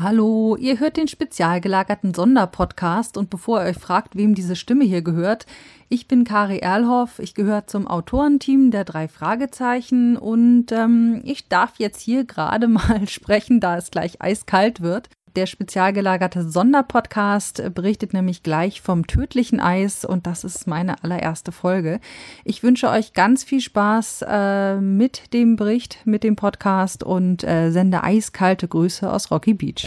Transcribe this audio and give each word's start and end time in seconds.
Hallo, 0.00 0.54
ihr 0.54 0.78
hört 0.78 0.96
den 0.96 1.08
spezial 1.08 1.60
gelagerten 1.60 2.14
Sonderpodcast 2.14 3.16
und 3.16 3.30
bevor 3.30 3.60
ihr 3.60 3.70
euch 3.70 3.78
fragt, 3.78 4.14
wem 4.14 4.36
diese 4.36 4.54
Stimme 4.54 4.84
hier 4.84 5.02
gehört, 5.02 5.44
ich 5.88 6.06
bin 6.06 6.22
Kari 6.22 6.58
Erlhoff, 6.58 7.18
ich 7.18 7.34
gehöre 7.34 7.66
zum 7.66 7.88
Autorenteam 7.88 8.70
der 8.70 8.84
drei 8.84 9.08
Fragezeichen 9.08 10.16
und 10.16 10.70
ähm, 10.70 11.20
ich 11.24 11.48
darf 11.48 11.72
jetzt 11.78 12.00
hier 12.00 12.22
gerade 12.22 12.68
mal 12.68 13.08
sprechen, 13.08 13.58
da 13.58 13.76
es 13.76 13.90
gleich 13.90 14.22
eiskalt 14.22 14.82
wird. 14.82 15.08
Der 15.38 15.46
spezial 15.46 15.92
gelagerte 15.92 16.42
Sonderpodcast 16.42 17.72
berichtet 17.72 18.12
nämlich 18.12 18.42
gleich 18.42 18.80
vom 18.80 19.06
tödlichen 19.06 19.60
Eis 19.60 20.04
und 20.04 20.26
das 20.26 20.42
ist 20.42 20.66
meine 20.66 21.04
allererste 21.04 21.52
Folge. 21.52 22.00
Ich 22.42 22.64
wünsche 22.64 22.90
euch 22.90 23.12
ganz 23.12 23.44
viel 23.44 23.60
Spaß 23.60 24.24
äh, 24.28 24.80
mit 24.80 25.32
dem 25.32 25.54
Bericht, 25.54 26.00
mit 26.04 26.24
dem 26.24 26.34
Podcast 26.34 27.04
und 27.04 27.44
äh, 27.44 27.70
sende 27.70 28.02
eiskalte 28.02 28.66
Grüße 28.66 29.08
aus 29.08 29.30
Rocky 29.30 29.54
Beach. 29.54 29.86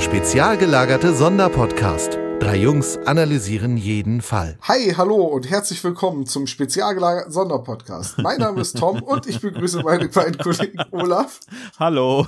Der 0.00 0.06
spezial 0.06 0.56
gelagerte 0.56 1.14
Sonderpodcast. 1.14 2.18
Drei 2.38 2.56
Jungs 2.56 2.96
analysieren 3.04 3.76
jeden 3.76 4.22
Fall. 4.22 4.56
Hi, 4.62 4.94
hallo 4.96 5.26
und 5.26 5.50
herzlich 5.50 5.84
willkommen 5.84 6.24
zum 6.24 6.46
spezial 6.46 6.94
gelagerten 6.94 7.30
Sonderpodcast. 7.30 8.16
Mein 8.16 8.38
Name 8.38 8.62
ist 8.62 8.78
Tom 8.78 9.02
und 9.02 9.26
ich 9.26 9.42
begrüße 9.42 9.82
meine 9.82 10.08
beiden 10.08 10.38
Kollegen 10.38 10.82
Olaf. 10.90 11.40
Hallo. 11.78 12.26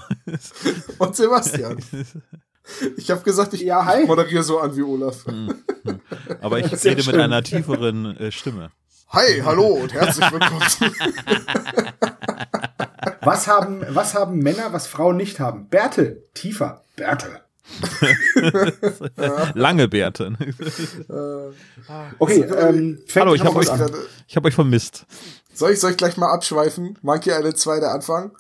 Und 0.99 1.17
Sebastian. 1.17 1.83
Ich 2.99 3.11
habe 3.11 3.23
gesagt, 3.23 3.55
ich, 3.55 3.63
ja, 3.63 3.87
hi. 3.87 4.05
moderiere 4.05 4.43
so 4.43 4.61
an 4.61 4.77
wie 4.77 4.83
Olaf. 4.83 5.25
Hm, 5.25 5.55
hm. 5.85 6.01
Aber 6.43 6.59
ich 6.59 6.71
rede 6.85 7.03
mit 7.03 7.17
einer 7.17 7.43
tieferen 7.43 8.19
äh, 8.19 8.31
Stimme. 8.31 8.71
Hi, 9.09 9.41
hallo 9.43 9.69
und 9.69 9.95
herzlich 9.95 10.31
willkommen. 10.31 10.61
was, 13.23 13.47
haben, 13.47 13.83
was 13.89 14.15
haben 14.15 14.41
Männer, 14.41 14.75
was 14.75 14.87
Frauen 14.87 15.17
nicht 15.17 15.41
haben? 15.41 15.69
Bärte, 15.71 16.23
tiefer, 16.35 16.85
Bärte. 16.97 17.42
Lange 19.55 19.89
Bärte. 19.89 20.37
okay, 22.19 22.41
ähm, 22.43 22.99
Hallo, 23.15 23.35
ich 23.35 23.45
habe 23.45 23.57
euch, 23.57 23.69
hab 23.69 24.45
euch 24.45 24.55
vermisst. 24.55 25.07
Soll 25.55 25.73
ich, 25.73 25.81
soll 25.81 25.93
ich 25.93 25.97
gleich 25.97 26.17
mal 26.17 26.33
abschweifen? 26.33 26.99
Monkey 27.03 27.31
Island 27.31 27.59
2 27.59 27.81
der 27.81 27.93
Anfang? 27.93 28.33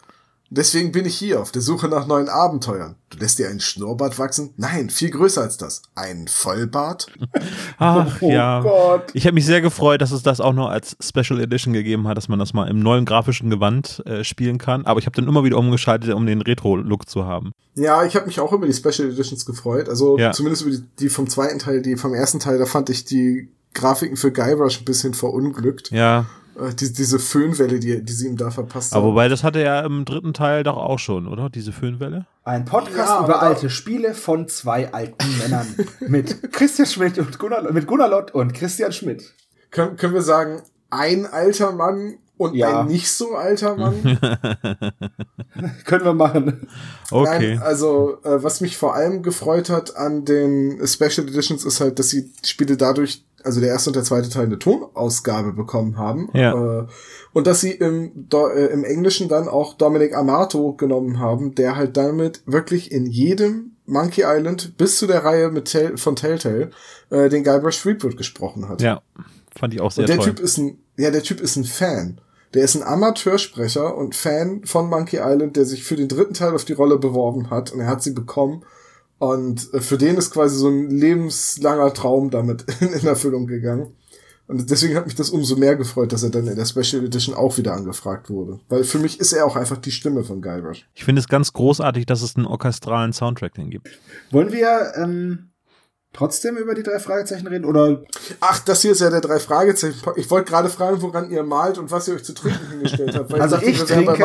Deswegen 0.55 0.93
bin 0.93 1.07
ich 1.07 1.17
hier 1.17 1.41
auf 1.41 1.51
der 1.51 1.63
Suche 1.63 1.89
nach 1.89 2.07
neuen 2.07 2.29
Abenteuern. 2.29 2.97
Du 3.09 3.17
lässt 3.17 3.39
dir 3.39 3.49
einen 3.49 3.61
Schnurrbart 3.61 4.19
wachsen? 4.19 4.53
Nein, 4.59 4.91
viel 4.91 5.09
größer 5.09 5.41
als 5.41 5.57
das. 5.57 5.81
Ein 5.95 6.29
Vollbart? 6.29 7.07
Ach 7.79 8.21
oh 8.21 8.31
ja. 8.31 8.61
Gott. 8.61 9.07
Ich 9.15 9.25
habe 9.25 9.33
mich 9.33 9.47
sehr 9.47 9.63
gefreut, 9.63 10.03
dass 10.03 10.13
es 10.13 10.23
das 10.23 10.43
auch 10.43 10.53
noch 10.53 10.69
als 10.69 10.95
Special 11.01 11.41
Edition 11.41 11.73
gegeben 11.73 12.07
hat, 12.07 12.19
dass 12.19 12.29
man 12.29 12.39
das 12.39 12.53
mal 12.53 12.69
im 12.69 12.81
neuen 12.81 13.07
grafischen 13.07 13.49
Gewand 13.49 14.03
äh, 14.05 14.25
spielen 14.25 14.59
kann. 14.59 14.85
Aber 14.85 15.01
ich 15.01 15.07
habe 15.07 15.17
dann 15.17 15.27
immer 15.27 15.43
wieder 15.43 15.57
umgeschaltet, 15.57 16.13
um 16.13 16.27
den 16.27 16.43
Retro-Look 16.43 17.09
zu 17.09 17.25
haben. 17.25 17.53
Ja, 17.75 18.05
ich 18.05 18.15
habe 18.15 18.27
mich 18.27 18.39
auch 18.39 18.53
über 18.53 18.67
die 18.67 18.75
Special 18.75 19.09
Editions 19.09 19.47
gefreut. 19.47 19.89
Also 19.89 20.19
ja. 20.19 20.33
zumindest 20.33 20.67
über 20.67 20.73
die, 20.73 20.85
die 20.99 21.09
vom 21.09 21.31
zweiten 21.31 21.61
Teil, 21.61 21.81
die 21.81 21.97
vom 21.97 22.13
ersten 22.13 22.41
Teil, 22.41 22.59
da 22.59 22.67
fand 22.67 22.91
ich 22.91 23.07
die 23.07 23.49
Grafiken 23.73 24.19
für 24.19 24.31
Guybrush 24.31 24.81
ein 24.81 24.85
bisschen 24.85 25.15
verunglückt. 25.15 25.91
Ja. 25.93 26.27
Äh, 26.59 26.75
die, 26.75 26.93
diese 26.93 27.19
Föhnwelle, 27.19 27.79
die, 27.79 28.03
die 28.03 28.13
sie 28.13 28.27
ihm 28.27 28.37
da 28.37 28.51
verpasst 28.51 28.93
haben. 28.93 29.03
Aber 29.03 29.13
wobei, 29.13 29.29
das 29.29 29.43
hatte 29.45 29.63
er 29.63 29.85
im 29.85 30.05
dritten 30.05 30.35
Teil 30.35 30.63
doch 30.63 30.77
auch 30.77 30.99
schon, 30.99 31.27
oder? 31.27 31.51
Diese 31.51 31.73
Föhnwelle? 31.73 32.27
Ein 32.45 32.65
Podcast 32.65 33.09
ja, 33.09 33.25
über 33.25 33.43
alte 33.43 33.71
Spiele 33.71 34.15
von 34.15 34.49
zwei 34.49 34.93
alten 34.93 35.39
Männern. 35.39 35.67
mit 36.09 36.53
Christian 36.53 36.87
Schmidt 36.87 37.19
und 37.19 37.39
Gunnar, 37.39 37.73
mit 37.73 37.87
Gunnar 37.87 38.09
Lott 38.09 38.33
und 38.33 38.53
Christian 38.53 38.93
Schmidt. 38.93 39.33
Können, 39.71 39.97
können 39.97 40.15
wir 40.15 40.23
sagen, 40.23 40.63
ein 40.91 41.27
alter 41.27 41.73
Mann 41.73 42.19
und 42.37 42.55
ja. 42.55 42.81
ein 42.81 42.89
nicht 42.89 43.11
so 43.11 43.35
alter 43.35 43.77
Mann? 43.77 43.95
können 45.85 46.05
wir 46.05 46.15
machen. 46.15 46.67
Okay. 47.11 47.55
Nein, 47.55 47.63
also, 47.63 48.19
äh, 48.25 48.43
was 48.43 48.61
mich 48.61 48.77
vor 48.77 48.95
allem 48.95 49.23
gefreut 49.23 49.71
hat 49.71 49.97
an 49.97 50.25
den 50.25 50.87
Special 50.87 51.27
Editions 51.27 51.65
ist 51.65 51.81
halt, 51.81 51.99
dass 51.99 52.11
sie 52.11 52.31
Spiele 52.45 52.77
dadurch 52.77 53.25
also 53.45 53.61
der 53.61 53.71
erste 53.71 53.91
und 53.91 53.97
der 53.97 54.05
zweite 54.05 54.29
Teil 54.29 54.47
eine 54.47 54.59
Tonausgabe 54.59 55.53
bekommen 55.53 55.99
haben. 55.99 56.29
Ja. 56.35 56.81
Äh, 56.81 56.87
und 57.33 57.47
dass 57.47 57.61
sie 57.61 57.73
im, 57.73 58.29
äh, 58.33 58.67
im 58.67 58.85
Englischen 58.85 59.29
dann 59.29 59.49
auch 59.49 59.75
Dominic 59.75 60.17
Amato 60.17 60.75
genommen 60.75 61.19
haben, 61.19 61.55
der 61.55 61.77
halt 61.77 61.97
damit 61.97 62.43
wirklich 62.47 62.93
in 62.93 63.07
jedem 63.07 63.77
Monkey 63.87 64.23
Island 64.25 64.77
bis 64.79 64.99
zu 64.99 65.07
der 65.07 65.25
Reihe 65.25 65.51
mit 65.51 65.67
Tell 65.67 65.97
von 65.97 66.17
Telltale 66.17 66.71
äh, 67.11 67.29
den 67.29 67.45
Guybrush 67.45 67.83
Threepwood 67.83 68.17
gesprochen 68.17 68.69
hat. 68.69 68.81
Ja, 68.81 69.03
fand 69.57 69.75
ich 69.75 69.81
auch 69.81 69.91
sehr 69.91 70.03
und 70.03 70.09
der 70.09 70.17
toll. 70.17 70.27
Typ 70.27 70.41
ist 70.41 70.59
ein, 70.59 70.79
ja, 70.97 71.11
der 71.11 71.23
Typ 71.23 71.41
ist 71.41 71.57
ein 71.57 71.65
Fan. 71.65 72.21
Der 72.55 72.65
ist 72.65 72.75
ein 72.75 72.83
Amateursprecher 72.83 73.97
und 73.97 74.15
Fan 74.15 74.63
von 74.65 74.91
Monkey 74.91 75.21
Island, 75.23 75.57
der 75.57 75.65
sich 75.65 75.85
für 75.85 75.97
den 75.97 76.09
dritten 76.09 76.35
Teil 76.35 76.55
auf 76.55 76.67
die 76.67 76.75
Rolle 76.75 76.99
beworben 76.99 77.51
hat 77.51 77.73
und 77.73 77.81
er 77.81 77.87
hat 77.87 78.03
sie 78.03 78.13
bekommen 78.13 78.65
und 79.23 79.73
äh, 79.73 79.81
für 79.81 79.99
den 79.99 80.17
ist 80.17 80.33
quasi 80.33 80.57
so 80.57 80.69
ein 80.69 80.91
lebenslanger 80.91 81.95
Traum 81.95 82.31
damit 82.31 82.65
in 82.81 83.07
Erfüllung 83.07 83.47
gegangen. 83.47 83.95
Und 84.49 84.69
deswegen 84.69 84.97
hat 84.97 85.07
mich 85.07 85.15
das 85.15 85.31
umso 85.31 85.55
mehr 85.55 85.77
gefreut, 85.77 86.13
dass 86.13 86.25
er 86.25 86.31
dann 86.31 86.49
in 86.49 86.57
der 86.57 86.65
Special 86.65 87.05
Edition 87.05 87.33
auch 87.33 87.57
wieder 87.57 87.73
angefragt 87.73 88.31
wurde. 88.31 88.59
Weil 88.69 88.83
für 88.83 88.99
mich 88.99 89.21
ist 89.21 89.33
er 89.33 89.47
auch 89.47 89.55
einfach 89.55 89.77
die 89.77 89.93
Stimme 89.93 90.25
von 90.25 90.43
Guybrush. 90.43 90.89
Ich 90.95 91.05
finde 91.05 91.21
es 91.21 91.29
ganz 91.29 91.53
großartig, 91.53 92.05
dass 92.05 92.21
es 92.23 92.35
einen 92.35 92.47
orchestralen 92.47 93.13
Soundtrack 93.13 93.55
den 93.55 93.71
gibt. 93.71 93.89
Wollen 94.33 94.51
wir 94.51 94.95
ähm, 94.97 95.53
trotzdem 96.13 96.57
über 96.57 96.75
die 96.75 96.83
drei 96.83 96.99
Fragezeichen 96.99 97.47
reden? 97.47 97.65
Oder? 97.65 98.03
Ach, 98.41 98.59
das 98.59 98.83
hier 98.83 98.91
ist 98.91 99.03
ja 99.03 99.11
der 99.11 99.21
drei 99.21 99.39
Fragezeichen. 99.39 100.01
Ich 100.17 100.33
wollte 100.33 100.51
gerade 100.51 100.69
fragen, 100.69 101.01
woran 101.01 101.31
ihr 101.31 101.45
malt 101.45 101.79
und 101.79 101.93
was 101.93 102.09
ihr 102.09 102.15
euch 102.15 102.25
zu 102.25 102.35
trinken 102.35 102.69
hingestellt 102.69 103.15
habt. 103.15 103.31
Weil 103.31 103.41
also 103.41 103.57
ich, 103.59 103.81
ich 103.81 103.85
trinke, 103.85 104.17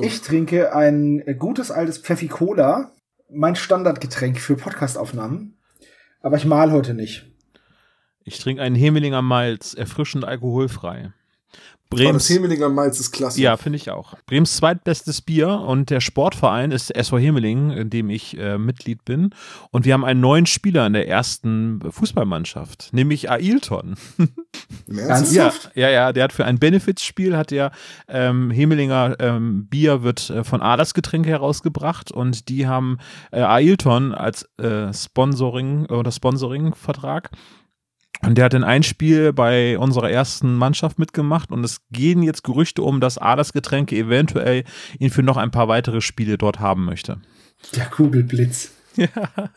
ich 0.00 0.22
trinke 0.22 0.74
ein 0.74 1.22
gutes 1.38 1.70
altes 1.70 1.98
Pfeffi 1.98 2.26
Cola 2.26 2.90
mein 3.34 3.56
Standardgetränk 3.56 4.38
für 4.38 4.56
Podcastaufnahmen. 4.56 5.56
Aber 6.20 6.36
ich 6.36 6.44
mal 6.44 6.72
heute 6.72 6.94
nicht. 6.94 7.26
Ich 8.24 8.38
trinke 8.38 8.62
einen 8.62 8.76
Hemelinger 8.76 9.22
Malz, 9.22 9.74
erfrischend 9.74 10.24
alkoholfrei. 10.24 11.12
Brems, 11.90 12.08
oh, 12.08 12.12
das 12.14 12.30
Hemelinger 12.30 12.68
Malz 12.68 12.98
ist 12.98 13.12
klasse. 13.12 13.40
Ja, 13.40 13.56
finde 13.56 13.76
ich 13.76 13.90
auch. 13.90 14.14
Brems 14.26 14.56
zweitbestes 14.56 15.20
Bier 15.22 15.48
und 15.48 15.90
der 15.90 16.00
Sportverein 16.00 16.72
ist 16.72 16.90
SV 16.90 17.18
Hemeling, 17.18 17.70
in 17.70 17.90
dem 17.90 18.10
ich 18.10 18.38
äh, 18.38 18.58
Mitglied 18.58 19.04
bin. 19.04 19.30
Und 19.70 19.84
wir 19.84 19.92
haben 19.94 20.04
einen 20.04 20.20
neuen 20.20 20.46
Spieler 20.46 20.86
in 20.86 20.94
der 20.94 21.08
ersten 21.08 21.80
Fußballmannschaft, 21.88 22.88
nämlich 22.92 23.30
Ailton. 23.30 23.96
ja, 24.86 25.52
ja, 25.74 25.90
ja, 25.90 26.12
der 26.12 26.24
hat 26.24 26.32
für 26.32 26.44
ein 26.44 26.58
Benefits-Spiel 26.58 27.36
hat 27.36 27.50
der 27.50 27.70
ähm, 28.08 28.50
Hemelinger 28.50 29.16
ähm, 29.20 29.66
Bier 29.66 30.02
wird 30.02 30.30
äh, 30.30 30.42
von 30.42 30.62
Aders 30.62 30.94
Getränke 30.94 31.30
herausgebracht 31.30 32.10
und 32.10 32.48
die 32.48 32.66
haben 32.66 32.98
äh, 33.30 33.40
Ailton 33.40 34.14
als 34.14 34.48
äh, 34.58 34.92
Sponsoring 34.92 35.86
oder 35.86 36.10
Sponsoring-Vertrag 36.10 37.30
und 38.26 38.36
der 38.36 38.46
hat 38.46 38.54
in 38.54 38.64
ein 38.64 38.82
Spiel 38.82 39.32
bei 39.32 39.78
unserer 39.78 40.10
ersten 40.10 40.54
Mannschaft 40.54 40.98
mitgemacht 40.98 41.50
und 41.50 41.64
es 41.64 41.80
gehen 41.90 42.22
jetzt 42.22 42.44
Gerüchte 42.44 42.82
um, 42.82 43.00
dass 43.00 43.18
Aders 43.18 43.52
Getränke 43.52 43.96
eventuell 43.96 44.64
ihn 44.98 45.10
für 45.10 45.22
noch 45.22 45.36
ein 45.36 45.50
paar 45.50 45.68
weitere 45.68 46.00
Spiele 46.00 46.38
dort 46.38 46.60
haben 46.60 46.84
möchte. 46.84 47.20
Der 47.74 47.86
Kugelblitz. 47.86 48.72
Ja, 48.96 49.08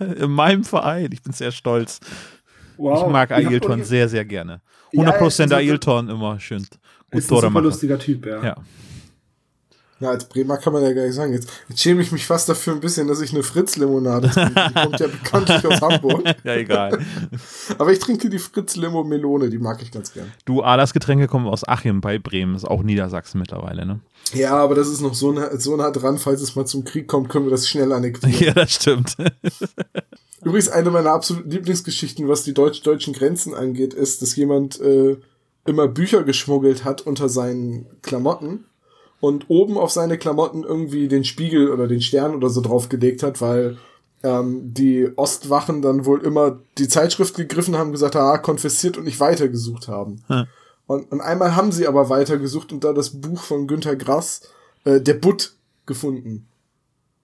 in 0.01 0.31
meinem 0.31 0.63
Verein. 0.63 1.11
Ich 1.11 1.21
bin 1.21 1.31
sehr 1.31 1.51
stolz. 1.51 1.99
Wow. 2.77 3.03
Ich 3.05 3.11
mag 3.11 3.31
Ailton 3.31 3.83
sehr, 3.83 4.09
sehr 4.09 4.25
gerne. 4.25 4.61
100% 4.93 5.51
ja, 5.51 5.57
Ailton 5.57 6.09
immer 6.09 6.39
schön. 6.39 6.65
Gut 7.11 7.21
ist 7.21 7.31
ein 7.31 7.41
super 7.41 7.61
lustiger 7.61 7.99
Typ, 7.99 8.25
ja. 8.25 8.43
ja. 8.43 8.55
Ja, 9.99 10.09
als 10.09 10.25
Bremer 10.25 10.57
kann 10.57 10.73
man 10.73 10.83
ja 10.83 10.93
gar 10.93 11.05
nicht 11.05 11.15
sagen. 11.15 11.33
Jetzt, 11.33 11.49
jetzt 11.69 11.81
schäme 11.81 12.03
ich 12.03 12.11
mich 12.11 12.27
fast 12.27 12.47
dafür 12.47 12.73
ein 12.73 12.79
bisschen, 12.79 13.07
dass 13.07 13.19
ich 13.19 13.33
eine 13.33 13.41
Fritz-Limonade 13.41 14.29
trinke. 14.29 14.53
Die 14.69 14.73
kommt 14.73 14.99
ja 14.99 15.07
bekanntlich 15.07 15.65
aus 15.65 15.81
Hamburg. 15.81 16.23
ja, 16.43 16.55
egal. 16.55 16.99
Aber 17.79 17.91
ich 17.91 17.97
trinke 17.97 18.29
die 18.29 18.37
Fritz-Limo 18.37 19.03
Melone, 19.03 19.49
die 19.49 19.57
mag 19.57 19.81
ich 19.81 19.91
ganz 19.91 20.13
gern. 20.13 20.31
Du, 20.45 20.61
Alas 20.61 20.93
Getränke 20.93 21.27
kommen 21.27 21.47
aus 21.47 21.67
Achim 21.67 22.01
bei 22.01 22.19
Bremen, 22.19 22.55
ist 22.55 22.65
auch 22.65 22.83
Niedersachsen 22.83 23.39
mittlerweile, 23.39 23.85
ne? 23.85 23.99
Ja, 24.33 24.57
aber 24.57 24.75
das 24.75 24.89
ist 24.89 24.99
noch 24.99 25.13
so 25.13 25.31
nah, 25.31 25.57
so 25.57 25.77
nah 25.77 25.89
dran, 25.89 26.17
falls 26.17 26.41
es 26.41 26.55
mal 26.55 26.65
zum 26.65 26.83
Krieg 26.83 27.07
kommt, 27.07 27.29
können 27.29 27.45
wir 27.45 27.51
das 27.51 27.67
schnell 27.67 27.91
annektieren. 27.91 28.35
Ja, 28.45 28.53
das 28.53 28.73
stimmt. 28.73 29.15
Übrigens, 30.43 30.69
eine 30.69 30.91
meiner 30.91 31.11
absoluten 31.11 31.49
Lieblingsgeschichten, 31.49 32.27
was 32.27 32.43
die 32.43 32.53
deutsch-deutschen 32.53 33.13
Grenzen 33.13 33.53
angeht, 33.53 33.93
ist, 33.93 34.21
dass 34.21 34.35
jemand 34.35 34.79
äh, 34.81 35.17
immer 35.65 35.87
Bücher 35.87 36.23
geschmuggelt 36.23 36.83
hat 36.83 37.01
unter 37.01 37.29
seinen 37.29 37.87
Klamotten 38.01 38.65
und 39.19 39.49
oben 39.49 39.77
auf 39.77 39.91
seine 39.91 40.17
Klamotten 40.17 40.63
irgendwie 40.63 41.07
den 41.07 41.23
Spiegel 41.23 41.71
oder 41.71 41.87
den 41.87 42.01
Stern 42.01 42.35
oder 42.35 42.49
so 42.49 42.61
draufgelegt 42.61 43.23
hat, 43.23 43.41
weil 43.41 43.77
ähm, 44.23 44.73
die 44.73 45.09
Ostwachen 45.15 45.81
dann 45.81 46.05
wohl 46.05 46.21
immer 46.21 46.59
die 46.77 46.87
Zeitschrift 46.87 47.35
gegriffen 47.35 47.77
haben, 47.77 47.91
gesagt, 47.91 48.15
ah, 48.15 48.37
konfessiert 48.37 48.97
und 48.97 49.05
nicht 49.05 49.19
weitergesucht 49.19 49.87
haben. 49.87 50.23
Hm. 50.27 50.45
Und, 50.85 51.11
und 51.11 51.21
einmal 51.21 51.55
haben 51.55 51.71
sie 51.71 51.87
aber 51.87 52.09
weitergesucht 52.09 52.71
und 52.71 52.83
da 52.83 52.93
das 52.93 53.09
Buch 53.09 53.41
von 53.41 53.67
Günter 53.67 53.95
Grass 53.95 54.41
äh, 54.85 55.01
der 55.01 55.15
Butt 55.15 55.55
gefunden. 55.85 56.47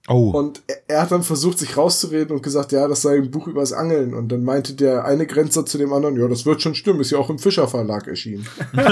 Oh. 0.09 0.31
Und 0.31 0.61
er, 0.67 0.81
er 0.87 1.01
hat 1.03 1.11
dann 1.11 1.23
versucht, 1.23 1.59
sich 1.59 1.77
rauszureden 1.77 2.35
und 2.35 2.43
gesagt, 2.43 2.73
ja, 2.73 2.87
das 2.89 3.03
sei 3.03 3.15
ein 3.15 3.31
Buch 3.31 3.47
übers 3.47 3.71
Angeln. 3.71 4.13
Und 4.13 4.29
dann 4.29 4.43
meinte 4.43 4.73
der 4.73 5.05
eine 5.05 5.25
Grenzer 5.25 5.65
zu 5.65 5.77
dem 5.77 5.93
anderen, 5.93 6.19
ja, 6.19 6.27
das 6.27 6.45
wird 6.45 6.61
schon 6.61 6.75
stimmen, 6.75 6.99
ist 6.99 7.11
ja 7.11 7.19
auch 7.19 7.29
im 7.29 7.39
Fischer 7.39 7.69
Verlag 7.69 8.07
erschienen. 8.07 8.45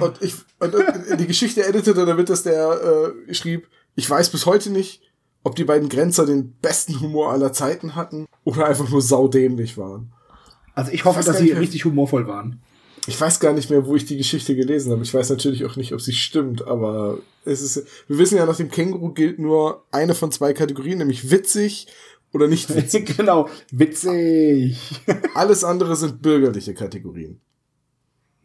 und 0.00 0.22
ich, 0.22 0.34
und, 0.58 0.74
und 0.74 1.20
die 1.20 1.26
Geschichte 1.26 1.64
endete 1.64 1.94
damit, 1.94 2.28
dass 2.28 2.42
der 2.42 3.14
äh, 3.28 3.34
schrieb, 3.34 3.68
ich 3.94 4.08
weiß 4.08 4.30
bis 4.30 4.46
heute 4.46 4.70
nicht, 4.70 5.02
ob 5.44 5.56
die 5.56 5.64
beiden 5.64 5.88
Grenzer 5.88 6.26
den 6.26 6.52
besten 6.60 7.00
Humor 7.00 7.32
aller 7.32 7.52
Zeiten 7.52 7.94
hatten 7.94 8.26
oder 8.44 8.66
einfach 8.66 8.88
nur 8.88 9.02
saudämlich 9.02 9.78
waren. 9.78 10.12
Also 10.74 10.92
ich 10.92 11.04
hoffe, 11.04 11.20
ich 11.20 11.26
dass 11.26 11.38
sie 11.38 11.52
richtig 11.52 11.84
humorvoll 11.84 12.26
waren. 12.26 12.60
Ich 13.06 13.18
weiß 13.20 13.40
gar 13.40 13.52
nicht 13.52 13.70
mehr, 13.70 13.86
wo 13.86 13.96
ich 13.96 14.04
die 14.04 14.18
Geschichte 14.18 14.54
gelesen 14.54 14.92
habe. 14.92 15.02
Ich 15.02 15.14
weiß 15.14 15.30
natürlich 15.30 15.64
auch 15.64 15.76
nicht, 15.76 15.92
ob 15.94 16.00
sie 16.00 16.12
stimmt, 16.12 16.66
aber 16.66 17.18
es 17.44 17.62
ist, 17.62 17.86
wir 18.06 18.18
wissen 18.18 18.36
ja, 18.36 18.44
nach 18.44 18.56
dem 18.56 18.70
Känguru 18.70 19.12
gilt 19.12 19.38
nur 19.38 19.84
eine 19.90 20.14
von 20.14 20.30
zwei 20.30 20.52
Kategorien, 20.52 20.98
nämlich 20.98 21.30
witzig 21.30 21.86
oder 22.32 22.48
nicht 22.48 22.74
witzig. 22.76 23.16
genau, 23.16 23.48
witzig. 23.70 24.78
Alles 25.34 25.64
andere 25.64 25.96
sind 25.96 26.20
bürgerliche 26.20 26.74
Kategorien. 26.74 27.40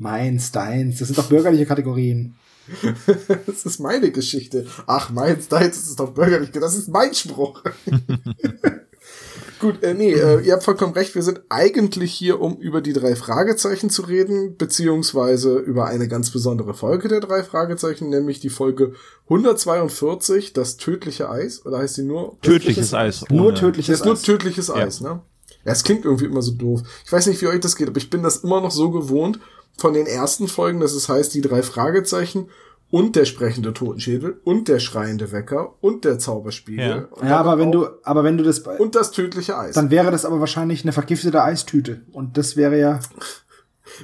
Meins, 0.03 0.51
deins, 0.51 1.00
das 1.00 1.07
sind 1.07 1.17
doch 1.17 1.29
bürgerliche 1.29 1.65
Kategorien. 1.65 2.35
das 3.45 3.65
ist 3.65 3.79
meine 3.79 4.11
Geschichte. 4.11 4.67
Ach, 4.85 5.09
meins, 5.09 5.47
deins, 5.47 5.79
das 5.79 5.88
ist 5.88 6.00
doch 6.00 6.11
bürgerlich. 6.11 6.51
Das 6.51 6.75
ist 6.75 6.89
mein 6.89 7.13
Spruch. 7.13 7.63
Gut, 9.59 9.81
äh, 9.81 9.94
nee, 9.94 10.11
äh, 10.11 10.41
ihr 10.41 10.51
habt 10.51 10.65
vollkommen 10.65 10.91
recht. 10.91 11.15
Wir 11.15 11.23
sind 11.23 11.39
eigentlich 11.47 12.13
hier, 12.13 12.41
um 12.41 12.57
über 12.57 12.81
die 12.81 12.91
drei 12.91 13.15
Fragezeichen 13.15 13.89
zu 13.89 14.01
reden, 14.01 14.57
beziehungsweise 14.57 15.57
über 15.59 15.85
eine 15.85 16.09
ganz 16.09 16.31
besondere 16.31 16.73
Folge 16.73 17.07
der 17.07 17.21
drei 17.21 17.44
Fragezeichen, 17.44 18.09
nämlich 18.09 18.41
die 18.41 18.50
Folge 18.50 18.95
142, 19.29 20.51
das 20.51 20.75
tödliche 20.75 21.29
Eis. 21.29 21.65
Oder 21.65 21.77
heißt 21.77 21.95
die 21.95 22.03
nur? 22.03 22.38
Tödliches 22.41 22.94
Eis. 22.94 23.23
Nur 23.29 23.55
tödliches 23.55 24.01
Eis. 24.01 24.05
Nur 24.05 24.21
tödliches 24.21 24.69
Eis, 24.69 25.00
ja. 25.00 25.13
ne? 25.13 25.21
Ja, 25.65 25.71
es 25.71 25.83
klingt 25.83 26.03
irgendwie 26.03 26.25
immer 26.25 26.41
so 26.41 26.51
doof. 26.51 26.81
Ich 27.05 27.11
weiß 27.11 27.27
nicht, 27.27 27.41
wie 27.41 27.47
euch 27.47 27.61
das 27.61 27.77
geht, 27.77 27.88
aber 27.88 27.97
ich 27.97 28.09
bin 28.09 28.21
das 28.21 28.38
immer 28.38 28.59
noch 28.59 28.71
so 28.71 28.91
gewohnt 28.91 29.39
von 29.78 29.94
den 29.94 30.06
ersten 30.06 30.48
Folgen, 30.48 30.80
dass 30.80 30.94
es 30.94 31.10
heißt, 31.10 31.34
die 31.34 31.42
drei 31.42 31.64
Fragezeichen 31.64 32.50
und 32.94 33.16
der 33.16 33.25
sprechende 33.25 33.74
Totenschädel 33.74 34.40
und 34.44 34.68
der 34.68 34.78
schreiende 34.78 35.31
Wecker 35.31 35.74
und 35.81 36.06
der 36.06 36.20
Zauberspiegel. 36.20 37.10
Ja, 37.20 37.28
ja 37.28 37.38
aber 37.40 37.58
wenn 37.58 37.72
du, 37.72 37.88
aber 38.04 38.24
wenn 38.24 38.38
du 38.38 38.44
das 38.44 38.60
und 38.60 38.94
das 38.94 39.10
tödliche 39.10 39.58
Eis. 39.58 39.74
Dann 39.74 39.90
wäre 39.90 40.12
das 40.12 40.25
aber 40.25 40.40
wahrscheinlich 40.40 40.84
eine 40.84 40.92
vergiftete 40.92 41.42
Eistüte 41.42 42.04
und 42.12 42.38
das 42.38 42.56
wäre 42.56 42.80
ja. 42.80 43.00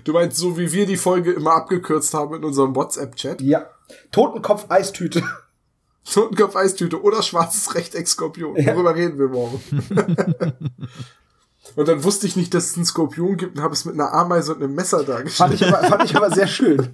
Du 0.04 0.12
meinst 0.12 0.38
so 0.38 0.58
wie 0.58 0.72
wir 0.72 0.86
die 0.86 0.98
Folge 0.98 1.32
immer 1.32 1.54
abgekürzt 1.54 2.14
haben 2.14 2.36
in 2.36 2.44
unserem 2.44 2.76
WhatsApp-Chat? 2.76 3.42
Ja. 3.42 3.70
Totenkopf 4.12 4.66
Eistüte. 4.70 5.24
Totenkopf 6.12 6.56
Eistüte 6.56 7.02
oder 7.02 7.22
schwarzes 7.22 7.76
Rechteck 7.76 8.08
Skorpion. 8.08 8.56
Ja. 8.56 8.74
Darüber 8.74 8.96
reden 8.96 9.18
wir 9.20 9.30
morgen. 9.30 9.62
und 11.76 11.88
dann 11.88 12.04
wusste 12.04 12.28
ich 12.28 12.36
nicht, 12.36 12.54
dass 12.54 12.72
es 12.72 12.76
einen 12.76 12.86
Skorpion 12.86 13.38
gibt 13.38 13.58
und 13.58 13.64
habe 13.64 13.74
es 13.74 13.86
mit 13.86 13.96
einer 13.96 14.14
Ameise 14.14 14.54
und 14.54 14.64
einem 14.64 14.76
Messer 14.76 15.04
dargestellt. 15.04 15.50
Fand 15.50 15.54
ich 15.54 15.68
aber, 15.68 15.88
fand 15.88 16.04
ich 16.04 16.16
aber 16.16 16.32
sehr 16.32 16.48
schön. 16.48 16.90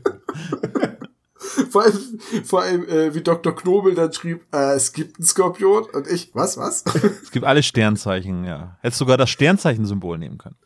vor 1.70 1.84
allem, 1.84 2.20
vor 2.44 2.62
allem 2.62 2.88
äh, 2.88 3.14
wie 3.14 3.22
Dr. 3.22 3.56
Knobel 3.56 3.96
dann 3.96 4.12
schrieb, 4.14 4.46
äh, 4.54 4.74
es 4.74 4.94
gibt 4.94 5.18
einen 5.18 5.26
Skorpion 5.26 5.86
und 5.94 6.08
ich, 6.08 6.32
was, 6.34 6.58
was? 6.58 6.84
es 7.24 7.32
gibt 7.32 7.46
alle 7.46 7.64
Sternzeichen, 7.64 8.44
ja. 8.46 8.78
Hättest 8.82 9.00
sogar 9.00 9.18
das 9.18 9.30
Sternzeichen-Symbol 9.30 10.18
nehmen 10.18 10.38
können. 10.38 10.58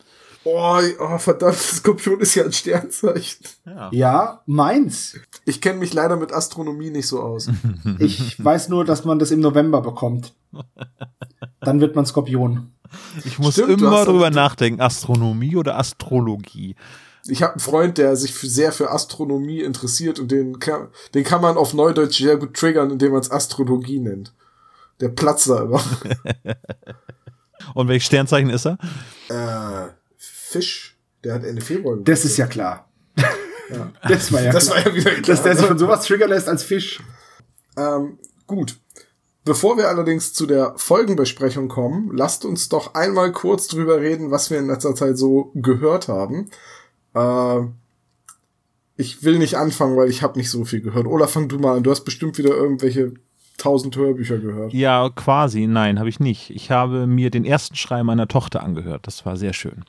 Oh, 0.45 0.79
oh, 0.99 1.17
verdammt, 1.17 1.57
Skorpion 1.57 2.21
ist 2.21 2.33
ja 2.35 2.45
ein 2.45 2.53
Sternzeichen. 2.53 3.45
Ja, 3.65 3.89
ja 3.91 4.41
meins. 4.45 5.19
Ich 5.45 5.61
kenne 5.61 5.79
mich 5.79 5.93
leider 5.93 6.15
mit 6.15 6.31
Astronomie 6.31 6.89
nicht 6.89 7.07
so 7.07 7.21
aus. 7.21 7.49
ich 7.99 8.43
weiß 8.43 8.69
nur, 8.69 8.85
dass 8.85 9.03
man 9.03 9.19
das 9.19 9.31
im 9.31 9.41
November 9.41 9.81
bekommt. 9.81 10.33
Dann 11.61 11.81
wird 11.81 11.95
man 11.95 12.05
Skorpion. 12.05 12.71
Ich 13.25 13.37
muss 13.37 13.53
Stimmt, 13.53 13.81
immer 13.81 14.05
drüber 14.05 14.29
nachdenken, 14.31 14.81
Astronomie 14.81 15.55
oder 15.55 15.77
Astrologie 15.77 16.75
ich 17.27 17.43
habe 17.43 17.53
einen 17.53 17.59
Freund, 17.59 17.97
der 17.97 18.15
sich 18.15 18.33
sehr 18.35 18.71
für 18.71 18.91
Astronomie 18.91 19.61
interessiert 19.61 20.19
und 20.19 20.31
den 20.31 20.59
kann, 20.59 20.89
den 21.13 21.23
kann 21.23 21.41
man 21.41 21.57
auf 21.57 21.73
Neudeutsch 21.73 22.17
sehr 22.17 22.37
gut 22.37 22.55
triggern, 22.55 22.91
indem 22.91 23.11
man 23.11 23.21
es 23.21 23.31
Astrologie 23.31 23.99
nennt. 23.99 24.33
Der 24.99 25.09
platzt 25.09 25.49
da 25.49 25.63
immer. 25.63 25.81
und 27.73 27.87
welches 27.87 28.07
Sternzeichen 28.07 28.49
ist 28.49 28.65
er? 28.65 28.77
Äh, 29.29 29.91
Fisch. 30.17 30.97
Der 31.23 31.33
hat 31.33 31.43
Ende 31.43 31.61
Februar. 31.61 31.97
Geburtstag. 31.97 32.15
Das 32.15 32.25
ist 32.25 32.37
ja 32.37 32.47
klar. 32.47 32.89
Ja. 33.69 33.91
Das 34.07 34.31
war 34.31 34.41
ja, 34.41 34.51
das 34.51 34.65
klar. 34.65 34.77
war 34.77 34.87
ja 34.87 34.95
wieder 34.95 35.11
klar. 35.11 35.35
Dass 35.35 35.43
der 35.43 35.55
sich 35.55 35.65
von 35.65 35.77
sowas 35.77 36.05
triggern 36.05 36.29
lässt 36.29 36.47
als 36.47 36.63
Fisch. 36.63 37.01
Ähm, 37.77 38.17
gut. 38.47 38.77
Bevor 39.49 39.77
wir 39.77 39.87
allerdings 39.87 40.31
zu 40.31 40.45
der 40.45 40.75
Folgenbesprechung 40.77 41.69
kommen, 41.69 42.11
lasst 42.15 42.45
uns 42.45 42.69
doch 42.69 42.93
einmal 42.93 43.31
kurz 43.31 43.67
drüber 43.67 43.99
reden, 43.99 44.29
was 44.29 44.51
wir 44.51 44.59
in 44.59 44.67
letzter 44.67 44.93
Zeit 44.93 45.17
so 45.17 45.51
gehört 45.55 46.07
haben. 46.07 46.51
Äh, 47.15 47.61
ich 48.95 49.23
will 49.23 49.39
nicht 49.39 49.55
anfangen, 49.55 49.97
weil 49.97 50.07
ich 50.07 50.21
habe 50.21 50.37
nicht 50.37 50.51
so 50.51 50.65
viel 50.65 50.81
gehört. 50.81 51.07
Oder 51.07 51.27
fang 51.27 51.49
du 51.49 51.57
mal 51.57 51.77
an. 51.77 51.81
Du 51.81 51.89
hast 51.89 52.03
bestimmt 52.03 52.37
wieder 52.37 52.51
irgendwelche 52.51 53.13
tausend 53.57 53.95
Hörbücher 53.95 54.37
gehört. 54.37 54.71
Ja, 54.71 55.09
quasi. 55.09 55.65
Nein, 55.65 55.97
habe 55.97 56.09
ich 56.09 56.19
nicht. 56.19 56.51
Ich 56.51 56.69
habe 56.69 57.07
mir 57.07 57.31
den 57.31 57.43
ersten 57.43 57.75
Schrei 57.75 58.03
meiner 58.03 58.27
Tochter 58.27 58.61
angehört. 58.61 59.07
Das 59.07 59.25
war 59.25 59.35
sehr 59.35 59.53
schön. 59.53 59.83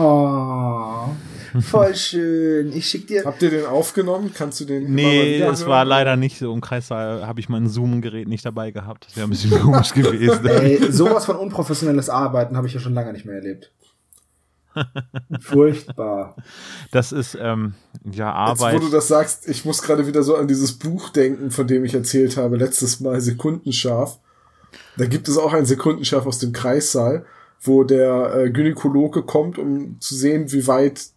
Oh, 0.00 1.60
voll 1.60 1.94
schön. 1.94 2.72
Ich 2.72 2.88
schick 2.88 3.06
dir. 3.06 3.24
Habt 3.24 3.42
ihr 3.42 3.50
den 3.50 3.66
aufgenommen? 3.66 4.32
Kannst 4.34 4.60
du 4.60 4.64
den? 4.64 4.94
Nee, 4.94 5.40
es 5.42 5.66
war 5.66 5.84
leider 5.84 6.16
nicht 6.16 6.38
so. 6.38 6.52
Im 6.52 6.60
Kreissaal 6.60 7.26
habe 7.26 7.40
ich 7.40 7.48
mein 7.48 7.68
Zoom-Gerät 7.68 8.28
nicht 8.28 8.44
dabei 8.44 8.70
gehabt. 8.70 9.06
Das 9.06 9.16
wäre 9.16 9.26
ein 9.26 9.30
bisschen 9.30 9.50
komisch 9.60 9.92
gewesen. 9.92 10.46
Ey, 10.46 10.90
sowas 10.90 11.26
von 11.26 11.36
unprofessionelles 11.36 12.08
Arbeiten 12.08 12.56
habe 12.56 12.66
ich 12.66 12.74
ja 12.74 12.80
schon 12.80 12.94
lange 12.94 13.12
nicht 13.12 13.26
mehr 13.26 13.36
erlebt. 13.36 13.72
Furchtbar. 15.40 16.36
Das 16.92 17.12
ist 17.12 17.36
ähm, 17.40 17.74
ja 18.10 18.32
Arbeit. 18.32 18.74
Jetzt, 18.74 18.82
wo 18.82 18.86
du 18.86 18.92
das 18.92 19.08
sagst, 19.08 19.48
ich 19.48 19.64
muss 19.64 19.82
gerade 19.82 20.06
wieder 20.06 20.22
so 20.22 20.36
an 20.36 20.48
dieses 20.48 20.78
Buch 20.78 21.10
denken, 21.10 21.50
von 21.50 21.66
dem 21.66 21.84
ich 21.84 21.94
erzählt 21.94 22.36
habe, 22.36 22.56
letztes 22.56 23.00
Mal 23.00 23.20
Sekundenscharf. 23.20 24.18
Da 24.96 25.06
gibt 25.06 25.28
es 25.28 25.36
auch 25.36 25.52
ein 25.52 25.66
Sekundenscharf 25.66 26.26
aus 26.26 26.38
dem 26.38 26.52
Kreissaal, 26.52 27.26
wo 27.60 27.84
der 27.84 28.34
äh, 28.34 28.50
Gynäkologe 28.50 29.22
kommt, 29.22 29.58
um 29.58 30.00
zu 30.00 30.14
sehen, 30.14 30.50
wie 30.52 30.66
weit 30.66 31.10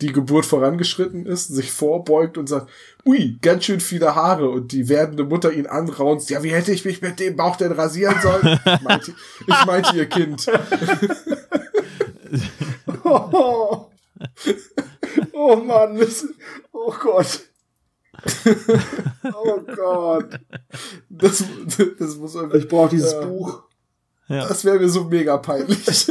die 0.00 0.12
Geburt 0.12 0.44
vorangeschritten 0.44 1.24
ist, 1.24 1.48
sich 1.48 1.72
vorbeugt 1.72 2.36
und 2.36 2.48
sagt, 2.48 2.68
ui, 3.06 3.38
ganz 3.40 3.64
schön 3.64 3.80
viele 3.80 4.14
Haare 4.14 4.50
und 4.50 4.72
die 4.72 4.88
werdende 4.88 5.24
Mutter 5.24 5.52
ihn 5.52 5.66
anraunzt, 5.66 6.28
ja, 6.28 6.42
wie 6.42 6.52
hätte 6.52 6.72
ich 6.72 6.84
mich 6.84 7.00
mit 7.00 7.18
dem 7.18 7.36
Bauch 7.36 7.56
denn 7.56 7.72
rasieren 7.72 8.16
sollen? 8.20 8.58
ich, 8.64 8.82
meinte, 8.82 9.14
ich 9.46 9.66
meinte 9.66 9.96
ihr 9.96 10.06
Kind. 10.06 10.46
Oh, 13.04 13.86
oh 15.32 15.56
Mann, 15.56 15.96
das, 15.96 16.26
oh 16.72 16.92
Gott. 17.00 17.40
oh 19.34 19.60
Gott. 19.74 20.40
Das, 21.08 21.44
das 21.98 22.16
muss 22.16 22.34
irgendwie, 22.34 22.58
Ich 22.58 22.68
brauche 22.68 22.90
dieses 22.90 23.12
ja, 23.12 23.24
Buch. 23.24 23.65
Ja. 24.28 24.46
Das 24.48 24.64
wäre 24.64 24.78
mir 24.78 24.88
so 24.88 25.04
mega 25.04 25.36
peinlich. 25.38 26.10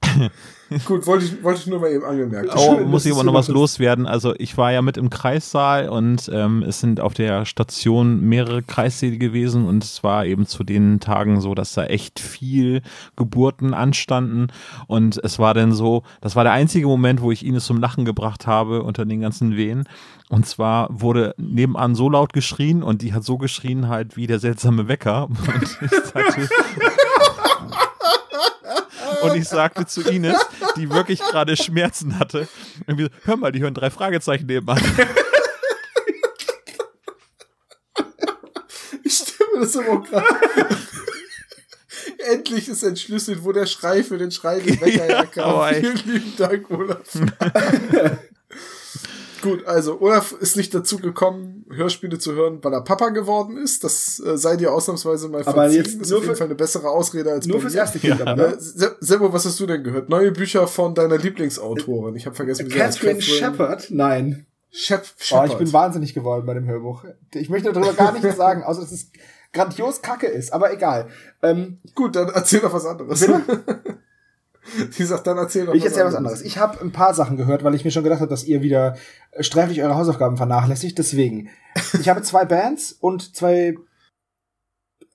Gut, 0.84 1.04
wollte 1.08 1.24
ich, 1.24 1.42
wollte 1.42 1.60
ich 1.60 1.66
nur 1.66 1.80
mal 1.80 1.90
eben 1.90 2.04
angemerkt. 2.04 2.50
Oh, 2.54 2.76
Schön, 2.76 2.88
muss 2.88 3.04
ich 3.04 3.12
aber 3.12 3.24
noch 3.24 3.34
was 3.34 3.48
loswerden. 3.48 4.06
Also 4.06 4.34
ich 4.38 4.56
war 4.56 4.70
ja 4.70 4.82
mit 4.82 4.96
im 4.96 5.10
Kreissaal 5.10 5.88
und 5.88 6.30
ähm, 6.32 6.62
es 6.62 6.78
sind 6.78 7.00
auf 7.00 7.12
der 7.12 7.44
Station 7.44 8.20
mehrere 8.20 8.62
Kreissäle 8.62 9.18
gewesen 9.18 9.66
und 9.66 9.82
es 9.82 10.04
war 10.04 10.26
eben 10.26 10.46
zu 10.46 10.62
den 10.62 11.00
Tagen 11.00 11.40
so, 11.40 11.56
dass 11.56 11.72
da 11.72 11.86
echt 11.86 12.20
viel 12.20 12.82
Geburten 13.16 13.74
anstanden 13.74 14.48
und 14.86 15.18
es 15.24 15.40
war 15.40 15.54
dann 15.54 15.72
so, 15.72 16.04
das 16.20 16.36
war 16.36 16.44
der 16.44 16.52
einzige 16.52 16.86
Moment, 16.86 17.20
wo 17.20 17.32
ich 17.32 17.44
Ines 17.44 17.64
zum 17.64 17.80
Lachen 17.80 18.04
gebracht 18.04 18.46
habe 18.46 18.84
unter 18.84 19.04
den 19.04 19.20
ganzen 19.20 19.56
Wehen. 19.56 19.88
Und 20.30 20.46
zwar 20.46 20.88
wurde 20.90 21.34
nebenan 21.38 21.96
so 21.96 22.08
laut 22.08 22.32
geschrien 22.32 22.84
und 22.84 23.02
die 23.02 23.12
hat 23.12 23.24
so 23.24 23.36
geschrien 23.36 23.88
halt 23.88 24.16
wie 24.16 24.28
der 24.28 24.38
seltsame 24.38 24.86
Wecker. 24.86 25.28
Und 25.40 25.72
ich 25.82 25.90
sagte, 25.90 26.48
und 29.22 29.36
ich 29.36 29.48
sagte 29.48 29.86
zu 29.86 30.02
Ines, 30.02 30.38
die 30.76 30.88
wirklich 30.88 31.18
gerade 31.18 31.56
Schmerzen 31.56 32.18
hatte, 32.18 32.48
irgendwie, 32.86 33.08
hör 33.24 33.36
mal, 33.36 33.52
die 33.52 33.60
hören 33.60 33.74
drei 33.74 33.90
Fragezeichen 33.90 34.46
nebenan. 34.46 34.80
Ich 39.02 39.14
stimme 39.14 39.60
das 39.60 39.76
aber 39.76 40.02
gerade. 40.02 40.24
Endlich 42.30 42.68
ist 42.68 42.84
entschlüsselt, 42.84 43.42
wo 43.42 43.50
der 43.50 43.66
Schrei 43.66 44.04
für 44.04 44.18
den 44.18 44.30
Schrei 44.30 44.60
des 44.60 44.80
Wecker 44.80 45.06
ja, 45.08 45.16
herkam. 45.16 45.74
Vielen 45.74 45.96
lieben 46.06 46.36
Dank, 46.36 46.70
Olaf. 46.70 47.18
Gut, 49.42 49.66
also 49.66 50.00
Olaf 50.00 50.32
ist 50.32 50.56
nicht 50.56 50.74
dazu 50.74 50.98
gekommen, 50.98 51.64
Hörspiele 51.70 52.18
zu 52.18 52.32
hören, 52.34 52.58
weil 52.62 52.72
er 52.72 52.82
Papa 52.82 53.08
geworden 53.08 53.56
ist. 53.56 53.84
Das 53.84 54.20
äh, 54.20 54.36
sei 54.36 54.56
dir 54.56 54.72
ausnahmsweise 54.72 55.28
mal 55.28 55.42
verziehen. 55.44 55.60
Aber 55.60 55.70
jetzt 55.70 56.00
ist 56.00 56.12
auf 56.12 56.22
jeden 56.22 56.36
Fall 56.36 56.46
eine 56.46 56.54
bessere 56.54 56.88
Ausrede 56.88 57.32
als 57.32 57.46
nur 57.46 57.60
fürs 57.60 57.74
erste 57.74 57.98
Kind. 57.98 58.18
Ja. 58.18 58.26
Aber, 58.26 58.48
ne? 58.48 58.54
Äh, 58.54 58.88
Sebo, 59.00 59.32
was 59.32 59.46
hast 59.46 59.58
du 59.60 59.66
denn 59.66 59.82
gehört? 59.82 60.08
Neue 60.08 60.32
Bücher 60.32 60.66
von 60.66 60.94
deiner 60.94 61.18
Lieblingsautorin. 61.18 62.16
Ich 62.16 62.26
habe 62.26 62.36
vergessen, 62.36 62.66
wie 62.66 62.72
sie 62.72 62.82
heißt. 62.82 63.00
Catherine 63.00 63.22
Shepard? 63.22 63.86
Nein. 63.90 64.46
Shep 64.72 65.04
oh, 65.32 65.44
ich 65.46 65.54
bin 65.54 65.72
wahnsinnig 65.72 66.14
geworden 66.14 66.46
bei 66.46 66.54
dem 66.54 66.66
Hörbuch. 66.66 67.04
Ich 67.34 67.48
möchte 67.48 67.72
darüber 67.72 67.92
gar 67.92 68.12
nichts 68.12 68.36
sagen, 68.36 68.62
außer 68.62 68.82
dass 68.82 68.92
es 68.92 69.10
grandios 69.52 70.00
kacke 70.00 70.28
ist, 70.28 70.52
aber 70.52 70.72
egal. 70.72 71.08
Ähm, 71.42 71.78
Gut, 71.94 72.14
dann 72.14 72.28
erzähl 72.28 72.60
doch 72.60 72.72
was 72.72 72.86
anderes. 72.86 73.26
Sie 74.90 75.04
sagt, 75.04 75.26
dann 75.26 75.38
erzähl 75.38 75.66
doch 75.66 75.74
ich 75.74 75.84
erzähl 75.84 76.04
was 76.04 76.14
anderes. 76.14 76.42
Ich 76.42 76.58
habe 76.58 76.80
ein 76.80 76.92
paar 76.92 77.14
Sachen 77.14 77.36
gehört, 77.36 77.64
weil 77.64 77.74
ich 77.74 77.84
mir 77.84 77.90
schon 77.90 78.04
gedacht 78.04 78.20
habe, 78.20 78.30
dass 78.30 78.44
ihr 78.44 78.62
wieder 78.62 78.96
sträflich 79.38 79.82
eure 79.82 79.94
Hausaufgaben 79.94 80.36
vernachlässigt. 80.36 80.98
Deswegen. 80.98 81.50
Ich 82.00 82.08
habe 82.08 82.22
zwei 82.22 82.44
Bands 82.44 82.92
und 82.92 83.34
zwei 83.34 83.76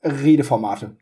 Redeformate. 0.04 0.96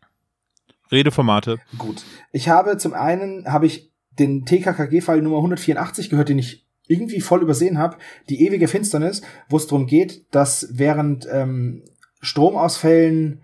Redeformate. 0.91 1.59
Gut. 1.77 2.03
Ich 2.31 2.49
habe 2.49 2.77
zum 2.77 2.93
einen 2.93 3.51
habe 3.51 3.65
ich 3.65 3.91
den 4.11 4.45
TKKG-Fall 4.45 5.21
Nummer 5.21 5.37
184 5.37 6.09
gehört, 6.09 6.29
den 6.29 6.39
ich 6.39 6.67
irgendwie 6.87 7.21
voll 7.21 7.41
übersehen 7.41 7.77
habe, 7.77 7.97
die 8.29 8.45
ewige 8.45 8.67
Finsternis, 8.67 9.21
wo 9.49 9.57
es 9.57 9.67
darum 9.67 9.87
geht, 9.87 10.33
dass 10.33 10.67
während 10.71 11.27
ähm, 11.31 11.83
Stromausfällen 12.21 13.41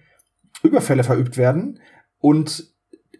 Überfälle 0.61 1.03
verübt 1.03 1.37
werden 1.37 1.79
und 2.19 2.71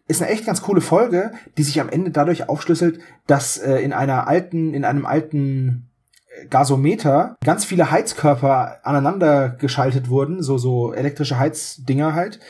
ist 0.10 0.22
eine 0.22 0.32
echt 0.32 0.46
ganz 0.46 0.62
coole 0.62 0.82
Folge, 0.82 1.32
die 1.58 1.64
sich 1.64 1.80
am 1.80 1.88
Ende 1.88 2.12
dadurch 2.12 2.50
aufschlüsselt, 2.50 3.00
dass 3.28 3.58
äh, 3.58 3.78
in 3.78 3.94
einer 3.94 4.28
alten, 4.28 4.74
in 4.74 4.84
einem 4.84 5.06
alten 5.06 5.88
äh, 6.28 6.48
Gasometer 6.48 7.38
ganz 7.46 7.64
viele 7.64 7.92
Heizkörper 7.92 8.80
aneinander 8.84 9.50
geschaltet 9.50 10.10
wurden, 10.10 10.44
so 10.44 10.58
so 10.58 10.92
elektrische 10.94 11.40
Heizdinger 11.40 12.14
halt 12.14 12.42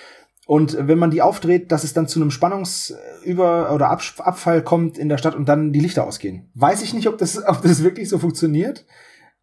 und 0.49 0.75
wenn 0.79 0.97
man 0.97 1.11
die 1.11 1.21
aufdreht, 1.21 1.71
dass 1.71 1.83
es 1.83 1.93
dann 1.93 2.07
zu 2.07 2.19
einem 2.19 2.31
Spannungsüber- 2.31 3.71
oder 3.71 3.91
Ab 3.91 4.01
Abfall 4.17 4.63
kommt 4.63 4.97
in 4.97 5.07
der 5.07 5.19
Stadt 5.19 5.35
und 5.35 5.47
dann 5.47 5.73
die 5.73 5.79
Lichter 5.79 6.07
ausgehen. 6.07 6.49
Weiß 6.55 6.81
ich 6.81 6.91
nicht, 6.95 7.07
ob 7.07 7.19
das, 7.19 7.45
ob 7.47 7.61
das 7.61 7.83
wirklich 7.83 8.09
so 8.09 8.17
funktioniert. 8.17 8.83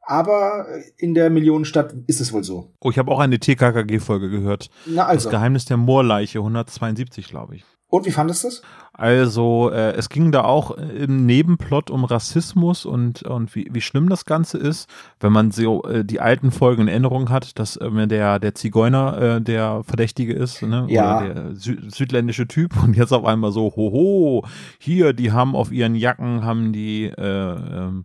Aber 0.00 0.66
in 0.96 1.14
der 1.14 1.30
Millionenstadt 1.30 1.94
ist 2.08 2.20
es 2.20 2.32
wohl 2.32 2.42
so. 2.42 2.73
Oh, 2.80 2.90
ich 2.90 2.99
habe 2.99 3.12
auch 3.12 3.20
eine 3.20 3.38
TKKG-Folge 3.38 4.30
gehört. 4.30 4.68
Na 4.85 5.06
also. 5.06 5.28
Das 5.28 5.30
Geheimnis 5.30 5.64
der 5.66 5.76
Moorleiche, 5.76 6.40
172, 6.40 7.28
glaube 7.28 7.54
ich. 7.54 7.64
Und 7.88 8.05
wie 8.05 8.11
fandest 8.11 8.43
du 8.43 8.49
es? 8.49 8.62
Also, 8.93 9.71
äh, 9.71 9.93
es 9.93 10.09
ging 10.09 10.33
da 10.33 10.43
auch 10.43 10.71
im 10.73 11.25
Nebenplot 11.26 11.90
um 11.90 12.05
Rassismus 12.05 12.85
und, 12.85 13.23
und 13.23 13.55
wie, 13.55 13.69
wie 13.71 13.81
schlimm 13.81 14.09
das 14.09 14.25
Ganze 14.25 14.59
ist, 14.59 14.88
wenn 15.21 15.33
man 15.33 15.50
so 15.50 15.85
äh, 15.85 16.05
die 16.05 16.21
alten 16.21 16.50
Folgen 16.50 16.83
in 16.83 16.88
Erinnerung 16.88 17.28
hat, 17.28 17.59
dass 17.59 17.76
äh, 17.76 18.07
der, 18.09 18.38
der 18.40 18.55
Zigeuner 18.55 19.19
äh, 19.37 19.40
der 19.40 19.85
Verdächtige 19.85 20.33
ist, 20.33 20.62
ne? 20.62 20.87
Ja. 20.88 21.19
Oder 21.19 21.35
der 21.35 21.57
Sü 21.57 21.76
südländische 21.88 22.49
Typ 22.49 22.83
und 22.83 22.97
jetzt 22.97 23.12
auf 23.12 23.25
einmal 23.25 23.52
so, 23.52 23.73
hoho, 23.76 24.45
hier, 24.78 25.12
die 25.12 25.31
haben 25.31 25.55
auf 25.55 25.71
ihren 25.71 25.95
Jacken, 25.95 26.43
haben 26.45 26.73
die 26.73 27.05
äh, 27.05 27.21
ähm, 27.21 28.05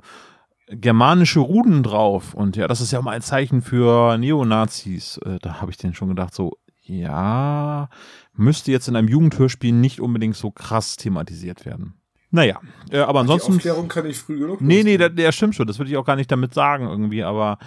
germanische 0.68 1.40
Ruden 1.40 1.84
drauf. 1.84 2.34
Und 2.34 2.56
ja, 2.56 2.68
das 2.68 2.82
ist 2.82 2.92
ja 2.92 3.02
mal 3.02 3.12
ein 3.12 3.22
Zeichen 3.22 3.62
für 3.62 4.18
Neonazis. 4.18 5.18
Äh, 5.26 5.40
da 5.42 5.62
habe 5.62 5.72
ich 5.72 5.78
den 5.78 5.94
schon 5.94 6.10
gedacht, 6.10 6.34
so, 6.34 6.58
ja, 6.82 7.90
müsste 8.34 8.72
jetzt 8.72 8.88
in 8.88 8.96
einem 8.96 9.08
Jugendhörspiel 9.08 9.72
nicht 9.72 10.02
unbedingt 10.02 10.36
so 10.36 10.52
krass 10.52 10.96
thematisiert 10.96 11.66
werden. 11.66 11.94
Naja, 12.32 12.62
äh, 12.90 13.00
aber 13.00 13.20
ansonsten. 13.20 13.52
Die 13.52 13.58
Aufklärung 13.58 13.88
kann 13.88 14.06
ich 14.06 14.18
früh 14.18 14.40
genug. 14.40 14.62
Nee, 14.62 14.84
nee, 14.84 14.98
der, 14.98 15.10
der 15.10 15.32
stimmt 15.32 15.56
schon. 15.56 15.68
Das 15.68 15.80
würde 15.80 15.92
ich 15.92 15.98
auch 15.98 16.06
gar 16.06 16.16
nicht 16.16 16.32
damit 16.32 16.54
sagen 16.54 16.88
irgendwie, 16.88 17.24
aber. 17.24 17.60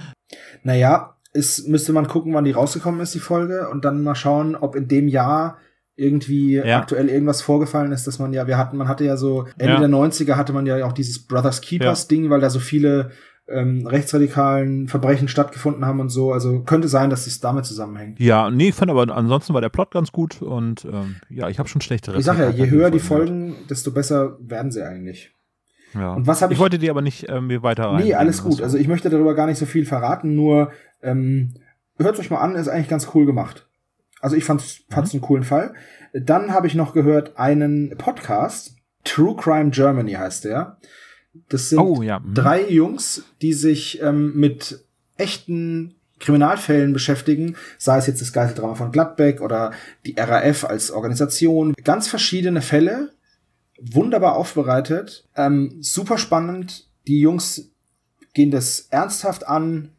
Naja, 0.63 1.17
es 1.33 1.67
müsste 1.67 1.93
man 1.93 2.09
gucken, 2.09 2.33
wann 2.33 2.45
die 2.45 2.53
rausgekommen 2.53 3.01
ist, 3.01 3.15
die 3.15 3.21
Folge, 3.21 3.69
und 3.69 3.85
dann 3.85 4.03
mal 4.03 4.15
schauen, 4.15 4.57
ob 4.57 4.75
in 4.75 4.89
dem 4.89 5.09
Jahr 5.09 5.59
irgendwie 5.97 6.55
ja. 6.55 6.79
aktuell 6.79 7.09
irgendwas 7.09 7.43
vorgefallen 7.43 7.93
ist, 7.93 8.07
dass 8.07 8.19
man 8.19 8.33
ja, 8.33 8.47
wir 8.47 8.59
hatten, 8.59 8.77
man 8.77 8.89
hatte 8.89 9.05
ja 9.05 9.17
so, 9.17 9.47
Ende 9.59 9.75
ja. 9.75 9.81
der 9.81 9.89
90er 9.89 10.35
hatte 10.35 10.53
man 10.53 10.67
ja 10.67 10.85
auch 10.85 10.93
dieses 10.93 11.27
Brothers 11.27 11.61
Keepers 11.61 12.03
ja. 12.03 12.09
Ding, 12.09 12.31
weil 12.31 12.41
da 12.41 12.51
so 12.51 12.59
viele 12.59 13.11
ähm, 13.49 13.87
rechtsradikalen 13.87 14.89
Verbrechen 14.89 15.29
stattgefunden 15.29 15.85
haben 15.85 16.01
und 16.01 16.09
so. 16.09 16.33
Also 16.33 16.63
könnte 16.63 16.89
sein, 16.89 17.11
dass 17.11 17.27
es 17.27 17.41
damit 17.41 17.67
zusammenhängt. 17.67 18.19
Ja, 18.21 18.51
nee, 18.51 18.69
ich 18.69 18.75
fand 18.75 18.91
aber 18.91 19.15
ansonsten 19.15 19.55
war 19.55 19.61
der 19.61 19.69
Plot 19.69 19.91
ganz 19.91 20.13
gut 20.13 20.41
und 20.41 20.85
ähm, 20.85 21.17
ja, 21.29 21.49
ich 21.49 21.59
habe 21.59 21.69
schon 21.69 21.81
schlechtere. 21.81 22.19
Ich 22.19 22.25
sage 22.25 22.45
ja, 22.45 22.51
je 22.51 22.71
höher 22.71 22.91
die 22.91 23.01
Folgen, 23.01 23.55
desto 23.69 23.91
besser 23.91 24.39
werden 24.41 24.71
sie 24.71 24.83
eigentlich. 24.83 25.35
Ja. 25.95 26.15
Und 26.15 26.27
was 26.27 26.43
habe 26.43 26.53
ich? 26.53 26.59
Ich 26.59 26.61
wollte 26.61 26.79
die 26.79 26.91
aber 26.91 27.03
nicht 27.03 27.29
ähm, 27.29 27.51
weiter 27.63 27.85
rein. 27.85 28.03
Nee, 28.03 28.15
alles 28.15 28.43
gut. 28.43 28.61
Also 28.61 28.79
ich 28.79 28.89
möchte 28.89 29.11
darüber 29.11 29.35
gar 29.35 29.47
nicht 29.47 29.59
so 29.59 29.67
viel 29.67 29.85
verraten, 29.85 30.35
nur 30.35 30.73
ähm, 31.03 31.55
hört 31.99 32.19
euch 32.19 32.31
mal 32.31 32.41
an, 32.41 32.57
ist 32.57 32.69
eigentlich 32.69 32.89
ganz 32.89 33.11
cool 33.15 33.27
gemacht. 33.27 33.69
Also 34.21 34.37
ich 34.37 34.45
fand's, 34.45 34.85
fand's 34.89 35.13
mhm. 35.13 35.19
einen 35.19 35.27
coolen 35.27 35.45
Fall. 35.45 35.75
Dann 36.15 36.53
habe 36.53 36.67
ich 36.67 36.75
noch 36.75 36.95
gehört 36.95 37.37
einen 37.37 37.95
Podcast, 37.99 38.77
True 39.05 39.37
Crime 39.37 39.71
Germany 39.71 40.13
heißt 40.13 40.45
der. 40.45 40.79
Das 41.49 41.69
sind 41.69 41.79
oh, 41.79 42.03
ja. 42.03 42.21
mhm. 42.21 42.35
drei 42.35 42.69
Jungs, 42.69 43.25
die 43.43 43.53
sich 43.53 44.01
ähm, 44.03 44.35
mit 44.35 44.85
echten 45.17 45.95
Kriminalfällen 46.21 46.93
beschäftigen, 46.93 47.57
sei 47.77 47.99
es 47.99 48.07
jetzt 48.07 48.21
das 48.21 48.33
Geiseldrama 48.33 48.75
von 48.75 48.93
Gladbeck 48.93 49.41
oder 49.41 49.73
die 50.07 50.15
RAF 50.17 50.65
als 50.65 50.91
Organisation. 50.91 51.75
Ganz 51.85 52.09
verschiedene 52.09 52.63
Fälle, 52.63 53.11
wunderbar 53.81 54.37
aufbereitet, 54.37 55.29
ähm, 55.37 55.79
super 55.81 56.19
spannend. 56.19 56.89
Die 57.07 57.21
Jungs 57.21 57.71
gehen 58.33 58.51
das 58.51 58.89
ernsthaft 58.91 59.47
an, 59.47 59.91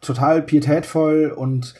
total 0.00 0.42
pietätvoll 0.42 1.32
und 1.34 1.74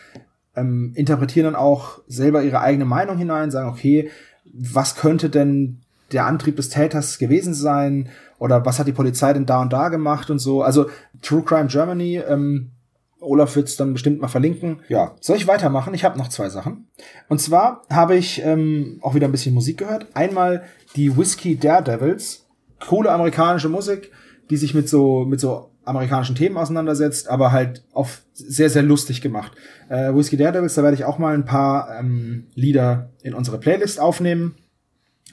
ähm, 0.57 0.93
interpretieren 0.95 1.45
dann 1.45 1.57
auch 1.57 2.01
selber 2.07 2.43
ihre 2.43 2.61
eigene 2.61 2.85
Meinung 2.85 3.17
hinein, 3.19 3.51
sagen, 3.51 3.69
okay, 3.69 4.11
was 4.45 4.97
könnte 4.97 5.31
denn 5.31 5.81
der 6.13 6.27
Antrieb 6.27 6.57
des 6.57 6.69
Täters 6.69 7.19
gewesen 7.19 7.55
sein 7.55 8.11
oder 8.43 8.67
was 8.67 8.81
hat 8.81 8.89
die 8.89 8.93
Polizei 8.93 9.33
denn 9.33 9.47
da 9.47 9.63
und 9.63 9.73
da 9.73 9.89
gemacht 9.89 10.29
und 10.29 10.41
so. 10.41 10.63
Also 10.63 10.87
True 11.23 11.45
Crime 11.45 11.69
Germany, 11.69 12.17
ähm, 12.17 12.73
Olaf 13.21 13.55
wird's 13.55 13.77
dann 13.77 13.93
bestimmt 13.93 14.21
mal 14.21 14.27
verlinken. 14.27 14.81
Ja, 14.89 15.15
soll 15.21 15.37
ich 15.37 15.47
weitermachen? 15.47 15.95
Ich 15.95 16.03
habe 16.03 16.19
noch 16.19 16.27
zwei 16.27 16.49
Sachen. 16.49 16.89
Und 17.29 17.41
zwar 17.41 17.83
habe 17.89 18.17
ich 18.17 18.43
ähm, 18.45 18.99
auch 19.01 19.15
wieder 19.15 19.29
ein 19.29 19.31
bisschen 19.31 19.55
Musik 19.55 19.79
gehört. 19.79 20.09
Einmal 20.15 20.65
die 20.97 21.17
Whiskey 21.17 21.57
Daredevils, 21.57 22.45
coole 22.85 23.13
amerikanische 23.13 23.69
Musik, 23.69 24.11
die 24.51 24.57
sich 24.57 24.75
mit 24.75 24.89
so 24.89 25.25
mit 25.25 25.39
so 25.39 25.71
amerikanischen 25.85 26.35
Themen 26.35 26.57
auseinandersetzt, 26.57 27.29
aber 27.29 27.53
halt 27.53 27.85
auf 27.93 28.23
sehr, 28.33 28.71
sehr 28.71 28.83
lustig 28.83 29.21
gemacht. 29.21 29.53
Äh, 29.89 30.13
Whiskey 30.13 30.37
Daredevils, 30.37 30.75
da 30.75 30.83
werde 30.83 30.97
ich 30.97 31.05
auch 31.05 31.19
mal 31.19 31.35
ein 31.35 31.45
paar 31.45 31.97
ähm, 31.97 32.49
Lieder 32.57 33.11
in 33.23 33.35
unsere 33.35 33.59
Playlist 33.59 34.01
aufnehmen. 34.01 34.57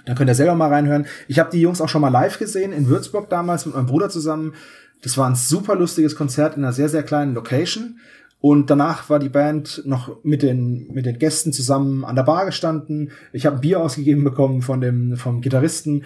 Da 0.10 0.16
könnt 0.16 0.28
ihr 0.28 0.36
selber 0.36 0.56
mal 0.56 0.74
reinhören. 0.74 1.06
Ich 1.28 1.38
habe 1.38 1.52
die 1.52 1.62
Jungs 1.62 1.82
auch 1.82 1.88
schon 1.88 2.02
mal 2.02 2.10
live 2.10 2.40
gesehen, 2.40 2.74
in 2.74 2.88
Würzburg 2.88 3.30
damals 3.30 3.68
mit 3.68 3.76
meinem 3.76 3.86
Bruder 3.86 4.10
zusammen. 4.10 4.56
Das 5.04 5.20
war 5.20 5.30
ein 5.30 5.36
super 5.36 5.76
lustiges 5.76 6.16
Konzert 6.16 6.58
in 6.58 6.64
einer 6.64 6.74
sehr, 6.74 6.90
sehr 6.90 7.04
kleinen 7.04 7.36
Location. 7.36 8.00
Und 8.40 8.72
danach 8.72 9.12
war 9.12 9.20
die 9.20 9.30
Band 9.30 9.84
noch 9.86 10.24
mit 10.24 10.42
den, 10.42 10.88
mit 10.92 11.06
den 11.06 11.20
Gästen 11.20 11.54
zusammen 11.54 12.04
an 12.06 12.16
der 12.16 12.24
Bar 12.24 12.48
gestanden. 12.48 13.12
Ich 13.34 13.46
habe 13.46 13.58
ein 13.58 13.62
Bier 13.62 13.82
ausgegeben 13.82 14.24
bekommen 14.24 14.64
von 14.64 14.82
dem, 14.82 15.16
vom 15.16 15.42
Gitarristen. 15.42 16.06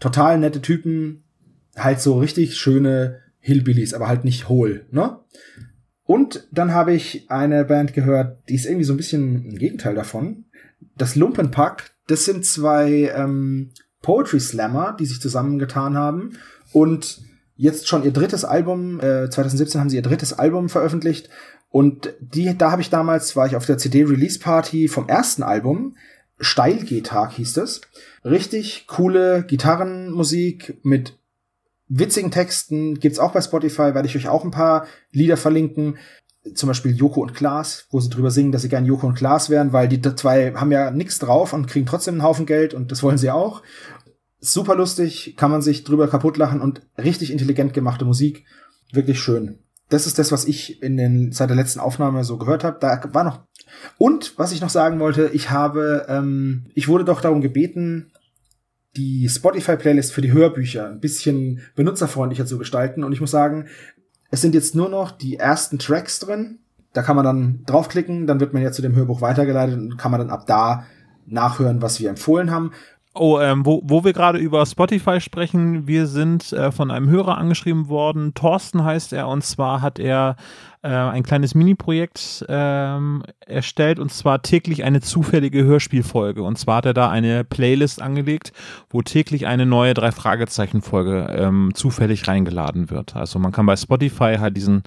Total 0.00 0.40
nette 0.40 0.60
Typen. 0.60 1.22
Halt 1.76 2.00
so 2.00 2.18
richtig 2.18 2.56
schöne 2.56 3.20
Hillbillies, 3.38 3.94
aber 3.94 4.08
halt 4.08 4.24
nicht 4.24 4.48
hohl, 4.48 4.86
ne? 4.90 5.20
Und 6.02 6.48
dann 6.50 6.74
habe 6.74 6.94
ich 6.94 7.30
eine 7.30 7.64
Band 7.64 7.94
gehört, 7.94 8.48
die 8.48 8.56
ist 8.56 8.66
irgendwie 8.66 8.84
so 8.84 8.92
ein 8.92 8.96
bisschen 8.96 9.50
ein 9.50 9.56
Gegenteil 9.56 9.94
davon. 9.94 10.46
Das 10.96 11.14
Lumpenpack, 11.14 11.95
das 12.06 12.24
sind 12.24 12.44
zwei 12.44 13.12
ähm, 13.14 13.70
Poetry 14.02 14.40
Slammer, 14.40 14.96
die 14.98 15.06
sich 15.06 15.20
zusammengetan 15.20 15.96
haben 15.96 16.38
und 16.72 17.20
jetzt 17.56 17.88
schon 17.88 18.04
ihr 18.04 18.12
drittes 18.12 18.44
Album, 18.44 19.00
äh, 19.00 19.28
2017 19.30 19.80
haben 19.80 19.90
sie 19.90 19.96
ihr 19.96 20.02
drittes 20.02 20.32
Album 20.32 20.68
veröffentlicht 20.68 21.28
und 21.70 22.12
die, 22.20 22.56
da 22.56 22.70
habe 22.70 22.82
ich 22.82 22.90
damals, 22.90 23.36
war 23.36 23.46
ich 23.46 23.56
auf 23.56 23.66
der 23.66 23.78
CD-Release-Party 23.78 24.88
vom 24.88 25.08
ersten 25.08 25.42
Album, 25.42 25.96
Steil-G-Tag 26.38 27.32
hieß 27.32 27.56
es. 27.58 27.80
Richtig 28.24 28.86
coole 28.86 29.44
Gitarrenmusik 29.44 30.78
mit 30.82 31.18
witzigen 31.88 32.30
Texten, 32.30 32.98
gibt's 32.98 33.18
auch 33.18 33.32
bei 33.32 33.40
Spotify, 33.40 33.94
werde 33.94 34.06
ich 34.06 34.16
euch 34.16 34.28
auch 34.28 34.44
ein 34.44 34.50
paar 34.50 34.86
Lieder 35.12 35.36
verlinken 35.36 35.98
zum 36.54 36.68
Beispiel 36.68 36.94
Joko 36.94 37.20
und 37.22 37.34
Klaas, 37.34 37.86
wo 37.90 38.00
sie 38.00 38.10
drüber 38.10 38.30
singen, 38.30 38.52
dass 38.52 38.62
sie 38.62 38.68
gern 38.68 38.86
Joko 38.86 39.06
und 39.06 39.14
Klaas 39.14 39.50
wären, 39.50 39.72
weil 39.72 39.88
die 39.88 40.00
zwei 40.00 40.52
haben 40.54 40.72
ja 40.72 40.90
nichts 40.90 41.18
drauf 41.18 41.52
und 41.52 41.66
kriegen 41.66 41.86
trotzdem 41.86 42.14
einen 42.14 42.22
Haufen 42.22 42.46
Geld 42.46 42.74
und 42.74 42.92
das 42.92 43.02
wollen 43.02 43.18
sie 43.18 43.30
auch. 43.30 43.62
Super 44.40 44.76
lustig, 44.76 45.34
kann 45.36 45.50
man 45.50 45.62
sich 45.62 45.84
drüber 45.84 46.08
kaputt 46.08 46.36
lachen 46.36 46.60
und 46.60 46.82
richtig 46.98 47.30
intelligent 47.30 47.74
gemachte 47.74 48.04
Musik. 48.04 48.44
Wirklich 48.92 49.20
schön. 49.20 49.58
Das 49.88 50.06
ist 50.06 50.18
das, 50.18 50.32
was 50.32 50.44
ich 50.46 50.82
in 50.82 50.96
den 50.96 51.32
seit 51.32 51.48
der 51.48 51.56
letzten 51.56 51.80
Aufnahme 51.80 52.24
so 52.24 52.38
gehört 52.38 52.64
habe. 52.64 52.78
Da 52.80 53.00
war 53.12 53.24
noch. 53.24 53.40
Und 53.98 54.34
was 54.36 54.52
ich 54.52 54.60
noch 54.60 54.70
sagen 54.70 55.00
wollte, 55.00 55.30
ich 55.32 55.50
habe, 55.50 56.06
ähm, 56.08 56.66
ich 56.74 56.88
wurde 56.88 57.04
doch 57.04 57.20
darum 57.20 57.40
gebeten, 57.40 58.12
die 58.96 59.28
Spotify-Playlist 59.28 60.12
für 60.12 60.22
die 60.22 60.32
Hörbücher 60.32 60.88
ein 60.88 61.00
bisschen 61.00 61.60
benutzerfreundlicher 61.76 62.46
zu 62.46 62.58
gestalten. 62.58 63.04
Und 63.04 63.12
ich 63.12 63.20
muss 63.20 63.30
sagen, 63.30 63.66
es 64.30 64.40
sind 64.40 64.54
jetzt 64.54 64.74
nur 64.74 64.88
noch 64.88 65.10
die 65.10 65.36
ersten 65.36 65.78
Tracks 65.78 66.18
drin. 66.20 66.58
Da 66.92 67.02
kann 67.02 67.16
man 67.16 67.24
dann 67.24 67.62
draufklicken, 67.66 68.26
dann 68.26 68.40
wird 68.40 68.54
man 68.54 68.62
ja 68.62 68.72
zu 68.72 68.82
dem 68.82 68.94
Hörbuch 68.94 69.20
weitergeleitet 69.20 69.78
und 69.78 69.98
kann 69.98 70.10
man 70.10 70.20
dann 70.20 70.30
ab 70.30 70.46
da 70.46 70.84
nachhören, 71.26 71.82
was 71.82 72.00
wir 72.00 72.08
empfohlen 72.08 72.50
haben. 72.50 72.72
Oh, 73.18 73.40
ähm, 73.40 73.64
wo, 73.64 73.80
wo 73.84 74.04
wir 74.04 74.12
gerade 74.12 74.38
über 74.38 74.66
Spotify 74.66 75.20
sprechen, 75.20 75.86
wir 75.86 76.06
sind 76.06 76.52
äh, 76.52 76.70
von 76.70 76.90
einem 76.90 77.08
Hörer 77.08 77.38
angeschrieben 77.38 77.88
worden. 77.88 78.34
Thorsten 78.34 78.84
heißt 78.84 79.14
er 79.14 79.28
und 79.28 79.42
zwar 79.42 79.80
hat 79.80 79.98
er 79.98 80.36
äh, 80.86 80.88
ein 80.88 81.24
kleines 81.24 81.54
Mini-Projekt 81.56 82.44
ähm, 82.48 83.24
erstellt 83.44 83.98
und 83.98 84.12
zwar 84.12 84.42
täglich 84.42 84.84
eine 84.84 85.00
zufällige 85.00 85.64
Hörspielfolge. 85.64 86.42
Und 86.42 86.58
zwar 86.58 86.76
hat 86.76 86.86
er 86.86 86.94
da 86.94 87.10
eine 87.10 87.42
Playlist 87.42 88.00
angelegt, 88.00 88.52
wo 88.88 89.02
täglich 89.02 89.46
eine 89.46 89.66
neue 89.66 89.94
Drei-Fragezeichen-Folge 89.94 91.34
ähm, 91.36 91.72
zufällig 91.74 92.28
reingeladen 92.28 92.90
wird. 92.90 93.16
Also 93.16 93.40
man 93.40 93.50
kann 93.50 93.66
bei 93.66 93.76
Spotify 93.76 94.36
halt 94.38 94.56
diesen 94.56 94.84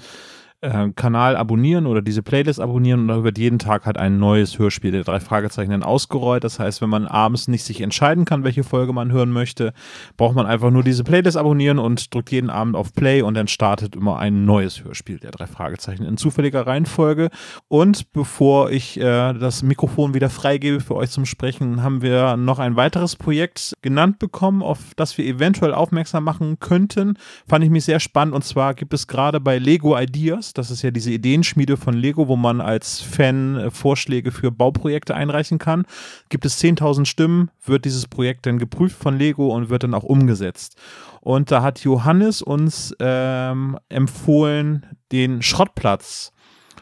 äh, 0.62 0.90
Kanal 0.96 1.36
abonnieren 1.38 1.86
oder 1.86 2.02
diese 2.02 2.22
Playlist 2.22 2.60
abonnieren 2.60 3.02
und 3.02 3.08
da 3.08 3.24
wird 3.24 3.38
jeden 3.38 3.60
Tag 3.60 3.86
halt 3.86 3.98
ein 3.98 4.20
neues 4.20 4.60
Hörspiel 4.60 4.92
der 4.92 5.04
drei 5.04 5.20
Fragezeichen 5.20 5.72
dann 5.72 5.84
ausgerollt. 5.84 6.44
Das 6.44 6.60
heißt, 6.60 6.82
wenn 6.82 6.90
man 6.90 7.08
abends 7.08 7.48
nicht 7.48 7.64
sich 7.64 7.82
entscheiden 7.82 8.26
kann, 8.26 8.44
welche 8.44 8.64
Folge 8.64 8.92
man 8.92 9.12
hören 9.12 9.32
möchte, 9.32 9.74
braucht 10.18 10.36
man 10.36 10.46
einfach 10.46 10.72
nur 10.72 10.84
diese 10.84 11.04
Playlist 11.04 11.38
abonnieren 11.38 11.80
und 11.80 12.14
drückt 12.14 12.32
jeden 12.32 12.50
Abend 12.50 12.76
auf 12.76 12.94
Play 12.94 13.22
und 13.22 13.36
dann 13.36 13.48
startet 13.48 13.96
immer 13.96 14.20
ein 14.20 14.46
neues 14.46 14.84
Hörspiel 14.84 15.20
der 15.20 15.32
drei 15.32 15.48
Fragezeichen 15.48 16.04
in 16.04 16.18
zufälliger 16.18 16.68
Reihenfolge. 16.68 17.30
Und 17.68 18.12
bevor 18.12 18.72
ich 18.72 19.00
äh, 19.00 19.34
das 19.34 19.64
Mikrofon 19.64 20.14
wieder 20.14 20.30
freigebe 20.30 20.82
für 20.82 20.96
euch 20.96 21.12
zum 21.12 21.26
Sprechen, 21.26 21.84
haben 21.84 22.02
wir 22.02 22.36
noch 22.36 22.60
ein 22.60 22.76
weiteres 22.76 23.16
Projekt 23.16 23.78
genannt 23.82 24.20
bekommen, 24.20 24.62
auf 24.62 24.80
das 24.98 25.18
wir 25.18 25.26
eventuell 25.26 25.74
aufmerksam 25.74 26.26
machen 26.26 26.60
könnten. 26.60 27.18
Fand 27.48 27.64
ich 27.64 27.70
mich 27.70 27.86
sehr 27.86 28.00
spannend 28.00 28.36
und 28.36 28.44
zwar 28.44 28.74
gibt 28.74 28.94
es 28.94 29.08
gerade 29.08 29.40
bei 29.40 29.58
Lego 29.58 29.98
Ideas 29.98 30.49
das 30.54 30.72
ist 30.72 30.82
ja 30.82 30.92
diese 30.92 31.12
Ideenschmiede 31.12 31.78
von 31.78 31.94
Lego, 31.94 32.28
wo 32.28 32.36
man 32.36 32.62
als 32.62 33.02
Fan 33.02 33.56
äh, 33.58 33.72
Vorschläge 33.72 34.32
für 34.32 34.52
Bauprojekte 34.52 35.16
einreichen 35.16 35.58
kann. 35.58 35.86
Gibt 36.30 36.46
es 36.46 36.62
10.000 36.62 37.06
Stimmen, 37.06 37.52
wird 37.66 37.86
dieses 37.86 38.08
Projekt 38.08 38.46
dann 38.46 38.60
geprüft 38.60 39.02
von 39.02 39.18
Lego 39.18 39.54
und 39.54 39.70
wird 39.70 39.84
dann 39.84 39.94
auch 39.94 40.04
umgesetzt. 40.04 40.76
Und 41.22 41.52
da 41.52 41.62
hat 41.62 41.80
Johannes 41.80 42.42
uns 42.42 42.96
ähm, 43.00 43.78
empfohlen, 43.90 44.86
den 45.12 45.42
Schrottplatz 45.42 46.32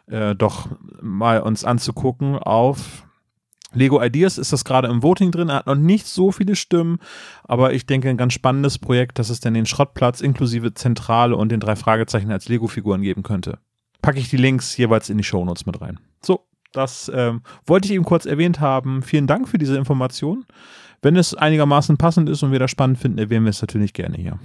äh, 0.07 0.35
doch 0.35 0.67
mal 1.01 1.41
uns 1.41 1.63
anzugucken 1.63 2.37
auf 2.37 3.06
Lego 3.73 4.01
Ideas 4.01 4.37
ist 4.37 4.53
das 4.53 4.63
gerade 4.63 4.87
im 4.87 5.03
Voting 5.03 5.31
drin. 5.31 5.49
Er 5.49 5.57
hat 5.57 5.67
noch 5.67 5.75
nicht 5.75 6.07
so 6.07 6.31
viele 6.31 6.55
Stimmen, 6.55 6.99
aber 7.43 7.73
ich 7.73 7.85
denke, 7.85 8.09
ein 8.09 8.17
ganz 8.17 8.33
spannendes 8.33 8.77
Projekt, 8.77 9.19
dass 9.19 9.29
es 9.29 9.39
dann 9.39 9.53
den 9.53 9.65
Schrottplatz 9.65 10.21
inklusive 10.21 10.73
Zentrale 10.73 11.35
und 11.35 11.51
den 11.51 11.59
drei 11.59 11.75
Fragezeichen 11.75 12.31
als 12.31 12.47
Lego-Figuren 12.47 13.01
geben 13.01 13.23
könnte. 13.23 13.59
Packe 14.01 14.19
ich 14.19 14.29
die 14.29 14.37
Links 14.37 14.77
jeweils 14.77 15.09
in 15.09 15.17
die 15.17 15.23
Shownotes 15.23 15.65
mit 15.65 15.81
rein. 15.81 15.99
So, 16.21 16.45
das 16.71 17.11
ähm, 17.13 17.41
wollte 17.65 17.87
ich 17.87 17.93
eben 17.93 18.05
kurz 18.05 18.25
erwähnt 18.25 18.59
haben. 18.59 19.01
Vielen 19.01 19.27
Dank 19.27 19.49
für 19.49 19.57
diese 19.57 19.77
Information. 19.77 20.45
Wenn 21.01 21.15
es 21.15 21.33
einigermaßen 21.33 21.97
passend 21.97 22.29
ist 22.29 22.43
und 22.43 22.51
wir 22.51 22.59
das 22.59 22.71
spannend 22.71 22.99
finden, 22.99 23.19
erwähnen 23.19 23.45
wir 23.45 23.51
es 23.51 23.61
natürlich 23.61 23.93
gerne 23.93 24.17
hier. 24.17 24.39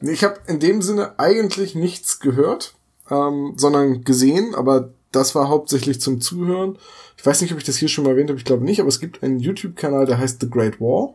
Ich 0.00 0.24
habe 0.24 0.38
in 0.46 0.60
dem 0.60 0.82
Sinne 0.82 1.18
eigentlich 1.18 1.74
nichts 1.74 2.20
gehört, 2.20 2.74
ähm, 3.10 3.54
sondern 3.56 4.04
gesehen, 4.04 4.54
aber 4.54 4.90
das 5.14 5.34
war 5.34 5.48
hauptsächlich 5.48 6.00
zum 6.00 6.20
Zuhören. 6.20 6.78
Ich 7.16 7.24
weiß 7.24 7.40
nicht, 7.42 7.52
ob 7.52 7.58
ich 7.58 7.64
das 7.64 7.76
hier 7.76 7.88
schon 7.88 8.04
mal 8.04 8.10
erwähnt 8.10 8.30
habe, 8.30 8.38
ich 8.38 8.44
glaube 8.44 8.64
nicht, 8.64 8.80
aber 8.80 8.88
es 8.88 9.00
gibt 9.00 9.22
einen 9.22 9.38
YouTube-Kanal, 9.38 10.06
der 10.06 10.18
heißt 10.18 10.40
The 10.40 10.50
Great 10.50 10.80
War. 10.80 11.14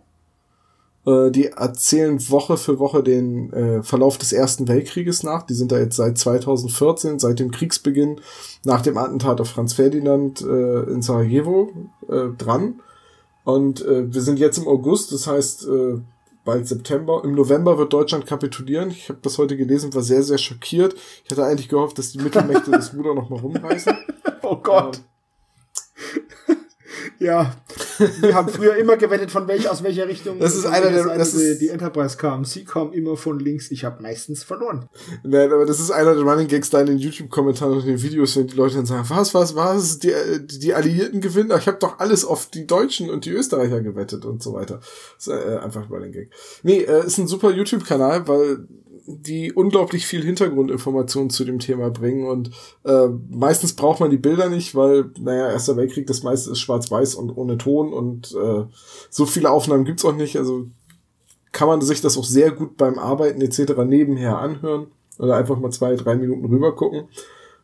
Äh, 1.06 1.32
die 1.32 1.48
erzählen 1.48 2.20
Woche 2.30 2.58
für 2.58 2.80
Woche 2.80 3.04
den 3.04 3.52
äh, 3.54 3.84
Verlauf 3.84 4.18
des 4.18 4.34
Ersten 4.34 4.68
Weltkrieges 4.68 5.24
nach. 5.24 5.44
Die 5.44 5.54
sind 5.54 5.72
da 5.72 5.80
jetzt 5.80 5.96
seit 5.96 6.18
2014, 6.18 7.20
seit 7.20 7.40
dem 7.40 7.52
Kriegsbeginn, 7.52 8.22
nach 8.64 8.82
dem 8.82 8.98
Attentat 8.98 9.42
auf 9.42 9.50
Franz 9.50 9.74
Ferdinand 9.74 10.42
äh, 10.42 10.84
in 10.84 11.02
Sarajevo 11.02 11.72
äh, 12.08 12.36
dran. 12.38 12.82
Und 13.44 13.84
äh, 13.86 14.14
wir 14.14 14.22
sind 14.22 14.40
jetzt 14.40 14.58
im 14.58 14.68
August, 14.68 15.12
das 15.12 15.26
heißt 15.26 15.68
bald 16.50 16.68
September. 16.68 17.22
Im 17.24 17.36
November 17.36 17.78
wird 17.78 17.94
Deutschland 17.94 18.26
kapitulieren. 18.26 18.90
Ich 18.90 19.08
habe 19.10 19.20
das 19.22 19.38
heute 19.38 19.56
gelesen, 19.56 19.94
war 19.94 20.02
sehr, 20.02 20.24
sehr 20.24 20.40
schockiert. 20.40 20.96
Ich 21.24 21.30
hatte 21.30 21.46
eigentlich 21.46 21.70
gehofft, 21.70 22.00
dass 22.00 22.12
die 22.12 22.18
Mittelmächte 22.18 22.72
das 22.72 22.92
Ruder 22.96 23.14
noch 23.14 23.30
mal 23.30 23.40
rumreißen. 23.40 23.96
Oh 24.42 24.56
Gott. 24.56 25.00
Ähm, 26.48 26.58
ja, 27.20 27.56
wir 28.22 28.34
haben 28.36 28.50
früher 28.50 28.76
immer 28.76 28.98
gewettet, 28.98 29.32
von 29.32 29.48
welch, 29.48 29.70
aus 29.70 29.84
welcher 29.84 30.08
Richtung 30.08 30.40
das 30.40 30.56
ist 30.56 30.66
einer 30.66 30.90
der, 30.90 31.18
das 31.18 31.34
ist, 31.34 31.60
die 31.60 31.70
Enterprise 31.70 32.18
kam. 32.18 32.46
Sie 32.46 32.64
kommen 32.64 32.94
immer 32.94 33.18
von 33.18 33.40
links. 33.40 33.72
Ich 33.72 33.86
habe 33.86 34.02
meistens 34.02 34.44
verloren. 34.44 34.90
Nein, 35.24 35.52
aber 35.52 35.66
das 35.66 35.80
ist 35.80 35.92
einer 35.92 36.16
der 36.16 36.24
Running 36.24 36.48
Gags 36.48 36.70
da 36.70 36.80
in 36.82 36.88
den 36.88 36.98
YouTube-Kommentaren 36.98 37.78
und 37.78 37.86
den 37.86 38.02
Videos, 38.02 38.36
wenn 38.36 38.48
die 38.48 38.56
Leute 38.56 38.76
dann 38.76 38.86
sagen, 38.86 39.06
was, 39.10 39.34
was, 39.34 39.56
was, 39.56 40.00
die, 40.00 40.14
die 40.46 40.74
Alliierten 40.74 41.22
gewinnen. 41.22 41.52
Ich 41.58 41.68
habe 41.68 41.78
doch 41.80 42.00
alles 42.00 42.26
auf 42.26 42.48
die 42.48 42.66
Deutschen 42.66 43.10
und 43.10 43.26
die 43.26 43.32
Österreicher 43.32 43.82
gewettet 43.82 44.26
und 44.26 44.42
so 44.42 44.54
weiter. 44.54 44.80
Das 45.18 45.28
ist 45.28 45.34
äh, 45.34 45.58
einfach 45.58 45.84
ein 45.84 45.90
Running 45.90 46.12
Gag. 46.12 46.32
Nee, 46.64 46.80
äh, 46.80 47.06
ist 47.06 47.18
ein 47.18 47.28
super 47.28 47.52
YouTube-Kanal, 47.52 48.28
weil 48.28 48.68
die 49.10 49.52
unglaublich 49.52 50.06
viel 50.06 50.24
Hintergrundinformationen 50.24 51.30
zu 51.30 51.44
dem 51.44 51.60
Thema 51.60 51.90
bringen 51.90 52.28
und 52.28 52.52
äh, 52.86 53.08
meistens 53.30 53.74
braucht 53.74 54.00
man 54.00 54.12
die 54.12 54.18
Bilder 54.18 54.50
nicht, 54.50 54.76
weil, 54.76 55.12
naja, 55.20 55.52
Erster 55.52 55.76
Weltkrieg, 55.78 56.08
das 56.08 56.24
meiste 56.24 56.52
ist 56.52 56.60
schwarz-weiß 56.60 57.16
und 57.16 57.32
ohne 57.32 57.58
Ton 57.58 57.92
und 57.92 58.36
äh, 58.36 58.64
so 59.10 59.26
viele 59.26 59.50
Aufnahmen 59.50 59.86
gibt's 59.86 60.06
auch 60.06 60.16
nicht, 60.16 60.38
also 60.38 60.68
kann 61.52 61.68
man 61.68 61.82
sich 61.82 62.02
das 62.02 62.18
auch 62.18 62.24
sehr 62.24 62.52
gut 62.52 62.78
beim 62.78 63.00
Arbeiten 63.00 63.42
etc. 63.42 63.74
nebenher 63.86 64.38
anhören 64.38 64.88
oder 65.18 65.36
einfach 65.36 65.58
mal 65.60 65.72
zwei, 65.72 65.96
drei 65.96 66.16
Minuten 66.16 66.46
rüber 66.46 66.76
gucken. 66.76 67.08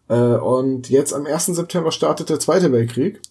Äh, 0.07 0.37
und 0.37 0.89
jetzt 0.89 1.13
am 1.13 1.25
1. 1.25 1.47
September 1.47 1.91
startet 1.91 2.29
der 2.29 2.39
Zweite 2.39 2.71
Weltkrieg. 2.71 3.21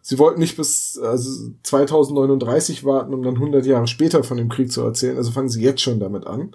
Sie 0.00 0.18
wollten 0.18 0.40
nicht 0.40 0.56
bis 0.56 0.98
also 0.98 1.50
2039 1.62 2.84
warten, 2.84 3.14
um 3.14 3.22
dann 3.22 3.34
100 3.34 3.66
Jahre 3.66 3.86
später 3.86 4.22
von 4.24 4.36
dem 4.36 4.48
Krieg 4.48 4.70
zu 4.72 4.82
erzählen, 4.82 5.16
also 5.16 5.30
fangen 5.30 5.48
sie 5.48 5.62
jetzt 5.62 5.82
schon 5.82 6.00
damit 6.00 6.26
an. 6.26 6.54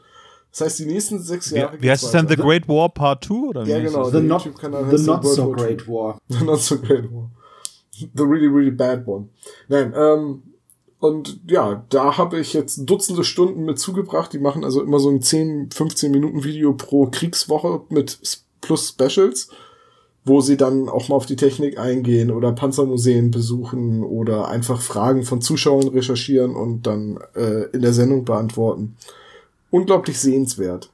Das 0.52 0.62
heißt, 0.62 0.80
die 0.80 0.86
nächsten 0.86 1.20
sechs 1.20 1.52
Jahre. 1.52 1.78
Wie, 1.78 1.84
wie 1.84 1.92
heißt 1.92 2.04
es 2.04 2.12
dann? 2.12 2.28
The 2.28 2.36
Great 2.36 2.68
War 2.68 2.90
Part 2.90 3.26
2? 3.26 3.34
Oder 3.36 3.66
ja, 3.66 3.80
genau. 3.80 4.10
The, 4.10 4.22
not, 4.22 4.44
the 4.44 5.04
not 5.04 5.26
so 5.26 5.52
great 5.52 5.88
war. 5.88 6.18
The 6.28 6.44
not 6.44 6.60
so 6.60 6.78
great 6.78 7.12
war. 7.12 7.30
The 7.92 8.24
really, 8.24 8.48
really 8.48 8.72
bad 8.72 9.06
one. 9.08 9.30
Nein, 9.68 9.94
ähm, 9.96 10.44
und 11.00 11.40
ja, 11.48 11.86
da 11.90 12.18
habe 12.18 12.40
ich 12.40 12.54
jetzt 12.54 12.90
Dutzende 12.90 13.24
Stunden 13.24 13.64
mit 13.64 13.80
zugebracht. 13.80 14.34
Die 14.34 14.40
machen 14.40 14.64
also 14.64 14.82
immer 14.82 15.00
so 15.00 15.10
ein 15.10 15.22
10, 15.22 15.70
15 15.72 16.12
Minuten 16.12 16.44
Video 16.44 16.74
pro 16.74 17.08
Kriegswoche 17.08 17.82
mit 17.90 18.20
plus 18.62 18.90
Specials, 18.90 19.50
wo 20.26 20.42
sie 20.42 20.58
dann 20.58 20.90
auch 20.90 21.08
mal 21.10 21.16
auf 21.16 21.26
die 21.26 21.36
Technik 21.36 21.78
eingehen 21.78 22.32
oder 22.32 22.52
Panzermuseen 22.52 23.32
besuchen 23.32 24.04
oder 24.04 24.50
einfach 24.50 24.82
Fragen 24.82 25.24
von 25.24 25.42
Zuschauern 25.42 25.88
recherchieren 25.90 26.56
und 26.56 26.84
dann 26.84 27.20
äh, 27.36 27.70
in 27.72 27.82
der 27.82 27.94
Sendung 27.94 28.26
beantworten 28.26 28.98
unglaublich 29.70 30.20
sehenswert. 30.20 30.92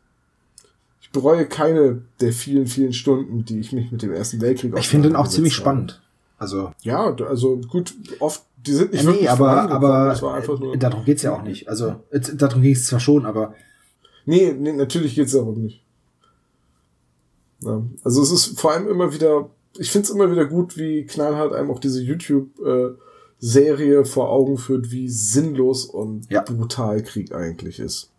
Ich 1.02 1.12
bereue 1.12 1.46
keine 1.46 2.02
der 2.20 2.34
vielen, 2.34 2.68
vielen 2.68 2.94
Stunden, 2.94 3.46
die 3.46 3.60
ich 3.60 3.72
mich 3.72 3.92
mit 3.92 4.02
dem 4.02 4.12
Ersten 4.12 4.42
Weltkrieg 4.42 4.74
Ich 4.78 4.90
finde 4.90 5.10
den 5.10 5.16
auch 5.16 5.28
ziemlich 5.28 5.54
habe. 5.54 5.62
spannend. 5.62 6.02
Also. 6.38 6.72
Ja, 6.82 7.14
also 7.16 7.58
gut, 7.70 7.94
oft, 8.20 8.44
die 8.58 8.74
sind 8.74 8.92
nicht 8.92 9.04
ja, 9.04 9.08
wirklich 9.08 9.24
Nee, 9.24 9.30
aber, 9.30 9.70
aber 9.70 10.06
das 10.10 10.22
war 10.22 10.36
einfach 10.36 10.60
nur, 10.60 10.76
darum 10.78 11.06
geht's 11.06 11.22
ja 11.22 11.34
auch 11.34 11.44
nicht. 11.44 11.70
Also, 11.70 11.96
darum 12.34 12.62
ging 12.62 12.74
es 12.74 12.88
zwar 12.88 13.00
schon, 13.00 13.26
aber. 13.26 13.54
Nee, 14.26 14.54
nee, 14.58 14.74
natürlich 14.74 15.16
geht's 15.16 15.32
darum 15.34 15.62
nicht. 15.62 15.84
Ja, 17.62 17.82
also 18.04 18.22
es 18.22 18.32
ist 18.32 18.60
vor 18.60 18.74
allem 18.74 18.88
immer 18.88 19.14
wieder, 19.14 19.50
ich 19.78 19.92
find's 19.92 20.10
immer 20.10 20.32
wieder 20.32 20.46
gut, 20.46 20.78
wie 20.78 21.06
knallhart 21.06 21.54
einem 21.54 21.72
auch 21.72 21.80
diese 21.80 22.02
YouTube-Serie 22.02 24.00
äh, 24.00 24.06
vor 24.06 24.30
Augen 24.30 24.58
führt, 24.58 24.92
wie 24.92 25.10
sinnlos 25.10 25.86
und 25.86 26.30
ja. 26.30 26.42
brutal 26.42 27.02
Krieg 27.04 27.34
eigentlich 27.34 27.80
ist. 27.80 28.12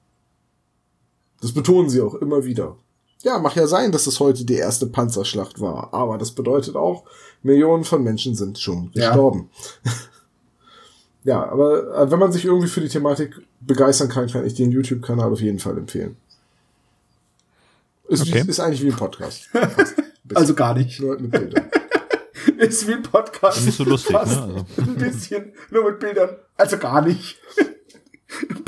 Das 1.40 1.52
betonen 1.52 1.88
sie 1.88 2.00
auch 2.00 2.14
immer 2.14 2.44
wieder. 2.44 2.76
Ja, 3.22 3.38
mag 3.38 3.56
ja 3.56 3.66
sein, 3.66 3.92
dass 3.92 4.06
es 4.06 4.20
heute 4.20 4.44
die 4.44 4.54
erste 4.54 4.86
Panzerschlacht 4.86 5.60
war, 5.60 5.92
aber 5.92 6.18
das 6.18 6.32
bedeutet 6.32 6.76
auch, 6.76 7.04
Millionen 7.42 7.84
von 7.84 8.02
Menschen 8.02 8.34
sind 8.34 8.58
schon 8.58 8.92
gestorben. 8.92 9.50
Ja, 9.84 9.92
ja 11.24 11.50
aber 11.50 11.96
äh, 11.96 12.10
wenn 12.10 12.18
man 12.18 12.32
sich 12.32 12.44
irgendwie 12.44 12.68
für 12.68 12.80
die 12.80 12.88
Thematik 12.88 13.34
begeistern 13.60 14.08
kann, 14.08 14.28
kann 14.28 14.46
ich 14.46 14.54
den 14.54 14.70
YouTube-Kanal 14.70 15.32
auf 15.32 15.40
jeden 15.40 15.58
Fall 15.58 15.76
empfehlen. 15.78 16.16
Ist, 18.08 18.22
okay. 18.22 18.44
ist 18.46 18.60
eigentlich 18.60 18.82
wie 18.82 18.90
ein 18.90 18.96
Podcast. 18.96 19.48
also 20.34 20.54
gar 20.54 20.74
nicht. 20.74 21.00
Nur 21.00 21.18
mit 21.18 21.30
Bildern. 21.30 21.70
ist 22.58 22.86
wie 22.86 22.94
ein 22.94 23.02
Podcast. 23.02 23.64
Nicht 23.66 23.78
so 23.78 23.84
lustig, 23.84 24.12
ne? 24.12 24.20
Also. 24.20 24.66
Ein 24.76 24.96
bisschen, 24.96 25.52
nur 25.70 25.90
mit 25.90 25.98
Bildern. 25.98 26.36
Also 26.56 26.78
gar 26.78 27.02
nicht. 27.02 27.40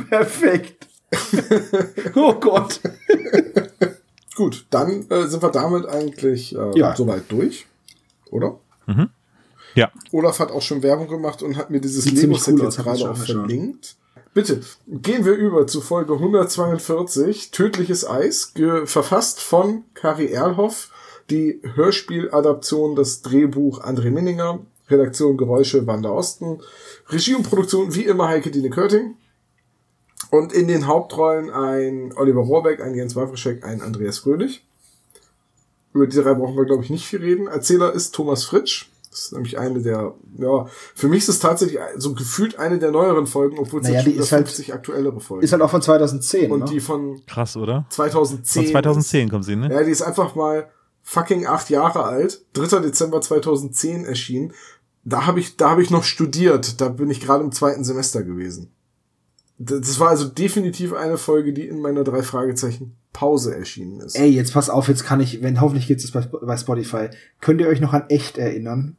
Perfekt. 0.08 0.87
oh 2.14 2.34
Gott. 2.34 2.80
Gut, 4.36 4.66
dann 4.70 5.06
äh, 5.10 5.26
sind 5.26 5.42
wir 5.42 5.50
damit 5.50 5.86
eigentlich 5.86 6.54
äh, 6.54 6.78
ja. 6.78 6.94
soweit 6.94 7.24
durch, 7.28 7.66
oder? 8.30 8.58
Mhm. 8.86 9.10
Ja. 9.74 9.90
Olaf 10.12 10.38
hat 10.38 10.50
auch 10.50 10.62
schon 10.62 10.82
Werbung 10.82 11.08
gemacht 11.08 11.42
und 11.42 11.56
hat 11.56 11.70
mir 11.70 11.80
dieses 11.80 12.10
Lego-Set 12.10 12.54
cool 12.54 12.62
jetzt 12.64 12.78
gerade 12.78 13.10
auch 13.10 13.16
verlinkt. 13.16 13.96
Bitte, 14.34 14.60
gehen 14.86 15.24
wir 15.24 15.32
über 15.32 15.66
zu 15.66 15.80
Folge 15.80 16.12
142, 16.14 17.50
Tödliches 17.50 18.08
Eis, 18.08 18.52
verfasst 18.84 19.40
von 19.40 19.84
Kari 19.94 20.30
Erlhoff, 20.30 20.90
die 21.30 21.60
Hörspieladaption 21.74 22.94
des 22.94 23.22
Drehbuch 23.22 23.82
André 23.82 24.10
Minninger, 24.10 24.60
Redaktion 24.88 25.36
Geräusche 25.36 25.86
Wanda 25.86 26.10
Osten, 26.10 26.60
Regie 27.08 27.34
und 27.34 27.48
Produktion 27.48 27.94
wie 27.94 28.04
immer 28.04 28.28
Heike 28.28 28.50
Dine 28.50 28.70
Körting. 28.70 29.16
Und 30.30 30.52
in 30.52 30.68
den 30.68 30.86
Hauptrollen 30.86 31.50
ein 31.50 32.12
Oliver 32.16 32.40
Rohrbeck, 32.42 32.80
ein 32.82 32.94
Jens 32.94 33.16
Wawrischek, 33.16 33.64
ein 33.64 33.80
Andreas 33.82 34.18
Fröhlich. 34.18 34.64
Über 35.94 36.06
die 36.06 36.16
drei 36.16 36.34
brauchen 36.34 36.56
wir, 36.56 36.66
glaube 36.66 36.84
ich, 36.84 36.90
nicht 36.90 37.06
viel 37.06 37.20
reden. 37.20 37.46
Erzähler 37.46 37.92
ist 37.92 38.14
Thomas 38.14 38.44
Fritsch. 38.44 38.86
Das 39.10 39.20
ist 39.20 39.32
nämlich 39.32 39.58
eine 39.58 39.80
der, 39.80 40.14
ja, 40.36 40.66
für 40.94 41.08
mich 41.08 41.20
ist 41.24 41.28
es 41.28 41.38
tatsächlich 41.40 41.78
so 41.96 42.14
gefühlt 42.14 42.58
eine 42.58 42.78
der 42.78 42.90
neueren 42.90 43.26
Folgen, 43.26 43.58
obwohl 43.58 43.80
es 43.80 43.88
Naja, 43.88 44.02
die 44.02 44.10
schon 44.12 44.20
ist 44.20 44.26
wieder 44.28 44.36
halt- 44.36 44.46
50 44.48 44.74
aktuellere 44.74 45.20
Folgen 45.20 45.42
Ist 45.44 45.52
halt 45.52 45.62
auch 45.62 45.70
von 45.70 45.82
2010. 45.82 46.52
Und 46.52 46.60
ne? 46.60 46.66
die 46.66 46.80
von 46.80 47.22
Krass, 47.26 47.56
oder? 47.56 47.86
2010. 47.88 48.64
Von 48.64 48.70
2010 48.72 49.28
kommt 49.30 49.44
sie, 49.46 49.56
ne? 49.56 49.72
Ja, 49.72 49.82
die 49.82 49.90
ist 49.90 50.02
einfach 50.02 50.34
mal 50.34 50.68
fucking 51.02 51.46
acht 51.46 51.70
Jahre 51.70 52.04
alt. 52.04 52.42
3. 52.52 52.80
Dezember 52.80 53.20
2010 53.22 54.04
erschienen. 54.04 54.52
Da 55.04 55.26
habe 55.26 55.40
ich, 55.40 55.56
da 55.56 55.70
habe 55.70 55.82
ich 55.82 55.90
noch 55.90 56.04
studiert. 56.04 56.80
Da 56.82 56.90
bin 56.90 57.08
ich 57.10 57.20
gerade 57.20 57.42
im 57.42 57.50
zweiten 57.50 57.82
Semester 57.82 58.22
gewesen. 58.22 58.70
Das 59.58 59.98
war 59.98 60.10
also 60.10 60.26
definitiv 60.26 60.92
eine 60.92 61.18
Folge, 61.18 61.52
die 61.52 61.66
in 61.66 61.80
meiner 61.80 62.04
drei 62.04 62.22
Fragezeichen 62.22 62.96
Pause 63.12 63.56
erschienen 63.56 64.00
ist. 64.00 64.14
Ey, 64.16 64.30
jetzt 64.30 64.52
pass 64.52 64.70
auf, 64.70 64.86
jetzt 64.88 65.04
kann 65.04 65.20
ich, 65.20 65.42
wenn 65.42 65.60
hoffentlich 65.60 65.88
geht 65.88 65.98
es 65.98 66.12
bei, 66.12 66.20
bei 66.20 66.56
Spotify. 66.56 67.08
Könnt 67.40 67.60
ihr 67.60 67.66
euch 67.68 67.80
noch 67.80 67.92
an 67.92 68.04
echt 68.08 68.38
erinnern? 68.38 68.96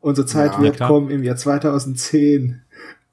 Unsere 0.00 0.26
Zeit 0.26 0.52
Ja, 0.52 0.60
wird 0.60 0.76
klar. 0.76 0.90
kommen 0.90 1.08
im 1.10 1.22
Jahr 1.22 1.36
2010. 1.36 2.60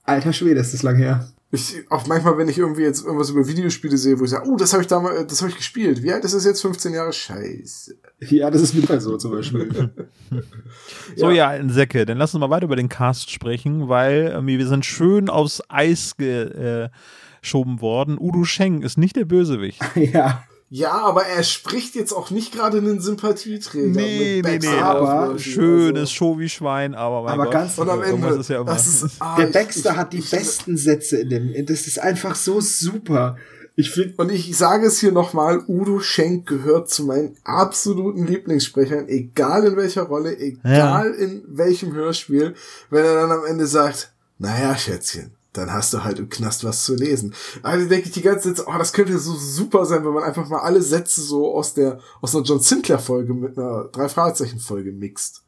Alter 0.03 0.33
Schwede, 0.33 0.59
ist 0.59 0.73
das 0.73 0.83
lang 0.83 0.97
her. 0.97 1.31
Ich, 1.51 1.75
auch 1.89 2.05
manchmal, 2.07 2.37
wenn 2.37 2.49
ich 2.49 2.57
irgendwie 2.57 2.81
jetzt 2.83 3.05
irgendwas 3.05 3.29
über 3.29 3.47
Videospiele 3.47 3.97
sehe, 3.97 4.19
wo 4.19 4.25
ich 4.25 4.29
sage, 4.31 4.49
oh, 4.49 4.57
das 4.57 4.73
habe 4.73 4.81
ich 4.81 4.87
damals, 4.87 5.27
das 5.27 5.41
habe 5.41 5.51
ich 5.51 5.57
gespielt. 5.57 6.03
Wie 6.03 6.11
alt 6.11 6.25
ist 6.25 6.33
das 6.33 6.43
jetzt? 6.43 6.61
15 6.61 6.93
Jahre? 6.93 7.13
Scheiße. 7.13 7.95
Ja, 8.29 8.51
das 8.51 8.61
ist 8.61 8.73
mit 8.75 9.01
so 9.01 9.17
zum 9.17 9.31
Beispiel. 9.31 9.89
So, 11.15 11.29
ja, 11.31 11.53
in 11.55 11.69
Säcke. 11.69 12.05
Dann 12.05 12.17
lass 12.17 12.33
uns 12.33 12.39
mal 12.39 12.49
weiter 12.49 12.65
über 12.65 12.75
den 12.75 12.87
Cast 12.89 13.31
sprechen, 13.31 13.89
weil 13.89 14.27
äh, 14.27 14.45
wir 14.45 14.67
sind 14.67 14.85
schön 14.85 15.29
aufs 15.29 15.61
Eis 15.69 16.13
äh, 16.19 16.89
geschoben 17.41 17.81
worden. 17.81 18.17
Udo 18.19 18.43
Schenk 18.45 18.83
ist 18.83 18.97
nicht 18.97 19.15
der 19.15 19.25
Bösewicht. 19.25 19.81
ja. 19.95 20.43
Ja, 20.73 20.91
aber 21.01 21.25
er 21.25 21.43
spricht 21.43 21.95
jetzt 21.95 22.13
auch 22.13 22.31
nicht 22.31 22.53
gerade 22.53 22.77
einen 22.77 23.01
Sympathieträger. 23.01 23.87
Nee, 23.87 24.41
mit 24.41 24.61
nee, 24.63 24.69
nee. 24.69 24.77
aber. 24.79 25.37
Schönes 25.37 25.99
Also- 26.01 26.13
Show 26.13 26.39
wie 26.39 26.47
Schwein, 26.47 26.95
aber 26.95 27.23
mein 27.23 27.33
Aber 27.33 27.43
Gott. 27.45 27.53
ganz- 27.53 27.77
Und 27.77 27.89
am 27.89 28.01
Ende, 28.01 28.27
ist 28.35 28.49
ja 28.49 28.61
immer. 28.61 28.71
das 28.71 28.87
ist, 28.87 29.15
ah, 29.19 29.35
Der 29.35 29.47
Baxter 29.47 29.91
ich- 29.91 29.97
hat 29.97 30.13
die 30.13 30.19
ich- 30.19 30.29
besten 30.31 30.77
Sätze 30.77 31.17
in 31.17 31.29
dem. 31.29 31.65
Das 31.65 31.87
ist 31.87 31.99
einfach 31.99 32.35
so 32.35 32.61
super. 32.61 33.35
Ich 33.75 33.91
finde. 33.91 34.15
Und 34.17 34.31
ich 34.31 34.55
sage 34.57 34.87
es 34.87 34.99
hier 34.99 35.11
nochmal, 35.11 35.63
Udo 35.67 35.99
Schenk 35.99 36.47
gehört 36.47 36.89
zu 36.89 37.05
meinen 37.05 37.37
absoluten 37.43 38.27
Lieblingssprechern, 38.27 39.07
egal 39.07 39.65
in 39.65 39.77
welcher 39.77 40.03
Rolle, 40.03 40.37
egal 40.37 41.13
in 41.13 41.43
welchem 41.47 41.93
Hörspiel, 41.93 42.53
wenn 42.89 43.05
er 43.05 43.15
dann 43.15 43.31
am 43.31 43.45
Ende 43.45 43.65
sagt, 43.67 44.11
naja, 44.37 44.75
Schätzchen, 44.75 45.31
dann 45.53 45.71
hast 45.71 45.93
du 45.93 46.03
halt 46.03 46.19
im 46.19 46.29
Knast 46.29 46.63
was 46.63 46.83
zu 46.83 46.95
lesen. 46.95 47.33
Also 47.63 47.87
denke 47.87 48.07
ich 48.07 48.13
die 48.13 48.21
ganze 48.21 48.53
Zeit, 48.53 48.65
oh, 48.67 48.77
das 48.77 48.91
könnte 48.91 49.17
so 49.17 49.33
super 49.35 49.85
sein, 49.85 50.03
wenn 50.03 50.13
man 50.13 50.23
einfach 50.23 50.49
mal 50.49 50.59
alle 50.59 50.81
Sätze 50.81 51.21
so 51.21 51.55
aus 51.55 51.73
der, 51.73 51.99
aus 52.21 52.35
einer 52.35 52.43
John 52.43 52.59
Sinclair 52.59 52.99
Folge 52.99 53.33
mit 53.33 53.57
einer 53.57 53.85
drei 53.85 54.09
Fragezeichen 54.09 54.59
Folge 54.59 54.91
mixt. 54.91 55.43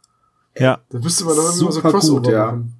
ja. 0.55 0.79
Da 0.89 0.99
müsste 0.99 1.25
man 1.25 1.35
doch 1.35 1.59
immer 1.59 1.71
so 1.71 1.81
Crossover 1.81 2.21
gut, 2.21 2.31
ja. 2.31 2.45
machen. 2.45 2.73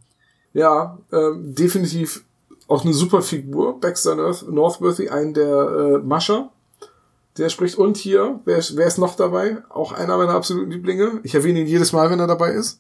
Ja, 0.53 0.99
ähm, 1.11 1.55
definitiv 1.55 2.23
auch 2.67 2.83
eine 2.83 2.93
super 2.93 3.21
Figur. 3.21 3.79
Baxter 3.79 4.15
North 4.15 4.47
Northworthy, 4.49 5.09
ein 5.09 5.33
der 5.33 5.47
äh, 5.47 5.97
Mascher. 5.99 6.51
Der 7.37 7.49
spricht. 7.49 7.77
Und 7.77 7.97
hier, 7.97 8.39
wer 8.45 8.57
ist, 8.57 8.77
wer 8.77 8.85
ist 8.87 8.97
noch 8.99 9.15
dabei? 9.15 9.57
Auch 9.69 9.91
einer 9.91 10.17
meiner 10.17 10.33
absoluten 10.33 10.69
Lieblinge. 10.71 11.19
Ich 11.23 11.33
erwähne 11.33 11.61
ihn 11.61 11.67
jedes 11.67 11.91
Mal, 11.91 12.09
wenn 12.09 12.19
er 12.19 12.27
dabei 12.27 12.51
ist. 12.51 12.79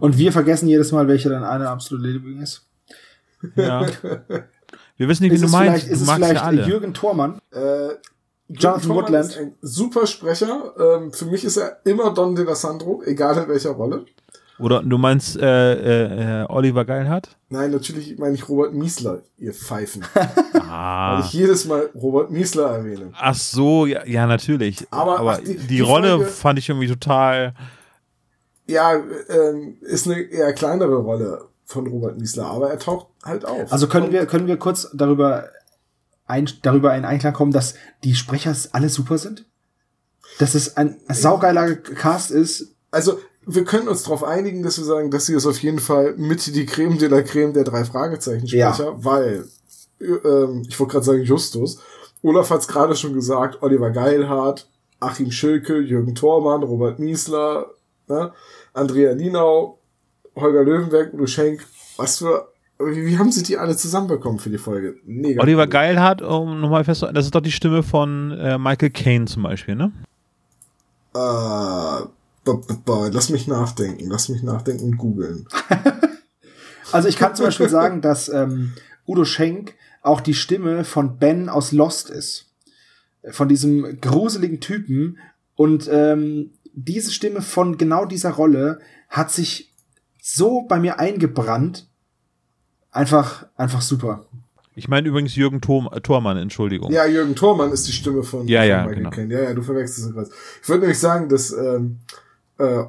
Und 0.00 0.18
wir 0.18 0.32
vergessen 0.32 0.68
jedes 0.68 0.92
Mal, 0.92 1.08
welcher 1.08 1.30
dann 1.30 1.44
eine 1.44 1.68
absolute 1.68 2.08
Liebling 2.08 2.40
ist. 2.42 2.66
ja. 3.56 3.86
Wir 4.98 5.08
wissen 5.08 5.22
nicht, 5.22 5.32
wie 5.32 5.38
du 5.38 5.48
meinst. 5.48 5.84
vielleicht, 5.84 5.88
ist 5.88 6.00
Du 6.06 6.10
es 6.10 6.16
vielleicht 6.16 6.34
ja 6.34 6.42
alle. 6.42 6.66
Jürgen 6.66 6.92
Thormann? 6.92 7.38
Äh, 7.52 7.90
Jonathan 8.48 8.90
Woodland. 8.90 9.26
Ist 9.28 9.38
ein 9.38 9.54
super 9.62 10.06
Sprecher. 10.08 10.74
Ähm, 10.76 11.12
für 11.12 11.26
mich 11.26 11.44
ist 11.44 11.56
er 11.56 11.78
immer 11.84 12.12
Don 12.12 12.34
De 12.34 12.44
La 12.44 12.56
Sandro, 12.56 13.02
egal 13.04 13.36
in 13.44 13.48
welcher 13.48 13.70
Rolle. 13.70 14.06
Oder 14.58 14.82
du 14.82 14.98
meinst 14.98 15.36
äh, 15.36 15.42
äh, 15.74 16.42
äh, 16.42 16.46
Oliver 16.48 16.84
Geilhardt? 16.84 17.36
Nein, 17.48 17.70
natürlich 17.70 18.18
meine 18.18 18.34
ich 18.34 18.48
Robert 18.48 18.74
Miesler, 18.74 19.22
ihr 19.36 19.52
Pfeifen. 19.54 20.04
Ah. 20.54 21.14
Weil 21.18 21.24
ich 21.26 21.32
jedes 21.32 21.64
Mal 21.64 21.88
Robert 21.94 22.30
Miesler 22.30 22.70
erwähne. 22.70 23.10
Ach 23.14 23.34
so, 23.34 23.86
ja, 23.86 24.04
ja 24.04 24.26
natürlich. 24.26 24.86
Aber, 24.90 25.20
Aber 25.20 25.32
ach, 25.34 25.38
die- 25.38 25.56
die, 25.56 25.66
die 25.68 25.80
Rolle 25.80 26.16
Folge- 26.16 26.24
fand 26.26 26.58
ich 26.58 26.68
irgendwie 26.68 26.88
total. 26.88 27.54
Ja, 28.66 28.94
ähm, 29.28 29.76
ist 29.80 30.06
eine 30.06 30.20
eher 30.20 30.52
kleinere 30.52 30.96
Rolle 30.96 31.46
von 31.64 31.86
Robert 31.86 32.18
Miesler, 32.18 32.46
aber 32.46 32.70
er 32.70 32.78
taucht 32.78 33.06
halt 33.24 33.44
auf. 33.44 33.72
Also 33.72 33.86
können 33.88 34.10
wir, 34.12 34.26
können 34.26 34.46
wir 34.46 34.56
kurz 34.58 34.90
darüber, 34.92 35.48
ein, 36.26 36.48
darüber 36.62 36.94
in 36.96 37.04
Einklang 37.04 37.32
kommen, 37.32 37.52
dass 37.52 37.74
die 38.04 38.14
Sprecher 38.14 38.54
alle 38.72 38.88
super 38.88 39.18
sind? 39.18 39.44
Dass 40.38 40.54
es 40.54 40.76
ein 40.76 40.98
saugeiler 41.08 41.76
Cast 41.76 42.30
ist? 42.30 42.74
Also, 42.90 43.18
wir 43.48 43.64
können 43.64 43.88
uns 43.88 44.02
darauf 44.02 44.22
einigen, 44.22 44.62
dass 44.62 44.76
wir 44.76 44.84
sagen, 44.84 45.10
dass 45.10 45.26
sie 45.26 45.34
ist 45.34 45.46
auf 45.46 45.58
jeden 45.60 45.78
Fall 45.78 46.14
mit 46.18 46.54
die 46.54 46.66
Creme 46.66 46.98
de 46.98 47.08
la 47.08 47.22
Creme 47.22 47.54
der 47.54 47.64
drei 47.64 47.84
Fragezeichen-Sprecher, 47.84 49.02
weil, 49.02 49.46
äh, 50.00 50.04
ähm, 50.04 50.64
ich 50.68 50.78
wollte 50.78 50.92
gerade 50.92 51.06
sagen 51.06 51.22
Justus, 51.22 51.80
Olaf 52.22 52.50
hat 52.50 52.60
es 52.60 52.68
gerade 52.68 52.94
schon 52.94 53.14
gesagt, 53.14 53.62
Oliver 53.62 53.90
Geilhardt, 53.90 54.68
Achim 55.00 55.30
Schilke, 55.30 55.78
Jürgen 55.78 56.14
Thormann, 56.14 56.62
Robert 56.62 56.98
Miesler, 56.98 57.66
ne, 58.06 58.32
Andrea 58.74 59.12
Linau, 59.12 59.78
Holger 60.36 60.64
Löwenberg, 60.64 61.14
Udo 61.14 61.26
Schenk, 61.26 61.64
was 61.96 62.18
für, 62.18 62.48
wie, 62.78 63.06
wie 63.06 63.18
haben 63.18 63.32
sie 63.32 63.42
die 63.42 63.56
alle 63.56 63.76
zusammenbekommen 63.76 64.40
für 64.40 64.50
die 64.50 64.58
Folge? 64.58 64.96
Mega. 65.06 65.42
Oliver 65.42 65.62
cool. 65.62 65.68
Geilhardt, 65.68 66.20
um 66.20 66.60
nochmal 66.60 66.84
festzuhalten, 66.84 67.14
das 67.14 67.24
ist 67.24 67.34
doch 67.34 67.40
die 67.40 67.52
Stimme 67.52 67.82
von 67.82 68.32
äh, 68.32 68.58
Michael 68.58 68.90
Caine 68.90 69.24
zum 69.24 69.44
Beispiel, 69.44 69.74
ne? 69.74 69.90
Äh, 71.14 72.17
lass 72.86 73.30
mich 73.30 73.46
nachdenken, 73.46 74.08
lass 74.08 74.28
mich 74.28 74.42
nachdenken 74.42 74.84
und 74.84 74.96
googeln. 74.98 75.46
Also 76.92 77.08
ich 77.08 77.16
kann 77.16 77.34
zum 77.34 77.46
Beispiel 77.46 77.68
sagen, 77.68 78.00
dass 78.00 78.28
ähm, 78.28 78.72
Udo 79.06 79.24
Schenk 79.24 79.74
auch 80.02 80.20
die 80.20 80.34
Stimme 80.34 80.84
von 80.84 81.18
Ben 81.18 81.48
aus 81.48 81.72
Lost 81.72 82.10
ist. 82.10 82.46
Von 83.30 83.48
diesem 83.48 84.00
gruseligen 84.00 84.60
Typen. 84.60 85.18
Und 85.54 85.88
ähm, 85.90 86.52
diese 86.72 87.12
Stimme 87.12 87.42
von 87.42 87.76
genau 87.78 88.04
dieser 88.04 88.30
Rolle 88.30 88.80
hat 89.08 89.30
sich 89.30 89.74
so 90.22 90.62
bei 90.62 90.78
mir 90.78 90.98
eingebrannt. 90.98 91.88
Einfach, 92.90 93.46
einfach 93.56 93.82
super. 93.82 94.26
Ich 94.74 94.88
meine 94.88 95.08
übrigens 95.08 95.34
Jürgen 95.34 95.60
Thom 95.60 95.88
äh, 95.92 96.00
Thormann, 96.00 96.36
Entschuldigung. 96.36 96.92
Ja, 96.92 97.04
Jürgen 97.04 97.34
Thormann 97.34 97.72
ist 97.72 97.88
die 97.88 97.92
Stimme 97.92 98.22
von, 98.22 98.46
Ja, 98.46 98.60
von 98.60 98.68
ja, 98.68 98.76
Michael 98.82 98.96
genau. 98.96 99.10
Caine. 99.10 99.34
Ja, 99.34 99.42
ja, 99.42 99.54
du 99.54 99.62
verwechselst 99.62 100.06
es 100.06 100.14
gerade. 100.14 100.30
Ich 100.62 100.68
würde 100.68 100.80
nämlich 100.82 100.98
sagen, 100.98 101.28
dass 101.28 101.50
ähm, 101.50 101.98
äh, 102.58 102.84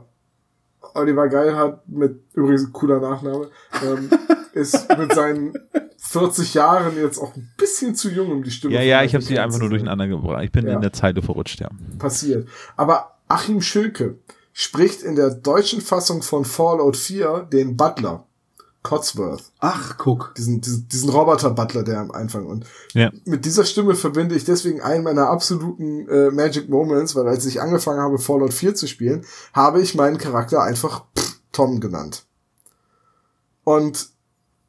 Oliver 0.93 1.27
Geilhardt 1.27 1.87
mit 1.87 2.21
übrigens 2.33 2.71
cooler 2.71 2.99
Nachname 2.99 3.49
ähm, 3.85 4.09
ist 4.53 4.87
mit 4.97 5.13
seinen 5.13 5.53
40 5.97 6.53
Jahren 6.53 6.95
jetzt 6.97 7.19
auch 7.19 7.35
ein 7.35 7.51
bisschen 7.57 7.93
zu 7.95 8.09
jung, 8.09 8.31
um 8.31 8.43
die 8.43 8.51
Stimme 8.51 8.73
ja, 8.73 8.81
ja, 8.81 9.03
ich 9.03 9.13
habe 9.13 9.23
sie 9.23 9.37
einfach 9.37 9.59
nur 9.59 9.69
durcheinander 9.69 10.07
gebracht. 10.07 10.43
Ich 10.43 10.51
bin 10.51 10.65
Ja. 10.65 10.73
in 10.73 10.81
der 10.81 10.93
Zeile 10.93 11.21
verrutscht, 11.21 11.59
ja. 11.59 11.69
passiert. 11.99 12.47
Aber 12.77 13.17
Achim 13.27 13.61
Schilke 13.61 14.17
spricht 14.53 15.03
in 15.03 15.15
der 15.15 15.29
deutschen 15.29 15.81
Fassung 15.81 16.21
von 16.23 16.45
Fallout 16.45 16.97
4 16.97 17.47
den 17.51 17.77
Butler, 17.77 18.25
Cotsworth. 18.81 19.51
Ach, 19.59 19.97
guck. 19.97 20.33
diesen, 20.35 20.61
diesen, 20.61 20.87
diesen 20.87 21.09
Roboter-Butler, 21.09 21.83
der 21.83 21.99
am 21.99 22.11
Anfang. 22.11 22.45
Und 22.45 22.65
Ja. 22.93 23.11
mit 23.25 23.43
dieser 23.45 23.65
Stimme 23.65 23.93
verbinde 23.95 24.35
ich 24.35 24.45
deswegen 24.45 24.81
einen 24.81 25.03
meiner 25.03 25.27
absoluten 25.29 26.07
äh, 26.07 26.31
Magic 26.31 26.69
Moments, 26.69 27.15
weil 27.15 27.27
als 27.27 27.45
ich 27.45 27.61
angefangen 27.61 27.99
habe, 27.99 28.17
Fallout 28.19 28.53
4 28.53 28.75
zu 28.75 28.87
spielen, 28.87 29.25
habe 29.53 29.81
ich 29.81 29.95
meinen 29.95 30.17
Charakter 30.17 30.61
einfach 30.63 31.03
pff, 31.17 31.39
Tom 31.51 31.79
genannt. 31.81 32.25
Und 33.63 34.09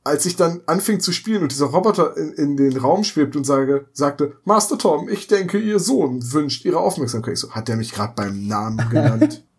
als 0.03 0.27
ich 0.27 0.35
dann 0.35 0.63
anfing 0.67 0.99
zu 1.01 1.13
spielen 1.13 1.43
und 1.43 1.53
dieser 1.53 1.67
Roboter 1.67 2.17
in, 2.17 2.33
in 2.33 2.57
den 2.57 2.77
Raum 2.77 3.05
schwebt 3.05 3.37
und 3.37 3.45
sage, 3.45 3.87
sagte, 3.93 4.37
Master 4.45 4.79
Tom, 4.79 5.09
ich 5.09 5.27
denke, 5.29 5.59
Ihr 5.59 5.79
Sohn 5.79 6.33
wünscht 6.33 6.65
Ihre 6.65 6.79
Aufmerksamkeit. 6.79 7.35
Ich 7.35 7.41
so, 7.41 7.51
hat 7.53 7.69
der 7.69 7.77
mich 7.77 7.93
gerade 7.93 8.15
beim 8.17 8.47
Namen 8.49 8.89
genannt? 8.91 9.47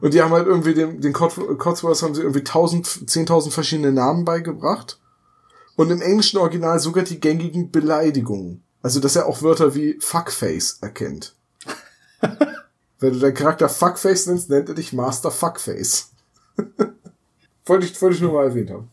und 0.00 0.14
die 0.14 0.22
haben 0.22 0.32
halt 0.32 0.46
irgendwie 0.46 0.74
dem, 0.74 1.00
den 1.00 1.12
Codsworth 1.12 2.02
haben 2.02 2.14
sie 2.14 2.22
irgendwie 2.22 2.40
1000, 2.40 2.86
10.000 2.86 3.50
verschiedene 3.50 3.92
Namen 3.92 4.24
beigebracht. 4.24 4.98
Und 5.76 5.90
im 5.90 6.02
englischen 6.02 6.38
Original 6.38 6.80
sogar 6.80 7.04
die 7.04 7.20
gängigen 7.20 7.70
Beleidigungen. 7.70 8.62
Also, 8.82 8.98
dass 9.00 9.14
er 9.16 9.26
auch 9.26 9.42
Wörter 9.42 9.74
wie 9.74 9.96
Fuckface 10.00 10.78
erkennt. 10.80 11.34
Wenn 13.00 13.12
du 13.12 13.18
deinen 13.20 13.34
Charakter 13.34 13.68
Fuckface 13.68 14.26
nennst, 14.26 14.50
nennt 14.50 14.68
er 14.68 14.74
dich 14.74 14.92
Master 14.92 15.30
Fuckface. 15.30 16.10
wollte, 17.66 17.86
ich, 17.86 18.00
wollte 18.02 18.16
ich 18.16 18.22
nur 18.22 18.32
mal 18.32 18.46
erwähnt 18.46 18.70
haben. 18.70 18.88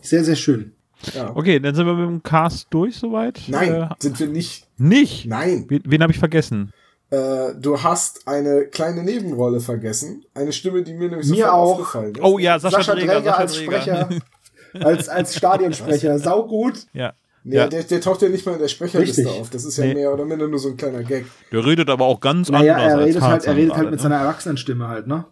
Sehr, 0.00 0.24
sehr 0.24 0.36
schön. 0.36 0.72
Ja. 1.14 1.34
Okay, 1.34 1.58
dann 1.60 1.74
sind 1.74 1.86
wir 1.86 1.94
mit 1.94 2.08
dem 2.08 2.22
Cast 2.22 2.68
durch 2.70 2.96
soweit. 2.96 3.40
Nein, 3.48 3.72
Äh, 3.72 3.88
sind 3.98 4.18
wir 4.20 4.28
nicht. 4.28 4.68
nicht. 4.78 5.26
Nein. 5.26 5.64
Wen, 5.68 5.82
wen 5.84 6.02
habe 6.02 6.12
ich 6.12 6.18
vergessen? 6.18 6.72
Äh, 7.10 7.54
du 7.58 7.82
hast 7.82 8.28
eine 8.28 8.66
kleine 8.66 9.02
Nebenrolle 9.02 9.60
vergessen. 9.60 10.24
Eine 10.34 10.52
Stimme, 10.52 10.82
die 10.82 10.92
mir 10.94 11.08
nämlich 11.08 11.28
Mir 11.28 11.36
sofort 11.36 11.52
auch. 11.52 11.70
aufgefallen 11.72 12.14
ist. 12.14 12.22
Oh 12.22 12.38
ja, 12.38 12.58
Sascha, 12.58 12.76
Sascha 12.78 12.94
Dräger, 12.94 13.14
Dräger 13.14 13.24
Sascha 13.30 13.38
als 13.40 13.54
Dräger. 13.54 13.80
Sprecher. 13.80 14.08
als, 14.86 15.08
als 15.08 15.34
Stadionsprecher. 15.36 16.18
Sau 16.18 16.46
gut. 16.46 16.86
Ja. 16.92 17.14
Nee, 17.44 17.56
Ja. 17.56 17.66
der, 17.68 17.82
der 17.84 18.00
taucht 18.02 18.20
ja 18.20 18.28
nicht 18.28 18.44
mal 18.44 18.52
in 18.52 18.58
der 18.58 18.68
Sprecherliste 18.68 19.22
Richtig. 19.22 19.40
auf. 19.40 19.48
Das 19.48 19.64
ist 19.64 19.78
ja 19.78 19.86
Nee. 19.86 19.94
mehr 19.94 20.12
oder 20.12 20.24
minder 20.26 20.48
nur 20.48 20.58
so 20.58 20.68
ein 20.68 20.76
kleiner 20.76 21.02
Gag. 21.02 21.24
Der 21.50 21.64
redet 21.64 21.88
aber 21.88 22.04
auch 22.04 22.20
ganz 22.20 22.50
Naja, 22.50 22.74
anders. 22.74 22.92
er 22.92 22.98
als 22.98 23.06
redet 23.08 23.22
halt, 23.22 23.44
er 23.46 23.54
redet 23.56 23.70
halt 23.70 23.76
gerade, 23.78 23.90
mit 23.90 23.98
ne? 24.00 24.02
seiner 24.02 24.16
Erwachsenenstimme 24.16 24.88
halt, 24.88 25.06
ne? 25.06 25.24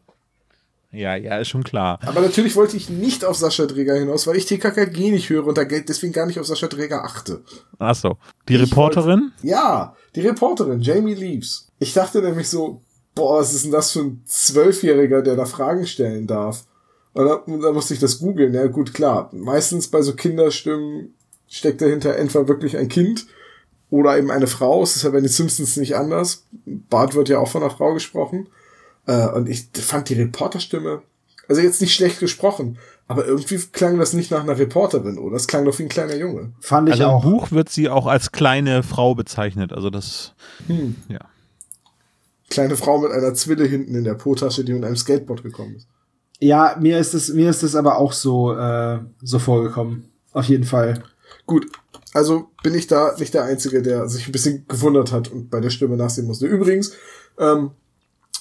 Ja, 0.97 1.15
ja, 1.15 1.39
ist 1.39 1.49
schon 1.49 1.63
klar. 1.63 1.99
Aber 2.07 2.23
natürlich 2.23 2.57
wollte 2.57 2.77
ich 2.77 2.89
nicht 2.89 3.25
auf 3.25 3.37
Sascha 3.37 3.67
Dräger 3.67 3.95
hinaus, 3.95 4.27
weil 4.27 4.37
ich 4.37 4.47
TKKG 4.47 5.11
nicht 5.11 5.29
höre 5.29 5.47
und 5.47 5.59
da 5.59 5.65
deswegen 5.65 6.15
gar 6.15 6.25
nicht 6.25 6.41
auf 6.41 6.47
Sascha 6.47 6.69
Dräger 6.69 7.05
achte. 7.05 7.43
Ach 7.79 7.95
so. 7.95 8.17
Die 8.49 8.55
Ich 8.55 8.63
Reporterin? 8.63 9.33
Ja, 9.43 9.95
die 10.15 10.23
Reporterin, 10.23 10.81
Jamie 10.81 11.15
Leaves. 11.15 11.69
Ich 11.79 11.93
dachte 11.93 12.23
nämlich 12.23 12.49
so, 12.49 12.81
boah, 13.15 13.41
was 13.41 13.53
ist 13.53 13.67
denn 13.67 13.73
das 13.73 13.93
für 13.93 14.01
ein 14.01 14.23
Zwölfjähriger, 14.25 15.21
der 15.21 15.37
da 15.37 15.45
Fragen 15.45 15.87
stellen 15.87 16.27
darf? 16.27 16.65
Und 17.13 17.27
da, 17.27 17.43
da 17.47 17.73
musste 17.73 17.93
ich 17.93 18.01
das 18.01 18.19
googeln. 18.19 18.55
Ja, 18.55 18.67
gut, 18.67 18.95
klar. 18.95 19.29
Meistens 19.33 19.89
bei 19.89 20.01
so 20.01 20.15
Kinderstimmen 20.15 21.15
steckt 21.47 21.83
dahinter 21.83 22.17
entweder 22.17 22.49
wirklich 22.49 22.77
ein 22.79 22.89
Kind 22.89 23.27
oder 23.91 24.17
eben 24.17 24.31
eine 24.31 24.47
Frau. 24.47 24.83
Es 24.83 24.97
ist 24.97 25.03
ja 25.03 25.11
bei 25.11 25.21
den 25.21 25.29
Simpsons 25.29 25.77
nicht 25.77 25.95
anders. 25.97 26.45
Bart 26.65 27.15
wird 27.15 27.29
ja 27.29 27.39
auch 27.39 27.49
von 27.49 27.63
einer 27.63 27.71
Frau 27.71 27.93
gesprochen. 27.93 28.49
Äh, 29.07 29.29
und 29.29 29.49
ich 29.49 29.69
fand 29.73 30.09
die 30.09 30.15
Reporterstimme, 30.15 31.03
also 31.49 31.61
jetzt 31.63 31.81
nicht 31.81 31.95
schlecht 31.95 32.19
gesprochen, 32.21 32.79
aber 33.09 33.25
irgendwie 33.27 33.57
klang 33.59 33.99
das 33.99 34.13
nicht 34.15 34.31
nach 34.33 34.43
einer 34.43 34.59
Reporterin, 34.59 35.19
oder? 35.19 35.37
Es 35.37 35.47
klang 35.47 35.65
doch 35.65 35.79
wie 35.79 35.85
ein 35.85 35.89
kleiner 35.89 36.17
Junge. 36.17 36.53
Fand 36.61 36.89
ich 36.89 36.95
Also 36.95 37.05
im 37.05 37.11
auch. 37.11 37.23
Buch 37.23 37.53
wird 37.53 37.69
sie 37.69 37.89
auch 37.89 38.07
als 38.07 38.33
kleine 38.33 38.83
Frau 38.83 39.15
bezeichnet. 39.15 39.73
Also 39.73 39.91
das, 39.91 40.35
Hm. 40.67 40.97
ja. 41.09 41.21
Kleine 42.51 42.77
Frau 42.77 42.99
mit 42.99 43.11
einer 43.11 43.35
Zwille 43.35 43.65
hinten 43.65 43.95
in 43.95 44.05
der 44.05 44.15
Po-Tasche, 44.15 44.65
die 44.65 44.73
mit 44.73 44.85
einem 44.85 44.97
Skateboard 44.97 45.43
gekommen 45.43 45.77
ist. 45.77 45.89
Ja, 46.39 46.77
mir 46.81 46.99
ist 46.99 47.15
es, 47.15 47.29
mir 47.33 47.51
ist 47.51 47.63
es 47.63 47.75
aber 47.75 47.99
auch 47.99 48.13
so, 48.13 48.53
äh, 48.55 48.99
so 49.23 49.39
vorgekommen. 49.39 50.11
Auf 50.33 50.45
jeden 50.47 50.65
Fall. 50.65 51.03
Gut, 51.47 51.67
also 52.13 52.51
bin 52.63 52.75
ich 52.75 52.87
da 52.87 53.15
nicht 53.19 53.35
der 53.35 53.45
Einzige, 53.45 53.83
der 53.83 54.09
sich 54.09 54.29
ein 54.29 54.33
bisschen 54.33 54.65
gewundert 54.69 55.13
hat 55.13 55.29
und 55.29 55.51
bei 55.51 55.61
der 55.61 55.71
Stimme 55.71 55.97
nachsehen 55.97 56.27
musste. 56.27 56.47
Übrigens, 56.47 56.93
ähm, 57.39 57.71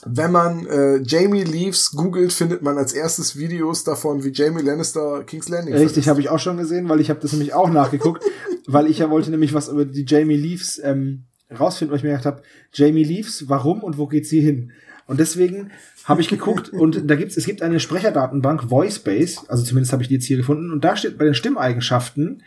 wenn 0.05 0.31
man 0.31 0.65
äh, 0.67 1.01
Jamie 1.03 1.43
Leaves 1.43 1.91
googelt, 1.91 2.31
findet 2.31 2.61
man 2.61 2.77
als 2.77 2.93
erstes 2.93 3.37
Videos 3.37 3.83
davon, 3.83 4.23
wie 4.23 4.31
Jamie 4.31 4.61
Lannister 4.61 5.23
King's 5.23 5.49
Landing 5.49 5.73
Richtig, 5.73 6.07
habe 6.07 6.21
ich 6.21 6.29
auch 6.29 6.39
schon 6.39 6.57
gesehen, 6.57 6.87
weil 6.87 6.99
ich 6.99 7.09
habe 7.09 7.19
das 7.19 7.33
nämlich 7.33 7.53
auch 7.53 7.69
nachgeguckt, 7.69 8.23
weil 8.67 8.87
ich 8.87 8.99
ja 8.99 9.09
wollte 9.09 9.31
nämlich 9.31 9.53
was 9.53 9.67
über 9.67 9.83
die 9.83 10.05
Jamie 10.07 10.37
Leaves 10.37 10.79
ähm, 10.83 11.23
rausfinden, 11.51 11.91
weil 11.91 11.97
ich 11.97 12.03
mir 12.03 12.11
gedacht 12.11 12.25
habe, 12.25 12.43
Jamie 12.73 13.03
Leaves, 13.03 13.49
warum 13.49 13.83
und 13.83 13.97
wo 13.97 14.05
geht 14.07 14.27
sie 14.27 14.41
hin? 14.41 14.71
Und 15.07 15.19
deswegen 15.19 15.71
habe 16.03 16.21
ich 16.21 16.27
geguckt 16.27 16.69
und 16.69 17.09
da 17.09 17.15
gibt's 17.15 17.37
es 17.37 17.45
gibt 17.45 17.61
eine 17.61 17.79
Sprecherdatenbank 17.79 18.69
VoiceBase, 18.69 19.41
also 19.47 19.63
zumindest 19.63 19.91
habe 19.91 20.03
ich 20.03 20.09
die 20.09 20.15
jetzt 20.15 20.25
hier 20.25 20.37
gefunden 20.37 20.71
und 20.71 20.83
da 20.83 20.95
steht 20.95 21.17
bei 21.17 21.25
den 21.25 21.33
Stimmeigenschaften 21.33 22.43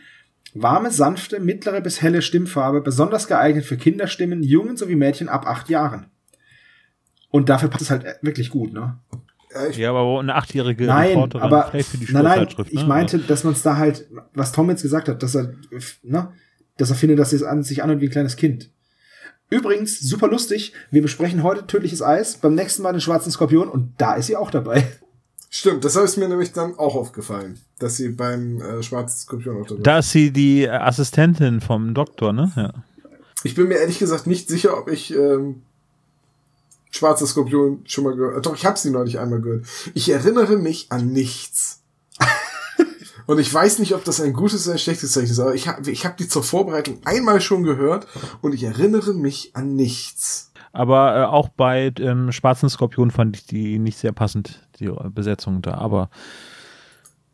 warme, 0.53 0.91
sanfte, 0.91 1.39
mittlere 1.39 1.81
bis 1.81 2.01
helle 2.01 2.21
Stimmfarbe, 2.21 2.81
besonders 2.81 3.27
geeignet 3.27 3.65
für 3.65 3.77
Kinderstimmen, 3.77 4.43
Jungen 4.43 4.77
sowie 4.77 4.95
Mädchen 4.95 5.29
ab 5.29 5.45
acht 5.45 5.69
Jahren. 5.69 6.07
Und 7.31 7.49
dafür 7.49 7.69
passt 7.69 7.83
es 7.83 7.89
halt 7.89 8.05
wirklich 8.21 8.49
gut, 8.49 8.73
ne? 8.73 8.97
Ja, 9.53 9.67
ich, 9.67 9.77
Ja, 9.77 9.89
aber 9.89 10.05
wo 10.05 10.19
eine 10.19 10.35
achtjährige 10.35 10.85
Nein, 10.85 11.09
Reporterin 11.09 11.43
aber 11.43 11.71
für 11.71 11.97
die 11.97 12.11
nein, 12.11 12.23
nein, 12.23 12.37
Schulzeitschrift. 12.39 12.71
ich 12.71 12.81
ne? 12.81 12.87
meinte, 12.87 13.19
dass 13.19 13.43
man 13.43 13.53
es 13.53 13.61
da 13.61 13.77
halt, 13.77 14.07
was 14.33 14.51
Tom 14.51 14.69
jetzt 14.69 14.81
gesagt 14.81 15.09
hat, 15.09 15.23
dass 15.23 15.35
er, 15.35 15.53
ne, 16.03 16.31
dass 16.77 16.89
er 16.89 16.95
findet, 16.95 17.19
dass 17.19 17.33
es 17.33 17.43
an 17.43 17.63
sich 17.63 17.83
anhört 17.83 18.01
wie 18.01 18.05
ein 18.07 18.11
kleines 18.11 18.35
Kind. 18.35 18.69
Übrigens, 19.49 19.99
super 19.99 20.27
lustig, 20.27 20.73
wir 20.91 21.01
besprechen 21.01 21.41
heute 21.41 21.65
Tödliches 21.65 22.03
Eis, 22.03 22.37
beim 22.37 22.53
nächsten 22.53 22.83
Mal 22.83 22.91
den 22.91 23.01
schwarzen 23.01 23.31
Skorpion 23.31 23.67
und 23.67 23.93
da 23.97 24.13
ist 24.13 24.27
sie 24.27 24.35
auch 24.35 24.51
dabei. 24.51 24.87
stimmt, 25.49 25.83
das 25.83 25.95
ist 25.95 26.17
mir 26.17 26.29
nämlich 26.29 26.51
dann 26.51 26.77
auch 26.77 26.95
aufgefallen, 26.95 27.59
dass 27.79 27.97
sie 27.97 28.09
beim 28.09 28.61
äh, 28.61 28.83
Schwarzen 28.83 29.17
Skorpion 29.17 29.61
auch 29.61 29.67
dabei 29.67 29.81
Da 29.81 29.99
ist 29.99 30.11
sie 30.11 30.31
die 30.31 30.63
äh, 30.63 30.69
Assistentin 30.69 31.61
vom 31.61 31.95
Doktor, 31.95 32.33
ne? 32.33 32.51
Ja. 32.55 32.73
Ich 33.43 33.55
bin 33.55 33.69
mir 33.69 33.75
ehrlich 33.79 33.99
gesagt 33.99 34.27
nicht 34.27 34.49
sicher, 34.49 34.77
ob 34.77 34.89
ich 34.89 35.15
ähm, 35.15 35.63
Schwarzer 36.91 37.27
Skorpion 37.27 37.81
schon 37.85 38.03
mal 38.03 38.15
gehört 38.15 38.45
Doch, 38.45 38.55
ich 38.55 38.65
habe 38.65 38.77
sie 38.77 38.89
neulich 38.89 39.19
einmal 39.19 39.41
gehört. 39.41 39.65
Ich 39.93 40.09
erinnere 40.09 40.57
mich 40.57 40.87
an 40.91 41.11
nichts. 41.11 41.81
Und 43.27 43.39
ich 43.39 43.53
weiß 43.53 43.77
nicht, 43.79 43.93
ob 43.93 44.03
das 44.03 44.19
ein 44.21 44.33
gutes 44.33 44.65
oder 44.65 44.75
ein 44.75 44.79
schlechtes 44.79 45.11
Zeichen 45.11 45.29
ist, 45.29 45.39
aber 45.39 45.53
ich 45.53 45.67
habe 45.67 45.89
ich 45.91 46.03
hab 46.03 46.17
die 46.17 46.27
zur 46.27 46.43
Vorbereitung 46.43 46.99
einmal 47.05 47.41
schon 47.41 47.61
gehört 47.61 48.07
und 48.41 48.55
ich 48.55 48.63
erinnere 48.63 49.13
mich 49.13 49.51
an 49.53 49.75
nichts. 49.75 50.51
Aber 50.71 51.15
äh, 51.15 51.25
auch 51.25 51.49
bei 51.49 51.93
ähm, 51.99 52.31
Schwarzen 52.31 52.69
Skorpion 52.69 53.11
fand 53.11 53.37
ich 53.37 53.45
die 53.45 53.77
nicht 53.77 53.99
sehr 53.99 54.13
passend, 54.13 54.67
die 54.79 54.85
äh, 54.85 55.09
Besetzung 55.09 55.61
da. 55.61 55.75
Aber 55.75 56.09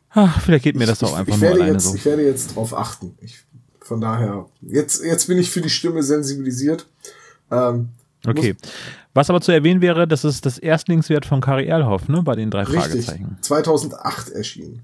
ach, 0.10 0.42
vielleicht 0.42 0.66
geht 0.66 0.76
mir 0.76 0.86
das 0.86 1.02
ich, 1.02 1.08
auch 1.08 1.16
einfach 1.16 1.34
ich 1.34 1.40
nur 1.40 1.50
werde 1.50 1.62
alleine 1.62 1.74
jetzt, 1.76 1.86
so. 1.86 1.96
Ich 1.96 2.04
werde 2.04 2.26
jetzt 2.26 2.56
drauf 2.58 2.74
achten. 2.74 3.18
Ich, 3.22 3.46
von 3.80 4.02
daher, 4.02 4.48
jetzt, 4.64 5.02
jetzt 5.02 5.28
bin 5.28 5.38
ich 5.38 5.50
für 5.50 5.62
die 5.62 5.70
Stimme 5.70 6.04
sensibilisiert. 6.04 6.88
Ähm, 7.50 7.92
Okay. 8.28 8.56
Was 9.16 9.30
aber 9.30 9.42
zu 9.42 9.52
erwähnen 9.52 9.82
wäre, 9.82 10.08
das 10.08 10.24
ist 10.26 10.46
das 10.46 10.58
Erstlingswert 10.60 11.26
von 11.26 11.42
Kari 11.42 11.66
Erlhoff, 11.66 12.08
ne? 12.10 12.22
Bei 12.22 12.36
den 12.36 12.52
drei 12.52 12.64
Richtig. 12.64 13.06
Fragezeichen. 13.06 13.38
2008 13.42 14.30
erschienen. 14.32 14.84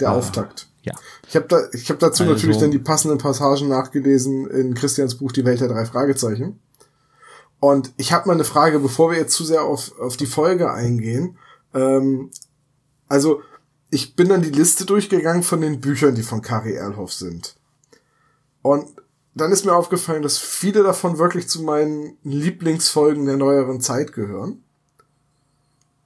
Der 0.00 0.08
Ah. 0.08 0.12
Auftakt. 0.14 0.68
Ja. 0.82 0.94
Ich 1.28 1.36
habe 1.36 1.46
da, 1.48 1.58
ich 1.72 1.90
hab 1.90 1.98
dazu 1.98 2.22
Also- 2.22 2.32
natürlich 2.34 2.56
dann 2.56 2.70
die 2.70 2.78
passenden 2.78 3.18
Passagen 3.18 3.68
nachgelesen 3.68 4.48
in 4.50 4.74
Christians 4.74 5.16
Buch 5.16 5.32
Die 5.32 5.44
Welt 5.44 5.60
der 5.60 5.68
drei 5.68 5.84
Fragezeichen. 5.84 6.58
Und 7.60 7.92
ich 7.96 8.12
habe 8.12 8.28
mal 8.28 8.34
eine 8.34 8.44
Frage, 8.44 8.78
bevor 8.78 9.10
wir 9.10 9.18
jetzt 9.18 9.34
zu 9.34 9.44
sehr 9.44 9.62
auf, 9.64 9.92
auf 10.00 10.16
die 10.16 10.26
Folge 10.26 10.72
eingehen. 10.72 11.36
Ähm, 11.74 12.30
also, 13.08 13.42
ich 13.90 14.16
bin 14.16 14.28
dann 14.30 14.42
die 14.42 14.50
Liste 14.50 14.86
durchgegangen 14.86 15.42
von 15.42 15.60
den 15.60 15.80
Büchern, 15.80 16.14
die 16.14 16.22
von 16.22 16.40
Kari 16.40 16.74
Erlhoff 16.74 17.12
sind. 17.12 17.56
Und 18.62 18.86
dann 19.40 19.52
ist 19.52 19.64
mir 19.64 19.74
aufgefallen, 19.74 20.22
dass 20.22 20.38
viele 20.38 20.82
davon 20.82 21.18
wirklich 21.18 21.48
zu 21.48 21.62
meinen 21.62 22.16
Lieblingsfolgen 22.22 23.26
der 23.26 23.36
neueren 23.36 23.80
Zeit 23.80 24.12
gehören. 24.12 24.62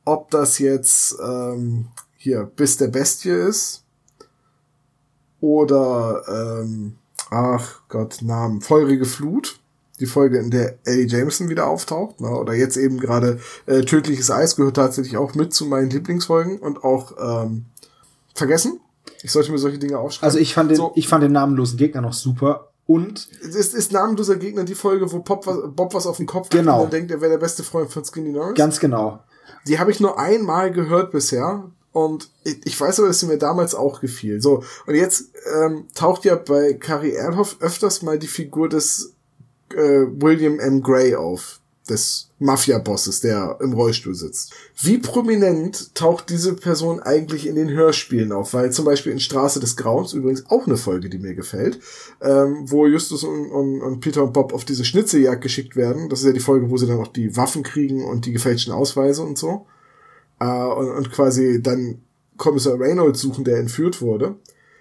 Ob 0.05 0.31
das 0.31 0.59
jetzt 0.59 1.17
ähm, 1.23 1.89
hier 2.17 2.45
bis 2.45 2.77
der 2.77 2.89
Bestie 2.89 3.31
ist 3.31 3.85
oder 5.41 6.25
ähm, 6.29 6.97
ach 7.31 7.83
Gott, 7.89 8.23
Namen, 8.23 8.61
Feurige 8.61 9.05
Flut, 9.05 9.61
die 10.01 10.07
Folge, 10.07 10.39
in 10.39 10.51
der 10.51 10.79
Eddie 10.85 11.07
Jameson 11.07 11.49
wieder 11.49 11.69
auftaucht, 11.69 12.21
ne? 12.21 12.29
oder 12.29 12.55
jetzt 12.55 12.77
eben 12.77 12.99
gerade 12.99 13.39
äh, 13.67 13.83
Tödliches 13.83 14.31
Eis 14.31 14.57
gehört 14.57 14.77
tatsächlich 14.77 15.17
auch 15.17 15.35
mit 15.35 15.55
zu 15.55 15.67
meinen 15.67 15.91
Lieblingsfolgen 15.91 16.59
und 16.59 16.83
auch 16.83 17.45
ähm, 17.45 17.67
vergessen. 18.35 18.81
Ich 19.23 19.31
sollte 19.31 19.53
mir 19.53 19.59
solche 19.59 19.79
Dinge 19.79 19.99
aufschreiben. 19.99 20.25
Also 20.25 20.39
ich 20.39 20.55
fand 20.55 20.71
den, 20.71 20.77
So. 20.77 20.93
ich 20.97 21.07
fand 21.07 21.23
den 21.23 21.33
namenlosen 21.33 21.79
Gegner 21.79 22.01
noch 22.01 22.13
super 22.13 22.72
und 22.87 23.29
ist, 23.43 23.75
ist 23.75 23.93
namenloser 23.93 24.37
Gegner 24.37 24.65
die 24.65 24.75
Folge, 24.75 25.11
wo 25.13 25.21
Bob 25.21 25.47
was, 25.47 25.57
Bob 25.75 25.95
was 25.95 26.07
auf 26.07 26.17
den 26.17 26.27
Kopf 26.27 26.49
Genau. 26.51 26.79
und 26.79 26.83
dann 26.85 26.91
denkt, 26.91 27.11
er 27.11 27.21
wäre 27.21 27.33
der 27.33 27.39
beste 27.39 27.63
Freund 27.63 27.91
von 27.91 28.05
Skinny 28.05 28.31
Norris? 28.33 28.55
ganz 28.57 28.81
genau. 28.81 29.21
Die 29.67 29.79
habe 29.79 29.91
ich 29.91 30.01
nur 30.01 30.19
einmal 30.19 30.73
gehört 30.73 31.13
bisher. 31.13 31.71
Und 31.93 32.31
ich, 32.43 32.59
ich 32.65 32.81
weiß 32.81 32.99
aber, 33.01 33.09
dass 33.09 33.21
sie 33.21 33.27
mir 33.27 33.37
damals 33.37 33.75
auch 33.75 34.01
gefiel. 34.01 34.41
So, 34.41 34.65
und 34.87 34.95
jetzt 34.95 35.27
ähm, 35.63 35.85
taucht 35.95 36.25
ja 36.25 36.37
bei 36.37 36.73
Kari 36.73 37.13
Erlhoff 37.13 37.57
öfters 37.61 38.01
mal 38.03 38.19
die 38.19 38.29
Figur 38.29 38.69
des 38.71 39.13
äh, 39.75 40.07
William 40.09 40.59
M. 40.59 40.83
Gray 40.83 41.15
auf, 41.15 41.61
des 41.89 42.31
Mafia-Bosses, 42.39 43.21
der 43.21 43.59
im 43.61 43.73
Rollstuhl 43.73 44.15
sitzt. 44.15 44.53
Wie 44.81 44.99
prominent 44.99 45.95
taucht 45.97 46.31
diese 46.31 46.55
Person 46.55 47.01
eigentlich 47.01 47.47
in 47.47 47.57
den 47.57 47.71
Hörspielen 47.71 48.31
auf? 48.31 48.55
Weil 48.55 48.71
zum 48.71 48.85
Beispiel 48.85 49.11
in 49.13 49.19
Straße 49.21 49.59
des 49.59 49.77
Grauens, 49.77 50.13
übrigens 50.13 50.47
auch 50.49 50.67
eine 50.67 50.77
Folge, 50.77 51.09
die 51.11 51.19
mir 51.19 51.35
gefällt, 51.35 51.81
ähm, 52.21 52.71
wo 52.71 52.87
Justus 52.87 53.25
und, 53.25 53.51
und, 53.51 53.81
und 53.83 54.01
Peter 54.01 54.23
und 54.23 54.33
Bob 54.33 54.53
auf 54.53 54.65
diese 54.65 54.85
Schnitzeljagd 54.85 55.43
geschickt 55.43 55.75
werden. 55.75 56.09
Das 56.09 56.21
ist 56.21 56.27
ja 56.27 56.33
die 56.33 56.39
Folge, 56.41 56.71
wo 56.71 56.77
sie 56.77 56.87
dann 56.87 57.01
auch 57.01 57.09
die 57.09 57.37
Waffen 57.37 57.63
kriegen 57.65 58.05
und 58.05 58.27
die 58.27 58.33
gefälschten 58.33 58.73
Ausweise 58.73 59.23
und 59.23 59.37
so. 59.37 59.67
Äh, 60.39 60.45
und, 60.47 60.89
und 60.91 61.11
quasi 61.11 61.61
dann 61.63 62.03
Kommissar 62.37 62.79
Reynolds 62.79 63.21
suchen, 63.21 63.45
der 63.45 63.59
entführt 63.59 64.01
wurde. 64.01 64.37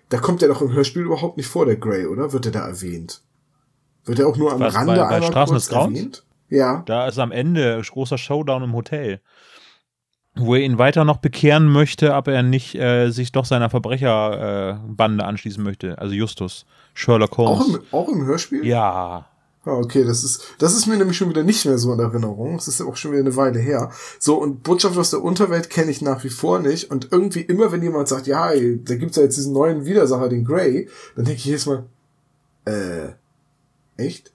Da 0.10 0.18
kommt 0.20 0.42
er 0.42 0.50
doch 0.50 0.62
im 0.62 0.72
Hörspiel 0.74 1.04
überhaupt 1.04 1.38
nicht 1.38 1.48
vor, 1.48 1.66
der 1.66 1.78
Grey, 1.78 2.06
oder? 2.06 2.32
Wird 2.34 2.46
er 2.46 2.52
da 2.52 2.68
erwähnt? 2.68 3.22
Wird 4.06 4.20
er 4.20 4.28
auch 4.28 4.38
nur 4.38 4.52
am 4.52 4.60
Was, 4.60 4.74
Rande 4.76 4.94
bei- 4.94 5.00
bei 5.00 5.08
einmal 5.08 5.24
Straßen 5.32 5.54
kurz 5.54 5.64
des 5.66 5.74
Grauens? 5.74 5.98
erwähnt? 5.98 6.26
Ja. 6.52 6.84
Da 6.86 7.08
ist 7.08 7.18
am 7.18 7.32
Ende 7.32 7.78
ein 7.78 7.82
großer 7.82 8.20
Showdown 8.20 8.62
im 8.64 8.74
Hotel, 8.74 9.22
wo 10.36 10.54
er 10.54 10.62
ihn 10.62 10.78
weiter 10.78 11.06
noch 11.06 11.18
bekehren 11.18 11.68
möchte, 11.68 12.14
ob 12.14 12.28
er 12.28 12.44
nicht 12.44 12.76
äh, 12.76 13.10
sich 13.10 13.32
doch 13.32 13.46
seiner 13.46 13.70
Verbrecherbande 13.70 15.24
äh, 15.24 15.28
anschließen 15.28 15.64
möchte. 15.64 15.98
Also 15.98 16.14
Justus, 16.14 16.66
Sherlock 16.94 17.40
Auch 17.40 17.60
Holmes. 17.62 17.76
im, 17.78 17.82
auch 17.92 18.10
im 18.10 18.26
Hörspiel? 18.26 18.66
ja. 18.66 19.26
Ah, 19.64 19.74
okay, 19.74 20.04
das 20.04 20.24
ist, 20.24 20.56
das 20.58 20.74
ist 20.76 20.88
mir 20.88 20.98
nämlich 20.98 21.16
schon 21.18 21.30
wieder 21.30 21.44
nicht 21.44 21.68
mehr 21.68 21.78
so 21.78 21.94
in 21.94 22.00
Erinnerung. 22.00 22.56
Das 22.58 22.68
ist 22.68 22.82
auch 22.82 22.96
schon 22.96 23.12
wieder 23.12 23.22
eine 23.22 23.36
Weile 23.36 23.60
her. 23.60 23.92
So, 24.18 24.42
und 24.42 24.64
Botschaft 24.64 24.98
aus 24.98 25.12
der 25.12 25.24
Unterwelt 25.24 25.70
kenne 25.70 25.92
ich 25.92 26.02
nach 26.02 26.24
wie 26.24 26.30
vor 26.32 26.58
nicht. 26.58 26.90
Und 26.90 27.10
irgendwie 27.12 27.42
immer, 27.42 27.72
wenn 27.72 27.84
jemand 27.84 28.08
sagt, 28.08 28.26
ja, 28.26 28.50
ey, 28.50 28.84
da 28.84 28.96
gibt's 28.96 29.18
ja 29.18 29.22
jetzt 29.24 29.38
diesen 29.38 29.54
neuen 29.54 29.86
Widersacher, 29.86 30.30
den 30.30 30.46
Grey, 30.46 30.90
dann 31.16 31.26
denke 31.26 31.38
ich 31.38 31.46
jedes 31.46 31.68
Mal, 31.68 31.86
äh, 32.66 33.10
echt? 33.98 34.32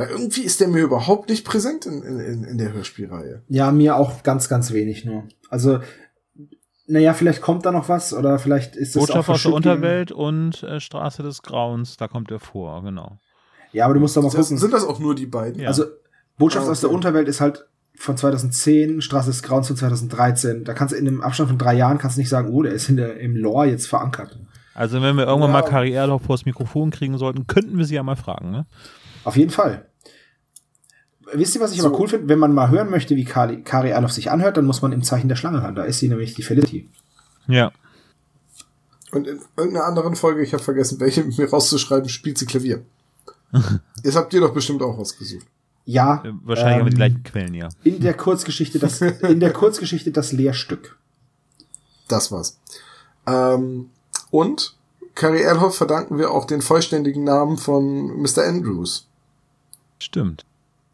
Weil 0.00 0.08
irgendwie 0.10 0.42
ist 0.42 0.60
der 0.60 0.68
mir 0.68 0.82
überhaupt 0.82 1.28
nicht 1.28 1.44
präsent 1.44 1.86
in, 1.86 2.02
in, 2.02 2.44
in 2.44 2.58
der 2.58 2.72
Hörspielreihe. 2.72 3.42
Ja, 3.48 3.70
mir 3.70 3.96
auch 3.96 4.22
ganz, 4.22 4.48
ganz 4.48 4.72
wenig 4.72 5.04
nur. 5.04 5.24
Also 5.50 5.80
Naja, 6.86 7.14
vielleicht 7.14 7.40
kommt 7.42 7.66
da 7.66 7.70
noch 7.72 7.88
was 7.88 8.12
oder 8.12 8.38
vielleicht 8.38 8.74
ist 8.76 8.88
es 8.90 8.94
Botschaft 8.94 9.28
auch 9.28 9.34
aus 9.34 9.42
der. 9.42 9.52
Unterwelt 9.52 10.10
und 10.10 10.62
äh, 10.64 10.80
Straße 10.80 11.22
des 11.22 11.42
Grauens, 11.42 11.96
da 11.96 12.08
kommt 12.08 12.30
er 12.30 12.40
vor, 12.40 12.82
genau. 12.82 13.18
Ja, 13.72 13.84
aber 13.84 13.94
du 13.94 14.00
musst 14.00 14.16
doch 14.16 14.22
mal 14.22 14.28
Das, 14.30 14.36
gucken. 14.48 14.58
sind 14.58 14.72
das 14.72 14.84
auch 14.84 14.98
nur 14.98 15.14
die 15.14 15.26
beiden? 15.26 15.60
Ja. 15.62 15.68
Also 15.68 15.84
Botschaft 16.38 16.66
Ah, 16.66 16.70
aus 16.72 16.80
der. 16.80 16.90
Unterwelt 16.90 17.28
ist 17.28 17.40
halt 17.40 17.66
von 17.96 18.16
2010, 18.16 19.02
Straße 19.02 19.28
des 19.28 19.42
Grauens 19.42 19.66
von 19.68 19.76
2013. 19.76 20.64
Da 20.64 20.72
kannst 20.74 20.92
du 20.94 20.98
in 20.98 21.06
einem 21.06 21.20
Abstand 21.20 21.50
von 21.50 21.58
drei 21.58 21.74
Jahren 21.74 21.98
kannst 21.98 22.16
du 22.16 22.20
nicht 22.22 22.30
sagen, 22.30 22.48
oh, 22.52 22.62
der 22.62 22.72
ist 22.72 22.88
in 22.88 22.96
der, 22.96 23.20
im 23.20 23.36
Lore 23.36 23.66
jetzt 23.66 23.86
verankert. 23.86 24.38
Also 24.74 25.02
wenn 25.02 25.16
wir 25.16 25.26
irgendwann 25.26 25.50
Ja. 25.52 25.60
mal 25.60 25.68
Kari 25.68 25.92
Erloff 25.92 26.22
vors 26.22 26.46
Mikrofon 26.46 26.90
kriegen 26.90 27.18
sollten, 27.18 27.46
könnten 27.46 27.76
wir 27.76 27.84
sie 27.84 27.96
ja 27.96 28.02
mal 28.02 28.16
fragen, 28.16 28.50
ne? 28.50 28.66
Auf 29.24 29.36
jeden 29.36 29.50
Fall. 29.50 29.86
Wisst 31.32 31.54
ihr, 31.54 31.60
was 31.60 31.72
ich 31.72 31.80
So. 31.80 31.86
aber 31.88 31.98
cool 31.98 32.08
finde? 32.08 32.28
Wenn 32.28 32.38
man 32.38 32.52
mal 32.52 32.70
hören 32.70 32.90
möchte, 32.90 33.16
wie 33.16 33.24
Kari, 33.24 33.62
Kari 33.62 33.90
Erloff 33.90 34.12
sich 34.12 34.30
anhört, 34.30 34.56
dann 34.56 34.64
muss 34.64 34.82
man 34.82 34.92
im 34.92 35.02
Zeichen 35.02 35.28
der 35.28 35.36
Schlange 35.36 35.62
hören. 35.62 35.74
Da 35.74 35.84
ist 35.84 35.98
sie 35.98 36.08
nämlich 36.08 36.34
die 36.34 36.42
Felicity. 36.42 36.88
Ja. 37.46 37.72
Und 39.12 39.26
in 39.26 39.40
irgendeiner 39.56 39.86
anderen 39.86 40.14
Folge, 40.16 40.42
ich 40.42 40.52
habe 40.52 40.62
vergessen, 40.62 41.00
welche, 41.00 41.24
mir 41.24 41.50
rauszuschreiben, 41.50 42.08
spielt 42.08 42.38
sie 42.38 42.46
Klavier. 42.46 42.82
Jetzt 44.04 44.16
habt 44.16 44.32
ihr 44.32 44.40
doch 44.40 44.54
bestimmt 44.54 44.82
auch 44.82 44.98
was 44.98 45.16
gesucht. 45.16 45.46
Ja, 45.84 46.22
Äh, 46.24 46.32
Wahrscheinlich 46.44 46.78
haben 46.78 46.86
wir 46.86 46.90
die 46.90 46.94
ähm, 46.94 46.96
gleichen 46.96 47.22
Quellen, 47.24 47.54
ja. 47.54 47.68
in 47.82 48.00
der 48.00 48.14
Kurzgeschichte 48.14 48.78
das, 48.78 49.00
in 49.00 49.40
der 49.40 49.52
Kurzgeschichte 49.52 50.12
das 50.12 50.32
Lehrstück. 50.32 50.96
Das 52.06 52.30
war's. 52.30 52.58
Ähm, 53.26 53.90
und 54.30 54.76
Carrie 55.14 55.42
Erlhoff 55.42 55.76
verdanken 55.76 56.18
wir 56.18 56.30
auch 56.30 56.44
den 56.44 56.62
vollständigen 56.62 57.24
Namen 57.24 57.56
von 57.56 58.20
Mr. 58.22 58.44
Andrews. 58.46 59.08
Stimmt. 59.98 60.44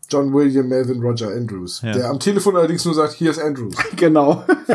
John 0.08 0.32
William 0.32 0.68
Melvin 0.68 1.00
Roger 1.00 1.28
Andrews. 1.32 1.80
Ja. 1.82 1.92
Der 1.92 2.10
am 2.10 2.20
Telefon 2.20 2.56
allerdings 2.56 2.84
nur 2.84 2.94
sagt, 2.94 3.12
hier 3.14 3.30
ist 3.30 3.38
Andrews. 3.40 3.74
Genau. 3.96 4.44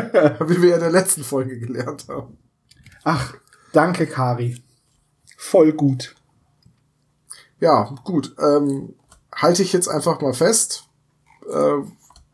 wie 0.46 0.62
wir 0.62 0.68
ja 0.70 0.74
in 0.76 0.80
der 0.82 0.90
letzten 0.90 1.22
Folge 1.24 1.58
gelernt 1.58 2.06
haben. 2.08 2.36
Ach, 3.04 3.34
danke, 3.72 4.06
Kari. 4.06 4.62
Voll 5.36 5.72
gut. 5.72 6.14
Ja, 7.60 7.94
gut. 8.04 8.34
Ähm, 8.40 8.94
halte 9.34 9.62
ich 9.62 9.72
jetzt 9.72 9.88
einfach 9.88 10.20
mal 10.20 10.32
fest. 10.34 10.84
Äh, 11.50 11.82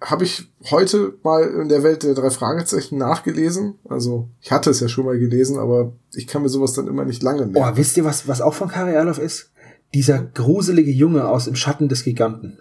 Habe 0.01 0.25
ich 0.25 0.51
heute 0.71 1.15
mal 1.23 1.43
in 1.43 1.69
der 1.69 1.83
Welt 1.83 2.03
der 2.03 2.15
drei 2.15 2.31
Fragezeichen 2.31 2.99
nachgelesen. 2.99 3.79
Also 3.89 4.29
ich 4.41 4.51
hatte 4.53 4.71
es 4.71 4.81
ja 4.81 4.89
schon 4.89 5.05
mal 5.07 5.19
gelesen, 5.19 5.59
aber 5.59 5.93
ich 6.15 6.27
kann 6.27 6.43
mir 6.43 6.49
sowas 6.49 6.73
dann 6.75 6.87
immer 6.87 7.05
nicht 7.05 7.23
lange 7.23 7.43
Oh, 7.43 7.47
merken. 7.47 7.77
wisst 7.77 7.97
ihr, 7.97 8.05
was, 8.05 8.29
was 8.29 8.41
auch 8.41 8.55
von 8.55 8.69
Kari 8.69 8.93
Erloff 8.93 9.19
ist? 9.19 9.51
Dieser 9.95 10.19
gruselige 10.23 10.91
Junge 10.93 11.27
aus 11.29 11.47
Im 11.47 11.57
Schatten 11.57 11.89
des 11.89 12.05
Giganten. 12.05 12.59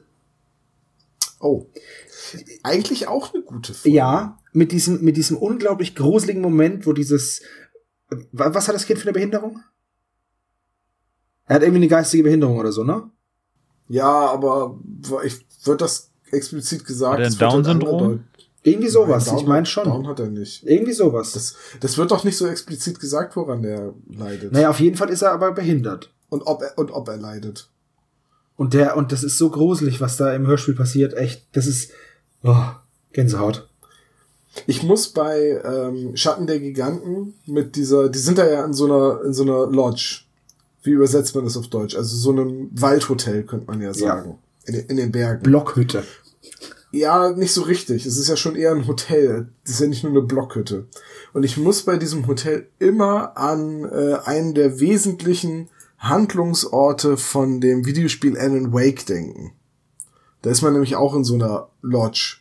Oh. 1.40 1.68
Eigentlich 2.64 3.08
auch 3.08 3.34
eine 3.34 3.44
gute 3.44 3.74
Folge. 3.74 3.96
Ja, 3.96 4.40
mit 4.54 4.72
diesem, 4.72 5.04
mit 5.04 5.18
diesem 5.18 5.38
unglaublich 5.38 5.96
gruseligen 5.96 6.42
Moment, 6.42 6.86
wo 6.88 6.94
dieses, 6.94 7.42
wa- 8.10 8.50
was 8.54 8.68
hat 8.68 8.76
das 8.76 8.86
Kind 8.86 9.00
für 9.00 9.06
eine 9.06 9.14
Behinderung? 9.14 9.62
Er 11.46 11.56
hat 11.56 11.62
irgendwie 11.62 11.78
eine 11.80 11.88
geistige 11.88 12.24
Behinderung 12.24 12.58
oder 12.58 12.72
so, 12.72 12.84
ne? 12.84 13.10
Ja, 13.88 14.08
aber 14.32 14.80
ich 15.24 15.46
wird 15.64 15.80
das 15.82 16.12
explizit 16.32 16.84
gesagt. 16.86 17.14
Hat 17.14 17.20
er 17.20 17.30
halt 17.30 17.42
Down-Syndrom? 17.42 18.24
Irgendwie 18.64 18.90
sowas, 18.90 19.28
Nein, 19.28 19.36
Down 19.36 19.44
ich 19.44 19.48
meine 19.48 19.66
schon. 19.66 19.84
Down 19.86 20.08
hat 20.08 20.20
er 20.20 20.28
nicht. 20.28 20.64
Irgendwie 20.64 20.92
sowas. 20.92 21.32
Das, 21.32 21.56
das 21.80 21.98
wird 21.98 22.12
doch 22.12 22.26
nicht 22.26 22.36
so 22.36 22.48
explizit 22.48 23.00
gesagt, 23.00 23.36
woran 23.38 23.62
der 23.62 23.94
leidet. 24.10 24.52
naja, 24.52 24.70
auf 24.70 24.82
jeden 24.82 24.98
Fall 24.98 25.10
ist 25.10 25.22
er 25.22 25.32
aber 25.32 25.54
behindert. 25.54 26.14
Und 26.28 26.42
ob 26.42 26.62
er, 26.64 26.78
und 26.78 26.92
ob 26.92 27.08
er 27.08 27.16
leidet. 27.16 27.70
Und 28.58 28.74
der, 28.74 28.98
und 28.98 29.12
das 29.12 29.24
ist 29.24 29.38
so 29.38 29.50
gruselig, 29.50 30.02
was 30.02 30.18
da 30.18 30.34
im 30.34 30.46
Hörspiel 30.48 30.74
passiert, 30.76 31.14
echt, 31.14 31.46
das 31.54 31.68
ist, 31.68 31.92
oh, 32.44 32.56
Gänsehaut. 33.14 33.70
Ich 34.66 34.82
muss 34.82 35.10
bei 35.10 35.62
ähm, 35.64 36.16
Schatten 36.18 36.48
der 36.48 36.60
Giganten 36.60 37.36
mit 37.46 37.76
dieser, 37.76 38.10
die 38.10 38.18
sind 38.20 38.40
da 38.40 38.50
ja 38.50 38.66
in 38.66 38.74
so 38.74 38.86
einer, 38.86 39.22
in 39.24 39.34
so 39.34 39.44
einer 39.44 39.68
Lodge. 39.68 40.22
Wie 40.82 40.90
übersetzt 40.92 41.36
man 41.36 41.44
das 41.44 41.58
auf 41.58 41.68
Deutsch? 41.68 41.96
Also 41.96 42.16
so 42.18 42.32
einem 42.32 42.70
Waldhotel, 42.74 43.44
könnte 43.44 43.68
man 43.68 43.82
ja 43.82 43.94
sagen. 43.94 44.40
In, 44.66 44.74
den- 44.74 44.86
in 44.88 44.98
den 44.98 45.12
Bergen. 45.12 45.44
Blockhütte. 45.44 46.04
Ja, 46.92 47.30
nicht 47.32 47.54
so 47.54 47.64
richtig. 47.64 48.06
Es 48.06 48.18
ist 48.18 48.30
ja 48.30 48.38
schon 48.38 48.56
eher 48.56 48.72
ein 48.72 48.88
Hotel. 48.88 49.50
Das 49.66 49.74
ist 49.76 49.82
ja 49.82 49.88
nicht 49.88 50.04
nur 50.04 50.14
eine 50.14 50.22
Blockhütte. 50.22 50.88
Und 51.34 51.44
ich 51.44 51.58
muss 51.58 51.84
bei 51.84 51.98
diesem 51.98 52.26
Hotel 52.26 52.68
immer 52.80 53.38
an 53.38 53.84
äh, 53.84 54.16
einen 54.24 54.56
der 54.56 54.80
wesentlichen 54.80 55.68
Handlungsorte 55.98 57.18
von 57.18 57.60
dem 57.60 57.86
Videospiel 57.86 58.38
Alan 58.38 58.74
Wake 58.74 59.06
denken. 59.06 59.54
Da 60.42 60.50
ist 60.50 60.62
man 60.62 60.74
nämlich 60.74 60.96
auch 60.96 61.16
in 61.16 61.24
so 61.24 61.36
einer 61.36 61.70
Lodge 61.82 62.38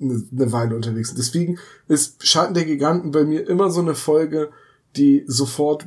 eine, 0.00 0.24
eine 0.32 0.52
Weile 0.52 0.74
unterwegs. 0.74 1.10
Und 1.10 1.18
deswegen 1.18 1.58
ist 1.88 2.26
Schatten 2.26 2.54
der 2.54 2.64
Giganten 2.64 3.10
bei 3.10 3.24
mir 3.24 3.48
immer 3.48 3.70
so 3.70 3.80
eine 3.80 3.94
Folge, 3.94 4.50
die 4.96 5.24
sofort 5.26 5.86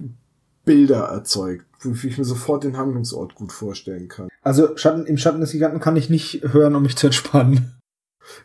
Bilder 0.63 1.05
erzeugt, 1.05 1.65
wo 1.81 1.91
ich 2.07 2.17
mir 2.17 2.25
sofort 2.25 2.63
den 2.63 2.77
Handlungsort 2.77 3.35
gut 3.35 3.51
vorstellen 3.51 4.07
kann. 4.07 4.29
Also 4.41 4.75
Schatten, 4.77 5.05
im 5.05 5.17
Schatten 5.17 5.41
des 5.41 5.51
Giganten 5.51 5.79
kann 5.79 5.95
ich 5.95 6.09
nicht 6.09 6.41
hören, 6.43 6.75
um 6.75 6.83
mich 6.83 6.95
zu 6.95 7.07
entspannen. 7.07 7.75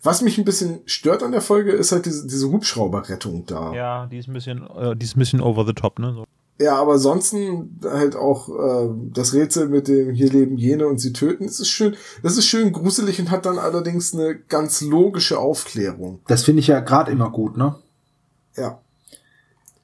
Was 0.03 0.21
mich 0.21 0.37
ein 0.37 0.45
bisschen 0.45 0.81
stört 0.85 1.23
an 1.23 1.33
der 1.33 1.41
Folge, 1.41 1.73
ist 1.73 1.93
halt 1.93 2.05
diese, 2.05 2.27
diese 2.27 2.51
Hubschrauberrettung 2.51 3.47
da. 3.47 3.73
Ja, 3.73 4.07
die 4.07 4.19
ist 4.19 4.29
ein 4.29 4.35
bisschen, 4.35 4.67
äh, 4.67 4.95
die 4.95 5.07
ist 5.07 5.17
ein 5.17 5.19
bisschen 5.19 5.41
over 5.41 5.65
the 5.65 5.73
top, 5.73 5.99
ne? 5.99 6.13
So. 6.13 6.27
Ja, 6.61 6.77
aber 6.77 6.93
ansonsten 6.93 7.81
halt 7.83 8.17
auch 8.17 8.51
äh, 8.51 8.91
das 9.15 9.33
Rätsel 9.33 9.67
mit 9.71 9.89
dem 9.89 10.11
hier 10.13 10.29
leben 10.29 10.59
jene 10.59 10.87
und 10.87 10.99
sie 11.01 11.15
töten, 11.15 11.47
das 11.47 11.59
ist 11.59 11.71
schön, 11.71 11.97
das 12.23 12.37
ist 12.37 12.45
schön 12.45 12.71
gruselig 12.71 13.19
und 13.19 13.31
hat 13.31 13.47
dann 13.47 13.59
allerdings 13.59 14.13
eine 14.13 14.35
ganz 14.37 14.83
logische 14.83 15.39
Aufklärung. 15.39 16.21
Das 16.27 16.45
finde 16.45 16.61
ich 16.61 16.67
ja 16.67 16.81
gerade 16.81 17.13
immer 17.13 17.31
gut, 17.31 17.57
ne? 17.57 17.77
Ja. 18.57 18.79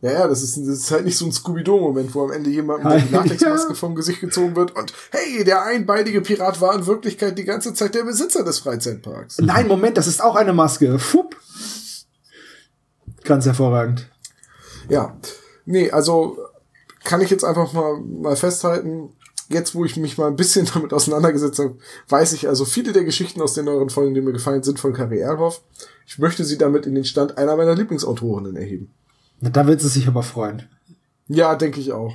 Ja, 0.03 0.13
ja, 0.13 0.29
das 0.29 0.43
ist, 0.43 0.59
das 0.59 0.67
ist 0.67 0.91
halt 0.91 1.07
nicht 1.07 1.17
so 1.17 1.25
ein 1.25 1.33
Scooby-Doo-Moment, 1.33 2.15
wo 2.15 2.25
am 2.25 2.33
Ende 2.33 2.51
jemand 2.51 2.85
mit 2.85 2.93
der 2.93 3.01
Ja. 3.11 3.21
Latexmaske 3.23 3.75
vom 3.75 3.95
Gesicht 3.95 4.21
gezogen 4.21 4.55
wird 4.55 4.77
und 4.77 4.93
hey, 5.13 5.45
der 5.45 5.63
einbeinige 5.63 6.21
Pirat 6.21 6.61
war 6.61 6.75
in 6.75 6.87
Wirklichkeit 6.87 7.39
die 7.39 7.45
ganze 7.45 7.73
Zeit 7.73 7.95
der 7.95 8.05
Besitzer 8.05 8.45
des 8.45 8.59
Freizeitparks. 8.59 9.39
Nein, 9.39 9.67
Moment, 9.67 9.97
das 9.97 10.07
ist 10.07 10.23
auch 10.23 10.37
eine 10.37 10.53
Maske. 10.53 10.99
Fupp. 10.99 11.37
Ganz 13.25 13.47
hervorragend. 13.47 14.11
Ja. 14.91 15.17
Nee, 15.65 15.91
also 15.91 16.37
kann 17.07 17.23
ich 17.23 17.31
jetzt 17.31 17.45
einfach 17.45 17.73
mal, 17.73 18.01
mal 18.01 18.37
festhalten, 18.37 19.11
jetzt 19.49 19.75
wo 19.75 19.85
ich 19.85 19.97
mich 19.97 20.19
mal 20.19 20.27
ein 20.27 20.37
bisschen 20.37 20.69
damit 20.75 20.93
auseinandergesetzt 20.93 21.59
habe, 21.59 21.79
weiß 22.09 22.33
ich 22.35 22.49
also, 22.49 22.65
viele 22.65 22.93
der 22.93 23.05
Geschichten 23.05 23.41
aus 23.41 23.55
den 23.55 23.65
neueren 23.65 23.91
Folgen, 23.91 24.15
die 24.15 24.21
mir 24.21 24.33
gefallen 24.33 24.63
sind, 24.63 24.79
von 24.79 24.93
Carrie 24.93 25.21
Erlhoff. 25.21 25.63
Ich 26.07 26.19
möchte 26.19 26.45
sie 26.45 26.59
damit 26.59 26.87
in 26.87 26.95
den 26.95 27.05
Stand 27.05 27.39
einer 27.39 27.57
meiner 27.57 27.75
Lieblingsautorinnen 27.75 28.57
erheben. 28.57 28.93
Na, 29.41 29.51
da 29.51 29.67
wird 29.67 29.81
sie 29.81 29.89
sich 29.89 30.07
aber 30.09 30.23
freuen. 30.23 30.69
Ja, 31.29 31.55
denke 31.57 31.81
ich 31.81 31.93
auch. 31.93 32.15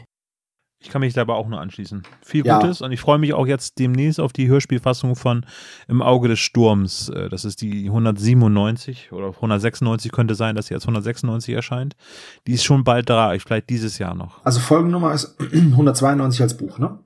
Ich 0.83 0.89
kann 0.89 1.01
mich 1.01 1.13
dabei 1.13 1.33
auch 1.33 1.47
nur 1.47 1.61
anschließen. 1.61 2.01
Viel 2.23 2.43
Ja. 2.45 2.59
Gutes 2.59 2.81
und 2.81 2.91
ich 2.91 2.99
freue 2.99 3.19
mich 3.19 3.33
auch 3.33 3.45
jetzt 3.45 3.77
demnächst 3.77 4.19
auf 4.19 4.33
die 4.33 4.47
Hörspielfassung 4.47 5.15
von 5.15 5.45
Im 5.87 6.01
Auge 6.01 6.27
des 6.27 6.39
Sturms. 6.39 7.09
Äh, 7.09 7.29
Das 7.29 7.45
ist 7.45 7.61
die 7.61 7.85
197 7.85 9.11
oder 9.11 9.27
196 9.27 10.11
könnte 10.11 10.33
sein, 10.33 10.55
dass 10.55 10.67
sie 10.67 10.73
jetzt 10.73 10.83
196 10.83 11.53
erscheint. 11.53 11.95
Die 12.47 12.53
ist 12.53 12.63
schon 12.63 12.83
bald 12.83 13.09
da, 13.11 13.33
ich 13.35 13.43
vielleicht 13.43 13.69
dieses 13.69 13.99
Jahr 13.99 14.15
noch. 14.15 14.43
Also 14.43 14.59
Folgennummer 14.59 15.13
ist 15.13 15.35
192 15.53 16.41
als 16.41 16.57
Buch, 16.57 16.79
ne? 16.79 16.97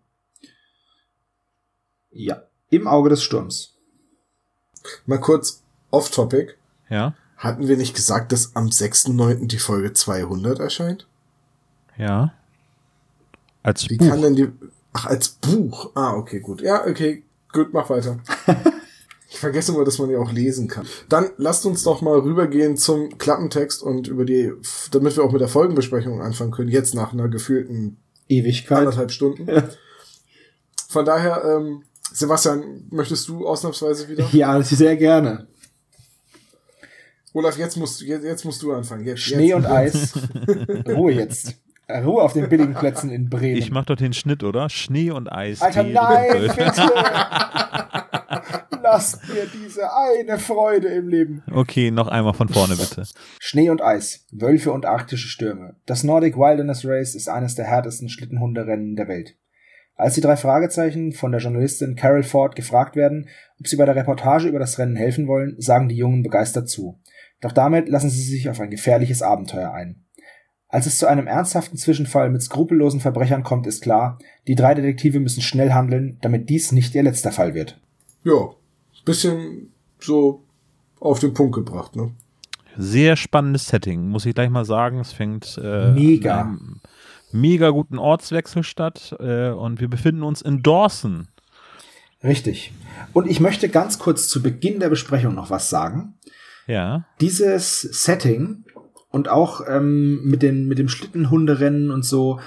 Ja. 2.11 2.43
Im 2.69 2.88
Auge 2.88 3.09
des 3.09 3.23
Sturms. 3.23 3.75
Mal 5.05 5.19
kurz 5.19 5.63
off-topic. 5.91 6.55
Ja, 6.89 7.13
Hatten 7.38 7.67
wir 7.67 7.75
nicht 7.75 7.93
gesagt, 7.95 8.31
dass 8.31 8.55
am 8.55 8.67
6.9. 8.67 9.47
die 9.47 9.57
Folge 9.59 9.91
200 9.91 10.59
erscheint? 10.59 11.07
ja. 11.97 12.31
Als 13.65 13.89
Wie 13.89 13.97
Buch. 13.97 14.08
kann 14.08 14.21
denn 14.21 14.36
die... 14.36 14.47
Ach, 14.93 15.08
als 15.08 15.30
Buch. 15.30 15.91
Ah, 15.95 16.13
okay, 16.15 16.39
gut. 16.39 16.62
Ja, 16.62 16.86
okay, 16.88 17.23
gut, 17.51 17.73
mach 17.73 17.89
weiter. 17.89 18.19
Ich 19.28 19.39
vergesse 19.41 19.73
immer, 19.73 19.84
dass 19.84 19.97
man 19.99 20.10
ja 20.10 20.17
auch 20.19 20.32
lesen 20.32 20.69
kann. 20.69 20.88
Dann 21.10 21.30
lasst 21.36 21.65
uns 21.65 21.84
doch 21.84 22.01
mal 22.01 22.17
rübergehen 22.19 22.78
zum 22.78 23.17
Klappentext 23.17 23.84
und 23.84 24.08
über 24.08 24.23
die, 24.23 24.54
damit 24.91 25.17
wir 25.17 25.25
auch 25.25 25.32
mit 25.34 25.41
der 25.41 25.49
Folgenbesprechung 25.49 26.21
anfangen 26.21 26.51
können, 26.51 26.69
jetzt 26.69 26.93
nach 26.95 27.12
einer 27.12 27.28
gefühlten 27.28 27.98
Ewigkeit. 28.29 28.77
anderthalb 28.77 29.12
Stunden. 29.12 29.46
Ja. 29.50 29.67
Von 30.87 31.04
daher, 31.04 31.44
ähm, 31.44 31.83
Sebastian, 32.13 32.85
möchtest 32.92 33.27
du 33.27 33.46
ausnahmsweise 33.46 34.08
wieder? 34.08 34.25
Ja, 34.31 34.62
sehr 34.62 34.96
gerne. 34.96 35.48
Olaf, 37.33 37.58
jetzt 37.58 37.75
musst, 37.75 38.00
du- 38.00 38.06
jetzt, 38.06 38.23
jetzt 38.23 38.46
musst 38.46 38.62
du 38.62 38.71
anfangen. 38.71 39.04
Jetzt, 39.06 39.19
Schnee 39.21 39.48
jetzt. 39.50 39.56
und 39.58 39.65
Eis. 39.65 40.13
Ruhe 40.87 41.12
jetzt. 41.12 41.56
Ruhe 41.90 42.23
auf 42.23 42.33
den 42.33 42.50
billigen 42.50 42.73
Plätzen 42.73 43.10
in 43.10 43.29
Bremen. 43.29 43.58
Ich 43.58 43.71
mach 43.71 43.86
doch 43.86 43.96
den 43.96 44.13
Schnitt, 44.13 44.44
oder? 44.44 44.69
Schnee 44.69 45.12
und 45.12 45.31
Eis. 45.31 45.62
Alter, 45.62 45.83
nein, 45.83 46.42
bitte. 46.42 46.65
Lasst 48.81 49.27
mir 49.27 49.48
diese 49.52 49.90
eine 49.94 50.38
Freude 50.38 50.88
im 50.90 51.08
Leben. 51.08 51.44
Okay, 51.52 51.92
noch 51.92 52.08
einmal 52.08 52.33
von 52.33 52.50
vorne 52.50 52.75
bitte. 52.75 53.04
Schnee 53.40 53.69
und 53.69 53.81
Eis, 53.81 54.25
Wölfe 54.31 54.71
und 54.71 54.86
arktische 54.86 55.27
Stürme. 55.27 55.75
Das 55.86 56.04
Nordic 56.04 56.38
Wilderness 56.38 56.86
Race 56.86 57.15
ist 57.15 57.27
eines 57.27 57.56
der 57.56 57.65
härtesten 57.65 58.10
Schlittenhunderennen 58.10 58.96
der 58.96 59.08
Welt. 59.08 59.36
Als 59.96 60.15
die 60.15 60.21
drei 60.21 60.36
Fragezeichen 60.36 61.13
von 61.13 61.31
der 61.31 61.42
Journalistin 61.42 61.96
Carol 61.96 62.23
Ford 62.23 62.56
gefragt 62.56 62.96
werden, 62.96 63.27
ob 63.60 63.67
sie 63.67 63.77
bei 63.77 63.86
der 63.86 63.96
Reportage 63.96 64.48
über 64.48 64.60
das 64.60 64.77
Rennen 64.77 64.96
helfen 64.96 65.27
wollen, 65.27 65.56
sagen 65.58 65.88
die 65.88 65.96
Jungen 65.96 66.21
begeistert 66.21 66.69
zu. 66.69 67.00
Doch 67.42 67.54
damit 67.54 67.90
lassen 67.90 68.10
sie 68.10 68.21
sich 68.21 68.50
auf 68.50 68.60
ein 68.60 68.69
gefährliches 68.69 69.21
Abenteuer 69.21 69.73
ein. 69.73 70.04
Als 70.76 70.88
es 70.88 70.98
zu 70.98 71.08
einem 71.08 71.26
ernsthaften 71.26 71.78
Zwischenfall 71.78 72.30
mit 72.30 72.42
skrupellosen 72.42 73.00
Verbrechern 73.00 73.44
kommt, 73.44 73.65
ist 73.65 73.82
klar, 73.82 74.19
die 74.46 74.56
drei 74.56 74.73
Detektive 74.73 75.21
müssen 75.21 75.42
schnell 75.42 75.71
handeln, 75.71 76.17
damit 76.19 76.50
dies 76.50 76.73
nicht 76.73 76.94
ihr 76.96 77.04
letzter 77.04 77.32
Fall 77.32 77.54
wird. 77.54 77.80
Ja, 78.26 78.50
bisschen 79.06 79.71
so 80.00 80.44
auf 81.00 81.19
den 81.19 81.34
Punkt 81.34 81.56
gebracht, 81.56 81.96
ne? 81.96 82.12
Sehr 82.76 83.15
spannendes 83.15 83.67
Setting, 83.67 84.10
muss 84.10 84.26
ich 84.26 84.36
gleich 84.36 84.50
mal 84.50 84.65
sagen. 84.65 85.00
Es 85.00 85.13
fängt 85.13 85.58
äh, 85.63 85.94
Mega. 85.94 86.42
an 86.42 86.48
einem 86.48 86.82
mega 87.32 87.69
guten 87.69 87.98
Ortswechsel 87.98 88.63
statt 88.63 89.15
äh, 89.21 89.52
und 89.52 89.80
wir 89.80 89.88
befinden 89.88 90.23
uns 90.23 90.42
in 90.42 90.62
Dawson. 90.62 91.30
Richtig. 92.21 92.73
Und 93.13 93.30
ich 93.30 93.40
möchte 93.40 93.69
ganz 93.69 93.98
kurz 93.98 94.28
zu 94.28 94.44
Beginn 94.44 94.82
der 94.82 94.90
Besprechung 94.90 95.36
noch 95.36 95.50
was 95.50 95.69
sagen. 95.69 96.15
Ja. 96.67 97.06
Dieses 97.21 97.80
Setting 97.80 98.65
und 99.15 99.29
auch 99.29 99.61
ähm, 99.65 100.25
mit, 100.25 100.41
den, 100.41 100.67
mit 100.67 100.77
dem 100.77 100.89
Schlittenhunderennen 100.89 101.89
und 101.89 102.03
so, 102.03 102.41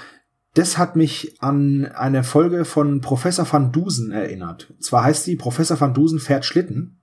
das 0.53 0.77
hat 0.77 0.95
mich 0.95 1.35
an 1.39 1.87
eine 1.95 2.23
Folge 2.23 2.63
von 2.63 3.01
Professor 3.01 3.51
van 3.51 3.71
Dusen 3.71 4.11
erinnert. 4.11 4.69
Und 4.69 4.83
zwar 4.83 5.03
heißt 5.03 5.25
die 5.25 5.35
Professor 5.35 5.81
van 5.81 5.95
Dusen 5.95 6.19
fährt 6.19 6.45
Schlitten 6.45 7.01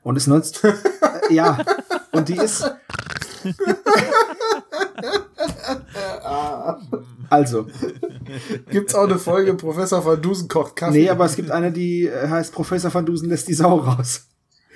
und 0.00 0.16
ist 0.16 0.28
19 0.28 0.70
äh, 0.70 0.74
ja 1.34 1.58
und 2.12 2.30
die 2.30 2.38
ist 2.38 2.72
also 7.28 7.66
Gibt's 8.70 8.94
auch 8.94 9.04
eine 9.04 9.18
Folge, 9.18 9.52
Professor 9.52 10.06
Van 10.06 10.22
Dusen 10.22 10.48
kocht 10.48 10.74
Kaffee? 10.74 11.00
nee, 11.00 11.10
aber 11.10 11.26
es 11.26 11.36
gibt 11.36 11.50
eine, 11.50 11.70
die 11.70 12.06
äh, 12.06 12.28
heißt 12.28 12.54
Professor 12.54 12.94
van 12.94 13.04
Dusen 13.04 13.28
lässt 13.28 13.46
die 13.46 13.54
Sau 13.54 13.76
raus. 13.76 14.26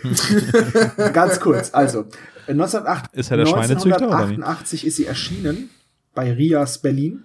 Ganz 1.12 1.40
kurz, 1.40 1.70
also 1.72 2.06
1908, 2.46 3.14
Ist 3.14 3.30
er 3.30 3.36
der 3.36 3.46
Schweinezüchter, 3.46 4.08
oder 4.08 4.28
wie? 4.28 4.34
1988 4.34 4.86
ist 4.86 4.96
sie 4.96 5.06
erschienen 5.06 5.70
bei 6.14 6.32
Rias 6.32 6.78
Berlin 6.78 7.24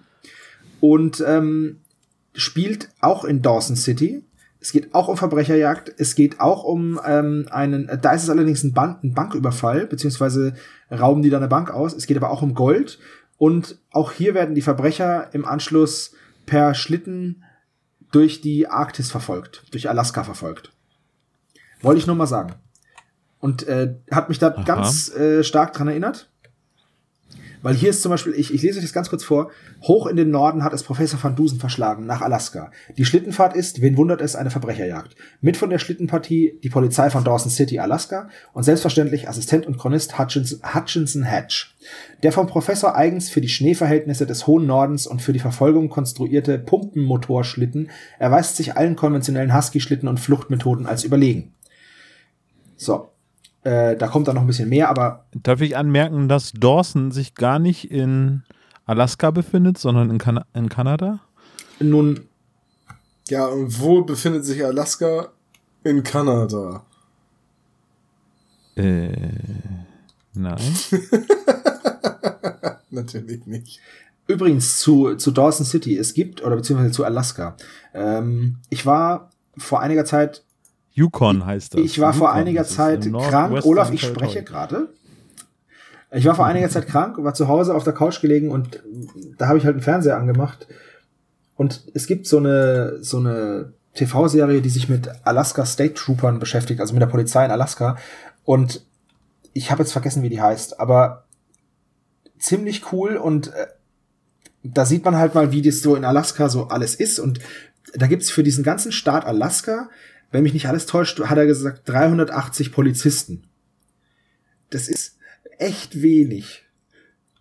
und 0.80 1.22
ähm, 1.26 1.80
spielt 2.34 2.90
auch 3.00 3.24
in 3.24 3.42
Dawson 3.42 3.76
City. 3.76 4.22
Es 4.60 4.72
geht 4.72 4.94
auch 4.94 5.08
um 5.08 5.16
Verbrecherjagd. 5.16 5.92
Es 5.98 6.14
geht 6.14 6.40
auch 6.40 6.64
um 6.64 7.00
ähm, 7.06 7.46
einen. 7.50 7.90
Da 8.00 8.12
ist 8.12 8.24
es 8.24 8.30
allerdings 8.30 8.64
ein, 8.64 8.72
Bank, 8.72 9.02
ein 9.04 9.14
Banküberfall 9.14 9.86
beziehungsweise 9.86 10.54
rauben 10.90 11.22
die 11.22 11.30
da 11.30 11.36
eine 11.36 11.48
Bank 11.48 11.70
aus. 11.70 11.94
Es 11.94 12.06
geht 12.06 12.16
aber 12.16 12.30
auch 12.30 12.42
um 12.42 12.54
Gold 12.54 12.98
und 13.38 13.78
auch 13.90 14.12
hier 14.12 14.34
werden 14.34 14.54
die 14.54 14.62
Verbrecher 14.62 15.28
im 15.32 15.44
Anschluss 15.44 16.12
per 16.46 16.74
Schlitten 16.74 17.44
durch 18.12 18.40
die 18.40 18.68
Arktis 18.68 19.10
verfolgt, 19.10 19.64
durch 19.72 19.88
Alaska 19.88 20.24
verfolgt. 20.24 20.72
Wollte 21.82 21.98
ich 21.98 22.06
nur 22.06 22.16
mal 22.16 22.26
sagen. 22.26 22.54
Und 23.46 23.68
äh, 23.68 23.94
hat 24.10 24.28
mich 24.28 24.40
da 24.40 24.48
Aha. 24.48 24.64
ganz 24.64 25.14
äh, 25.14 25.44
stark 25.44 25.72
dran 25.72 25.86
erinnert. 25.86 26.28
Weil 27.62 27.76
hier 27.76 27.90
ist 27.90 28.02
zum 28.02 28.10
Beispiel, 28.10 28.34
ich, 28.34 28.52
ich 28.52 28.60
lese 28.60 28.78
euch 28.78 28.84
das 28.84 28.92
ganz 28.92 29.08
kurz 29.08 29.22
vor, 29.22 29.52
hoch 29.82 30.08
in 30.08 30.16
den 30.16 30.30
Norden 30.30 30.64
hat 30.64 30.72
es 30.72 30.82
Professor 30.82 31.22
van 31.22 31.36
Dusen 31.36 31.60
verschlagen, 31.60 32.04
nach 32.04 32.22
Alaska. 32.22 32.72
Die 32.98 33.04
Schlittenfahrt 33.04 33.54
ist, 33.54 33.80
wen 33.80 33.96
wundert 33.96 34.20
es, 34.20 34.34
eine 34.34 34.50
Verbrecherjagd. 34.50 35.14
Mit 35.40 35.56
von 35.56 35.70
der 35.70 35.78
Schlittenpartie 35.78 36.58
die 36.64 36.68
Polizei 36.68 37.08
von 37.08 37.22
Dawson 37.22 37.52
City, 37.52 37.78
Alaska 37.78 38.30
und 38.52 38.64
selbstverständlich 38.64 39.28
Assistent 39.28 39.64
und 39.64 39.78
Chronist 39.78 40.18
Hutchinson, 40.18 40.58
Hutchinson 40.74 41.22
Hatch. 41.22 41.76
Der 42.24 42.32
vom 42.32 42.48
Professor 42.48 42.96
eigens 42.96 43.30
für 43.30 43.40
die 43.40 43.48
Schneeverhältnisse 43.48 44.26
des 44.26 44.48
hohen 44.48 44.66
Nordens 44.66 45.06
und 45.06 45.22
für 45.22 45.32
die 45.32 45.38
Verfolgung 45.38 45.88
konstruierte 45.88 46.58
Pumpenmotorschlitten 46.58 47.90
erweist 48.18 48.56
sich 48.56 48.76
allen 48.76 48.96
konventionellen 48.96 49.56
Husky-Schlitten 49.56 50.08
und 50.08 50.18
Fluchtmethoden 50.18 50.86
als 50.86 51.04
überlegen. 51.04 51.54
So. 52.76 53.10
Äh, 53.66 53.96
da 53.96 54.06
kommt 54.06 54.28
dann 54.28 54.36
noch 54.36 54.42
ein 54.42 54.46
bisschen 54.46 54.68
mehr, 54.68 54.88
aber 54.88 55.24
Darf 55.32 55.60
ich 55.60 55.76
anmerken, 55.76 56.28
dass 56.28 56.52
Dawson 56.52 57.10
sich 57.10 57.34
gar 57.34 57.58
nicht 57.58 57.90
in 57.90 58.44
Alaska 58.84 59.32
befindet, 59.32 59.76
sondern 59.76 60.08
in, 60.08 60.18
kan 60.18 60.44
in 60.54 60.68
Kanada? 60.68 61.18
nun, 61.80 62.28
Ja, 63.28 63.46
und 63.46 63.80
wo 63.80 64.02
befindet 64.02 64.44
sich 64.44 64.64
Alaska? 64.64 65.30
In 65.82 66.04
Kanada. 66.04 66.84
Äh, 68.76 69.10
nein. 70.32 70.60
Natürlich 72.90 73.46
nicht. 73.46 73.80
Übrigens 74.28 74.78
zu, 74.78 75.16
zu 75.16 75.32
Dawson 75.32 75.66
City, 75.66 75.98
es 75.98 76.14
gibt, 76.14 76.40
oder 76.44 76.54
beziehungsweise 76.54 76.92
zu 76.92 77.04
Alaska. 77.04 77.56
Ähm, 77.92 78.58
ich 78.70 78.86
war 78.86 79.30
vor 79.58 79.80
einiger 79.80 80.04
Zeit, 80.04 80.44
Yukon 80.96 81.44
heißt 81.44 81.74
das. 81.74 81.80
ich 81.82 82.00
war 82.00 82.14
vor 82.14 82.28
Yukon, 82.28 82.40
einiger 82.40 82.62
das 82.62 82.70
ist 82.70 82.76
Zeit 82.76 83.12
krank. 83.12 83.64
Olaf, 83.64 83.92
ich 83.92 84.00
spreche 84.00 84.42
gerade. 84.42 84.88
Ich 86.10 86.24
war 86.24 86.34
vor 86.34 86.46
einiger 86.46 86.70
Zeit 86.70 86.86
krank, 86.86 87.16
war 87.18 87.34
zu 87.34 87.48
Hause 87.48 87.74
auf 87.74 87.84
der 87.84 87.92
Couch 87.92 88.22
gelegen 88.22 88.50
und 88.50 88.82
da 89.36 89.48
habe 89.48 89.58
ich 89.58 89.66
halt 89.66 89.74
einen 89.74 89.82
Fernseher 89.82 90.16
angemacht. 90.16 90.66
Und 91.54 91.82
es 91.92 92.06
gibt 92.06 92.26
so 92.26 92.38
eine, 92.38 93.02
so 93.02 93.18
eine 93.18 93.74
TV-Serie, 93.94 94.62
die 94.62 94.70
sich 94.70 94.88
mit 94.88 95.10
Alaska 95.24 95.66
State 95.66 95.94
Troopern 95.94 96.38
beschäftigt, 96.38 96.80
also 96.80 96.94
mit 96.94 97.02
der 97.02 97.08
Polizei 97.08 97.44
in 97.44 97.50
Alaska. 97.50 97.96
Und 98.44 98.86
ich 99.52 99.70
habe 99.70 99.82
jetzt 99.82 99.92
vergessen, 99.92 100.22
wie 100.22 100.30
die 100.30 100.40
heißt, 100.40 100.80
aber 100.80 101.24
ziemlich 102.38 102.90
cool 102.92 103.16
und 103.16 103.48
äh, 103.48 103.66
da 104.62 104.86
sieht 104.86 105.04
man 105.04 105.16
halt 105.16 105.34
mal, 105.34 105.52
wie 105.52 105.60
das 105.60 105.82
so 105.82 105.94
in 105.94 106.06
Alaska 106.06 106.48
so 106.48 106.68
alles 106.68 106.94
ist. 106.94 107.18
Und 107.18 107.40
da 107.94 108.06
gibt's 108.06 108.30
für 108.30 108.42
diesen 108.42 108.64
ganzen 108.64 108.92
Staat 108.92 109.26
Alaska, 109.26 109.90
wenn 110.30 110.42
mich 110.42 110.54
nicht 110.54 110.68
alles 110.68 110.86
täuscht, 110.86 111.20
hat 111.20 111.38
er 111.38 111.46
gesagt, 111.46 111.88
380 111.88 112.72
Polizisten. 112.72 113.44
Das 114.70 114.88
ist 114.88 115.16
echt 115.58 116.02
wenig. 116.02 116.64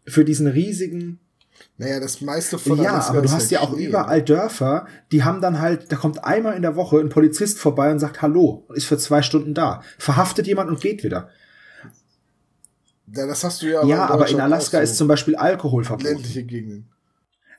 Für 0.06 0.24
diesen 0.24 0.48
riesigen. 0.48 1.20
Naja, 1.78 2.00
das 2.00 2.22
meiste 2.22 2.60
von 2.60 2.82
ja, 2.82 2.94
aber 3.08 3.22
du 3.22 3.32
hast 3.32 3.44
halt 3.44 3.52
ja 3.52 3.60
auch 3.62 3.74
Schnee, 3.74 3.88
überall 3.88 4.22
Dörfer, 4.22 4.88
die 5.12 5.24
haben 5.24 5.42
dann 5.42 5.60
halt, 5.60 5.92
da 5.92 5.96
kommt 5.96 6.24
einmal 6.24 6.56
in 6.56 6.62
der 6.62 6.76
Woche 6.76 7.00
ein 7.00 7.10
Polizist 7.10 7.60
vorbei 7.60 7.92
und 7.92 8.00
sagt 8.00 8.22
Hallo 8.22 8.66
und 8.68 8.78
ist 8.78 8.86
für 8.86 8.98
zwei 8.98 9.22
Stunden 9.22 9.54
da. 9.54 9.82
Verhaftet 9.98 10.48
jemand 10.48 10.70
und 10.70 10.80
geht 10.80 11.04
wieder. 11.04 11.30
Ja, 13.14 13.28
das 13.28 13.44
hast 13.44 13.62
du 13.62 13.68
ja. 13.68 13.86
ja, 13.86 14.06
aber 14.08 14.28
in 14.30 14.40
Alaska 14.40 14.78
auch 14.78 14.82
ist 14.82 14.98
zum 14.98 15.08
Beispiel 15.08 15.36
Alkohol 15.36 15.84
verboten. 15.84 16.14
ländliche 16.14 16.44
Gegenden. 16.44 16.90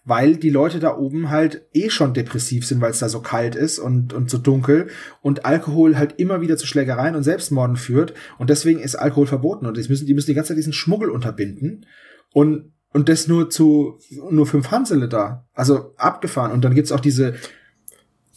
Weil 0.06 0.36
die 0.36 0.50
Leute 0.50 0.78
da 0.78 0.96
oben 0.96 1.30
halt 1.30 1.66
eh 1.74 1.90
schon 1.90 2.14
depressiv 2.14 2.64
sind, 2.64 2.80
weil 2.80 2.92
es 2.92 3.00
da 3.00 3.08
so 3.08 3.20
kalt 3.20 3.56
ist 3.56 3.80
und, 3.80 4.12
und 4.12 4.30
so 4.30 4.38
dunkel 4.38 4.88
und 5.20 5.44
Alkohol 5.44 5.98
halt 5.98 6.14
immer 6.18 6.40
wieder 6.40 6.56
zu 6.56 6.66
Schlägereien 6.66 7.16
und 7.16 7.24
Selbstmorden 7.24 7.76
führt 7.76 8.14
und 8.38 8.48
deswegen 8.48 8.78
ist 8.78 8.94
Alkohol 8.94 9.26
verboten 9.26 9.66
und 9.66 9.76
die 9.76 9.86
müssen, 9.88 10.06
die 10.06 10.14
müssen 10.14 10.28
die 10.28 10.34
ganze 10.34 10.48
Zeit 10.48 10.58
diesen 10.58 10.72
Schmuggel 10.72 11.10
unterbinden 11.10 11.86
und, 12.32 12.72
und 12.92 13.08
das 13.08 13.26
nur 13.26 13.50
zu, 13.50 13.98
nur 14.30 14.46
fünf 14.46 14.70
Hansele 14.70 15.08
da. 15.08 15.44
Also 15.52 15.92
abgefahren 15.96 16.52
und 16.52 16.64
dann 16.64 16.74
gibt's 16.74 16.92
auch 16.92 17.00
diese, 17.00 17.34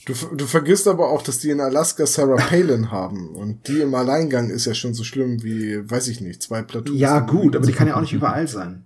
Du, 0.06 0.14
du 0.36 0.46
vergisst 0.46 0.88
aber 0.88 1.10
auch, 1.10 1.22
dass 1.22 1.38
die 1.38 1.52
in 1.52 1.60
Alaska 1.60 2.08
Sarah 2.08 2.38
Palin 2.50 2.90
haben. 2.90 3.36
Und 3.36 3.68
die 3.68 3.82
im 3.82 3.94
Alleingang 3.94 4.50
ist 4.50 4.66
ja 4.66 4.74
schon 4.74 4.96
so 4.96 5.04
schlimm 5.04 5.44
wie, 5.44 5.88
weiß 5.88 6.08
ich 6.08 6.20
nicht, 6.20 6.42
zwei 6.42 6.64
Platoons. 6.64 7.00
ja 7.00 7.20
gut, 7.20 7.56
aber 7.56 7.68
die 7.68 7.74
kann 7.74 7.88
ja 7.88 7.96
auch 7.96 8.02
nicht 8.02 8.14
überall 8.14 8.48
sein. 8.48 8.86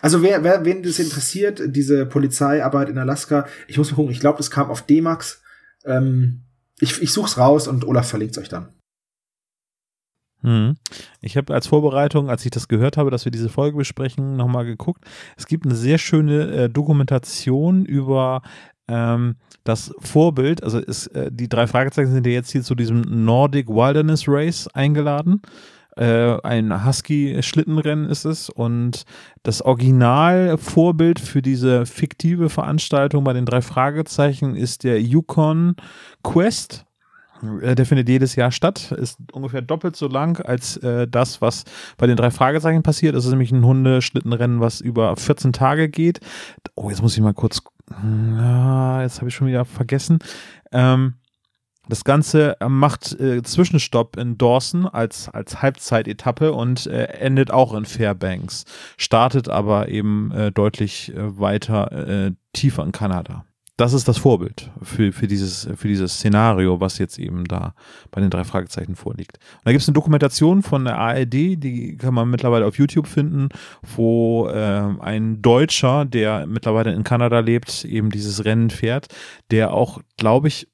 Also 0.00 0.22
wer, 0.22 0.44
wer 0.44 0.64
wen 0.64 0.82
das 0.82 0.98
interessiert, 0.98 1.60
diese 1.66 2.06
Polizeiarbeit 2.06 2.88
in 2.88 2.98
Alaska, 2.98 3.46
ich 3.66 3.78
muss 3.78 3.90
mal 3.90 3.96
gucken, 3.96 4.12
ich 4.12 4.20
glaube, 4.20 4.38
das 4.38 4.50
kam 4.50 4.70
auf 4.70 4.82
D-Max. 4.82 5.42
Ähm, 5.84 6.42
ich, 6.80 7.02
ich 7.02 7.12
such's 7.12 7.38
raus 7.38 7.66
und 7.68 7.84
Olaf 7.84 8.08
verlinkt's 8.08 8.38
euch 8.38 8.48
dann. 8.48 8.68
Hm. 10.42 10.76
Ich 11.20 11.36
habe 11.36 11.52
als 11.52 11.66
Vorbereitung, 11.66 12.30
als 12.30 12.44
ich 12.44 12.52
das 12.52 12.68
gehört 12.68 12.96
habe, 12.96 13.10
dass 13.10 13.24
wir 13.24 13.32
diese 13.32 13.48
Folge 13.48 13.76
besprechen, 13.76 14.36
nochmal 14.36 14.64
geguckt. 14.64 15.04
Es 15.36 15.46
gibt 15.46 15.66
eine 15.66 15.74
sehr 15.74 15.98
schöne 15.98 16.50
äh, 16.52 16.70
Dokumentation 16.70 17.84
über 17.84 18.42
ähm, 18.86 19.36
das 19.64 19.92
Vorbild. 19.98 20.62
Also 20.62 20.78
es, 20.78 21.08
äh, 21.08 21.30
die 21.32 21.48
drei 21.48 21.66
Fragezeichen 21.66 22.12
sind 22.12 22.26
ja 22.26 22.32
jetzt 22.32 22.52
hier 22.52 22.62
zu 22.62 22.76
diesem 22.76 23.00
Nordic 23.24 23.68
Wilderness 23.68 24.24
Race 24.28 24.68
eingeladen. 24.68 25.42
Äh, 25.98 26.40
ein 26.42 26.86
Husky-Schlittenrennen 26.86 28.08
ist 28.08 28.24
es 28.24 28.50
und 28.50 29.02
das 29.42 29.62
Originalvorbild 29.62 31.18
für 31.18 31.42
diese 31.42 31.86
fiktive 31.86 32.50
Veranstaltung 32.50 33.24
bei 33.24 33.32
den 33.32 33.44
drei 33.44 33.62
Fragezeichen 33.62 34.54
ist 34.54 34.84
der 34.84 35.02
Yukon 35.02 35.74
Quest. 36.22 36.86
Äh, 37.62 37.74
Der 37.74 37.84
findet 37.84 38.08
jedes 38.08 38.36
Jahr 38.36 38.52
statt, 38.52 38.92
ist 38.92 39.18
ungefähr 39.32 39.60
doppelt 39.60 39.96
so 39.96 40.06
lang 40.06 40.40
als 40.40 40.76
äh, 40.78 41.08
das, 41.08 41.40
was 41.40 41.64
bei 41.96 42.06
den 42.06 42.16
drei 42.16 42.30
Fragezeichen 42.30 42.84
passiert. 42.84 43.16
Das 43.16 43.24
ist 43.24 43.30
nämlich 43.32 43.50
ein 43.50 43.64
Hundeschlittenrennen, 43.64 44.60
was 44.60 44.80
über 44.80 45.16
14 45.16 45.52
Tage 45.52 45.88
geht. 45.88 46.20
Oh, 46.76 46.90
jetzt 46.90 47.02
muss 47.02 47.16
ich 47.16 47.22
mal 47.24 47.34
kurz. 47.34 47.60
Ja, 47.90 49.02
jetzt 49.02 49.18
habe 49.18 49.30
ich 49.30 49.34
schon 49.34 49.48
wieder 49.48 49.64
vergessen. 49.64 50.20
Ähm, 50.70 51.14
das 51.88 52.04
Ganze 52.04 52.56
macht 52.66 53.18
äh, 53.18 53.42
Zwischenstopp 53.42 54.16
in 54.16 54.38
Dawson 54.38 54.86
als, 54.86 55.28
als 55.28 55.62
Halbzeitetappe 55.62 56.52
und 56.52 56.86
äh, 56.86 57.04
endet 57.04 57.50
auch 57.50 57.74
in 57.74 57.84
Fairbanks, 57.84 58.64
startet 58.96 59.48
aber 59.48 59.88
eben 59.88 60.30
äh, 60.32 60.52
deutlich 60.52 61.14
äh, 61.14 61.38
weiter 61.38 62.26
äh, 62.26 62.32
tiefer 62.52 62.84
in 62.84 62.92
Kanada. 62.92 63.44
das 63.78 63.92
ist 63.92 64.08
das 64.08 64.18
Vorbild 64.18 64.70
für, 64.82 65.12
für, 65.12 65.28
dieses, 65.28 65.68
für 65.76 65.86
dieses 65.86 66.14
Szenario, 66.14 66.80
was 66.80 66.98
jetzt 66.98 67.18
eben 67.18 67.44
da 67.44 67.74
bei 68.10 68.20
den 68.20 68.28
drei 68.28 68.42
Fragezeichen 68.42 68.96
vorliegt. 68.96 69.38
Und 69.38 69.66
da 69.66 69.70
gibt 69.70 69.82
es 69.82 69.88
eine 69.88 69.94
Dokumentation 69.94 70.62
von 70.62 70.84
der 70.84 70.98
ARD, 70.98 71.32
die 71.32 71.96
kann 71.96 72.12
man 72.12 72.28
mittlerweile 72.28 72.66
auf 72.66 72.76
YouTube 72.76 73.06
finden, 73.06 73.50
wo 73.96 74.48
äh, 74.48 74.82
ein 75.00 75.42
Deutscher, 75.42 76.04
der 76.04 76.46
mittlerweile 76.46 76.92
in 76.92 77.04
Kanada 77.04 77.38
lebt, 77.38 77.84
eben 77.84 78.10
dieses 78.10 78.44
Rennen 78.44 78.70
fährt, 78.70 79.06
der 79.52 79.72
auch, 79.72 80.00
glaube 80.16 80.48
ich, 80.48 80.66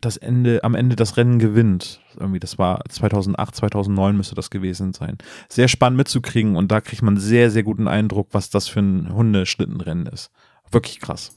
das 0.00 0.16
Ende, 0.16 0.62
am 0.62 0.74
Ende 0.74 0.96
das 0.96 1.16
Rennen 1.16 1.38
gewinnt. 1.38 2.00
Irgendwie, 2.18 2.40
das 2.40 2.58
war 2.58 2.82
2008, 2.88 3.54
2009 3.56 4.16
müsste 4.16 4.34
das 4.34 4.50
gewesen 4.50 4.92
sein. 4.92 5.18
Sehr 5.48 5.68
spannend 5.68 5.98
mitzukriegen 5.98 6.56
und 6.56 6.70
da 6.70 6.80
kriegt 6.80 7.02
man 7.02 7.16
sehr, 7.16 7.50
sehr 7.50 7.62
guten 7.62 7.88
Eindruck, 7.88 8.28
was 8.32 8.50
das 8.50 8.68
für 8.68 8.80
ein 8.80 9.14
Hundeschlittenrennen 9.14 10.06
ist. 10.06 10.30
Wirklich 10.70 11.00
krass. 11.00 11.32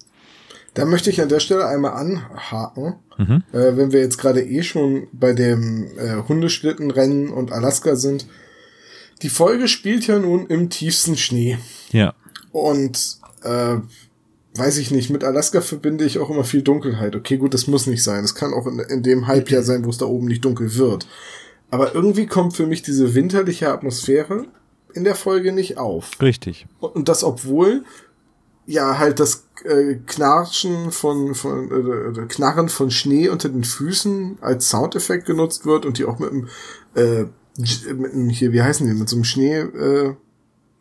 Da 0.73 0.85
möchte 0.85 1.09
ich 1.09 1.21
an 1.21 1.29
der 1.29 1.39
Stelle 1.39 1.67
einmal 1.67 1.93
anhaken, 1.93 2.95
mhm. 3.17 3.43
äh, 3.51 3.75
wenn 3.75 3.91
wir 3.91 4.01
jetzt 4.01 4.17
gerade 4.17 4.43
eh 4.43 4.63
schon 4.63 5.07
bei 5.11 5.33
dem 5.33 5.87
äh, 5.97 6.23
Hundeschlittenrennen 6.27 7.29
und 7.29 7.51
Alaska 7.51 7.95
sind. 7.95 8.27
Die 9.21 9.29
Folge 9.29 9.67
spielt 9.67 10.07
ja 10.07 10.19
nun 10.19 10.47
im 10.47 10.69
tiefsten 10.69 11.17
Schnee. 11.17 11.57
Ja. 11.91 12.13
Und 12.51 13.17
äh, 13.43 13.77
weiß 14.59 14.77
ich 14.77 14.91
nicht, 14.91 15.09
mit 15.09 15.23
Alaska 15.23 15.61
verbinde 15.61 16.05
ich 16.05 16.19
auch 16.19 16.29
immer 16.29 16.43
viel 16.43 16.61
Dunkelheit. 16.61 17.15
Okay, 17.15 17.37
gut, 17.37 17.53
das 17.53 17.67
muss 17.67 17.87
nicht 17.87 18.03
sein. 18.03 18.23
Es 18.23 18.35
kann 18.35 18.53
auch 18.53 18.67
in, 18.67 18.79
in 18.79 19.01
dem 19.01 19.27
Halbjahr 19.27 19.63
sein, 19.63 19.85
wo 19.85 19.89
es 19.89 19.97
da 19.97 20.05
oben 20.05 20.27
nicht 20.27 20.43
dunkel 20.45 20.75
wird. 20.75 21.07
Aber 21.71 21.95
irgendwie 21.95 22.27
kommt 22.27 22.55
für 22.55 22.67
mich 22.67 22.81
diese 22.81 23.15
winterliche 23.15 23.71
Atmosphäre 23.71 24.45
in 24.93 25.03
der 25.03 25.15
Folge 25.15 25.51
nicht 25.51 25.77
auf. 25.77 26.11
Richtig. 26.21 26.67
Und 26.79 27.07
das, 27.09 27.23
obwohl 27.23 27.83
ja 28.65 28.99
halt 28.99 29.19
das 29.19 29.45
äh, 29.63 29.95
Knarschen 30.05 30.91
von, 30.91 31.33
von 31.33 32.15
äh, 32.15 32.25
Knarren 32.27 32.69
von 32.69 32.91
Schnee 32.91 33.29
unter 33.29 33.49
den 33.49 33.63
Füßen 33.63 34.37
als 34.41 34.69
Soundeffekt 34.69 35.25
genutzt 35.25 35.65
wird 35.65 35.85
und 35.85 35.97
die 35.97 36.05
auch 36.05 36.19
mit 36.19 36.31
einem, 36.31 36.47
äh, 36.95 37.25
mit 37.57 38.13
einem 38.13 38.29
hier, 38.29 38.51
wie 38.53 38.61
heißen 38.61 38.85
die, 38.87 38.93
mit 38.93 39.09
so 39.09 39.15
einem 39.15 39.23
Schnee, 39.23 39.57
äh, 39.57 40.15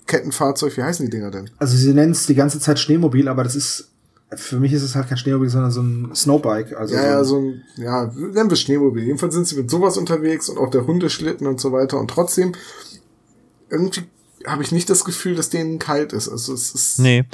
Kettenfahrzeug, 0.08 0.76
wie 0.76 0.82
heißen 0.82 1.06
die 1.06 1.10
Dinger 1.10 1.30
denn? 1.30 1.50
Also 1.58 1.76
sie 1.76 1.94
nennen 1.94 2.12
es 2.12 2.26
die 2.26 2.34
ganze 2.34 2.58
Zeit 2.58 2.80
Schneemobil, 2.80 3.28
aber 3.28 3.44
das 3.44 3.54
ist 3.54 3.92
für 4.34 4.60
mich 4.60 4.72
ist 4.72 4.82
es 4.82 4.94
halt 4.94 5.08
kein 5.08 5.16
Schneemobil, 5.16 5.48
sondern 5.48 5.70
so 5.70 5.80
ein 5.80 6.14
Snowbike. 6.14 6.76
Also 6.76 6.94
ja, 6.94 7.24
so 7.24 7.38
ein, 7.38 7.62
ja, 7.78 8.10
so 8.10 8.12
ein, 8.12 8.24
ja, 8.26 8.30
nennen 8.34 8.50
wir 8.50 8.56
Schneemobil. 8.56 9.04
Jedenfalls 9.04 9.34
sind 9.34 9.46
sie 9.46 9.56
mit 9.56 9.70
sowas 9.70 9.96
unterwegs 9.96 10.48
und 10.48 10.58
auch 10.58 10.70
der 10.70 10.86
Hundeschlitten 10.86 11.46
und 11.46 11.60
so 11.60 11.72
weiter. 11.72 11.98
Und 11.98 12.10
trotzdem, 12.10 12.52
irgendwie 13.70 14.02
habe 14.46 14.62
ich 14.62 14.70
nicht 14.70 14.88
das 14.90 15.04
Gefühl, 15.04 15.34
dass 15.34 15.50
denen 15.50 15.78
kalt 15.78 16.12
ist. 16.12 16.28
Also 16.28 16.52
es 16.52 16.74
ist 16.74 16.98
nee, 16.98 17.24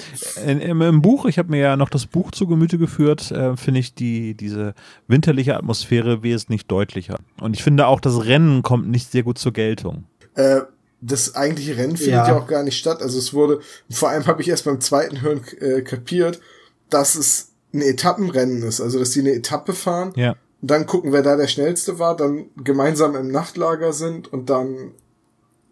in, 0.47 0.61
im, 0.61 0.81
im, 0.83 1.03
Buch, 1.03 1.27
ich 1.27 1.39
habe 1.39 1.51
mir 1.51 1.61
ja 1.61 1.77
noch 1.77 1.89
das 1.89 2.07
Buch 2.07 2.31
zu 2.31 2.47
Gemüte 2.47 2.79
geführt, 2.79 3.31
äh, 3.31 3.57
finde 3.57 3.81
ich 3.81 3.95
die 3.95 4.35
diese 4.35 4.75
winterliche 5.07 5.57
Atmosphäre 5.57 6.23
wesentlich 6.23 6.67
deutlicher. 6.67 7.19
Und 7.41 7.55
ich 7.55 7.63
finde 7.63 7.87
auch, 7.89 8.01
das 8.01 8.25
Rennen 8.25 8.63
kommt 8.63 8.89
nicht 8.89 9.11
sehr 9.11 9.23
gut 9.23 9.39
zur 9.39 9.53
Geltung. 9.53 10.05
Äh, 10.35 10.61
das 11.07 11.35
eigentliche 11.35 11.77
Rennen 11.77 11.97
findet 11.97 12.15
ja. 12.15 12.29
ja. 12.29 12.39
auch 12.39 12.47
gar 12.47 12.63
nicht 12.63 12.79
statt. 12.79 13.03
Also 13.03 13.19
es 13.19 13.35
wurde, 13.35 13.61
vor 13.91 14.09
allem 14.09 14.27
habe 14.27 14.43
ich 14.43 14.49
erst 14.49 14.65
beim 14.65 14.81
zweiten 14.81 15.21
Hören 15.21 15.43
äh, 15.61 15.83
kapiert, 15.83 16.41
dass 16.89 17.15
es 17.15 17.51
ein 17.73 17.83
Etappenrennen 17.83 18.63
ist. 18.63 18.81
Also 18.81 18.99
dass 18.99 19.11
die 19.11 19.21
eine 19.21 19.33
Etappe 19.33 19.75
fahren. 19.75 20.13
Ja. 20.17 20.37
Und 20.63 20.71
dann 20.71 20.87
gucken, 20.87 21.13
wer 21.13 21.23
da 21.23 21.37
der 21.37 21.49
schnellste 21.49 21.99
war, 21.99 22.17
dann 22.17 22.47
gemeinsam 22.57 23.17
im 23.17 23.29
Nachtlager 23.29 23.93
sind 23.93 24.33
und 24.33 24.49
dann 24.49 24.93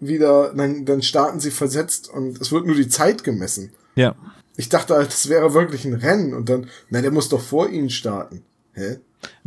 wieder, 0.01 0.53
dann, 0.55 0.85
dann 0.85 1.01
starten 1.01 1.41
sie 1.41 1.51
versetzt 1.51 2.11
und 2.11 2.41
es 2.41 2.53
wird 2.53 2.67
nur 2.67 2.75
die 2.75 2.89
Zeit 2.89 3.25
gemessen. 3.25 3.73
Ja. 3.95 4.15
Ich 4.57 4.69
dachte 4.69 4.95
halt, 4.95 5.09
das 5.09 5.29
wäre 5.29 5.55
wirklich 5.55 5.85
ein 5.87 5.95
Rennen 5.95 6.35
und 6.35 6.49
dann, 6.49 6.69
na, 6.91 7.01
der 7.01 7.11
muss 7.11 7.31
doch 7.31 7.41
vor 7.41 7.71
ihnen 7.71 7.89
starten. 7.89 8.43
Hä? 8.75 8.99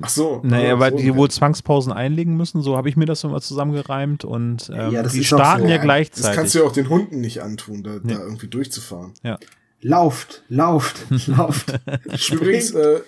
Ach 0.01 0.09
so. 0.09 0.41
Naja, 0.43 0.79
weil 0.79 0.91
so 0.91 0.97
die 0.97 1.15
wohl 1.15 1.29
Zwangspausen 1.29 1.91
einlegen 1.91 2.35
müssen, 2.35 2.61
so 2.61 2.77
habe 2.77 2.89
ich 2.89 2.97
mir 2.97 3.05
das 3.05 3.23
immer 3.23 3.41
zusammengereimt 3.41 4.25
und 4.25 4.69
ähm, 4.73 4.91
ja, 4.91 5.03
die 5.03 5.23
starten 5.23 5.63
so. 5.63 5.69
ja 5.69 5.77
gleichzeitig. 5.77 6.25
Das 6.25 6.35
kannst 6.35 6.55
du 6.55 6.59
ja 6.59 6.65
auch 6.65 6.71
den 6.71 6.89
Hunden 6.89 7.21
nicht 7.21 7.41
antun, 7.41 7.83
da, 7.83 7.91
nee. 8.01 8.13
da 8.13 8.19
irgendwie 8.19 8.47
durchzufahren. 8.47 9.13
Ja. 9.23 9.37
Lauft, 9.81 10.43
lauft, 10.49 10.97
lauft. 11.27 11.79
Übrigens, 12.31 12.71
äh, 12.71 13.01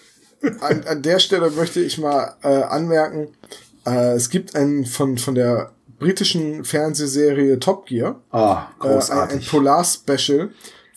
an, 0.61 0.84
an 0.84 1.01
der 1.01 1.20
Stelle 1.20 1.49
möchte 1.51 1.82
ich 1.82 1.97
mal 1.97 2.36
äh, 2.43 2.47
anmerken, 2.47 3.30
äh, 3.86 4.13
es 4.13 4.30
gibt 4.30 4.55
einen 4.55 4.86
von, 4.86 5.18
von 5.18 5.36
der 5.36 5.72
britischen 5.99 6.63
Fernsehserie 6.63 7.59
Top 7.59 7.88
Gear. 7.88 8.22
Ah, 8.32 8.68
oh, 8.80 8.84
großartig. 8.84 9.38
Äh, 9.38 9.39
ein 9.39 9.45
Polar-Special, 9.45 10.49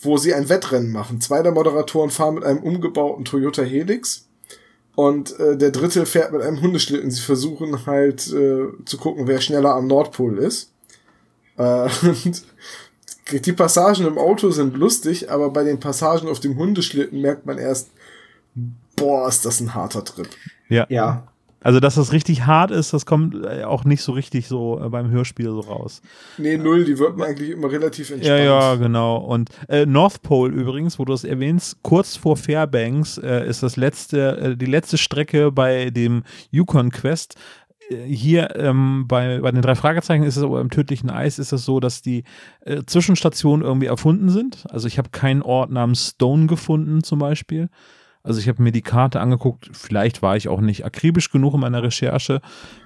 wo 0.03 0.17
sie 0.17 0.35
ein 0.35 0.49
Wettrennen 0.49 0.91
machen. 0.91 1.21
Zwei 1.21 1.43
der 1.43 1.53
Moderatoren 1.53 2.11
fahren 2.11 2.35
mit 2.35 2.45
einem 2.45 2.61
umgebauten 2.61 3.25
Toyota 3.25 3.63
Helix 3.63 4.29
und 5.01 5.41
äh, 5.41 5.57
der 5.57 5.71
dritte 5.71 6.05
fährt 6.05 6.31
mit 6.31 6.43
einem 6.43 6.61
Hundeschlitten. 6.61 7.11
Sie 7.11 7.23
versuchen 7.23 7.87
halt 7.87 8.27
äh, 8.35 8.67
zu 8.85 8.99
gucken, 8.99 9.27
wer 9.27 9.41
schneller 9.41 9.75
am 9.75 9.87
Nordpol 9.87 10.37
ist. 10.37 10.73
Äh, 11.57 11.89
und 12.03 12.45
die 13.33 13.53
Passagen 13.55 14.07
im 14.07 14.19
Auto 14.19 14.51
sind 14.51 14.77
lustig, 14.77 15.31
aber 15.31 15.49
bei 15.49 15.65
den 15.65 15.81
Passagen 15.81 16.29
auf 16.29 16.41
dem 16.41 16.59
Hundeschlitten 16.59 17.19
merkt 17.19 17.47
man 17.47 17.57
erst, 17.57 17.89
boah, 18.95 19.27
ist 19.27 19.47
das 19.47 19.61
ein 19.61 19.75
harter 19.75 20.05
Trip. 20.05 20.29
Ja. 20.69 20.85
Ja. 20.91 21.30
Also, 21.63 21.79
dass 21.79 21.97
das 21.97 22.13
richtig 22.13 22.47
hart 22.47 22.71
ist, 22.71 22.93
das 22.93 23.05
kommt 23.05 23.35
äh, 23.35 23.65
auch 23.65 23.85
nicht 23.85 24.03
so 24.03 24.13
richtig 24.13 24.49
so 24.49 24.81
äh, 24.83 24.89
beim 24.89 25.11
Hörspiel 25.11 25.47
so 25.47 25.61
raus. 25.61 26.01
Nee, 26.39 26.57
null, 26.57 26.85
die 26.85 26.99
wird 26.99 27.17
man 27.17 27.29
eigentlich 27.29 27.51
immer 27.51 27.71
relativ 27.71 28.11
entspannt. 28.11 28.39
Ja, 28.39 28.45
ja, 28.45 28.75
genau. 28.77 29.19
Und 29.19 29.51
äh, 29.69 29.85
North 29.85 30.23
Pole 30.23 30.53
übrigens, 30.53 30.99
wo 30.99 31.05
du 31.05 31.13
es 31.13 31.25
erwähnst, 31.25 31.83
kurz 31.83 32.17
vor 32.17 32.37
Fairbanks 32.37 33.19
äh, 33.19 33.47
ist 33.47 33.63
das 33.63 33.77
letzte, 33.77 34.39
äh, 34.39 34.57
die 34.57 34.67
letzte 34.67 34.97
Strecke 34.97 35.53
bei 35.53 35.91
dem 35.91 36.23
Yukon 36.51 36.91
Quest. 36.91 37.37
Äh, 37.91 38.07
hier 38.07 38.57
ähm, 38.57 39.05
bei, 39.07 39.41
bei 39.41 39.51
den 39.51 39.63
drei 39.63 39.75
Fragezeichen 39.75 40.25
ist 40.25 40.37
es 40.37 40.43
aber 40.43 40.61
im 40.63 40.71
tödlichen 40.71 41.11
Eis 41.11 41.39
ist 41.39 41.53
es 41.53 41.65
so, 41.65 41.79
dass 41.79 42.01
die 42.01 42.25
äh, 42.65 42.85
Zwischenstationen 42.87 43.65
irgendwie 43.67 43.87
erfunden 43.87 44.31
sind. 44.31 44.65
Also 44.71 44.89
ich 44.89 44.97
habe 44.97 45.11
keinen 45.11 45.43
Ort 45.43 45.71
namens 45.71 46.11
Stone 46.15 46.47
gefunden 46.47 47.03
zum 47.03 47.19
Beispiel. 47.19 47.69
Also 48.23 48.39
ich 48.39 48.49
habe 48.49 48.63
mir 48.63 48.73
die 48.73 48.83
Karte 48.83 49.19
angeguckt, 49.19 49.71
vielleicht 49.73 50.21
war 50.21 50.37
ich 50.37 50.49
auch 50.49 50.61
nicht 50.61 50.85
akribisch 50.85 51.31
genug 51.31 51.55
in 51.55 51.61
meiner 51.61 51.83
Recherche. 51.83 52.43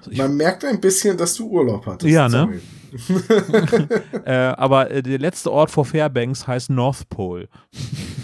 Ich 0.09 0.17
Man 0.17 0.37
merkt 0.37 0.63
ein 0.63 0.79
bisschen, 0.79 1.17
dass 1.17 1.33
du 1.35 1.49
Urlaub 1.49 1.85
hattest. 1.85 2.09
Ja, 2.09 2.29
ne? 2.29 2.61
äh, 4.25 4.31
aber 4.31 4.91
äh, 4.91 5.03
der 5.03 5.19
letzte 5.19 5.51
Ort 5.51 5.71
vor 5.71 5.83
Fairbanks 5.83 6.47
heißt 6.47 6.69
North 6.69 7.09
Pole. 7.09 7.49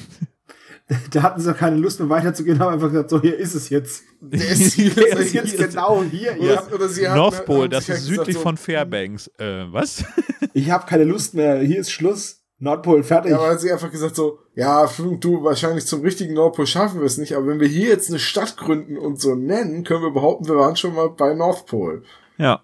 da 1.12 1.24
hatten 1.24 1.41
sie 1.41 1.53
keine 1.53 1.76
Lust 1.76 1.99
mehr 1.99 2.09
weiterzugehen, 2.09 2.59
haben 2.59 2.74
einfach 2.74 2.89
gesagt, 2.89 3.09
so 3.09 3.22
hier 3.22 3.38
ist 3.38 3.55
es 3.55 3.70
jetzt. 3.70 4.03
Der 4.22 4.47
ist, 4.47 4.74
hier, 4.74 4.91
der 4.95 5.18
ist 5.18 5.34
jetzt 5.34 5.57
genau 5.57 6.03
hier. 6.03 6.38
Oder, 6.39 6.74
oder 6.74 6.88
sie 6.88 7.03
North 7.03 7.45
Pole, 7.45 7.68
das 7.68 7.89
ist 7.89 8.05
südlich 8.05 8.36
so, 8.36 8.41
von 8.41 8.55
Fairbanks. 8.55 9.28
Äh, 9.38 9.66
was? 9.72 10.05
ich 10.53 10.70
habe 10.72 10.86
keine 10.86 11.03
Lust 11.03 11.34
mehr, 11.34 11.59
hier 11.59 11.80
ist 11.80 11.91
Schluss. 11.91 12.40
Nordpol 12.62 13.01
fertig. 13.01 13.32
Ja, 13.32 13.39
aber 13.39 13.49
hat 13.49 13.59
sie 13.59 13.72
einfach 13.72 13.91
gesagt 13.91 14.16
so, 14.16 14.38
ja, 14.53 14.88
du, 15.20 15.43
wahrscheinlich 15.43 15.88
zum 15.88 16.01
richtigen 16.01 16.36
Nordpol 16.36 16.68
schaffen 16.68 16.99
wir 16.99 17.07
es 17.07 17.18
nicht, 17.18 17.36
aber 17.36 17.47
wenn 17.47 17.59
wir 17.59 17.68
hier 17.68 17.89
jetzt 17.89 18.09
eine 18.09 18.20
Stadt 18.20 18.55
gründen 18.55 18.97
und 18.97 19.20
so 19.20 19.34
nennen, 19.34 19.84
können 19.84 20.03
wir 20.03 20.12
behaupten, 20.12 20.47
wir 20.47 20.57
waren 20.57 20.76
schon 20.76 20.93
mal 20.93 21.09
bei 21.09 21.34
Nordpol. 21.34 22.03
Ja. 22.38 22.64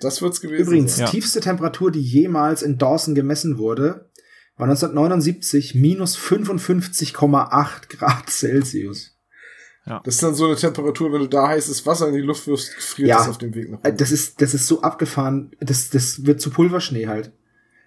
Das 0.00 0.20
wird's 0.22 0.40
gewesen 0.40 0.66
Übrigens, 0.66 0.96
sein. 0.96 1.06
tiefste 1.06 1.40
Temperatur, 1.40 1.92
die 1.92 2.02
jemals 2.02 2.62
in 2.62 2.78
Dawson 2.78 3.14
gemessen 3.14 3.58
wurde, 3.58 4.10
war 4.56 4.64
1979 4.66 5.76
minus 5.76 6.18
55,8 6.18 7.96
Grad 7.96 8.28
Celsius. 8.28 9.16
Ja. 9.86 10.00
Das 10.04 10.16
ist 10.16 10.22
dann 10.22 10.34
so 10.34 10.46
eine 10.46 10.56
Temperatur, 10.56 11.12
wenn 11.12 11.20
du 11.20 11.28
da 11.28 11.46
heißes 11.46 11.86
Wasser 11.86 12.08
in 12.08 12.14
die 12.14 12.20
Luft 12.20 12.48
wirfst, 12.48 12.74
friert 12.74 13.08
ja, 13.08 13.18
das 13.18 13.28
auf 13.28 13.38
dem 13.38 13.54
Weg 13.54 13.70
nach 13.70 13.78
oben. 13.78 13.96
Das 13.96 14.10
ist, 14.10 14.42
das 14.42 14.52
ist 14.52 14.66
so 14.66 14.82
abgefahren. 14.82 15.52
Das, 15.60 15.90
das 15.90 16.26
wird 16.26 16.40
zu 16.40 16.50
Pulverschnee 16.50 17.06
halt. 17.06 17.32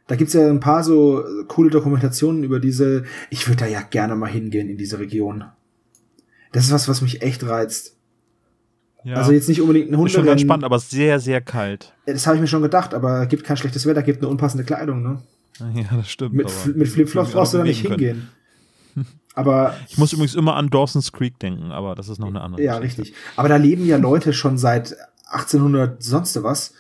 Da 0.08 0.16
gibt's 0.16 0.34
ja 0.34 0.50
ein 0.50 0.60
paar 0.60 0.84
so 0.84 1.24
coole 1.48 1.70
Dokumentationen 1.70 2.44
über 2.44 2.60
diese. 2.60 3.06
Ich 3.30 3.48
würde 3.48 3.62
da 3.62 3.68
ja 3.68 3.82
gerne 3.82 4.16
mal 4.16 4.30
hingehen 4.30 4.70
in 4.70 4.78
diese 4.78 5.00
Region. 5.00 5.46
Das 6.52 6.66
ist 6.66 6.72
was, 6.72 6.88
was 6.88 7.02
mich 7.02 7.22
echt 7.22 7.44
reizt. 7.46 7.96
Ja. 9.04 9.16
Also 9.16 9.32
jetzt 9.32 9.50
nicht 9.50 9.62
unbedingt 9.62 9.92
ein 9.92 9.98
Hund. 9.98 10.10
Ist 10.10 10.16
schon 10.16 10.26
ganz 10.26 10.42
spannend, 10.42 10.64
aber 10.64 10.80
sehr, 10.80 11.20
sehr 11.20 11.42
kalt. 11.42 11.94
Das 12.06 12.26
habe 12.26 12.38
ich 12.38 12.42
mir 12.42 12.48
schon 12.48 12.62
gedacht, 12.62 12.94
aber 12.94 13.26
gibt 13.26 13.44
kein 13.44 13.58
schlechtes 13.58 13.86
Wetter, 13.86 14.02
gibt 14.02 14.22
eine 14.22 14.30
unpassende 14.30 14.64
Kleidung, 14.64 15.04
ne? 15.04 15.22
Ja, 15.76 15.98
das 15.98 16.10
stimmt. 16.10 16.34
Mit, 16.34 16.48
mit 16.76 16.88
Flipflops 16.88 17.32
brauchst 17.32 17.54
du 17.54 17.60
da 17.60 17.64
nicht 17.64 17.82
hingehen. 17.82 18.30
Aber 19.36 19.76
ich 19.90 19.98
muss 19.98 20.14
übrigens 20.14 20.36
immer 20.36 20.56
an 20.56 20.70
Dawson's 20.70 21.12
Creek 21.12 21.40
denken, 21.40 21.72
aber 21.72 21.96
das 21.96 22.08
ist 22.08 22.20
noch 22.20 22.28
eine 22.28 22.42
andere. 22.42 22.62
Ja, 22.62 22.78
Geschichte. 22.78 23.02
richtig. 23.02 23.18
Aber 23.36 23.50
da 23.50 23.56
leben 23.56 23.84
ja 23.88 23.98
Leute 23.98 24.32
schon 24.32 24.60
seit 24.60 24.96
1800 25.26 26.04
sonst 26.04 26.44
was 26.44 26.76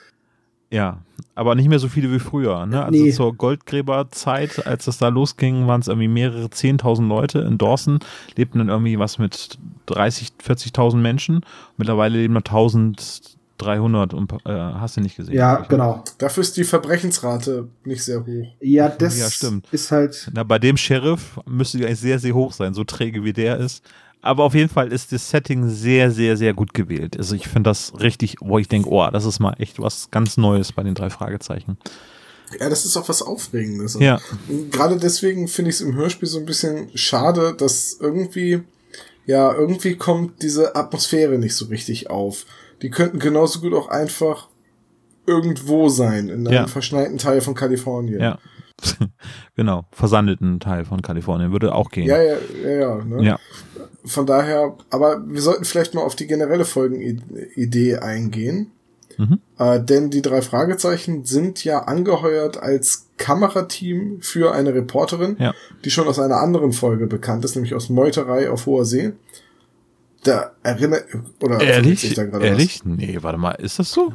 ja, 0.73 0.97
aber 1.35 1.53
nicht 1.53 1.69
mehr 1.69 1.77
so 1.77 1.87
viele 1.87 2.11
wie 2.11 2.19
früher. 2.19 2.65
Ne? 2.65 2.83
Also 2.83 3.03
nee. 3.03 3.11
zur 3.11 3.35
Goldgräberzeit, 3.35 4.65
als 4.65 4.85
das 4.85 4.97
da 4.97 5.09
losging, 5.09 5.67
waren 5.67 5.81
es 5.81 5.87
irgendwie 5.87 6.07
mehrere 6.07 6.47
10.000 6.47 7.07
Leute. 7.07 7.39
In 7.39 7.59
Dawson 7.59 7.99
lebten 8.35 8.57
dann 8.57 8.69
irgendwie 8.69 8.97
was 8.97 9.19
mit 9.19 9.59
30, 9.85 10.29
40.000 10.43 10.95
Menschen. 10.95 11.45
Mittlerweile 11.77 12.17
leben 12.17 12.33
noch 12.33 12.41
1.300 12.41 14.15
und 14.15 14.33
äh, 14.45 14.51
hast 14.51 14.97
du 14.97 15.01
nicht 15.01 15.15
gesehen. 15.15 15.35
Ja, 15.35 15.57
genau. 15.57 16.03
Dafür 16.17 16.41
ist 16.41 16.57
die 16.57 16.63
Verbrechensrate 16.63 17.67
nicht 17.85 18.03
sehr 18.03 18.25
hoch. 18.25 18.47
Ja, 18.59 18.89
das 18.89 19.19
ja, 19.19 19.29
stimmt. 19.29 19.67
ist 19.71 19.91
halt. 19.91 20.31
Na, 20.33 20.41
bei 20.41 20.57
dem 20.57 20.77
Sheriff 20.77 21.39
müsste 21.45 21.77
die 21.77 21.85
eigentlich 21.85 21.99
sehr, 21.99 22.17
sehr 22.17 22.33
hoch 22.33 22.51
sein, 22.51 22.73
so 22.73 22.83
träge 22.83 23.23
wie 23.23 23.33
der 23.33 23.57
ist. 23.57 23.83
Aber 24.23 24.45
auf 24.45 24.55
jeden 24.55 24.69
Fall 24.69 24.91
ist 24.91 25.11
das 25.11 25.29
Setting 25.29 25.67
sehr, 25.67 26.09
sehr, 26.09 26.37
sehr 26.37 26.53
gut 26.53 26.73
gewählt. 26.73 27.17
Also 27.17 27.35
ich 27.35 27.47
finde 27.49 27.69
das 27.69 27.93
richtig, 27.99 28.37
wo 28.39 28.57
ich 28.57 28.69
denke, 28.69 28.89
oh, 28.89 29.05
das 29.11 29.25
ist 29.25 29.39
mal 29.39 29.53
echt 29.59 29.79
was 29.79 30.09
ganz 30.11 30.37
Neues 30.37 30.71
bei 30.71 30.81
den 30.81 30.95
drei 30.95 31.09
Fragezeichen. 31.09 31.77
Ja, 32.59 32.69
das 32.69 32.85
ist 32.85 32.95
auch 32.95 33.09
was 33.09 33.21
Aufregendes. 33.21 33.97
Ja. 33.99 34.19
Und 34.47 34.71
Gerade 34.71 34.97
deswegen 34.97 35.47
finde 35.49 35.69
ich 35.69 35.75
es 35.75 35.81
im 35.81 35.95
Hörspiel 35.95 36.29
so 36.29 36.39
ein 36.39 36.45
bisschen 36.45 36.89
schade, 36.95 37.53
dass 37.57 37.97
irgendwie, 37.99 38.63
ja, 39.25 39.53
irgendwie 39.53 39.95
kommt 39.95 40.41
diese 40.41 40.75
Atmosphäre 40.75 41.37
nicht 41.37 41.55
so 41.55 41.65
richtig 41.65 42.09
auf. 42.09 42.45
Die 42.81 42.89
könnten 42.89 43.19
genauso 43.19 43.59
gut 43.59 43.73
auch 43.73 43.89
einfach 43.89 44.47
irgendwo 45.25 45.89
sein, 45.89 46.29
in 46.29 46.47
einem 46.47 46.53
Ja. 46.53 46.67
verschneiten 46.67 47.17
Teil 47.17 47.41
von 47.41 47.55
Kalifornien. 47.55 48.21
Ja. 48.21 48.39
genau, 49.55 49.85
versandeten 49.91 50.59
Teil 50.59 50.85
von 50.85 51.01
Kalifornien 51.01 51.51
würde 51.51 51.73
auch 51.73 51.89
gehen. 51.89 52.07
Ja, 52.07 52.21
ja, 52.21 52.37
ja, 52.63 52.69
ja, 52.69 53.03
ne? 53.03 53.23
Ja. 53.23 53.39
Von 54.05 54.25
daher, 54.25 54.75
aber 54.89 55.23
wir 55.27 55.41
sollten 55.41 55.63
vielleicht 55.65 55.93
mal 55.93 56.01
auf 56.01 56.15
die 56.15 56.27
generelle 56.27 56.65
Folgenidee 56.65 57.95
eingehen. 57.97 58.71
Mhm. 59.17 59.39
Äh, 59.59 59.79
denn 59.81 60.09
die 60.09 60.21
drei 60.21 60.41
Fragezeichen 60.41 61.23
sind 61.23 61.63
ja 61.63 61.83
angeheuert 61.83 62.57
als 62.57 63.07
Kamerateam 63.17 64.21
für 64.21 64.53
eine 64.53 64.73
Reporterin, 64.73 65.37
Ja. 65.39 65.53
die 65.85 65.91
schon 65.91 66.07
aus 66.07 66.19
einer 66.19 66.37
anderen 66.37 66.73
Folge 66.73 67.05
bekannt 67.07 67.45
ist, 67.45 67.55
nämlich 67.55 67.75
aus 67.75 67.89
Meuterei 67.89 68.49
auf 68.49 68.65
hoher 68.65 68.85
See. 68.85 69.13
Da 70.23 70.53
erinnert, 70.63 71.05
oder 71.41 71.61
Ehrlich? 71.61 72.13
da 72.15 72.23
gerade 72.23 72.39
was? 72.43 72.49
Ehrlich? 72.49 72.85
Nee, 72.85 73.17
warte 73.21 73.37
mal, 73.37 73.51
ist 73.51 73.77
das 73.79 73.91
so? 73.91 74.13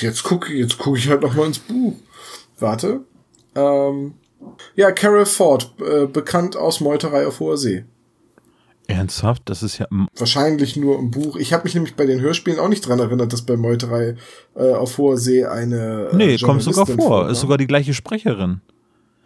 Jetzt 0.00 0.22
gucke 0.22 0.52
jetzt 0.54 0.78
guck 0.78 0.96
ich 0.98 1.08
halt 1.08 1.22
noch 1.22 1.34
mal 1.34 1.46
ins 1.46 1.58
Buch. 1.58 1.94
Warte. 2.60 3.00
Ähm, 3.54 4.14
ja, 4.76 4.92
Carol 4.92 5.26
Ford, 5.26 5.74
äh, 5.80 6.06
bekannt 6.06 6.56
aus 6.56 6.80
Meuterei 6.80 7.26
auf 7.26 7.40
hoher 7.40 7.56
See. 7.56 7.84
Ernsthaft? 8.88 9.42
Das 9.46 9.62
ist 9.62 9.78
ja. 9.78 9.86
Wahrscheinlich 10.16 10.76
nur 10.76 10.98
im 10.98 11.10
Buch. 11.10 11.36
Ich 11.36 11.52
habe 11.52 11.64
mich 11.64 11.74
nämlich 11.74 11.94
bei 11.96 12.06
den 12.06 12.20
Hörspielen 12.20 12.58
auch 12.58 12.68
nicht 12.68 12.86
dran 12.86 12.98
erinnert, 12.98 13.32
dass 13.32 13.42
bei 13.42 13.56
Meuterei 13.56 14.16
äh, 14.54 14.72
auf 14.72 14.98
hoher 14.98 15.18
See 15.18 15.44
eine. 15.44 16.10
Äh, 16.12 16.16
Nee, 16.16 16.38
kommt 16.38 16.62
sogar 16.62 16.86
vor. 16.86 16.96
vorkam. 16.96 17.30
Ist 17.30 17.40
sogar 17.40 17.58
die 17.58 17.66
gleiche 17.66 17.94
Sprecherin. 17.94 18.60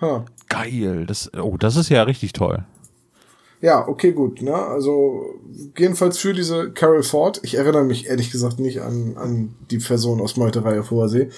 Ha. 0.00 0.24
Geil. 0.48 1.06
Das, 1.06 1.30
oh, 1.34 1.56
das 1.58 1.76
ist 1.76 1.90
ja 1.90 2.02
richtig 2.02 2.32
toll. 2.32 2.64
Ja, 3.60 3.86
okay, 3.86 4.12
gut. 4.12 4.40
Ne? 4.40 4.54
Also 4.54 5.38
jedenfalls 5.76 6.16
für 6.16 6.32
diese 6.32 6.72
Carol 6.72 7.02
Ford, 7.02 7.40
ich 7.42 7.56
erinnere 7.56 7.84
mich 7.84 8.06
ehrlich 8.06 8.30
gesagt 8.30 8.58
nicht 8.58 8.80
an, 8.80 9.16
an 9.16 9.54
die 9.70 9.78
Person 9.78 10.20
aus 10.22 10.36
Meuterei 10.38 10.80
auf 10.80 10.90
hoher 10.90 11.10
See, 11.10 11.28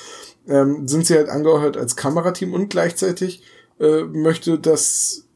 ähm, 0.46 0.86
sind 0.86 1.04
sie 1.06 1.16
halt 1.16 1.28
angehört 1.28 1.76
als 1.76 1.96
Kamerateam 1.96 2.54
und 2.54 2.70
gleichzeitig 2.70 3.42
äh, 3.80 4.04
möchte 4.04 4.58
das 4.60 5.26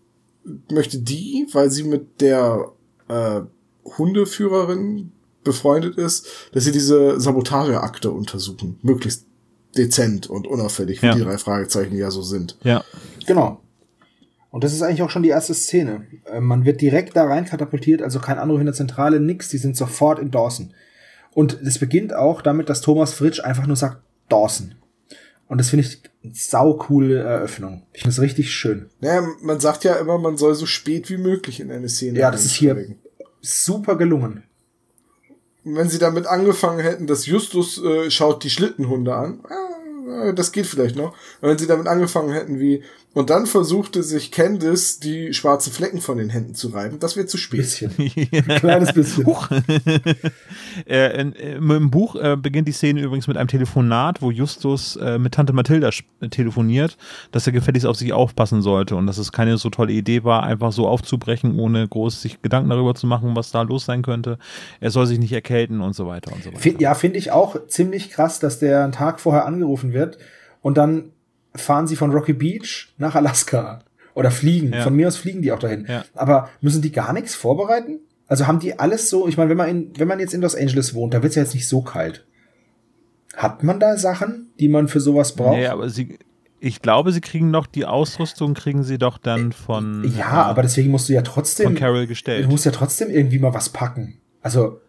möchte 0.71 0.99
die, 0.99 1.49
weil 1.53 1.71
sie 1.73 1.83
mit 1.83 2.21
der 2.21 2.71
äh, 3.09 3.41
Hundeführerin 3.99 5.13
befreundet 5.45 5.97
ist, 5.97 6.27
dass 6.53 6.65
sie 6.65 6.73
diese 6.73 7.21
Sabotageakte 7.21 8.11
untersuchen, 8.11 8.79
möglichst 8.83 9.27
dezent 9.77 10.29
und 10.29 10.47
unauffällig, 10.47 11.03
wie 11.03 11.07
Ja. 11.07 11.15
die 11.15 11.21
drei 11.23 11.39
Fragezeichen 11.39 11.97
ja 11.97 12.11
so 12.11 12.23
sind. 12.23 12.57
Ja. 12.63 12.83
Genau. 13.27 13.61
Und 14.51 14.65
das 14.65 14.73
ist 14.73 14.83
eigentlich 14.83 15.03
auch 15.03 15.11
schon 15.11 15.23
die 15.23 15.29
erste 15.29 15.53
Szene. 15.55 16.07
Äh, 16.25 16.41
Man 16.41 16.65
wird 16.65 16.81
direkt 16.81 17.15
da 17.17 17.25
rein 17.25 17.45
katapultiert, 17.45 18.01
also 18.03 18.19
kein 18.19 18.39
Anruf 18.39 18.59
in 18.61 18.67
der 18.67 18.75
Zentrale, 18.75 19.21
nix, 19.21 19.49
die 19.51 19.59
sind 19.59 19.77
sofort 19.77 20.19
in 20.19 20.31
Dawson. 20.31 20.73
Und 21.33 21.61
es 21.63 21.79
beginnt 21.79 22.15
auch 22.15 22.41
damit, 22.41 22.69
dass 22.71 22.81
Thomas 22.81 23.13
Fritsch 23.13 23.41
einfach 23.41 23.67
nur 23.67 23.77
sagt 23.77 23.99
Dawson. 24.31 24.75
Und 25.49 25.59
das 25.59 25.71
finde 25.71 25.87
ich 25.87 26.03
eine 26.25 26.35
saucoole 26.35 27.19
Eröffnung. 27.21 27.87
Ich 27.93 28.03
finde 28.03 28.13
es 28.13 28.21
richtig 28.21 28.53
schön. 28.53 28.91
Naja, 29.01 29.27
man 29.43 29.61
sagt 29.61 29.85
ja 29.85 29.95
immer, 29.95 30.19
man 30.19 30.37
soll 30.37 30.55
so 30.55 30.67
spät 30.67 31.09
wie 31.09 31.19
möglich 31.19 31.61
in 31.61 31.71
eine 31.71 31.89
Szene 31.89 32.19
Ja, 32.19 32.31
das 32.31 32.45
ist 32.45 32.55
hier 32.55 32.97
super 33.41 33.97
gelungen. 33.97 34.43
Und 35.65 35.77
wenn 35.77 35.89
sie 35.89 35.99
damit 35.99 36.27
angefangen 36.27 36.81
hätten, 36.81 37.07
dass 37.07 37.27
Justus 37.27 37.83
äh, 37.83 38.11
schaut 38.11 38.45
die 38.45 38.51
Schlittenhunde 38.51 39.15
an, 39.15 39.41
äh, 40.09 40.35
das 40.35 40.53
geht 40.53 40.67
vielleicht 40.67 40.97
noch. 40.97 41.13
Und 41.41 41.49
wenn 41.49 41.59
sie 41.59 41.67
damit 41.67 41.87
angefangen 41.87 42.33
hätten 42.33 42.59
wie, 42.59 42.83
und 43.15 43.31
dann 43.31 43.47
versuchte 43.47 44.03
sich 44.03 44.31
Candice 44.31 45.01
die 45.01 45.33
schwarzen 45.33 45.73
Flecken 45.73 46.01
von 46.01 46.19
den 46.19 46.29
Händen 46.29 46.55
zu 46.55 46.69
reiben, 46.69 46.99
das 46.99 47.17
wäre 47.17 47.27
zu 47.27 47.39
spät. 47.39 47.61
Bisschen. 47.61 47.91
Ein 47.99 48.59
kleines 48.59 48.93
bisschen. 48.93 49.25
Huch. 49.25 49.49
äh, 50.87 51.21
in, 51.21 51.33
im, 51.33 51.71
Im 51.71 51.91
Buch 51.91 52.17
äh, 52.17 52.37
beginnt 52.37 52.69
die 52.69 52.73
Szene 52.73 53.01
übrigens 53.01 53.27
mit 53.27 53.37
einem 53.37 53.49
Telefonat, 53.49 54.21
wo 54.21 54.31
Justus 54.31 54.97
äh, 54.97 55.19
mit 55.19 55.35
Tante 55.35 55.53
Mathilda 55.53 55.89
sch- 55.89 56.05
telefoniert, 56.31 56.97
dass 57.33 57.47
er 57.47 57.53
gefälligst 57.53 57.87
auf 57.87 57.97
sich 57.97 58.13
aufpassen 58.13 58.61
sollte 58.63 58.97
und 58.97 59.07
dass 59.07 59.19
es 59.19 59.33
keine 59.33 59.57
so 59.59 59.71
tolle 59.71 59.93
Idee 59.93 60.25
war, 60.25 60.43
einfach 60.43 60.73
so 60.73 60.87
aufzubrechen, 60.87 61.59
ohne 61.59 61.89
groß 61.89 62.21
sich 62.21 62.43
Gedanken 62.43 62.71
darüber 62.71 62.95
zu 62.95 63.07
machen, 63.07 63.35
was 63.35 63.51
da 63.51 63.63
los 63.63 63.87
sein 63.87 64.03
könnte. 64.03 64.39
Er 64.81 64.91
soll 64.91 65.07
sich 65.07 65.19
nicht 65.19 65.33
erkälten 65.33 65.81
und 65.81 65.95
so 65.95 66.07
weiter 66.07 66.33
und 66.33 66.43
so 66.45 66.53
weiter. 66.53 66.81
Ja, 66.81 66.95
finde 66.95 67.19
ich 67.19 67.31
auch 67.31 67.67
ziemlich 67.69 68.11
krass, 68.11 68.41
dass 68.41 68.59
der 68.59 68.85
einen 68.85 68.93
Tag 68.93 69.21
vorher 69.21 69.47
angerufen 69.47 69.93
wird 69.93 70.19
und 70.61 70.77
dann 70.77 71.13
fahren 71.57 71.87
sie 71.87 71.97
von 71.97 72.11
Rocky 72.13 72.33
Beach 72.33 72.89
nach 72.99 73.15
Alaska 73.15 73.81
oder 74.15 74.31
fliegen. 74.31 74.73
Ja. 74.73 74.83
Von 74.83 74.95
mir 74.95 75.09
aus 75.09 75.17
fliegen 75.17 75.43
die 75.43 75.53
auch 75.53 75.59
dahin. 75.59 75.87
Ja. 75.89 76.05
Aber 76.15 76.49
müssen 76.61 76.83
die 76.83 76.93
gar 76.93 77.13
nichts 77.13 77.35
vorbereiten? 77.35 78.01
Also 78.29 78.47
haben 78.47 78.59
die 78.61 78.79
alles 78.79 79.09
so, 79.11 79.29
ich 79.29 79.37
meine, 79.37 79.51
wenn 79.51 79.57
man 79.57 79.69
in, 79.69 79.93
wenn 79.99 80.09
man 80.09 80.19
jetzt 80.19 80.35
in 80.35 80.41
Los 80.41 80.57
Angeles 80.57 80.95
wohnt, 80.95 81.15
da 81.15 81.23
wird 81.23 81.31
es 81.31 81.37
ja 81.37 81.43
jetzt 81.43 81.55
nicht 81.55 81.69
so 81.69 81.83
kalt. 81.83 82.25
Hat 83.37 83.63
man 83.63 83.79
da 83.79 83.97
Sachen, 83.99 84.49
die 84.59 84.69
man 84.69 84.89
für 84.89 85.01
sowas 85.01 85.35
braucht? 85.37 85.57
Nee, 85.59 85.67
aber 85.67 85.91
sie, 85.91 86.19
ich 86.59 86.81
glaube, 86.83 87.13
sie 87.13 87.21
kriegen 87.21 87.51
noch 87.51 87.67
die 87.67 87.85
Ausrüstung, 87.85 88.55
kriegen 88.55 88.83
sie 88.83 88.99
doch 88.99 89.19
dann 89.19 89.53
von, 89.53 90.05
Äh, 90.05 90.19
ja, 90.19 90.31
aber 90.45 90.63
deswegen 90.63 90.91
musst 90.91 91.09
du 91.09 91.13
ja 91.13 91.23
trotzdem, 91.23 91.67
von 91.67 91.75
Carol 91.75 92.03
du 92.03 92.07
gestellt. 92.09 92.49
musst 92.49 92.65
ja 92.65 92.73
trotzdem 92.73 93.11
irgendwie 93.11 93.39
mal 93.39 93.53
was 93.55 93.69
packen. 93.69 94.19
Also, 94.41 94.81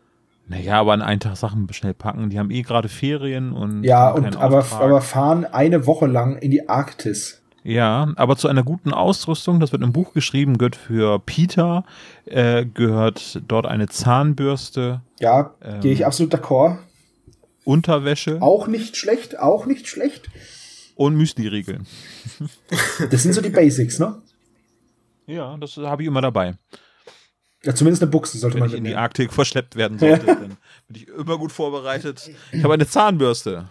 Naja, 0.50 0.80
aber 0.80 0.93
an 0.93 1.02
einen 1.02 1.20
Tag 1.20 1.36
Sachen 1.36 1.68
schnell 1.74 1.93
packen. 1.93 2.30
Die 2.30 2.39
haben 2.39 2.52
eh 2.52 2.62
gerade 2.62 2.88
Ferien 2.89 3.52
und. 3.52 3.84
ja, 3.84 4.10
und 4.12 4.38
aber, 4.38 4.60
Auftrag. 4.60 4.82
aber 4.82 5.02
fahren 5.02 5.45
eine 5.45 5.86
Woche 5.86 6.08
lang 6.08 6.38
in 6.38 6.52
die 6.52 6.70
Arktis. 6.70 7.41
Ja, 7.64 8.14
aber 8.16 8.38
zu 8.38 8.48
einer 8.48 8.64
guten 8.64 8.93
Ausrüstung, 8.93 9.60
das 9.60 9.74
wird 9.74 9.82
im 9.84 9.91
Buch 9.91 10.14
geschrieben, 10.14 10.58
gehört 10.58 10.78
für 10.78 11.20
Peter, 11.20 11.84
äh, 12.26 12.66
gehört 12.66 13.41
dort 13.50 13.66
eine 13.66 13.88
Zahnbürste, 13.89 15.02
Ja, 15.20 15.54
Ähm. 15.62 15.82
gehe 15.82 15.91
ich 15.91 16.06
absolut 16.06 16.34
d'accord. 16.34 16.78
Unterwäsche 17.66 18.41
Auch 18.41 18.68
nicht 18.68 18.95
schlecht, 18.95 19.38
auch 19.39 19.66
nicht 19.66 19.88
schlecht. 19.89 20.30
und 20.95 21.16
Müsli-Riegel. 21.18 21.80
Das 23.12 23.24
sind 23.24 23.34
so 23.34 23.41
die 23.41 23.50
Basics, 23.50 24.00
ne? 24.00 24.16
Ja, 25.28 25.58
das 25.58 25.76
habe 25.76 26.04
ich 26.04 26.08
immer 26.08 26.22
dabei. 26.22 26.56
Ja, 27.64 27.74
zumindest 27.74 28.03
eine 28.03 28.12
Buchse 28.12 28.38
sollte 28.38 28.55
Wenn 28.55 28.62
man 28.62 28.70
ich 28.70 28.76
in 28.76 28.84
die 28.84 28.89
mitnehmen. 28.89 29.03
Arktik 29.03 29.34
verschleppt 29.34 29.76
werden 29.76 29.97
sollte, 29.99 30.26
dann 30.28 30.58
bin 30.88 30.95
ich 30.95 31.08
immer 31.08 31.38
gut 31.38 31.51
vorbereitet. 31.51 32.30
Ich 32.51 32.64
habe 32.64 32.74
eine 32.74 32.88
Zahnbürste. 32.88 33.70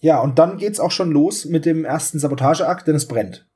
Ja, 0.00 0.20
und 0.20 0.38
dann 0.38 0.58
geht's 0.58 0.80
auch 0.80 0.90
schon 0.90 1.10
los 1.10 1.46
mit 1.46 1.64
dem 1.64 1.84
ersten 1.84 2.18
Sabotageakt, 2.18 2.86
denn 2.86 2.94
es 2.94 3.08
brennt. 3.08 3.46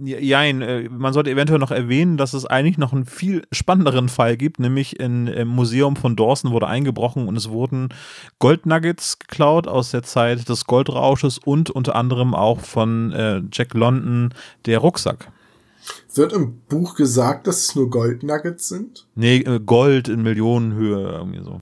Jein, 0.00 0.62
äh, 0.62 0.88
man 0.88 1.12
sollte 1.12 1.30
eventuell 1.30 1.58
noch 1.58 1.72
erwähnen, 1.72 2.16
dass 2.16 2.34
es 2.34 2.46
eigentlich 2.46 2.78
noch 2.78 2.92
einen 2.92 3.04
viel 3.04 3.42
spannenderen 3.50 4.08
Fall 4.08 4.36
gibt, 4.36 4.60
nämlich 4.60 5.00
in, 5.00 5.26
im 5.26 5.48
Museum 5.48 5.96
von 5.96 6.14
Dawson 6.14 6.52
wurde 6.52 6.68
eingebrochen 6.68 7.26
und 7.26 7.36
es 7.36 7.50
wurden 7.50 7.88
Goldnuggets 8.38 9.18
geklaut 9.18 9.66
aus 9.66 9.90
der 9.90 10.04
Zeit 10.04 10.48
des 10.48 10.66
Goldrausches 10.66 11.38
und 11.38 11.70
unter 11.70 11.96
anderem 11.96 12.34
auch 12.34 12.60
von 12.60 13.10
äh, 13.12 13.42
Jack 13.50 13.74
London 13.74 14.32
der 14.66 14.78
Rucksack. 14.78 15.32
Wird 16.14 16.32
im 16.32 16.58
Buch 16.68 16.94
gesagt, 16.94 17.46
dass 17.46 17.64
es 17.64 17.74
nur 17.74 17.90
Goldnuggets 17.90 18.68
sind? 18.68 19.06
Nee, 19.14 19.38
äh, 19.38 19.60
Gold 19.60 20.08
in 20.08 20.22
Millionenhöhe, 20.22 21.12
irgendwie 21.12 21.42
so. 21.44 21.60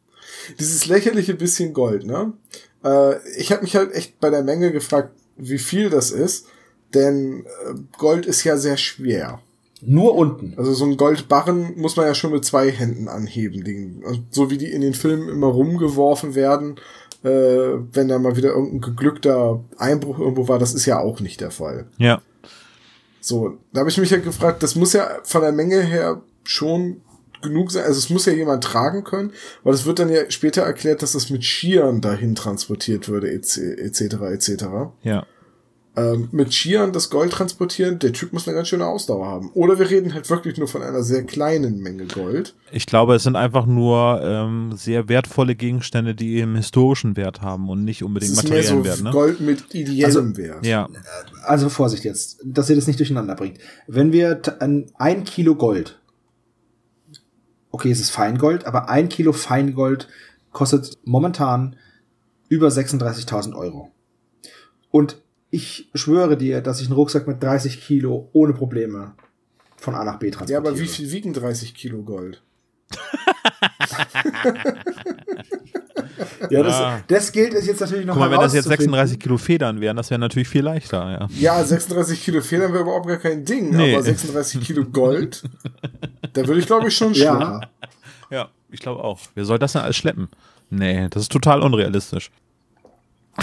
Dieses 0.58 0.86
lächerliche 0.86 1.34
bisschen 1.34 1.72
Gold, 1.72 2.04
ne? 2.04 2.32
Äh, 2.84 3.16
ich 3.38 3.52
habe 3.52 3.62
mich 3.62 3.76
halt 3.76 3.92
echt 3.92 4.20
bei 4.20 4.30
der 4.30 4.42
Menge 4.42 4.72
gefragt, 4.72 5.10
wie 5.36 5.58
viel 5.58 5.90
das 5.90 6.10
ist, 6.10 6.46
denn 6.94 7.44
äh, 7.66 7.74
Gold 7.98 8.26
ist 8.26 8.44
ja 8.44 8.56
sehr 8.56 8.76
schwer. 8.76 9.40
Nur 9.82 10.14
unten. 10.14 10.54
Also 10.56 10.72
so 10.72 10.86
ein 10.86 10.96
Goldbarren 10.96 11.78
muss 11.78 11.96
man 11.96 12.06
ja 12.06 12.14
schon 12.14 12.32
mit 12.32 12.44
zwei 12.44 12.70
Händen 12.70 13.08
anheben. 13.08 13.62
Die, 13.62 14.00
also 14.06 14.20
so 14.30 14.50
wie 14.50 14.56
die 14.56 14.72
in 14.72 14.80
den 14.80 14.94
Filmen 14.94 15.28
immer 15.28 15.48
rumgeworfen 15.48 16.34
werden, 16.34 16.76
äh, 17.22 17.28
wenn 17.92 18.08
da 18.08 18.18
mal 18.18 18.36
wieder 18.36 18.50
irgendein 18.50 18.80
geglückter 18.80 19.62
Einbruch 19.76 20.18
irgendwo 20.18 20.48
war, 20.48 20.58
das 20.58 20.74
ist 20.74 20.86
ja 20.86 20.98
auch 21.00 21.20
nicht 21.20 21.40
der 21.40 21.50
Fall. 21.50 21.86
Ja. 21.98 22.22
So, 23.26 23.58
da 23.72 23.80
habe 23.80 23.90
ich 23.90 23.98
mich 23.98 24.10
ja 24.10 24.18
gefragt, 24.18 24.62
das 24.62 24.76
muss 24.76 24.92
ja 24.92 25.18
von 25.24 25.40
der 25.40 25.50
Menge 25.50 25.82
her 25.82 26.22
schon 26.44 27.00
genug 27.42 27.72
sein. 27.72 27.82
Also 27.82 27.98
es 27.98 28.08
muss 28.08 28.24
ja 28.24 28.32
jemand 28.32 28.62
tragen 28.62 29.02
können, 29.02 29.32
weil 29.64 29.74
es 29.74 29.84
wird 29.84 29.98
dann 29.98 30.10
ja 30.10 30.30
später 30.30 30.62
erklärt, 30.62 31.02
dass 31.02 31.10
das 31.10 31.28
mit 31.28 31.42
Skiern 31.42 32.00
dahin 32.00 32.36
transportiert 32.36 33.08
würde, 33.08 33.32
etc. 33.32 34.00
etc. 34.00 34.64
Ja. 35.02 35.26
Ähm, 35.96 36.28
mit 36.30 36.52
Skiern 36.52 36.92
das 36.92 37.08
Gold 37.08 37.32
transportieren, 37.32 37.98
der 37.98 38.12
Typ 38.12 38.32
muss 38.32 38.46
eine 38.46 38.54
ganz 38.54 38.68
schöne 38.68 38.86
Ausdauer 38.86 39.26
haben. 39.26 39.50
Oder 39.54 39.78
wir 39.78 39.88
reden 39.88 40.12
halt 40.12 40.28
wirklich 40.28 40.58
nur 40.58 40.68
von 40.68 40.82
einer 40.82 41.02
sehr 41.02 41.24
kleinen 41.24 41.80
Menge 41.80 42.04
Gold. 42.04 42.54
Ich 42.70 42.86
glaube, 42.86 43.14
es 43.14 43.22
sind 43.22 43.34
einfach 43.34 43.64
nur 43.64 44.20
ähm, 44.22 44.72
sehr 44.76 45.08
wertvolle 45.08 45.54
Gegenstände, 45.54 46.14
die 46.14 46.36
eben 46.36 46.54
historischen 46.54 47.16
Wert 47.16 47.40
haben 47.40 47.70
und 47.70 47.84
nicht 47.84 48.02
Es 48.02 48.06
unbedingt 48.06 48.32
ist 48.32 48.42
mehr 48.44 48.52
materiellen 48.52 48.84
so 48.84 48.84
Wert. 48.84 49.02
Ne? 49.02 49.10
Gold 49.10 49.40
mit 49.40 49.74
ideellem 49.74 50.04
Also, 50.04 50.36
Wert. 50.36 50.66
Ja. 50.66 50.88
Also 51.44 51.70
Vorsicht 51.70 52.04
jetzt, 52.04 52.40
dass 52.44 52.68
ihr 52.68 52.76
das 52.76 52.86
nicht 52.86 52.98
durcheinander 52.98 53.34
bringt. 53.34 53.58
Wenn 53.86 54.12
wir 54.12 54.40
ein 54.98 55.24
Kilo 55.24 55.54
Gold 55.54 55.98
okay, 57.76 57.90
es 57.90 58.00
ist 58.00 58.10
Feingold, 58.10 58.64
aber 58.66 58.88
ein 58.88 59.10
Kilo 59.10 59.34
Feingold 59.34 60.08
kostet 60.50 60.96
momentan 61.04 61.76
über 62.48 62.68
36.000 62.68 63.54
Euro. 63.54 63.92
Und 64.90 65.22
ich 65.50 65.88
schwöre 65.94 66.36
dir, 66.36 66.60
dass 66.60 66.80
ich 66.80 66.86
einen 66.86 66.94
Rucksack 66.96 67.26
mit 67.26 67.42
30 67.42 67.80
Kilo 67.80 68.28
ohne 68.32 68.52
Probleme 68.52 69.12
von 69.76 69.94
A 69.94 70.04
nach 70.04 70.18
B 70.18 70.30
transportiere. 70.30 70.62
Ja, 70.64 70.70
aber 70.70 70.78
wie 70.78 70.86
viel 70.86 71.10
wiegen 71.12 71.32
30 71.32 71.74
Kilo 71.74 72.02
Gold? 72.02 72.42
ja, 76.50 76.62
das, 76.62 77.02
das 77.08 77.32
gilt 77.32 77.54
es 77.54 77.66
jetzt 77.66 77.80
natürlich 77.80 78.06
noch 78.06 78.14
Guck 78.14 78.20
mal, 78.20 78.30
wenn 78.30 78.40
das 78.40 78.54
jetzt 78.54 78.66
herauszufinden. 78.66 78.94
36 78.94 79.18
Kilo 79.20 79.38
Federn 79.38 79.80
wären, 79.80 79.96
das 79.96 80.10
wäre 80.10 80.18
natürlich 80.20 80.48
viel 80.48 80.62
leichter, 80.62 81.10
ja. 81.10 81.56
Ja, 81.56 81.64
36 81.64 82.22
Kilo 82.24 82.40
Federn 82.42 82.72
wäre 82.72 82.82
überhaupt 82.82 83.06
gar 83.06 83.16
kein 83.18 83.44
Ding, 83.44 83.70
Nee. 83.76 83.94
aber 83.94 84.02
36 84.02 84.60
Kilo 84.62 84.84
Gold, 84.84 85.42
da 86.32 86.46
würde 86.46 86.60
ich 86.60 86.66
glaube 86.66 86.88
ich 86.88 86.96
schon 86.96 87.14
schlucken. 87.14 87.40
Ja, 87.40 87.60
Ja, 88.30 88.48
ich 88.70 88.80
glaube 88.80 89.02
auch. 89.02 89.20
Wer 89.34 89.44
soll 89.44 89.58
das 89.58 89.72
denn 89.72 89.82
alles 89.82 89.96
schleppen? 89.96 90.28
Nee, 90.70 91.08
das 91.10 91.22
ist 91.24 91.32
total 91.32 91.62
unrealistisch. 91.62 92.30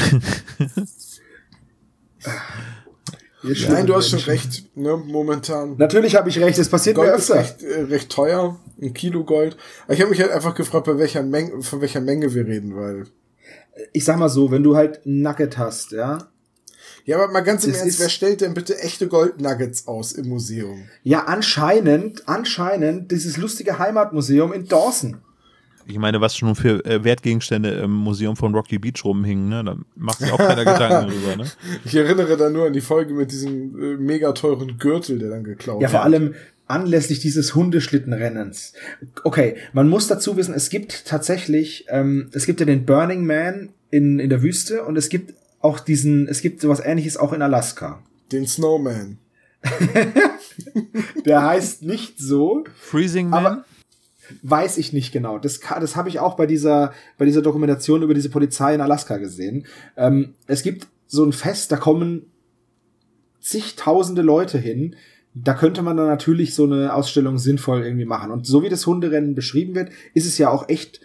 ihr 3.43 3.69
Nein, 3.69 3.85
du 3.85 3.95
hast 3.95 4.09
schon 4.09 4.19
recht, 4.19 4.75
ne, 4.77 4.95
momentan. 4.97 5.75
Natürlich 5.77 6.15
habe 6.15 6.29
ich 6.29 6.39
recht, 6.39 6.57
es 6.57 6.69
passiert 6.69 6.95
Gold 6.95 7.09
mir 7.09 7.15
ist 7.17 7.29
öfter. 7.31 7.39
recht, 7.41 7.63
äh, 7.63 7.81
recht 7.83 8.09
teuer, 8.09 8.59
ein 8.81 8.93
Kilo 8.93 9.23
Gold. 9.25 9.57
Aber 9.85 9.93
ich 9.93 9.99
habe 10.01 10.09
mich 10.09 10.21
halt 10.21 10.31
einfach 10.31 10.55
gefragt, 10.55 10.85
bei 10.85 10.97
welcher 10.97 11.23
Menge, 11.23 11.61
von 11.61 11.81
welcher 11.81 12.01
Menge 12.01 12.33
wir 12.33 12.45
reden, 12.47 12.75
weil. 12.75 13.05
Ich 13.91 14.05
sag 14.05 14.17
mal 14.19 14.29
so, 14.29 14.51
wenn 14.51 14.61
du 14.63 14.75
halt 14.75 15.05
ein 15.05 15.21
Nugget 15.23 15.57
hast, 15.57 15.91
ja. 15.91 16.27
Ja, 17.05 17.17
aber 17.21 17.33
mal 17.33 17.41
ganz 17.41 17.65
im 17.65 17.71
Ernst, 17.73 17.85
ist- 17.87 17.99
wer 17.99 18.07
stellt 18.09 18.39
denn 18.41 18.53
bitte 18.53 18.77
echte 18.79 19.07
Goldnuggets 19.07 19.87
aus 19.87 20.13
im 20.13 20.29
Museum? 20.29 20.83
Ja, 21.01 21.23
anscheinend, 21.25 22.29
anscheinend 22.29 23.11
dieses 23.11 23.35
lustige 23.37 23.77
Heimatmuseum 23.79 24.53
in 24.53 24.67
Dawson. 24.67 25.17
Ich 25.85 25.97
meine, 25.97 26.21
was 26.21 26.35
schon 26.37 26.55
für 26.55 26.83
äh, 26.85 27.03
Wertgegenstände 27.03 27.69
im 27.71 27.91
Museum 27.91 28.35
von 28.35 28.53
Rocky 28.55 28.79
Beach 28.79 29.03
rumhingen, 29.03 29.49
ne? 29.49 29.63
Da 29.63 29.77
macht 29.95 30.19
sich 30.19 30.31
auch 30.31 30.37
keiner 30.37 30.63
Gedanken 30.65 31.11
drüber, 31.11 31.35
ne? 31.43 31.51
Ich 31.85 31.95
erinnere 31.95 32.37
da 32.37 32.49
nur 32.49 32.67
an 32.67 32.73
die 32.73 32.81
Folge 32.81 33.13
mit 33.13 33.31
diesem 33.31 33.79
äh, 33.81 33.97
mega 33.97 34.31
teuren 34.31 34.77
Gürtel, 34.77 35.19
der 35.19 35.29
dann 35.29 35.43
geklaut 35.43 35.81
Ja, 35.81 35.89
vor 35.89 35.99
wird. 35.99 36.05
allem 36.05 36.35
anlässlich 36.67 37.19
dieses 37.19 37.53
Hundeschlittenrennens. 37.55 38.73
Okay, 39.23 39.57
man 39.73 39.89
muss 39.89 40.07
dazu 40.07 40.37
wissen, 40.37 40.53
es 40.53 40.69
gibt 40.69 41.05
tatsächlich, 41.05 41.85
ähm, 41.89 42.29
es 42.33 42.45
gibt 42.45 42.59
ja 42.61 42.65
den 42.65 42.85
Burning 42.85 43.25
Man 43.25 43.69
in, 43.91 44.19
in 44.19 44.29
der 44.29 44.41
Wüste 44.41 44.83
und 44.83 44.95
es 44.97 45.09
gibt 45.09 45.33
auch 45.59 45.79
diesen, 45.81 46.27
es 46.27 46.41
gibt 46.41 46.61
sowas 46.61 46.81
ähnliches 46.83 47.17
auch 47.17 47.33
in 47.33 47.41
Alaska. 47.41 48.01
Den 48.31 48.47
Snowman. 48.47 49.17
Der 51.25 51.43
heißt 51.43 51.83
nicht 51.83 52.19
so, 52.19 52.63
Freezing 52.79 53.29
Man? 53.29 53.63
Weiß 54.41 54.77
ich 54.77 54.93
nicht 54.93 55.11
genau. 55.11 55.37
Das, 55.39 55.59
das 55.59 55.95
habe 55.95 56.09
ich 56.09 56.19
auch 56.19 56.35
bei 56.35 56.45
dieser, 56.47 56.93
bei 57.17 57.25
dieser 57.25 57.41
Dokumentation 57.41 58.01
über 58.01 58.13
diese 58.13 58.29
Polizei 58.29 58.73
in 58.75 58.81
Alaska 58.81 59.17
gesehen. 59.17 59.65
Ähm, 59.97 60.33
es 60.47 60.63
gibt 60.63 60.87
so 61.07 61.23
ein 61.23 61.33
Fest, 61.33 61.71
da 61.71 61.77
kommen 61.77 62.27
zigtausende 63.39 64.21
Leute 64.21 64.57
hin. 64.57 64.95
Da 65.35 65.53
könnte 65.53 65.81
man 65.81 65.97
dann 65.97 66.07
natürlich 66.07 66.53
so 66.53 66.63
eine 66.65 66.93
Ausstellung 66.93 67.37
sinnvoll 67.37 67.83
irgendwie 67.83 68.05
machen. 68.05 68.31
Und 68.31 68.45
so 68.45 68.61
wie 68.63 68.69
das 68.69 68.85
Hunderennen 68.85 69.35
beschrieben 69.35 69.73
wird, 69.75 69.89
ist 70.13 70.25
es 70.27 70.37
ja 70.37 70.49
auch 70.49 70.69
echt 70.69 71.01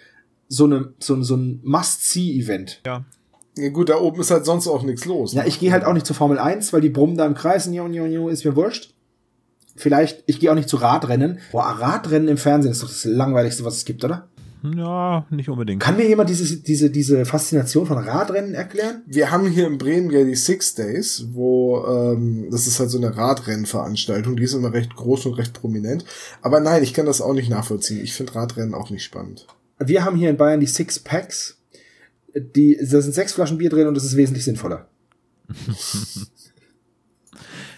so, 0.48 0.64
eine, 0.64 0.92
so, 0.98 1.14
ein- 1.14 1.24
so 1.24 1.36
ein 1.36 1.60
Must-See-Event. 1.62 2.80
ja. 2.86 3.04
Ja 3.56 3.70
gut, 3.70 3.88
da 3.88 3.96
oben 3.98 4.20
ist 4.20 4.30
halt 4.30 4.44
sonst 4.44 4.68
auch 4.68 4.84
nichts 4.84 5.04
los. 5.04 5.32
Ja, 5.32 5.44
ich 5.44 5.58
gehe 5.58 5.72
halt 5.72 5.84
auch 5.84 5.92
nicht 5.92 6.06
zur 6.06 6.14
Formel 6.14 6.38
1, 6.38 6.72
weil 6.72 6.80
die 6.80 6.90
brummen 6.90 7.16
da 7.16 7.26
im 7.26 7.34
Kreis, 7.34 7.66
njo, 7.66 7.88
njo, 7.88 8.06
njo, 8.06 8.28
ist 8.28 8.44
mir 8.44 8.54
wurscht. 8.54 8.94
Vielleicht, 9.78 10.24
ich 10.26 10.40
gehe 10.40 10.50
auch 10.50 10.56
nicht 10.56 10.68
zu 10.68 10.76
Radrennen. 10.76 11.38
Boah, 11.52 11.64
Radrennen 11.64 12.28
im 12.28 12.36
Fernsehen 12.36 12.72
ist 12.72 12.82
doch 12.82 12.88
das 12.88 13.04
langweiligste, 13.04 13.64
was 13.64 13.76
es 13.76 13.84
gibt, 13.84 14.04
oder? 14.04 14.28
Ja, 14.62 15.24
nicht 15.30 15.48
unbedingt. 15.48 15.80
Kann 15.80 15.96
mir 15.96 16.08
jemand 16.08 16.30
diese, 16.30 16.56
diese, 16.56 16.90
diese 16.90 17.24
Faszination 17.24 17.86
von 17.86 17.98
Radrennen 17.98 18.54
erklären? 18.54 19.02
Wir 19.06 19.30
haben 19.30 19.48
hier 19.48 19.66
in 19.66 19.78
Bremen 19.78 20.10
ja 20.10 20.24
die 20.24 20.34
Six 20.34 20.74
Days, 20.74 21.26
wo 21.32 21.84
ähm, 21.86 22.48
das 22.50 22.66
ist 22.66 22.80
halt 22.80 22.90
so 22.90 22.98
eine 22.98 23.16
Radrennveranstaltung, 23.16 24.36
die 24.36 24.42
ist 24.42 24.54
immer 24.54 24.72
recht 24.72 24.96
groß 24.96 25.26
und 25.26 25.34
recht 25.34 25.52
prominent. 25.52 26.04
Aber 26.42 26.60
nein, 26.60 26.82
ich 26.82 26.92
kann 26.92 27.06
das 27.06 27.20
auch 27.20 27.34
nicht 27.34 27.50
nachvollziehen. 27.50 28.02
Ich 28.02 28.14
finde 28.14 28.34
Radrennen 28.34 28.74
auch 28.74 28.90
nicht 28.90 29.04
spannend. 29.04 29.46
Wir 29.78 30.04
haben 30.04 30.16
hier 30.16 30.30
in 30.30 30.36
Bayern 30.36 30.60
die 30.60 30.66
Six 30.66 30.98
Packs. 30.98 31.56
Die, 32.34 32.76
da 32.80 33.00
sind 33.00 33.14
sechs 33.14 33.32
Flaschen 33.32 33.58
Bier 33.58 33.70
drin 33.70 33.86
und 33.86 33.94
das 33.94 34.04
ist 34.04 34.16
wesentlich 34.16 34.44
sinnvoller. 34.44 34.88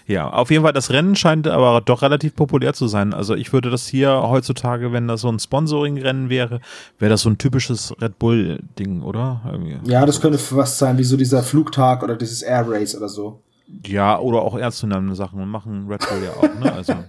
Ja, 0.07 0.29
auf 0.29 0.51
jeden 0.51 0.63
Fall, 0.63 0.73
das 0.73 0.89
Rennen 0.91 1.15
scheint 1.15 1.47
aber 1.47 1.81
doch 1.81 2.01
relativ 2.01 2.35
populär 2.35 2.73
zu 2.73 2.87
sein. 2.87 3.13
Also 3.13 3.35
ich 3.35 3.53
würde 3.53 3.69
das 3.69 3.87
hier 3.87 4.11
heutzutage, 4.23 4.91
wenn 4.91 5.07
das 5.07 5.21
so 5.21 5.29
ein 5.29 5.39
Sponsoring-Rennen 5.39 6.29
wäre, 6.29 6.59
wäre 6.99 7.09
das 7.11 7.21
so 7.21 7.29
ein 7.29 7.37
typisches 7.37 7.93
Red 8.01 8.19
Bull-Ding, 8.19 9.01
oder? 9.03 9.41
Irgendwie. 9.49 9.77
Ja, 9.89 10.05
das 10.05 10.19
könnte 10.19 10.39
was 10.51 10.77
sein, 10.77 10.97
wie 10.97 11.03
so 11.03 11.17
dieser 11.17 11.43
Flugtag 11.43 12.03
oder 12.03 12.15
dieses 12.15 12.41
Air 12.41 12.65
Race 12.67 12.95
oder 12.95 13.09
so. 13.09 13.41
Ja, 13.85 14.19
oder 14.19 14.41
auch 14.41 14.57
ernstzunehmende 14.57 15.15
Sachen 15.15 15.47
machen 15.47 15.87
Red 15.87 16.01
Bull 16.01 16.21
ja 16.25 16.31
auch, 16.31 16.59
ne? 16.59 16.73
Also. 16.73 16.93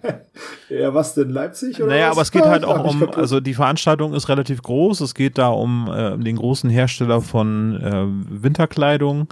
Ja, 0.68 0.94
was 0.94 1.12
denn, 1.12 1.28
Leipzig 1.28 1.76
oder 1.82 1.88
Naja, 1.92 2.06
was? 2.06 2.12
aber 2.12 2.22
es 2.22 2.32
geht 2.32 2.42
Ah, 2.44 2.48
halt 2.48 2.64
auch 2.64 2.82
um, 2.82 3.06
also 3.14 3.40
die 3.40 3.52
Veranstaltung 3.52 4.14
ist 4.14 4.30
relativ 4.30 4.62
groß. 4.62 5.02
Es 5.02 5.14
geht 5.14 5.36
da 5.36 5.48
um 5.48 5.86
äh, 5.92 6.16
den 6.16 6.36
großen 6.36 6.70
Hersteller 6.70 7.20
von 7.20 7.76
äh, 7.78 8.06
Winterkleidung, 8.42 9.28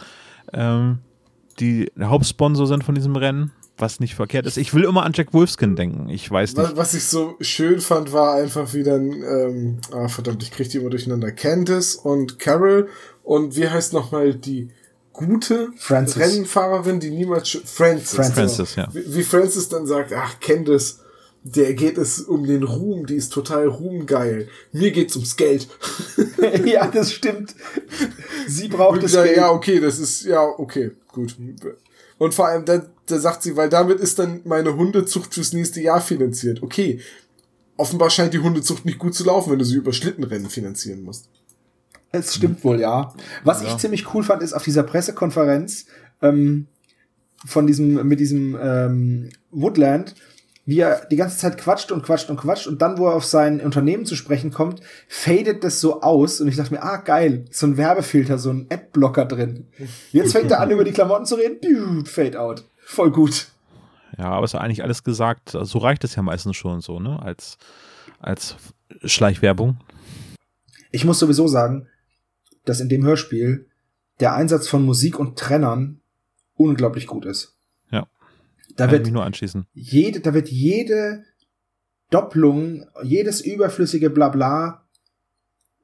ähm, 0.52 0.98
die 1.58 1.90
Hauptsponsor 2.00 2.66
sind 2.66 2.84
von 2.84 2.94
diesem 2.94 3.16
Rennen, 3.16 3.52
was 3.76 4.00
nicht 4.00 4.14
verkehrt 4.14 4.46
ist. 4.46 4.56
Ich 4.56 4.74
will 4.74 4.84
immer 4.84 5.04
an 5.04 5.12
Jack 5.14 5.32
Wolfskin 5.32 5.74
denken. 5.76 6.08
Ich 6.08 6.30
weiß 6.30 6.56
nicht. 6.56 6.76
Was, 6.76 6.94
ich 6.94 7.04
so 7.04 7.36
schön 7.40 7.80
fand, 7.80 8.12
war 8.12 8.34
einfach 8.34 8.72
wie 8.74 8.82
dann, 8.82 9.12
ähm, 9.12 9.78
ah 9.92 10.08
verdammt, 10.08 10.42
ich 10.42 10.50
krieg 10.50 10.68
die 10.68 10.78
immer 10.78 10.90
durcheinander, 10.90 11.32
Candice 11.32 11.96
und 11.96 12.38
Carol 12.38 12.88
und 13.22 13.56
wie 13.56 13.68
heißt 13.68 13.92
nochmal 13.92 14.34
die 14.34 14.70
gute 15.12 15.68
Frances. 15.76 16.18
Rennfahrerin, 16.18 17.00
die 17.00 17.10
niemals 17.10 17.58
Francis. 17.64 18.14
Frances. 18.14 18.34
Francis, 18.34 18.76
ja. 18.76 18.88
Wie, 18.92 19.14
wie 19.16 19.22
Francis 19.22 19.68
dann 19.68 19.86
sagt, 19.86 20.12
ach, 20.12 20.40
Candice, 20.40 21.00
der 21.42 21.74
geht 21.74 21.96
es 21.96 22.20
um 22.20 22.46
den 22.46 22.62
Ruhm, 22.62 23.06
die 23.06 23.14
ist 23.14 23.32
total 23.32 23.66
ruhmgeil. 23.66 24.48
Mir 24.72 24.90
geht's 24.90 25.16
ums 25.16 25.36
Geld. 25.36 25.68
ja, 26.64 26.86
das 26.86 27.12
stimmt. 27.12 27.54
Sie 28.46 28.68
braucht 28.68 28.96
Und 28.96 29.04
das 29.04 29.14
ja, 29.14 29.24
Geld. 29.24 29.36
ja, 29.36 29.50
okay, 29.50 29.80
das 29.80 29.98
ist, 29.98 30.24
ja, 30.24 30.42
okay, 30.42 30.92
gut. 31.08 31.36
Und 32.18 32.34
vor 32.34 32.48
allem, 32.48 32.66
da, 32.66 32.86
da 33.06 33.18
sagt 33.18 33.42
sie, 33.42 33.56
weil 33.56 33.70
damit 33.70 34.00
ist 34.00 34.18
dann 34.18 34.42
meine 34.44 34.76
Hundezucht 34.76 35.32
fürs 35.32 35.54
nächste 35.54 35.80
Jahr 35.80 36.02
finanziert. 36.02 36.62
Okay. 36.62 37.00
Offenbar 37.78 38.10
scheint 38.10 38.34
die 38.34 38.40
Hundezucht 38.40 38.84
nicht 38.84 38.98
gut 38.98 39.14
zu 39.14 39.24
laufen, 39.24 39.50
wenn 39.50 39.58
du 39.58 39.64
sie 39.64 39.76
über 39.76 39.94
Schlittenrennen 39.94 40.50
finanzieren 40.50 41.02
musst. 41.02 41.30
Es 42.12 42.34
stimmt 42.34 42.62
wohl, 42.64 42.80
ja. 42.80 43.14
Was 43.44 43.62
ich 43.62 43.74
ziemlich 43.78 44.12
cool 44.12 44.22
fand, 44.22 44.42
ist 44.42 44.52
auf 44.52 44.64
dieser 44.64 44.82
Pressekonferenz 44.82 45.86
ähm, 46.20 46.66
von 47.46 47.66
diesem, 47.66 48.06
mit 48.06 48.20
diesem 48.20 48.58
ähm, 48.60 49.30
Woodland, 49.50 50.14
wie 50.70 50.78
er 50.78 51.04
die 51.10 51.16
ganze 51.16 51.36
Zeit 51.36 51.58
quatscht 51.58 51.90
und 51.90 52.04
quatscht 52.04 52.30
und 52.30 52.36
quatscht 52.36 52.68
und 52.68 52.80
dann, 52.80 52.96
wo 52.96 53.08
er 53.08 53.14
auf 53.16 53.24
sein 53.24 53.60
Unternehmen 53.60 54.06
zu 54.06 54.14
sprechen 54.14 54.52
kommt, 54.52 54.80
fadet 55.08 55.64
das 55.64 55.80
so 55.80 56.00
aus 56.00 56.40
und 56.40 56.46
ich 56.46 56.54
dachte 56.54 56.72
mir, 56.72 56.84
ah, 56.84 56.98
geil, 56.98 57.44
so 57.50 57.66
ein 57.66 57.76
Werbefilter, 57.76 58.38
so 58.38 58.50
ein 58.50 58.68
Adblocker 58.70 59.24
drin. 59.24 59.66
Jetzt 60.12 60.30
fängt 60.30 60.52
er 60.52 60.60
an, 60.60 60.70
über 60.70 60.84
die 60.84 60.92
Klamotten 60.92 61.26
zu 61.26 61.34
reden, 61.34 61.60
Piu, 61.60 62.04
fade 62.04 62.40
out. 62.40 62.62
Voll 62.84 63.10
gut. 63.10 63.48
Ja, 64.16 64.26
aber 64.26 64.44
ist 64.44 64.52
ja 64.52 64.60
eigentlich 64.60 64.84
alles 64.84 65.02
gesagt. 65.02 65.56
So 65.60 65.78
reicht 65.78 66.04
es 66.04 66.14
ja 66.14 66.22
meistens 66.22 66.56
schon 66.56 66.80
so, 66.80 67.00
ne? 67.00 67.20
Als, 67.20 67.58
als 68.20 68.54
Schleichwerbung. 69.02 69.80
Ich 70.92 71.04
muss 71.04 71.18
sowieso 71.18 71.48
sagen, 71.48 71.88
dass 72.64 72.78
in 72.78 72.88
dem 72.88 73.04
Hörspiel 73.04 73.66
der 74.20 74.34
Einsatz 74.34 74.68
von 74.68 74.84
Musik 74.84 75.18
und 75.18 75.36
Trennern 75.36 76.00
unglaublich 76.54 77.08
gut 77.08 77.24
ist. 77.24 77.56
Da 78.80 78.86
Kann 78.86 78.92
wird 78.92 79.04
mich 79.04 79.12
nur 79.12 79.24
anschließen. 79.24 79.66
jede, 79.74 80.20
da 80.20 80.32
wird 80.32 80.48
jede 80.48 81.22
Doppelung, 82.08 82.86
jedes 83.02 83.42
überflüssige 83.42 84.08
Blabla 84.08 84.86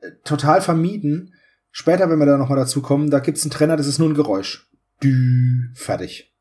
äh, 0.00 0.12
total 0.24 0.62
vermieden. 0.62 1.34
Später, 1.70 2.08
wenn 2.08 2.18
wir 2.18 2.24
da 2.24 2.38
nochmal 2.38 2.56
dazu 2.58 2.80
kommen, 2.80 3.10
da 3.10 3.18
gibt's 3.18 3.42
einen 3.42 3.50
Trenner, 3.50 3.76
das 3.76 3.86
ist 3.86 3.98
nur 3.98 4.08
ein 4.08 4.14
Geräusch. 4.14 4.66
Dü, 5.02 5.68
fertig. 5.74 6.32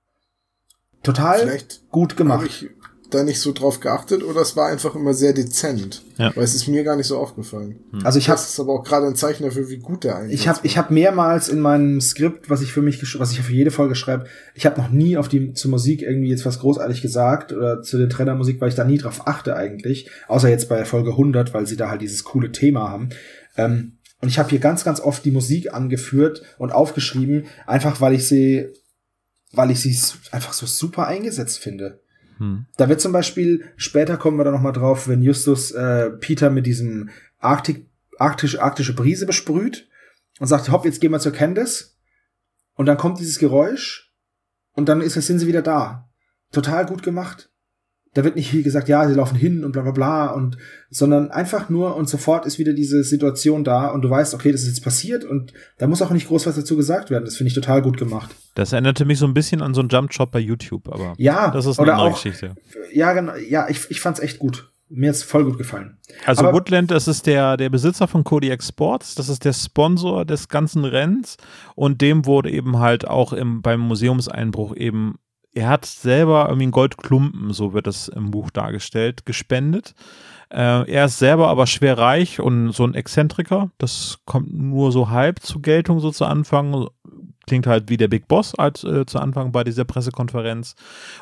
Total 1.03 1.39
Vielleicht 1.39 1.89
gut 1.89 2.15
gemacht. 2.15 2.45
ich 2.47 2.69
da 3.09 3.23
nicht 3.23 3.39
so 3.39 3.51
drauf 3.51 3.79
geachtet 3.79 4.23
oder 4.23 4.41
es 4.41 4.55
war 4.55 4.67
einfach 4.67 4.95
immer 4.95 5.13
sehr 5.13 5.33
dezent. 5.33 6.03
Ja. 6.17 6.35
Weil 6.35 6.43
es 6.43 6.55
ist 6.55 6.67
mir 6.67 6.83
gar 6.83 6.95
nicht 6.95 7.07
so 7.07 7.17
aufgefallen. 7.17 7.79
Also 8.03 8.19
ich 8.19 8.29
habe 8.29 8.39
Das 8.39 8.49
ist 8.49 8.59
aber 8.59 8.73
auch 8.73 8.83
gerade 8.83 9.05
ein 9.05 9.15
Zeichen 9.15 9.43
dafür, 9.43 9.69
wie 9.69 9.77
gut 9.77 10.03
der 10.03 10.17
eigentlich 10.17 10.39
Ich 10.39 10.47
habe 10.47 10.59
ich 10.63 10.77
hab 10.77 10.91
mehrmals 10.91 11.49
in 11.49 11.59
meinem 11.59 12.01
Skript, 12.01 12.49
was 12.49 12.61
ich 12.61 12.71
für 12.71 12.81
mich, 12.81 13.19
was 13.19 13.31
ich 13.31 13.41
für 13.41 13.53
jede 13.53 13.71
Folge 13.71 13.95
schreibe, 13.95 14.25
ich 14.53 14.65
habe 14.65 14.79
noch 14.79 14.89
nie 14.89 15.17
auf 15.17 15.27
die 15.27 15.53
zur 15.53 15.71
Musik 15.71 16.01
irgendwie 16.01 16.29
jetzt 16.29 16.45
was 16.45 16.59
großartig 16.59 17.01
gesagt 17.01 17.53
oder 17.53 17.81
zu 17.81 17.97
der 17.97 18.09
Trennermusik, 18.09 18.61
weil 18.61 18.69
ich 18.69 18.75
da 18.75 18.83
nie 18.83 18.97
drauf 18.97 19.27
achte 19.27 19.55
eigentlich, 19.55 20.09
außer 20.27 20.49
jetzt 20.49 20.69
bei 20.69 20.85
Folge 20.85 21.11
100, 21.11 21.53
weil 21.53 21.67
sie 21.67 21.77
da 21.77 21.89
halt 21.89 22.01
dieses 22.01 22.23
coole 22.23 22.51
Thema 22.51 22.89
haben. 22.89 23.09
Ähm, 23.57 23.97
und 24.21 24.29
ich 24.29 24.39
habe 24.39 24.49
hier 24.49 24.59
ganz, 24.59 24.83
ganz 24.83 24.99
oft 24.99 25.23
die 25.25 25.31
Musik 25.31 25.73
angeführt 25.73 26.41
und 26.57 26.71
aufgeschrieben, 26.71 27.45
einfach 27.67 28.01
weil 28.01 28.13
ich 28.13 28.27
sie, 28.27 28.69
weil 29.51 29.71
ich 29.71 29.81
sie 29.81 29.95
einfach 30.31 30.53
so 30.53 30.65
super 30.65 31.07
eingesetzt 31.07 31.59
finde. 31.59 31.99
Hm. 32.37 32.65
Da 32.77 32.89
wird 32.89 33.01
zum 33.01 33.11
Beispiel, 33.11 33.65
später 33.77 34.17
kommen 34.17 34.37
wir 34.37 34.43
da 34.43 34.51
noch 34.51 34.61
mal 34.61 34.71
drauf, 34.71 35.07
wenn 35.07 35.21
Justus 35.21 35.71
äh, 35.71 36.11
Peter 36.11 36.49
mit 36.49 36.65
diesem 36.65 37.09
Arktik, 37.39 37.87
arktisch, 38.17 38.59
arktische 38.59 38.95
Brise 38.95 39.25
besprüht 39.25 39.87
und 40.39 40.47
sagt, 40.47 40.71
hopp, 40.71 40.85
jetzt 40.85 41.01
gehen 41.01 41.11
wir 41.11 41.19
zur 41.19 41.31
Candice. 41.31 41.97
Und 42.73 42.87
dann 42.87 42.97
kommt 42.97 43.19
dieses 43.19 43.39
Geräusch 43.39 44.13
und 44.73 44.89
dann 44.89 45.01
ist, 45.01 45.13
sind 45.13 45.39
sie 45.39 45.47
wieder 45.47 45.61
da. 45.61 46.09
Total 46.51 46.85
gut 46.85 47.03
gemacht. 47.03 47.49
Da 48.15 48.23
wird 48.23 48.35
nicht 48.35 48.49
viel 48.49 48.63
gesagt, 48.63 48.87
ja, 48.89 49.07
sie 49.07 49.13
laufen 49.13 49.35
hin 49.37 49.63
und 49.63 49.73
bla 49.73 49.83
bla 49.83 49.91
bla 49.91 50.25
und 50.31 50.57
sondern 50.89 51.29
einfach 51.31 51.69
nur 51.69 51.95
und 51.95 52.09
sofort 52.09 52.45
ist 52.47 52.57
wieder 52.57 52.73
diese 52.73 53.03
Situation 53.03 53.63
da 53.63 53.89
und 53.89 54.01
du 54.01 54.09
weißt, 54.09 54.33
okay, 54.33 54.51
das 54.51 54.61
ist 54.63 54.69
jetzt 54.69 54.83
passiert 54.83 55.23
und 55.25 55.53
da 55.77 55.85
muss 55.85 56.01
auch 56.01 56.09
nicht 56.11 56.27
groß 56.29 56.47
was 56.47 56.55
dazu 56.55 56.75
gesagt 56.77 57.11
werden. 57.11 57.25
Das 57.25 57.35
finde 57.35 57.49
ich 57.49 57.53
total 57.53 57.81
gut 57.83 57.97
gemacht. 57.97 58.33
Das 58.55 58.71
erinnerte 58.71 59.05
mich 59.05 59.19
so 59.19 59.27
ein 59.27 59.33
bisschen 59.33 59.61
an 59.61 59.73
so 59.73 59.81
einen 59.81 59.89
Jump 59.89 60.13
Shot 60.13 60.31
bei 60.31 60.39
YouTube, 60.39 60.87
aber 60.91 61.13
Ja, 61.17 61.51
das 61.51 61.65
ist 61.67 61.77
eine 61.79 61.91
andere 61.93 62.07
auch, 62.09 62.13
Geschichte. 62.15 62.55
ja, 62.93 63.13
genau, 63.13 63.33
ja, 63.35 63.67
ich, 63.69 63.91
ich 63.91 63.99
fand's 64.01 64.19
echt 64.21 64.39
gut. 64.39 64.71
Mir 64.87 65.09
hat's 65.09 65.23
voll 65.23 65.43
gut 65.43 65.57
gefallen. 65.57 65.97
Also 66.27 66.43
Aber- 66.43 66.53
Woodland, 66.53 66.91
das 66.91 67.07
ist 67.07 67.25
der, 67.25 67.57
der 67.57 67.69
Besitzer 67.71 68.07
von 68.07 68.23
Kodiak 68.23 68.63
Sports, 68.63 69.15
das 69.15 69.29
ist 69.29 69.43
der 69.43 69.51
Sponsor 69.53 70.23
des 70.25 70.47
ganzen 70.47 70.85
Rennens 70.85 71.37
und 71.73 72.01
dem 72.01 72.25
wurde 72.27 72.51
eben 72.51 72.77
halt 72.79 73.07
auch 73.07 73.33
im, 73.33 73.61
beim 73.63 73.79
Museumseinbruch 73.81 74.75
eben, 74.75 75.15
er 75.55 75.69
hat 75.69 75.85
selber 75.85 76.45
irgendwie 76.45 76.65
einen 76.65 76.71
Goldklumpen, 76.71 77.53
so 77.53 77.73
wird 77.73 77.87
das 77.87 78.09
im 78.09 78.29
Buch 78.29 78.51
dargestellt, 78.51 79.25
gespendet. 79.25 79.95
Äh, 80.49 80.91
er 80.91 81.05
ist 81.05 81.17
selber 81.17 81.47
aber 81.47 81.65
schwer 81.65 81.97
reich 81.97 82.39
und 82.39 82.71
so 82.73 82.85
ein 82.85 82.93
Exzentriker, 82.93 83.71
das 83.77 84.19
kommt 84.25 84.53
nur 84.53 84.91
so 84.91 85.09
halb 85.09 85.39
zur 85.39 85.61
Geltung 85.61 85.99
so 85.99 86.11
zu 86.11 86.25
Anfang, 86.25 86.87
klingt 87.47 87.67
halt 87.67 87.89
wie 87.89 87.97
der 87.97 88.09
Big 88.09 88.27
Boss 88.27 88.53
als 88.55 88.83
äh, 88.83 89.05
zu 89.05 89.19
Anfang 89.19 89.51
bei 89.51 89.63
dieser 89.63 89.85
Pressekonferenz. 89.85 90.75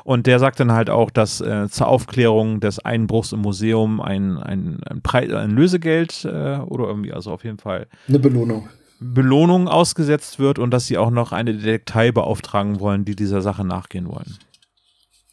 Und 0.04 0.26
der 0.26 0.40
sagt 0.40 0.60
dann 0.60 0.72
halt 0.72 0.90
auch, 0.90 1.12
dass 1.12 1.40
äh, 1.40 1.70
zur 1.70 1.88
Aufklärung 1.88 2.60
des 2.60 2.80
Einbruchs 2.80 3.34
im 3.34 3.42
Museum 3.42 4.02
ein, 4.02 4.38
ein, 4.38 4.82
ein, 4.84 5.02
Preis, 5.02 5.32
ein 5.32 5.52
Lösegeld 5.52 6.26
äh, 6.26 6.58
oder 6.58 6.88
irgendwie, 6.88 7.14
also 7.14 7.32
auf 7.32 7.44
jeden 7.44 7.60
Fall 7.60 7.88
Eine 8.08 8.20
Belohnung. 8.20 8.68
Belohnung 9.04 9.68
ausgesetzt 9.68 10.40
wird 10.40 10.60
und 10.60 10.72
dass 10.72 10.88
sie 10.88 10.98
auch 10.98 11.12
noch 11.12 11.32
eine 11.32 11.54
Detektei 11.54 12.12
beauftragen 12.12 12.80
wollen, 12.80 13.06
die 13.06 13.16
dieser 13.16 13.42
Sache 13.42 13.66
nachgehen 13.66 14.08
wollen. 14.08 14.38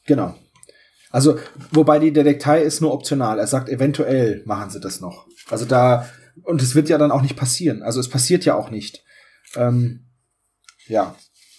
Genau. 0.07 0.35
Also, 1.11 1.39
wobei 1.73 1.99
die 1.99 2.13
Detektei 2.13 2.63
ist 2.63 2.81
nur 2.81 2.93
optional. 2.93 3.39
Er 3.39 3.47
sagt, 3.47 3.69
eventuell 3.69 4.43
machen 4.45 4.71
sie 4.71 4.81
das 4.81 5.01
noch. 5.01 5.27
Also 5.51 5.65
da, 5.65 6.09
und 6.45 6.63
es 6.63 6.75
wird 6.75 6.89
ja 6.89 6.99
dann 6.99 7.11
auch 7.11 7.23
nicht 7.23 7.37
passieren. 7.37 7.83
Also 7.83 8.01
es 8.01 8.09
passiert 8.09 8.45
ja 8.45 8.55
auch 8.55 8.71
nicht. 8.71 9.03
Ähm, 9.57 10.07
ja. 10.87 11.17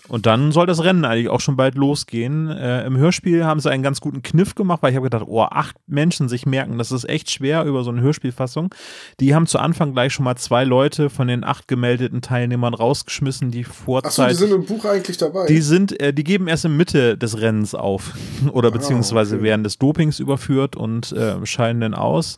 Und 0.08 0.26
dann 0.26 0.52
soll 0.52 0.66
das 0.66 0.84
Rennen 0.84 1.06
eigentlich 1.06 1.30
auch 1.30 1.40
schon 1.40 1.56
bald 1.56 1.76
losgehen. 1.76 2.50
Äh, 2.50 2.86
Im 2.86 2.98
Hörspiel 2.98 3.46
haben 3.46 3.60
sie 3.60 3.70
einen 3.70 3.84
ganz 3.84 4.02
guten 4.02 4.22
Kniff 4.24 4.56
gemacht, 4.56 4.82
weil 4.82 4.92
ich 4.92 4.96
habe 4.96 5.06
gedacht, 5.06 5.26
oh, 5.28 5.42
acht 5.44 5.76
Menschen 5.88 6.28
sich 6.28 6.46
merken, 6.46 6.78
das 6.78 6.92
ist 6.92 7.08
echt 7.08 7.32
schwer 7.32 7.64
über 7.66 7.84
so 7.84 7.92
eine 7.92 8.02
Hörspielfassung. 8.02 8.74
Die 9.20 9.34
haben 9.36 9.48
zu 9.48 9.60
Anfang 9.60 9.94
gleich 9.94 10.14
schon 10.14 10.26
mal 10.26 10.36
zwei 10.36 10.64
Leute 10.64 11.10
von 11.10 11.28
den 11.28 11.44
acht 11.44 11.68
gemeldeten 11.68 12.22
Teilnehmern 12.22 12.74
rausgeschmissen, 12.74 13.52
die 13.52 13.62
Achso, 13.62 13.72
die 13.72 13.84
vorzeitig. 13.84 14.38
sind 14.38 14.52
im 14.52 14.66
Buch 14.66 14.86
eigentlich 14.86 15.18
dabei. 15.18 15.46
Die 15.46 15.62
sind, 15.62 16.00
äh, 16.00 16.14
die 16.14 16.24
geben 16.24 16.48
erst 16.48 16.66
in 16.66 16.76
Mitte 16.76 17.18
des 17.18 17.40
Rennens 17.40 17.76
auf 17.76 18.14
oder 18.52 18.70
Ah, 18.70 18.72
beziehungsweise 18.72 19.36
okay. 19.36 19.46
werden 19.46 19.64
des 19.64 19.78
Dopings 19.78 20.20
überführt 20.20 20.76
und 20.76 21.12
äh, 21.12 21.46
scheiden 21.46 21.82
dann 21.82 21.94
aus. 21.94 22.38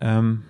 Ähm, 0.00 0.42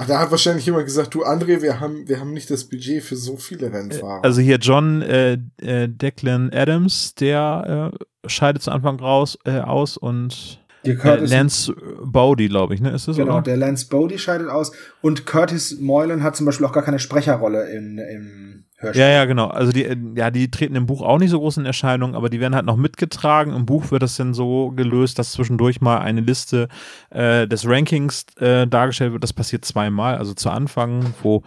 Ach, 0.00 0.06
da 0.06 0.20
hat 0.20 0.30
wahrscheinlich 0.30 0.66
jemand 0.66 0.84
gesagt, 0.84 1.14
du 1.14 1.24
André, 1.24 1.62
wir 1.62 1.80
haben, 1.80 2.08
wir 2.08 2.20
haben 2.20 2.32
nicht 2.32 2.50
das 2.50 2.64
Budget 2.64 3.02
für 3.02 3.16
so 3.16 3.36
viele 3.36 3.72
Rennfahrer. 3.72 4.24
also 4.24 4.40
hier 4.40 4.58
John 4.58 5.02
äh, 5.02 5.38
äh, 5.60 5.88
Declan 5.88 6.50
Adams, 6.52 7.14
der 7.14 7.92
äh, 7.94 8.28
scheidet 8.28 8.62
zu 8.62 8.70
Anfang 8.70 8.98
raus 9.00 9.38
äh, 9.44 9.60
aus 9.60 9.96
und 9.96 10.60
Der 10.84 10.94
äh, 10.94 10.96
Curtis, 10.96 11.30
Lance 11.30 11.74
Bowdy, 12.04 12.48
glaube 12.48 12.74
ich, 12.74 12.80
ne? 12.80 12.90
Ist 12.90 13.08
es 13.08 13.16
genau, 13.16 13.34
oder? 13.34 13.42
der 13.42 13.56
Lance 13.56 13.86
Bodie 13.88 14.18
scheidet 14.18 14.48
aus. 14.48 14.72
Und 15.00 15.26
Curtis 15.26 15.78
Moylan 15.80 16.22
hat 16.22 16.36
zum 16.36 16.46
Beispiel 16.46 16.66
auch 16.66 16.72
gar 16.72 16.84
keine 16.84 16.98
Sprecherrolle 16.98 17.70
in, 17.70 17.98
im 17.98 18.51
Hörspiel. 18.82 19.02
Ja, 19.02 19.08
ja, 19.08 19.24
genau. 19.24 19.46
Also 19.46 19.72
die, 19.72 19.84
äh, 19.84 19.96
ja, 20.16 20.30
die 20.30 20.50
treten 20.50 20.74
im 20.74 20.86
Buch 20.86 21.02
auch 21.02 21.18
nicht 21.18 21.30
so 21.30 21.38
groß 21.38 21.58
in 21.58 21.66
Erscheinung, 21.66 22.14
aber 22.14 22.28
die 22.28 22.40
werden 22.40 22.54
halt 22.54 22.66
noch 22.66 22.76
mitgetragen. 22.76 23.54
Im 23.54 23.64
Buch 23.64 23.90
wird 23.90 24.02
das 24.02 24.16
dann 24.16 24.34
so 24.34 24.70
gelöst, 24.70 25.18
dass 25.18 25.32
zwischendurch 25.32 25.80
mal 25.80 25.98
eine 25.98 26.20
Liste 26.20 26.68
äh, 27.10 27.46
des 27.46 27.66
Rankings 27.66 28.26
äh, 28.38 28.66
dargestellt 28.66 29.12
wird. 29.12 29.22
Das 29.22 29.32
passiert 29.32 29.64
zweimal, 29.64 30.16
also 30.16 30.34
zu 30.34 30.50
Anfang, 30.50 31.14
wo 31.22 31.42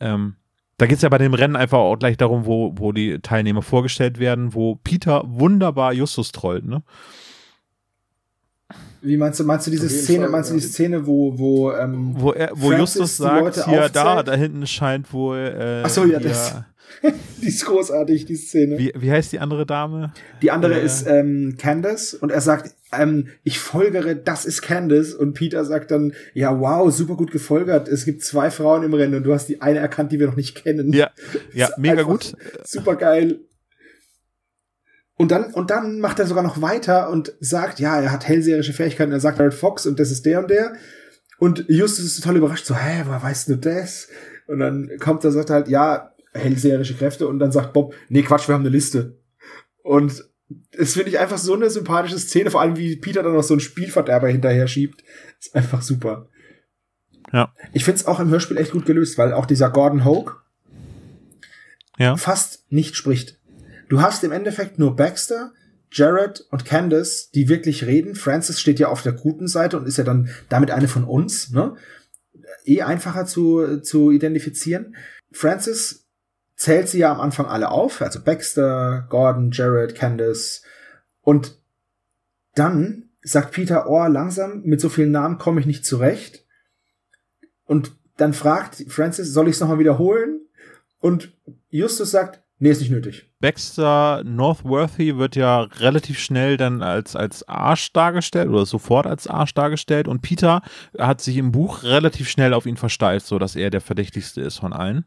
ähm, 0.00 0.36
da 0.78 0.86
geht 0.86 0.96
es 0.96 1.02
ja 1.02 1.08
bei 1.08 1.18
dem 1.18 1.34
Rennen 1.34 1.56
einfach 1.56 1.78
auch 1.78 1.96
gleich 1.96 2.16
darum, 2.16 2.44
wo, 2.44 2.74
wo 2.76 2.92
die 2.92 3.18
Teilnehmer 3.20 3.62
vorgestellt 3.62 4.18
werden, 4.18 4.54
wo 4.54 4.76
Peter 4.76 5.22
wunderbar 5.24 5.92
Justus 5.92 6.32
trollt, 6.32 6.66
ne? 6.66 6.82
Wie 9.02 9.16
meinst 9.16 9.38
du, 9.38 9.44
meinst 9.44 9.66
du 9.66 9.70
diese 9.70 9.88
Szene, 9.88 10.22
Fall, 10.22 10.30
meinst 10.30 10.50
du 10.50 10.54
ja. 10.54 10.60
die 10.60 10.66
Szene, 10.66 11.06
wo, 11.06 11.38
wo, 11.38 11.72
ähm, 11.72 12.14
Wo, 12.18 12.32
er, 12.32 12.50
wo 12.54 12.68
Francis 12.70 12.94
Justus 12.96 13.16
die 13.18 13.22
sagt, 13.22 13.40
Leute 13.40 13.64
hier, 13.66 13.88
da, 13.88 14.04
aufzählt? 14.14 14.28
da 14.28 14.34
hinten 14.34 14.66
scheint 14.66 15.12
wohl 15.12 15.36
äh, 15.38 15.82
Ach 15.84 15.90
so, 15.90 16.04
ja, 16.04 16.18
hier- 16.18 16.28
das- 16.28 16.54
die 17.42 17.48
ist 17.48 17.66
großartig, 17.66 18.24
die 18.26 18.36
Szene. 18.36 18.78
wie, 18.78 18.92
wie 18.96 19.10
heißt 19.10 19.32
die 19.32 19.38
andere 19.40 19.66
Dame? 19.66 20.12
Die 20.40 20.50
andere 20.50 20.80
Äh. 20.80 20.84
ist 20.84 21.06
ähm, 21.06 21.56
Candace 21.58 22.14
und 22.14 22.30
er 22.32 22.40
sagt, 22.40 22.74
ähm, 22.92 23.26
ich 23.42 23.58
folgere, 23.58 24.14
das 24.14 24.44
ist 24.46 24.62
Candace 24.62 25.12
und 25.12 25.34
Peter 25.34 25.64
sagt 25.64 25.90
dann, 25.90 26.12
ja 26.32 26.58
wow, 26.58 26.90
super 26.92 27.16
gut 27.16 27.32
gefolgert. 27.32 27.88
Es 27.88 28.04
gibt 28.04 28.22
zwei 28.22 28.50
Frauen 28.50 28.82
im 28.84 28.94
Rennen 28.94 29.14
und 29.16 29.24
du 29.24 29.34
hast 29.34 29.48
die 29.48 29.60
eine 29.60 29.80
erkannt, 29.80 30.10
die 30.12 30.20
wir 30.20 30.26
noch 30.28 30.36
nicht 30.36 30.54
kennen. 30.54 30.92
Ja, 30.92 31.10
ja, 31.52 31.68
mega 31.76 32.02
gut. 32.02 32.34
Super 32.64 32.94
geil. 32.96 33.40
Und 35.16 35.30
dann, 35.30 35.52
und 35.54 35.70
dann 35.70 35.98
macht 36.00 36.18
er 36.18 36.26
sogar 36.26 36.42
noch 36.42 36.60
weiter 36.60 37.10
und 37.10 37.32
sagt, 37.40 37.80
ja, 37.80 37.98
er 38.00 38.12
hat 38.12 38.28
hellseherische 38.28 38.74
Fähigkeiten. 38.74 39.12
Er 39.12 39.20
sagt 39.20 39.40
Red 39.40 39.54
Fox 39.54 39.86
und 39.86 39.98
das 39.98 40.10
ist 40.10 40.26
der 40.26 40.40
und 40.40 40.50
der. 40.50 40.74
Und 41.38 41.64
Justus 41.68 42.04
ist 42.04 42.20
total 42.20 42.36
überrascht, 42.36 42.66
so, 42.66 42.74
hä, 42.76 43.02
woher 43.06 43.22
weißt 43.22 43.48
du 43.48 43.56
das? 43.56 44.08
Und 44.46 44.58
dann 44.58 44.90
kommt 45.00 45.24
er, 45.24 45.32
sagt 45.32 45.50
er 45.50 45.56
halt, 45.56 45.68
ja, 45.68 46.12
hellseherische 46.34 46.94
Kräfte. 46.94 47.28
Und 47.28 47.38
dann 47.38 47.52
sagt 47.52 47.72
Bob, 47.72 47.94
nee, 48.08 48.22
Quatsch, 48.22 48.48
wir 48.48 48.54
haben 48.54 48.62
eine 48.62 48.70
Liste. 48.70 49.18
Und 49.82 50.24
es 50.72 50.92
finde 50.92 51.08
ich 51.08 51.18
einfach 51.18 51.38
so 51.38 51.54
eine 51.54 51.70
sympathische 51.70 52.18
Szene, 52.18 52.50
vor 52.50 52.60
allem 52.60 52.76
wie 52.76 52.96
Peter 52.96 53.22
dann 53.22 53.34
noch 53.34 53.42
so 53.42 53.54
einen 53.54 53.60
Spielverderber 53.60 54.28
hinterher 54.28 54.68
schiebt. 54.68 55.02
Ist 55.40 55.54
einfach 55.54 55.82
super. 55.82 56.28
Ja. 57.32 57.52
Ich 57.72 57.84
finde 57.84 58.00
es 58.00 58.06
auch 58.06 58.20
im 58.20 58.28
Hörspiel 58.30 58.56
echt 58.58 58.72
gut 58.72 58.86
gelöst, 58.86 59.18
weil 59.18 59.32
auch 59.32 59.46
dieser 59.46 59.70
Gordon 59.70 60.04
Hoke 60.04 60.36
Ja. 61.98 62.16
fast 62.16 62.70
nicht 62.70 62.96
spricht. 62.96 63.35
Du 63.88 64.00
hast 64.00 64.24
im 64.24 64.32
Endeffekt 64.32 64.78
nur 64.78 64.96
Baxter, 64.96 65.52
Jared 65.90 66.44
und 66.50 66.64
Candace, 66.64 67.30
die 67.30 67.48
wirklich 67.48 67.86
reden. 67.86 68.14
Francis 68.14 68.60
steht 68.60 68.78
ja 68.78 68.88
auf 68.88 69.02
der 69.02 69.12
guten 69.12 69.46
Seite 69.46 69.76
und 69.76 69.86
ist 69.86 69.98
ja 69.98 70.04
dann 70.04 70.28
damit 70.48 70.70
eine 70.70 70.88
von 70.88 71.04
uns, 71.04 71.50
ne? 71.50 71.76
Eh 72.64 72.82
einfacher 72.82 73.26
zu, 73.26 73.78
zu 73.80 74.10
identifizieren. 74.10 74.96
Francis 75.30 76.06
zählt 76.56 76.88
sie 76.88 76.98
ja 76.98 77.12
am 77.12 77.20
Anfang 77.20 77.46
alle 77.46 77.70
auf, 77.70 78.02
also 78.02 78.20
Baxter, 78.20 79.06
Gordon, 79.08 79.50
Jared, 79.52 79.94
Candace. 79.94 80.62
Und 81.20 81.60
dann 82.54 83.10
sagt 83.22 83.52
Peter, 83.52 83.88
oh, 83.88 84.06
langsam, 84.06 84.62
mit 84.62 84.80
so 84.80 84.88
vielen 84.88 85.12
Namen 85.12 85.38
komme 85.38 85.60
ich 85.60 85.66
nicht 85.66 85.84
zurecht. 85.84 86.44
Und 87.64 87.92
dann 88.16 88.32
fragt 88.32 88.84
Francis, 88.88 89.32
soll 89.32 89.48
ich 89.48 89.56
es 89.56 89.60
nochmal 89.60 89.78
wiederholen? 89.78 90.40
Und 90.98 91.32
Justus 91.68 92.10
sagt, 92.10 92.42
nee, 92.58 92.70
ist 92.70 92.80
nicht 92.80 92.90
nötig. 92.90 93.26
Baxter 93.40 94.22
Northworthy 94.24 95.16
wird 95.18 95.36
ja 95.36 95.62
relativ 95.62 96.18
schnell 96.18 96.56
dann 96.56 96.82
als, 96.82 97.14
als 97.14 97.46
Arsch 97.48 97.92
dargestellt 97.92 98.48
oder 98.48 98.66
sofort 98.66 99.06
als 99.06 99.26
Arsch 99.26 99.54
dargestellt 99.54 100.08
und 100.08 100.22
Peter 100.22 100.62
hat 100.98 101.20
sich 101.20 101.36
im 101.36 101.52
Buch 101.52 101.82
relativ 101.82 102.28
schnell 102.28 102.54
auf 102.54 102.66
ihn 102.66 102.76
versteift, 102.76 103.26
so 103.26 103.38
dass 103.38 103.56
er 103.56 103.70
der 103.70 103.80
verdächtigste 103.80 104.40
ist 104.40 104.58
von 104.58 104.72
allen. 104.72 105.04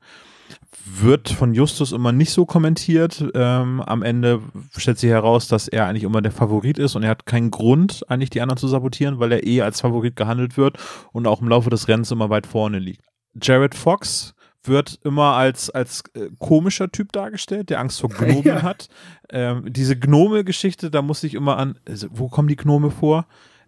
Wird 0.86 1.30
von 1.30 1.54
Justus 1.54 1.92
immer 1.92 2.12
nicht 2.12 2.32
so 2.32 2.46
kommentiert. 2.46 3.24
Ähm, 3.36 3.82
am 3.82 4.02
Ende 4.02 4.42
stellt 4.76 4.98
sich 4.98 5.10
heraus, 5.10 5.48
dass 5.48 5.68
er 5.68 5.86
eigentlich 5.86 6.04
immer 6.04 6.22
der 6.22 6.32
Favorit 6.32 6.80
ist 6.80 6.96
und 6.96 7.04
er 7.04 7.10
hat 7.10 7.28
keinen 7.28 7.52
Grund, 7.52 8.04
eigentlich 8.10 8.32
die 8.32 8.42
anderen 8.42 8.58
zu 8.58 8.68
sabotieren, 8.68 9.20
weil 9.20 9.32
er 9.32 9.46
eh 9.46 9.62
als 9.62 9.82
Favorit 9.82 10.16
gehandelt 10.16 10.58
wird 10.58 10.78
und 11.12 11.28
auch 11.28 11.42
im 11.42 11.50
Laufe 11.50 11.70
des 11.70 11.88
Rennens 11.88 12.12
immer 12.12 12.30
weit 12.30 12.48
vorne 12.48 12.80
liegt. 12.80 13.06
Jared 13.40 13.76
Fox 13.76 14.34
wird 14.64 15.00
immer 15.04 15.36
als, 15.36 15.70
als 15.70 16.04
äh, 16.14 16.30
komischer 16.40 16.92
Typ 16.92 17.12
dargestellt, 17.12 17.70
der 17.70 17.80
Angst 17.80 18.02
vor 18.02 18.10
Gnomen 18.10 18.44
Ja. 18.44 18.62
hat. 18.62 18.90
Ähm, 19.30 19.64
diese 19.72 19.98
Gnome-Geschichte, 19.98 20.92
da 20.92 21.02
muss 21.02 21.24
ich 21.24 21.34
immer 21.34 21.58
an, 21.58 21.80
also, 21.88 22.08
wo 22.12 22.28
kommen 22.28 22.48
die 22.48 22.56
Gnome 22.58 22.92
vor? 22.92 23.26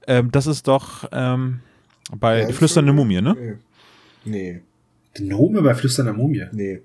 Ähm, 0.07 0.31
das 0.31 0.47
ist 0.47 0.67
doch 0.67 1.05
ähm, 1.11 1.59
bei 2.15 2.41
Ja, 2.41 2.49
flüsternde 2.49 2.91
Mumie, 2.93 3.21
ne? 3.21 3.35
Nee. 3.37 3.55
Nee, 4.23 4.61
Gnome 5.15 5.61
bei 5.61 5.73
Flüsternder 5.75 6.13
Mumie. 6.13 6.45
nee. 6.51 6.81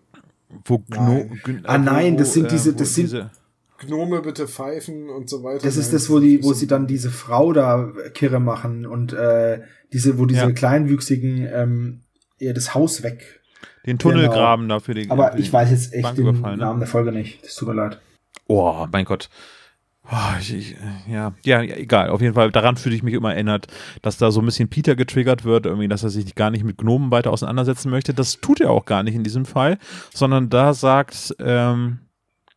Wo 0.65 0.79
Gno 0.79 1.27
Nein. 1.47 1.61
Ah, 1.65 1.77
nein, 1.79 2.17
das 2.17 2.33
sind 2.33 2.47
äh, 2.47 2.49
diese- 2.51 2.75
wo 2.75 2.79
das 2.79 2.95
sind- 2.95 3.07
diese- 3.13 3.31
Gnome 3.79 4.23
bitte 4.23 4.49
pfeifen 4.49 5.11
und 5.11 5.29
so 5.29 5.43
weiter. 5.43 5.65
Das 5.65 5.77
ist 5.77 5.93
das, 5.93 6.09
wo 6.09 6.19
die, 6.19 6.43
wo 6.43 6.55
sie 6.55 6.67
dann 6.67 6.87
diese 6.87 7.11
Frau 7.11 7.53
da 7.53 7.93
kirre 8.15 8.41
machen 8.41 8.87
und 8.87 9.13
äh, 9.13 9.61
diese, 9.93 10.19
wo 10.19 10.25
diese 10.25 10.41
Ja. 10.43 10.51
kleinwüchsigen 10.53 11.47
ähm, 11.53 12.01
ihr 12.39 12.55
das 12.55 12.75
Haus 12.75 13.03
weg. 13.03 13.41
Den 13.87 13.99
Tunnel 13.99 14.29
Genau. 14.29 14.57
da 14.67 14.81
für 14.81 14.95
die 14.95 15.11
Aber 15.11 15.33
für 15.33 15.39
ich 15.39 15.53
weiß 15.53 15.71
jetzt 15.71 15.93
echt 15.95 16.17
den 16.19 16.41
ne? 16.41 16.57
Namen 16.57 16.81
der 16.81 16.89
Folge 16.89 17.13
nicht. 17.13 17.45
Das 17.45 17.55
tut 17.55 17.69
mir 17.69 17.75
leid. 17.75 18.01
Oh, 18.49 18.87
mein 18.91 19.05
Gott. 19.05 19.29
Oh, 20.11 20.39
ich, 20.41 20.55
ich, 20.55 20.77
ja, 21.09 21.33
ja, 21.45 21.63
egal. 21.63 22.11
Auf 22.11 22.21
jeden 22.21 22.35
Fall, 22.35 22.53
daran 22.53 22.77
fühle 22.77 22.95
ich 22.95 23.03
mich 23.03 23.15
immer 23.15 23.35
erinnert, 23.35 23.67
dass 24.03 24.19
da 24.19 24.31
so 24.31 24.41
ein 24.41 24.45
bisschen 24.45 24.69
Peter 24.69 24.95
getriggert 24.95 25.45
wird, 25.45 25.67
irgendwie, 25.67 25.89
dass 25.89 26.05
er 26.05 26.11
sich 26.11 26.37
gar 26.37 26.51
nicht 26.51 26.63
mit 26.63 26.79
Gnomen 26.79 27.11
weiter 27.11 27.33
auseinandersetzen 27.33 27.91
möchte. 27.91 28.15
Das 28.15 28.41
tut 28.41 28.61
er 28.61 28.71
auch 28.71 28.85
gar 28.85 29.03
nicht 29.03 29.17
in 29.17 29.25
diesem 29.25 29.47
Fall, 29.47 29.79
sondern 30.15 30.49
da 30.49 30.75
sagt 30.75 31.35
ähm, 31.41 31.99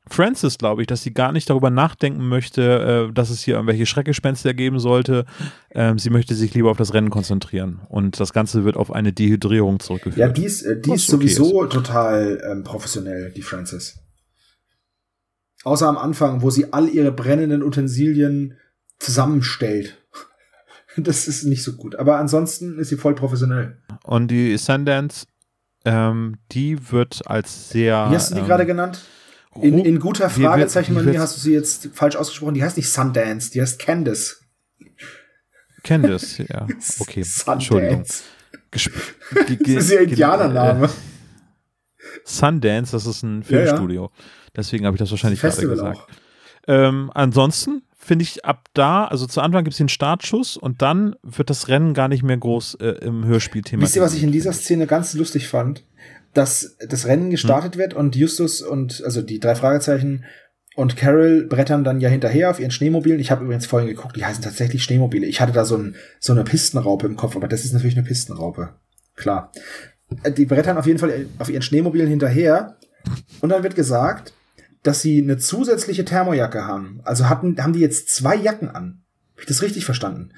Francis, 0.10 0.58
glaube 0.58 0.82
ich, 0.82 0.88
dass 0.88 1.04
sie 1.04 1.14
gar 1.14 1.32
nicht 1.32 1.50
darüber 1.50 1.70
nachdenken 1.70 2.28
möchte, 2.28 3.08
äh, 3.10 3.14
dass 3.14 3.30
es 3.30 3.42
hier 3.42 3.56
irgendwelche 3.56 3.86
Schreckgespenster 3.86 4.54
geben 4.54 4.80
sollte. 4.80 5.26
Ähm, 5.72 6.00
sie 6.00 6.10
möchte 6.10 6.36
sich 6.36 6.54
lieber 6.54 6.72
auf 6.72 6.78
das 6.78 6.94
Rennen 6.94 7.10
konzentrieren. 7.10 7.82
Und 7.90 8.20
das 8.20 8.34
Ganze 8.34 8.66
wird 8.66 8.76
auf 8.76 8.92
eine 8.92 9.14
Dehydrierung 9.14 9.80
zurückgeführt. 9.80 10.18
Ja, 10.18 10.30
die 10.30 10.46
ist, 10.46 10.64
äh, 10.64 10.80
die 10.80 10.94
ist 10.94 11.08
sowieso 11.08 11.64
ist. 11.64 11.74
total 11.74 12.42
ähm, 12.50 12.64
professionell, 12.64 13.32
die 13.32 13.42
Francis. 13.42 14.00
Außer 15.64 15.88
am 15.88 15.98
Anfang, 15.98 16.42
wo 16.42 16.50
sie 16.50 16.72
all 16.74 16.90
ihre 16.90 17.12
brennenden 17.12 17.64
Utensilien 17.64 18.58
zusammenstellt. 18.98 19.98
Das 20.98 21.28
ist 21.28 21.46
nicht 21.46 21.64
so 21.64 21.74
gut. 21.74 21.96
Aber 21.96 22.18
ansonsten 22.18 22.78
ist 22.80 22.90
sie 22.90 22.98
voll 22.98 23.14
professionell. 23.14 23.78
Und 24.04 24.30
die 24.30 24.58
Sundance, 24.58 25.28
ähm, 25.86 26.38
die 26.52 26.92
wird 26.92 27.22
als 27.26 27.70
sehr. 27.70 28.10
Wie 28.10 28.16
hast 28.16 28.32
du 28.32 28.36
die 28.36 28.42
ähm, 28.42 28.48
gerade 28.48 28.66
genannt? 28.66 29.00
In, 29.56 29.80
in 29.80 30.00
guter 30.00 30.30
Fragezeichenmanier 30.30 31.20
hast 31.20 31.38
du 31.38 31.42
sie 31.42 31.54
jetzt 31.54 31.90
falsch 31.94 32.16
ausgesprochen. 32.16 32.54
Die 32.54 32.64
heißt 32.64 32.78
nicht 32.78 32.92
Sundance, 32.92 33.52
die 33.52 33.62
heißt 33.62 33.80
Candice. 33.80 34.42
Candice, 35.84 36.46
ja. 36.48 36.68
Okay, 37.00 37.26
Entschuldigung. 37.48 38.04
Gesp 38.72 38.92
das 39.32 39.68
ist 39.68 39.92
ihr 39.92 40.02
Indianername. 40.02 40.90
Sundance, 42.26 42.92
das 42.92 43.06
ist 43.06 43.24
ein 43.24 43.44
Filmstudio. 43.44 44.04
Ja, 44.04 44.08
ja. 44.08 44.26
Deswegen 44.56 44.86
habe 44.86 44.96
ich 44.96 45.00
das 45.00 45.12
wahrscheinlich 45.12 45.42
gerade 45.42 45.68
gesagt. 45.68 46.00
Ähm, 46.68 47.12
ansonsten 47.16 47.82
finde 47.98 48.24
ich 48.24 48.46
ab 48.46 48.68
da, 48.74 49.06
also 49.06 49.26
zu 49.26 49.42
Anfang 49.42 49.64
gibt 49.64 49.74
es 49.74 49.78
den 49.78 49.90
Startschuss 49.90 50.58
und 50.58 50.82
dann 50.82 51.16
wird 51.24 51.50
das 51.50 51.68
Rennen 51.68 51.94
gar 51.94 52.08
nicht 52.08 52.24
mehr 52.24 52.38
groß 52.38 52.76
äh, 52.76 52.88
im 53.02 53.26
Hörspiel 53.26 53.62
thematisiert. 53.62 53.82
Wisst 53.82 53.96
ihr, 53.96 54.02
was 54.02 54.14
ich 54.14 54.24
in 54.24 54.32
dieser 54.32 54.54
Szene 54.54 54.88
ganz 54.88 55.14
lustig 55.14 55.48
fand? 55.48 55.84
Dass 56.34 56.78
das 56.88 57.08
Rennen 57.08 57.32
gestartet 57.32 57.74
hm. 57.74 57.80
wird 57.80 57.94
und 57.94 58.16
Justus 58.16 58.62
und, 58.62 59.02
also 59.04 59.22
die 59.22 59.40
drei 59.40 59.56
Fragezeichen 59.56 60.26
und 60.76 60.96
Carol 60.96 61.46
brettern 61.46 61.84
dann 61.84 62.00
ja 62.00 62.10
hinterher 62.10 62.50
auf 62.50 62.60
ihren 62.60 62.72
Schneemobilen. 62.72 63.20
Ich 63.20 63.32
habe 63.32 63.44
übrigens 63.44 63.66
vorhin 63.66 63.90
geguckt, 63.90 64.16
die 64.16 64.24
heißen 64.24 64.44
tatsächlich 64.44 64.84
Schneemobile. 64.84 65.26
Ich 65.26 65.42
hatte 65.42 65.52
da 65.52 65.66
so, 65.66 65.76
ein, 65.76 65.96
so 66.20 66.32
eine 66.32 66.44
Pistenraupe 66.44 67.06
im 67.06 67.18
Kopf, 67.18 67.36
aber 67.36 67.48
das 67.48 67.66
ist 67.66 67.74
natürlich 67.74 67.98
eine 67.98 68.08
Pistenraupe. 68.08 68.76
Klar. 69.16 69.52
Äh, 70.24 70.32
die 70.32 70.46
brettern 70.46 70.78
auf 70.78 70.86
jeden 70.86 71.00
Fall 71.00 71.26
auf 71.38 71.50
ihren 71.50 71.62
Schneemobilen 71.62 72.08
hinterher 72.08 72.78
und 73.42 73.50
dann 73.50 73.64
wird 73.64 73.76
gesagt, 73.76 74.34
dass 74.84 75.02
sie 75.02 75.22
eine 75.22 75.38
zusätzliche 75.38 76.06
Thermojacke 76.06 76.66
haben. 76.66 77.02
Also 77.04 77.28
hatten, 77.28 77.62
haben 77.62 77.74
die 77.74 77.80
jetzt 77.80 78.10
zwei 78.10 78.36
Jacken 78.36 78.70
an. 78.70 79.02
Habe 79.34 79.42
ich 79.42 79.48
das 79.48 79.62
richtig 79.62 79.86
verstanden? 79.86 80.32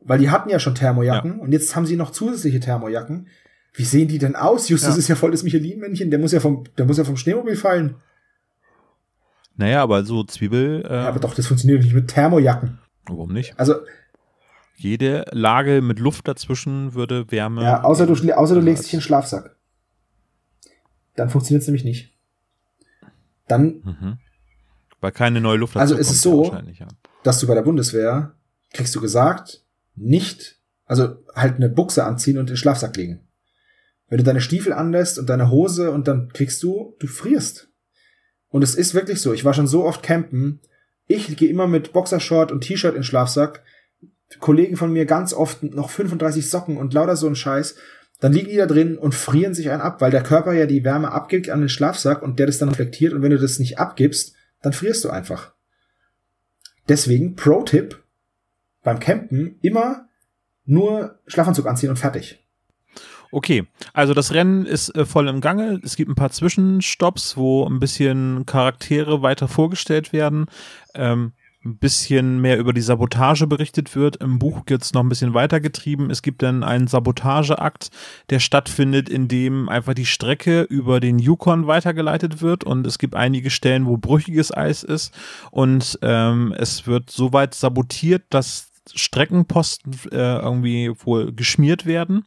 Weil 0.00 0.18
die 0.18 0.30
hatten 0.30 0.48
ja 0.48 0.60
schon 0.60 0.74
Thermojacken 0.74 1.38
ja. 1.38 1.42
und 1.42 1.52
jetzt 1.52 1.74
haben 1.74 1.86
sie 1.86 1.96
noch 1.96 2.12
zusätzliche 2.12 2.60
Thermojacken. 2.60 3.28
Wie 3.78 3.84
sehen 3.84 4.08
die 4.08 4.18
denn 4.18 4.34
aus? 4.34 4.68
Justus 4.68 4.94
ja. 4.94 4.98
ist 4.98 5.06
ja 5.06 5.14
voll 5.14 5.30
das 5.30 5.44
Michelin-Männchen, 5.44 6.10
der 6.10 6.18
muss 6.18 6.32
ja 6.32 6.40
vom, 6.40 6.64
der 6.76 6.84
muss 6.84 6.98
ja 6.98 7.04
vom 7.04 7.16
Schneemobil 7.16 7.54
fallen. 7.54 7.94
Naja, 9.54 9.84
aber 9.84 10.04
so 10.04 10.24
Zwiebel. 10.24 10.84
Äh, 10.84 10.94
ja, 10.94 11.08
aber 11.08 11.20
doch, 11.20 11.32
das 11.32 11.46
funktioniert 11.46 11.84
nicht 11.84 11.94
mit 11.94 12.08
Thermojacken. 12.08 12.80
Warum 13.06 13.32
nicht? 13.32 13.54
Also. 13.56 13.76
Jede 14.74 15.26
Lage 15.30 15.80
mit 15.80 16.00
Luft 16.00 16.26
dazwischen 16.26 16.94
würde 16.94 17.30
Wärme. 17.30 17.62
Ja, 17.62 17.84
außer 17.84 18.06
du, 18.06 18.14
außer 18.36 18.56
du 18.56 18.60
legst 18.60 18.84
dich 18.84 18.94
in 18.94 18.98
den 18.98 19.04
Schlafsack. 19.04 19.54
Dann 21.14 21.30
funktioniert 21.30 21.62
es 21.62 21.68
nämlich 21.68 21.84
nicht. 21.84 22.12
Dann. 23.46 23.80
Mhm. 23.84 24.18
Weil 25.00 25.12
keine 25.12 25.40
neue 25.40 25.58
Luft 25.58 25.76
Also 25.76 25.94
ist 25.94 26.10
es 26.10 26.20
so, 26.20 26.52
ja. 26.52 26.88
dass 27.22 27.38
du 27.38 27.46
bei 27.46 27.54
der 27.54 27.62
Bundeswehr 27.62 28.34
kriegst 28.72 28.92
du 28.96 29.00
gesagt, 29.00 29.62
nicht, 29.94 30.58
also 30.84 31.14
halt 31.32 31.56
eine 31.56 31.68
Buchse 31.68 32.04
anziehen 32.04 32.38
und 32.38 32.48
in 32.48 32.54
den 32.54 32.56
Schlafsack 32.56 32.96
legen. 32.96 33.20
Wenn 34.08 34.18
du 34.18 34.24
deine 34.24 34.40
Stiefel 34.40 34.72
anlässt 34.72 35.18
und 35.18 35.28
deine 35.28 35.50
Hose 35.50 35.90
und 35.90 36.08
dann 36.08 36.32
kriegst 36.32 36.62
du, 36.62 36.96
du 36.98 37.06
frierst. 37.06 37.68
Und 38.48 38.62
es 38.62 38.74
ist 38.74 38.94
wirklich 38.94 39.20
so. 39.20 39.32
Ich 39.32 39.44
war 39.44 39.54
schon 39.54 39.66
so 39.66 39.84
oft 39.84 40.02
campen. 40.02 40.60
Ich 41.06 41.36
gehe 41.36 41.50
immer 41.50 41.66
mit 41.66 41.92
Boxershort 41.92 42.50
und 42.50 42.62
T-Shirt 42.62 42.94
in 42.94 43.02
Schlafsack. 43.02 43.62
Kollegen 44.40 44.76
von 44.76 44.92
mir 44.92 45.06
ganz 45.06 45.32
oft 45.32 45.62
noch 45.62 45.90
35 45.90 46.48
Socken 46.48 46.76
und 46.76 46.94
lauter 46.94 47.16
so 47.16 47.26
ein 47.26 47.36
Scheiß. 47.36 47.76
Dann 48.20 48.32
liegen 48.32 48.48
die 48.48 48.56
da 48.56 48.66
drin 48.66 48.98
und 48.98 49.14
frieren 49.14 49.54
sich 49.54 49.70
einen 49.70 49.80
ab, 49.80 50.00
weil 50.00 50.10
der 50.10 50.22
Körper 50.22 50.52
ja 50.52 50.66
die 50.66 50.84
Wärme 50.84 51.12
abgibt 51.12 51.50
an 51.50 51.60
den 51.60 51.68
Schlafsack 51.68 52.22
und 52.22 52.38
der 52.38 52.46
das 52.46 52.58
dann 52.58 52.68
reflektiert 52.68 53.12
und 53.12 53.22
wenn 53.22 53.30
du 53.30 53.38
das 53.38 53.58
nicht 53.58 53.78
abgibst, 53.78 54.34
dann 54.60 54.72
frierst 54.72 55.04
du 55.04 55.10
einfach. 55.10 55.52
Deswegen, 56.88 57.36
Pro-Tipp, 57.36 58.02
beim 58.82 58.98
Campen 58.98 59.58
immer 59.60 60.08
nur 60.64 61.18
Schlafanzug 61.26 61.66
anziehen 61.66 61.90
und 61.90 61.98
fertig. 61.98 62.44
Okay, 63.30 63.66
also 63.92 64.14
das 64.14 64.32
Rennen 64.32 64.64
ist 64.64 64.94
äh, 64.96 65.04
voll 65.04 65.28
im 65.28 65.40
Gange. 65.40 65.80
Es 65.82 65.96
gibt 65.96 66.10
ein 66.10 66.14
paar 66.14 66.30
Zwischenstopps, 66.30 67.36
wo 67.36 67.66
ein 67.66 67.78
bisschen 67.78 68.46
Charaktere 68.46 69.22
weiter 69.22 69.48
vorgestellt 69.48 70.12
werden. 70.12 70.46
Ähm, 70.94 71.32
ein 71.64 71.76
bisschen 71.78 72.40
mehr 72.40 72.58
über 72.58 72.72
die 72.72 72.80
Sabotage 72.80 73.46
berichtet 73.46 73.94
wird. 73.96 74.16
Im 74.16 74.38
Buch 74.38 74.62
wird 74.66 74.82
es 74.82 74.94
noch 74.94 75.02
ein 75.02 75.08
bisschen 75.08 75.34
weitergetrieben. 75.34 76.10
Es 76.10 76.22
gibt 76.22 76.42
dann 76.42 76.62
einen 76.62 76.86
Sabotageakt, 76.86 77.90
der 78.30 78.38
stattfindet, 78.38 79.08
in 79.08 79.28
dem 79.28 79.68
einfach 79.68 79.94
die 79.94 80.06
Strecke 80.06 80.62
über 80.62 81.00
den 81.00 81.18
Yukon 81.18 81.66
weitergeleitet 81.66 82.40
wird 82.40 82.64
und 82.64 82.86
es 82.86 82.98
gibt 82.98 83.14
einige 83.14 83.50
Stellen, 83.50 83.86
wo 83.86 83.96
brüchiges 83.96 84.56
Eis 84.56 84.82
ist 84.84 85.12
und 85.50 85.98
ähm, 86.02 86.54
es 86.56 86.86
wird 86.86 87.10
so 87.10 87.32
weit 87.32 87.54
sabotiert, 87.54 88.22
dass 88.30 88.70
Streckenposten 88.94 89.92
äh, 90.12 90.38
irgendwie 90.38 90.92
wohl 91.04 91.32
geschmiert 91.32 91.84
werden, 91.86 92.24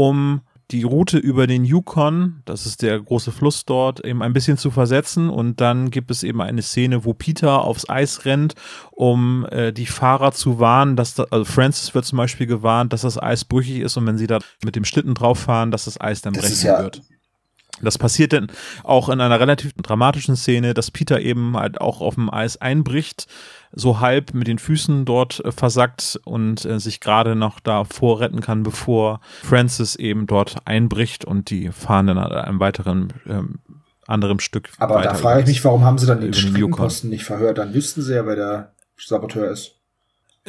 um 0.00 0.40
die 0.70 0.82
Route 0.82 1.18
über 1.18 1.46
den 1.46 1.64
Yukon, 1.64 2.42
das 2.46 2.64
ist 2.64 2.80
der 2.80 2.98
große 2.98 3.32
Fluss 3.32 3.66
dort, 3.66 4.02
eben 4.04 4.22
ein 4.22 4.32
bisschen 4.32 4.56
zu 4.56 4.70
versetzen. 4.70 5.28
Und 5.28 5.60
dann 5.60 5.90
gibt 5.90 6.10
es 6.10 6.22
eben 6.22 6.40
eine 6.40 6.62
Szene, 6.62 7.04
wo 7.04 7.12
Peter 7.12 7.64
aufs 7.64 7.90
Eis 7.90 8.24
rennt, 8.24 8.54
um 8.92 9.46
äh, 9.50 9.72
die 9.72 9.86
Fahrer 9.86 10.32
zu 10.32 10.58
warnen, 10.58 10.96
dass 10.96 11.14
da, 11.14 11.26
also 11.30 11.44
Francis 11.44 11.94
wird 11.94 12.06
zum 12.06 12.16
Beispiel 12.16 12.46
gewarnt, 12.46 12.92
dass 12.92 13.02
das 13.02 13.20
Eis 13.20 13.44
brüchig 13.44 13.80
ist 13.80 13.96
und 13.96 14.06
wenn 14.06 14.16
sie 14.16 14.26
da 14.26 14.38
mit 14.64 14.74
dem 14.74 14.84
Schlitten 14.84 15.14
drauf 15.14 15.40
fahren, 15.40 15.70
dass 15.70 15.84
das 15.84 16.00
Eis 16.00 16.22
dann 16.22 16.32
das 16.32 16.44
brechen 16.44 16.66
ja 16.66 16.82
wird. 16.82 17.02
Das 17.82 17.98
passiert 17.98 18.32
dann 18.32 18.48
auch 18.84 19.08
in 19.08 19.20
einer 19.20 19.40
relativ 19.40 19.72
dramatischen 19.74 20.36
Szene, 20.36 20.74
dass 20.74 20.90
Peter 20.90 21.20
eben 21.20 21.56
halt 21.56 21.80
auch 21.80 22.00
auf 22.00 22.14
dem 22.14 22.32
Eis 22.32 22.56
einbricht, 22.56 23.26
so 23.72 24.00
halb 24.00 24.34
mit 24.34 24.48
den 24.48 24.58
Füßen 24.58 25.04
dort 25.04 25.44
äh, 25.44 25.52
versackt 25.52 26.20
und 26.24 26.64
äh, 26.64 26.80
sich 26.80 27.00
gerade 27.00 27.36
noch 27.36 27.60
da 27.60 27.84
vorretten 27.84 28.40
kann, 28.40 28.62
bevor 28.62 29.20
Francis 29.42 29.96
eben 29.96 30.26
dort 30.26 30.56
einbricht 30.64 31.24
und 31.24 31.50
die 31.50 31.70
fahren 31.70 32.08
dann 32.08 32.18
an 32.18 32.32
einem 32.32 32.60
weiteren 32.60 33.12
ähm, 33.28 33.58
anderem 34.06 34.40
Stück. 34.40 34.70
Aber 34.78 35.02
da 35.02 35.14
frage 35.14 35.40
ich 35.42 35.46
mich, 35.46 35.64
warum 35.64 35.84
haben 35.84 35.98
sie 35.98 36.06
dann 36.06 36.20
den 36.20 36.34
Streckenposten 36.34 37.10
nicht 37.10 37.24
verhört? 37.24 37.58
Dann 37.58 37.72
wüssten 37.74 38.02
sie 38.02 38.14
ja, 38.14 38.26
wer 38.26 38.36
der 38.36 38.72
Saboteur 38.98 39.50
ist. 39.50 39.76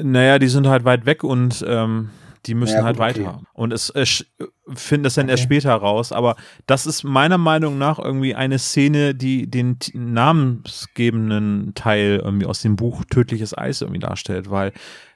Naja, 0.01 0.39
die 0.39 0.47
sind 0.47 0.67
halt 0.67 0.86
weit 0.86 1.05
weg 1.05 1.23
und 1.23 1.63
ähm, 1.67 2.09
die 2.45 2.55
müssen 2.55 2.77
ja, 2.77 2.83
halt 2.83 2.97
gut, 2.97 3.05
weiter. 3.05 3.35
Okay. 3.35 3.45
Und 3.53 3.73
es, 3.73 3.89
es 3.89 4.25
finden 4.73 5.03
das 5.03 5.15
dann 5.15 5.25
okay. 5.25 5.31
erst 5.31 5.43
später 5.43 5.73
raus. 5.73 6.11
Aber 6.11 6.35
das 6.65 6.85
ist 6.85 7.03
meiner 7.03 7.37
Meinung 7.37 7.77
nach 7.77 7.99
irgendwie 7.99 8.35
eine 8.35 8.59
Szene, 8.59 9.13
die 9.13 9.49
den 9.49 9.77
namensgebenden 9.93 11.73
Teil 11.75 12.21
irgendwie 12.23 12.47
aus 12.47 12.61
dem 12.61 12.75
Buch 12.75 13.03
Tödliches 13.09 13.57
Eis 13.57 13.81
irgendwie 13.81 13.99
darstellt, 13.99 14.49
weil 14.49 14.73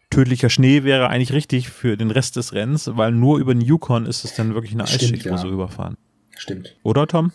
tödlicher 0.09 0.49
Schnee 0.49 0.83
wäre 0.83 1.09
eigentlich 1.09 1.33
richtig 1.33 1.69
für 1.69 1.97
den 1.97 2.11
Rest 2.11 2.35
des 2.35 2.53
Rennens, 2.53 2.89
weil 2.93 3.11
nur 3.11 3.39
über 3.39 3.53
den 3.53 3.61
Yukon 3.61 4.05
ist 4.05 4.23
es 4.23 4.35
dann 4.35 4.53
wirklich 4.53 4.73
eine 4.73 4.83
Eisschicht, 4.83 5.29
wo 5.29 5.37
sie 5.37 5.47
überfahren. 5.47 5.97
Stimmt. 6.37 6.75
Oder, 6.83 7.07
Tom? 7.07 7.31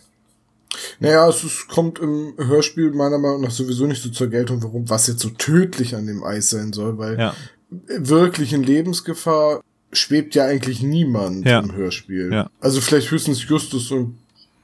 Naja, 0.99 1.27
es, 1.27 1.43
es 1.43 1.67
kommt 1.67 1.99
im 1.99 2.33
Hörspiel 2.37 2.91
meiner 2.91 3.17
Meinung 3.17 3.41
nach 3.41 3.51
sowieso 3.51 3.87
nicht 3.87 4.01
so 4.01 4.09
zur 4.09 4.29
Geltung, 4.29 4.63
warum, 4.63 4.89
was 4.89 5.07
jetzt 5.07 5.19
so 5.19 5.29
tödlich 5.29 5.95
an 5.95 6.07
dem 6.07 6.23
Eis 6.23 6.49
sein 6.49 6.71
soll, 6.71 6.97
weil 6.97 7.19
ja. 7.19 7.35
wirklich 7.69 8.53
in 8.53 8.63
Lebensgefahr 8.63 9.61
schwebt 9.91 10.35
ja 10.35 10.45
eigentlich 10.45 10.81
niemand 10.81 11.45
ja. 11.45 11.59
im 11.59 11.73
Hörspiel. 11.73 12.31
Ja. 12.31 12.49
Also 12.59 12.81
vielleicht 12.81 13.11
höchstens 13.11 13.47
Justus 13.47 13.91
und 13.91 14.17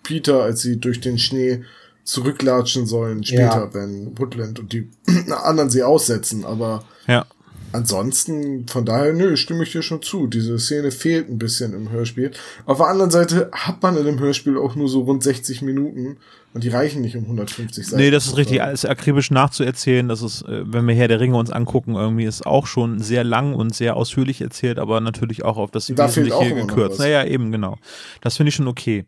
Peter, 0.04 0.44
als 0.44 0.62
sie 0.62 0.80
durch 0.80 1.02
den 1.02 1.20
Schnee 1.20 1.64
zurücklatschen 2.04 2.86
sollen, 2.86 3.24
später, 3.24 3.70
ja. 3.70 3.74
wenn 3.74 4.18
Woodland 4.18 4.60
und 4.60 4.72
die 4.72 4.90
anderen 5.44 5.70
sie 5.70 5.84
aussetzen, 5.84 6.46
aber 6.46 6.86
ja. 7.08 7.26
Ansonsten, 7.72 8.68
von 8.68 8.86
daher, 8.86 9.14
nö, 9.14 9.36
stimme 9.38 9.64
ich 9.64 9.72
dir 9.72 9.82
schon 9.82 10.02
zu. 10.02 10.28
Diese 10.28 10.58
Szene 10.60 10.92
fehlt 10.92 11.30
ein 11.30 11.38
bisschen 11.38 11.74
im 11.74 11.92
Hörspiel. 11.92 12.32
Auf 12.66 12.78
der 12.78 12.88
anderen 12.88 13.12
Seite 13.12 13.50
hat 13.52 13.82
man 13.82 13.98
in 13.98 14.06
dem 14.06 14.20
Hörspiel 14.20 14.58
auch 14.58 14.76
nur 14.76 14.90
so 14.90 15.02
rund 15.02 15.24
60 15.24 15.62
Minuten. 15.62 16.18
Und 16.54 16.64
die 16.64 16.70
reichen 16.70 17.02
nicht 17.02 17.16
um 17.16 17.24
150 17.26 17.86
Seiten. 17.86 18.02
Nee, 18.02 18.10
das 18.10 18.26
ist 18.26 18.38
richtig, 18.38 18.64
alles 18.64 18.84
akribisch 18.84 19.30
nachzuerzählen. 19.30 20.08
Das 20.08 20.24
ist, 20.24 20.42
äh, 20.44 20.64
wenn 20.66 20.88
wir 20.88 20.96
Herr 20.96 21.08
der 21.08 21.20
Ringe 21.20 21.38
uns 21.38 21.52
angucken, 21.52 21.94
irgendwie 21.96 22.26
ist 22.26 22.48
auch 22.48 22.66
schon 22.66 23.00
sehr 23.00 23.24
lang 23.24 23.54
und 23.54 23.76
sehr 23.76 23.96
ausführlich 23.96 24.42
erzählt, 24.42 24.80
aber 24.80 25.00
natürlich 25.00 25.46
auch 25.46 25.58
auf 25.58 25.70
das 25.70 25.88
da 25.88 26.08
Wesentliche 26.08 26.56
gekürzt. 26.56 27.00
Naja, 27.00 27.26
eben, 27.26 27.52
genau. 27.52 27.78
Das 28.22 28.38
finde 28.38 28.50
ich 28.50 28.56
schon 28.56 28.68
okay. 28.68 29.06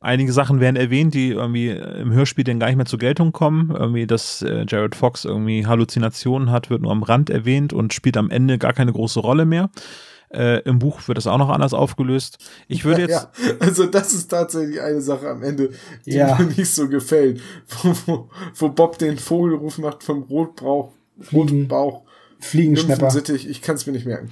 Einige 0.00 0.32
Sachen 0.32 0.60
werden 0.60 0.76
erwähnt, 0.76 1.14
die 1.14 1.30
irgendwie 1.30 1.68
im 1.70 2.12
Hörspiel 2.12 2.44
dann 2.44 2.60
gar 2.60 2.68
nicht 2.68 2.76
mehr 2.76 2.86
zur 2.86 2.98
Geltung 2.98 3.32
kommen. 3.32 3.70
Irgendwie, 3.76 4.06
dass 4.06 4.42
äh, 4.42 4.64
Jared 4.68 4.94
Fox 4.94 5.24
irgendwie 5.24 5.66
Halluzinationen 5.66 6.50
hat, 6.50 6.70
wird 6.70 6.82
nur 6.82 6.92
am 6.92 7.02
Rand 7.02 7.30
erwähnt 7.30 7.72
und 7.72 7.92
spielt 7.92 8.16
am 8.16 8.30
Ende 8.30 8.58
gar 8.58 8.72
keine 8.72 8.92
große 8.92 9.20
Rolle 9.20 9.44
mehr. 9.46 9.70
Äh, 10.32 10.60
Im 10.60 10.78
Buch 10.78 11.08
wird 11.08 11.18
das 11.18 11.26
auch 11.26 11.38
noch 11.38 11.48
anders 11.48 11.74
aufgelöst. 11.74 12.38
Ich 12.68 12.84
würde 12.84 13.02
jetzt. 13.02 13.10
Ja, 13.10 13.30
also 13.58 13.86
das 13.86 14.12
ist 14.12 14.28
tatsächlich 14.28 14.80
eine 14.80 15.00
Sache 15.00 15.28
am 15.28 15.42
Ende, 15.42 15.70
die 16.06 16.12
Ja. 16.12 16.36
mir 16.38 16.46
nicht 16.46 16.70
so 16.70 16.88
gefällt. 16.88 17.40
Wo, 17.82 17.94
wo, 18.06 18.30
wo 18.54 18.68
Bob 18.68 18.98
den 18.98 19.18
Vogelruf 19.18 19.78
macht 19.78 20.04
vom 20.04 20.22
Rotbauch, 20.22 20.92
roten 21.32 21.66
Bauch, 21.66 22.02
Fliegenschnepper. 22.38 23.02
Nymphensittich, 23.02 23.48
ich 23.48 23.60
kann 23.60 23.74
es 23.74 23.86
mir 23.86 23.92
nicht 23.92 24.06
merken. 24.06 24.28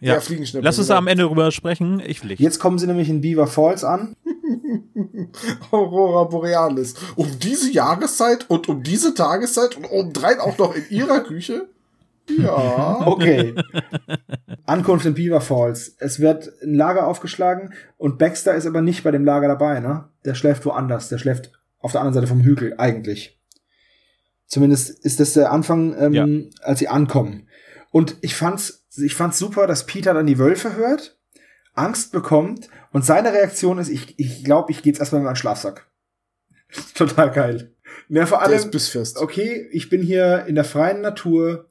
Ja, 0.00 0.14
Ja, 0.14 0.20
Fliegenschnepper, 0.20 0.64
Lass 0.64 0.78
uns 0.78 0.86
genau. 0.88 0.94
da 0.94 0.98
am 0.98 1.06
Ende 1.08 1.24
drüber 1.24 1.50
sprechen. 1.52 2.00
Ich 2.06 2.20
fliege. 2.20 2.42
Jetzt 2.42 2.58
kommen 2.58 2.78
sie 2.78 2.86
nämlich 2.86 3.08
in 3.08 3.20
Beaver 3.20 3.46
Falls 3.46 3.84
an. 3.84 4.16
Aurora 5.70 6.24
Borealis. 6.24 6.94
Um 7.16 7.26
diese 7.38 7.70
Jahreszeit 7.72 8.48
und 8.48 8.68
um 8.68 8.82
diese 8.82 9.14
Tageszeit 9.14 9.76
und 9.76 9.84
obendrein 9.86 10.40
auch 10.40 10.56
noch 10.58 10.74
in 10.74 10.84
ihrer 10.90 11.20
Küche? 11.20 11.68
Ja. 12.38 13.00
Okay. 13.06 13.54
Ankunft 14.66 15.04
in 15.06 15.14
Beaver 15.14 15.40
Falls. 15.40 15.96
Es 15.98 16.20
wird 16.20 16.50
ein 16.62 16.74
Lager 16.74 17.06
aufgeschlagen 17.06 17.72
und 17.98 18.18
Baxter 18.18 18.54
ist 18.54 18.66
aber 18.66 18.82
nicht 18.82 19.02
bei 19.02 19.10
dem 19.10 19.24
Lager 19.24 19.48
dabei, 19.48 19.80
ne? 19.80 20.04
Der 20.24 20.34
schläft 20.34 20.64
woanders. 20.64 21.08
Der 21.08 21.18
schläft 21.18 21.50
auf 21.80 21.92
der 21.92 22.00
anderen 22.02 22.14
Seite 22.14 22.26
vom 22.26 22.42
Hügel, 22.42 22.74
eigentlich. 22.78 23.38
Zumindest 24.46 24.90
ist 25.04 25.18
das 25.20 25.32
der 25.32 25.50
Anfang, 25.52 25.96
ähm, 25.98 26.12
Ja. 26.12 26.26
als 26.62 26.78
sie 26.78 26.88
ankommen. 26.88 27.48
Und 27.90 28.16
ich 28.20 28.34
fand's, 28.36 28.79
ich 28.98 29.14
fand's 29.14 29.38
super, 29.38 29.66
dass 29.66 29.86
Peter 29.86 30.14
dann 30.14 30.26
die 30.26 30.38
Wölfe 30.38 30.76
hört, 30.76 31.18
Angst 31.74 32.12
bekommt 32.12 32.68
und 32.92 33.04
seine 33.04 33.32
Reaktion 33.32 33.78
ist, 33.78 33.88
ich, 33.88 34.18
ich 34.18 34.44
glaube, 34.44 34.70
ich 34.72 34.82
gehe 34.82 34.92
jetzt 34.92 35.00
erstmal 35.00 35.20
in 35.20 35.24
meinen 35.26 35.36
Schlafsack. 35.36 35.90
Total 36.94 37.30
geil. 37.30 37.74
Ja, 38.08 38.26
vor 38.26 38.38
Der 38.38 38.48
allem, 38.48 38.58
ist 38.58 38.70
bissfest. 38.70 39.18
okay, 39.18 39.68
ich 39.72 39.88
bin 39.88 40.02
hier 40.02 40.44
in 40.46 40.54
der 40.54 40.64
freien 40.64 41.00
Natur. 41.00 41.68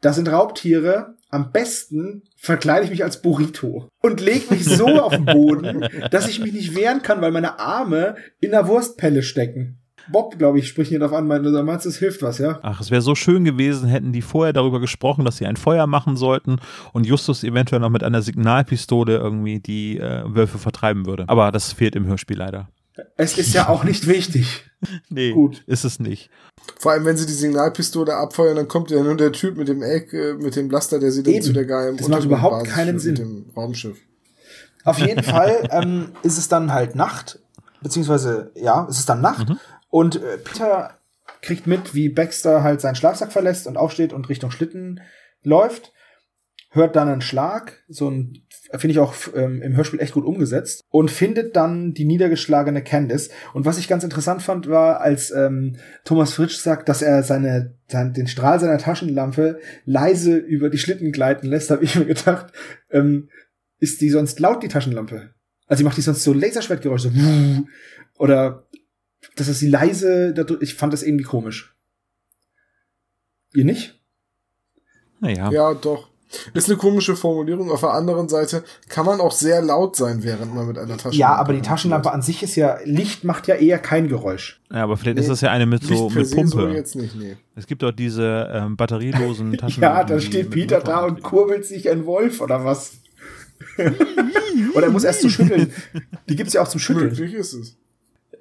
Da 0.00 0.12
sind 0.12 0.30
Raubtiere. 0.30 1.16
Am 1.30 1.52
besten 1.52 2.22
verkleide 2.38 2.84
ich 2.84 2.90
mich 2.90 3.04
als 3.04 3.20
Burrito 3.20 3.88
und 4.00 4.20
leg 4.20 4.50
mich 4.50 4.64
so 4.64 4.86
auf 5.02 5.12
den 5.14 5.26
Boden, 5.26 5.86
dass 6.10 6.26
ich 6.26 6.40
mich 6.40 6.54
nicht 6.54 6.74
wehren 6.74 7.02
kann, 7.02 7.20
weil 7.20 7.32
meine 7.32 7.58
Arme 7.58 8.16
in 8.40 8.52
der 8.52 8.66
Wurstpelle 8.66 9.22
stecken. 9.22 9.78
Bob, 10.10 10.38
glaube 10.38 10.58
ich, 10.58 10.68
spricht 10.68 10.88
hier 10.90 10.98
drauf 10.98 11.12
an, 11.12 11.26
meint, 11.26 11.44
du 11.44 11.62
meinst, 11.62 11.86
es 11.86 11.98
hilft 11.98 12.22
was, 12.22 12.38
ja? 12.38 12.58
Ach, 12.62 12.80
es 12.80 12.90
wäre 12.90 13.02
so 13.02 13.14
schön 13.14 13.44
gewesen, 13.44 13.88
hätten 13.88 14.12
die 14.12 14.22
vorher 14.22 14.52
darüber 14.52 14.80
gesprochen, 14.80 15.24
dass 15.24 15.36
sie 15.36 15.46
ein 15.46 15.56
Feuer 15.56 15.86
machen 15.86 16.16
sollten 16.16 16.56
und 16.92 17.06
Justus 17.06 17.44
eventuell 17.44 17.80
noch 17.80 17.90
mit 17.90 18.02
einer 18.02 18.22
Signalpistole 18.22 19.16
irgendwie 19.16 19.60
die 19.60 19.98
äh, 19.98 20.22
Wölfe 20.26 20.58
vertreiben 20.58 21.06
würde. 21.06 21.24
Aber 21.26 21.52
das 21.52 21.72
fehlt 21.72 21.96
im 21.96 22.06
Hörspiel 22.06 22.36
leider. 22.38 22.68
Es 23.16 23.38
ist 23.38 23.54
ja 23.54 23.68
auch 23.68 23.84
nicht 23.84 24.06
wichtig. 24.06 24.64
Nee, 25.08 25.32
Gut. 25.32 25.64
ist 25.66 25.84
es 25.84 25.98
nicht. 25.98 26.30
Vor 26.78 26.92
allem, 26.92 27.04
wenn 27.04 27.16
sie 27.16 27.26
die 27.26 27.32
Signalpistole 27.32 28.14
abfeuern, 28.14 28.54
dann 28.54 28.68
kommt 28.68 28.92
ja 28.92 29.02
nur 29.02 29.16
der 29.16 29.32
Typ 29.32 29.56
mit 29.56 29.66
dem 29.66 29.82
Egg, 29.82 30.16
äh, 30.16 30.34
mit 30.34 30.54
dem 30.54 30.68
Blaster, 30.68 31.00
der 31.00 31.10
sie 31.10 31.24
dann 31.24 31.34
Eben. 31.34 31.44
zu 31.44 31.52
der 31.52 31.64
geheimen 31.64 31.96
Das 31.96 32.06
macht 32.06 32.22
überhaupt 32.24 32.68
keinen 32.68 33.00
Sinn. 33.00 33.14
Mit 33.14 33.18
dem 33.18 33.46
Raumschiff. 33.56 33.98
Auf 34.84 35.00
jeden 35.00 35.24
Fall 35.24 35.68
ähm, 35.72 36.10
ist 36.22 36.38
es 36.38 36.46
dann 36.46 36.72
halt 36.72 36.94
Nacht, 36.94 37.40
beziehungsweise, 37.82 38.52
ja, 38.54 38.86
es 38.88 39.00
ist 39.00 39.08
dann 39.08 39.20
Nacht 39.20 39.48
und 39.88 40.16
äh, 40.16 40.38
Peter 40.38 40.98
kriegt 41.42 41.66
mit, 41.66 41.94
wie 41.94 42.08
Baxter 42.08 42.62
halt 42.62 42.80
seinen 42.80 42.94
Schlafsack 42.94 43.32
verlässt 43.32 43.66
und 43.66 43.76
aufsteht 43.76 44.12
und 44.12 44.28
Richtung 44.28 44.50
Schlitten 44.50 45.00
läuft, 45.42 45.92
hört 46.70 46.96
dann 46.96 47.08
einen 47.08 47.20
Schlag, 47.20 47.82
so 47.88 48.10
ein, 48.10 48.42
finde 48.72 48.92
ich 48.92 48.98
auch 48.98 49.14
ähm, 49.34 49.62
im 49.62 49.76
Hörspiel 49.76 50.00
echt 50.00 50.12
gut 50.12 50.24
umgesetzt 50.24 50.84
und 50.90 51.10
findet 51.10 51.56
dann 51.56 51.94
die 51.94 52.04
niedergeschlagene 52.04 52.82
Candice. 52.82 53.30
Und 53.54 53.64
was 53.64 53.78
ich 53.78 53.88
ganz 53.88 54.04
interessant 54.04 54.42
fand, 54.42 54.68
war, 54.68 55.00
als 55.00 55.30
ähm, 55.30 55.76
Thomas 56.04 56.34
Fritsch 56.34 56.56
sagt, 56.56 56.88
dass 56.88 57.00
er 57.00 57.22
seine, 57.22 57.74
sein, 57.86 58.12
den 58.12 58.26
Strahl 58.26 58.60
seiner 58.60 58.78
Taschenlampe 58.78 59.60
leise 59.86 60.36
über 60.36 60.68
die 60.68 60.78
Schlitten 60.78 61.12
gleiten 61.12 61.46
lässt, 61.46 61.70
habe 61.70 61.84
ich 61.84 61.94
mir 61.94 62.04
gedacht, 62.04 62.52
ähm, 62.90 63.30
ist 63.78 64.00
die 64.00 64.10
sonst 64.10 64.38
laut, 64.40 64.62
die 64.62 64.68
Taschenlampe? 64.68 65.30
Also, 65.66 65.78
sie 65.78 65.84
macht 65.84 65.96
die 65.96 66.02
sonst 66.02 66.24
so 66.24 66.32
Laserschwertgeräusche, 66.32 67.10
so, 67.10 67.64
oder, 68.18 68.66
dass 69.40 69.48
es 69.48 69.58
sie 69.58 69.68
leise, 69.68 70.32
dadurch- 70.34 70.62
ich 70.62 70.74
fand 70.74 70.92
das 70.92 71.02
irgendwie 71.02 71.24
komisch. 71.24 71.74
Ihr 73.54 73.64
nicht? 73.64 73.98
Naja. 75.20 75.50
Ja, 75.50 75.74
doch. 75.74 76.08
Ist 76.52 76.68
eine 76.68 76.76
komische 76.76 77.16
Formulierung. 77.16 77.70
Auf 77.70 77.80
der 77.80 77.92
anderen 77.92 78.28
Seite 78.28 78.62
kann 78.90 79.06
man 79.06 79.18
auch 79.18 79.32
sehr 79.32 79.62
laut 79.62 79.96
sein, 79.96 80.22
während 80.22 80.54
man 80.54 80.66
mit 80.66 80.76
einer 80.76 80.88
Taschenlampe. 80.98 81.16
Ja, 81.16 81.34
aber 81.36 81.54
die 81.54 81.62
Taschenlampe 81.62 82.12
an 82.12 82.20
sich 82.20 82.42
ist 82.42 82.54
ja, 82.54 82.76
Licht 82.84 83.24
macht 83.24 83.46
ja 83.46 83.54
eher 83.54 83.78
kein 83.78 84.08
Geräusch. 84.08 84.60
Ja, 84.70 84.82
aber 84.84 84.98
vielleicht 84.98 85.16
Nee, 85.16 85.22
ist 85.22 85.30
das 85.30 85.40
ja 85.40 85.50
eine 85.50 85.64
mit 85.64 85.82
so 85.84 86.10
mit 86.10 86.30
Pumpe. 86.30 86.50
so 86.50 86.68
jetzt 86.68 86.96
nicht, 86.96 87.16
nee. 87.16 87.38
Es 87.56 87.66
gibt 87.66 87.82
doch 87.82 87.92
diese 87.92 88.46
ähm, 88.52 88.76
batterielosen 88.76 89.56
Taschen. 89.56 89.82
Ja, 89.82 90.04
da 90.04 90.20
steht 90.20 90.50
Peter 90.50 90.80
da 90.80 91.06
und 91.06 91.22
kurbelt 91.22 91.64
sich 91.64 91.88
ein 91.88 92.04
Wolf 92.04 92.42
oder 92.42 92.62
was? 92.62 92.98
oder 94.74 94.86
er 94.86 94.92
muss 94.92 95.04
erst 95.04 95.22
zu 95.22 95.30
schütteln. 95.30 95.72
Die 96.28 96.36
gibt's 96.36 96.52
ja 96.52 96.60
auch 96.62 96.68
zum 96.68 96.78
Schütteln. 96.80 97.08
Möglich 97.08 97.32
ist 97.32 97.54
es. 97.54 97.76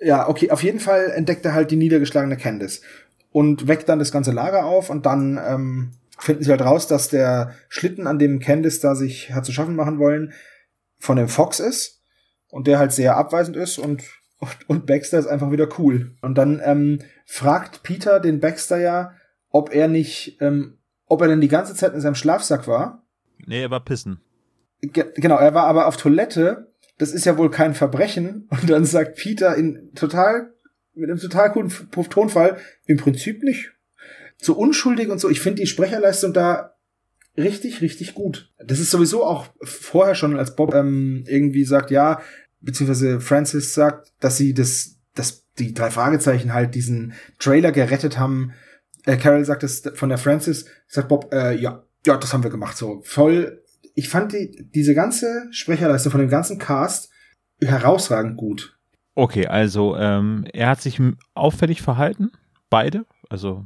Ja, 0.01 0.27
okay, 0.29 0.51
auf 0.51 0.63
jeden 0.63 0.79
Fall 0.79 1.11
entdeckt 1.11 1.45
er 1.45 1.53
halt 1.53 1.71
die 1.71 1.75
niedergeschlagene 1.75 2.37
Candice 2.37 2.81
und 3.31 3.67
weckt 3.67 3.89
dann 3.89 3.99
das 3.99 4.11
ganze 4.11 4.31
Lager 4.31 4.65
auf 4.65 4.89
und 4.89 5.05
dann 5.05 5.39
ähm, 5.43 5.91
finden 6.19 6.43
sie 6.43 6.51
halt 6.51 6.61
raus, 6.61 6.87
dass 6.87 7.09
der 7.09 7.53
Schlitten, 7.69 8.07
an 8.07 8.19
dem 8.19 8.39
Candice 8.39 8.79
da 8.79 8.95
sich 8.95 9.33
hat 9.33 9.45
zu 9.45 9.51
schaffen 9.51 9.75
machen 9.75 9.99
wollen, 9.99 10.33
von 10.99 11.17
dem 11.17 11.27
Fox 11.27 11.59
ist 11.59 12.01
und 12.49 12.67
der 12.67 12.79
halt 12.79 12.91
sehr 12.91 13.17
abweisend 13.17 13.55
ist 13.57 13.77
und 13.77 14.03
und 14.67 14.85
Baxter 14.85 15.17
ist 15.19 15.27
einfach 15.27 15.51
wieder 15.51 15.67
cool. 15.79 16.15
Und 16.21 16.37
dann 16.37 16.61
ähm, 16.63 16.99
fragt 17.25 17.83
Peter 17.83 18.19
den 18.19 18.39
Baxter 18.39 18.79
ja, 18.79 19.13
ob 19.49 19.73
er 19.73 19.87
nicht, 19.87 20.37
ähm, 20.41 20.77
ob 21.05 21.21
er 21.21 21.27
denn 21.27 21.41
die 21.41 21.47
ganze 21.47 21.73
Zeit 21.75 21.93
in 21.93 22.01
seinem 22.01 22.15
Schlafsack 22.15 22.67
war. 22.67 23.03
Nee, 23.45 23.63
er 23.63 23.71
war 23.71 23.83
pissen. 23.83 24.21
Ge 24.81 25.05
genau, 25.15 25.37
er 25.37 25.53
war 25.53 25.65
aber 25.65 25.87
auf 25.87 25.97
Toilette. 25.97 26.71
Das 26.97 27.11
ist 27.11 27.25
ja 27.25 27.37
wohl 27.37 27.51
kein 27.51 27.75
Verbrechen. 27.75 28.47
Und 28.49 28.69
dann 28.69 28.85
sagt 28.85 29.17
Peter 29.17 29.55
in 29.55 29.91
total, 29.93 30.53
mit 30.93 31.09
einem 31.09 31.19
total 31.19 31.51
coolen 31.51 31.71
Tonfall, 32.09 32.57
im 32.85 32.97
Prinzip 32.97 33.43
nicht. 33.43 33.71
So 34.37 34.53
unschuldig 34.53 35.09
und 35.09 35.19
so. 35.19 35.29
Ich 35.29 35.39
finde 35.39 35.61
die 35.61 35.67
Sprecherleistung 35.67 36.33
da 36.33 36.75
richtig, 37.37 37.81
richtig 37.81 38.15
gut. 38.15 38.51
Das 38.63 38.79
ist 38.79 38.91
sowieso 38.91 39.23
auch 39.23 39.47
vorher 39.61 40.15
schon, 40.15 40.37
als 40.37 40.55
Bob 40.55 40.73
ähm, 40.73 41.23
irgendwie 41.27 41.65
sagt, 41.65 41.91
ja, 41.91 42.21
beziehungsweise 42.61 43.19
Francis 43.19 43.73
sagt, 43.73 44.13
dass 44.19 44.37
sie 44.37 44.53
das, 44.53 44.95
dass 45.13 45.45
die 45.59 45.73
drei 45.73 45.91
Fragezeichen 45.91 46.53
halt 46.53 46.75
diesen 46.75 47.13
Trailer 47.39 47.71
gerettet 47.71 48.17
haben. 48.17 48.53
Äh, 49.05 49.17
Carol 49.17 49.45
sagt 49.45 49.63
es 49.63 49.83
von 49.93 50.09
der 50.09 50.17
Francis, 50.17 50.65
sagt 50.87 51.07
Bob, 51.07 51.33
äh, 51.33 51.55
ja, 51.55 51.83
ja, 52.05 52.17
das 52.17 52.33
haben 52.33 52.43
wir 52.43 52.51
gemacht. 52.51 52.77
So 52.77 53.01
voll. 53.03 53.63
Ich 53.97 54.09
fand 54.09 54.31
die, 54.31 54.69
diese 54.75 54.93
ganze 54.93 55.47
Sprecherleistung 55.49 56.11
von 56.11 56.21
dem 56.21 56.29
ganzen 56.29 56.59
Cast 56.59 57.09
herausragend 57.59 58.37
gut. 58.37 58.77
Okay, 59.15 59.47
also 59.47 59.97
ähm, 59.97 60.45
er 60.53 60.69
hat 60.69 60.81
sich 60.81 61.01
auffällig 61.33 61.81
verhalten. 61.81 62.29
Beide. 62.69 63.07
Also 63.27 63.65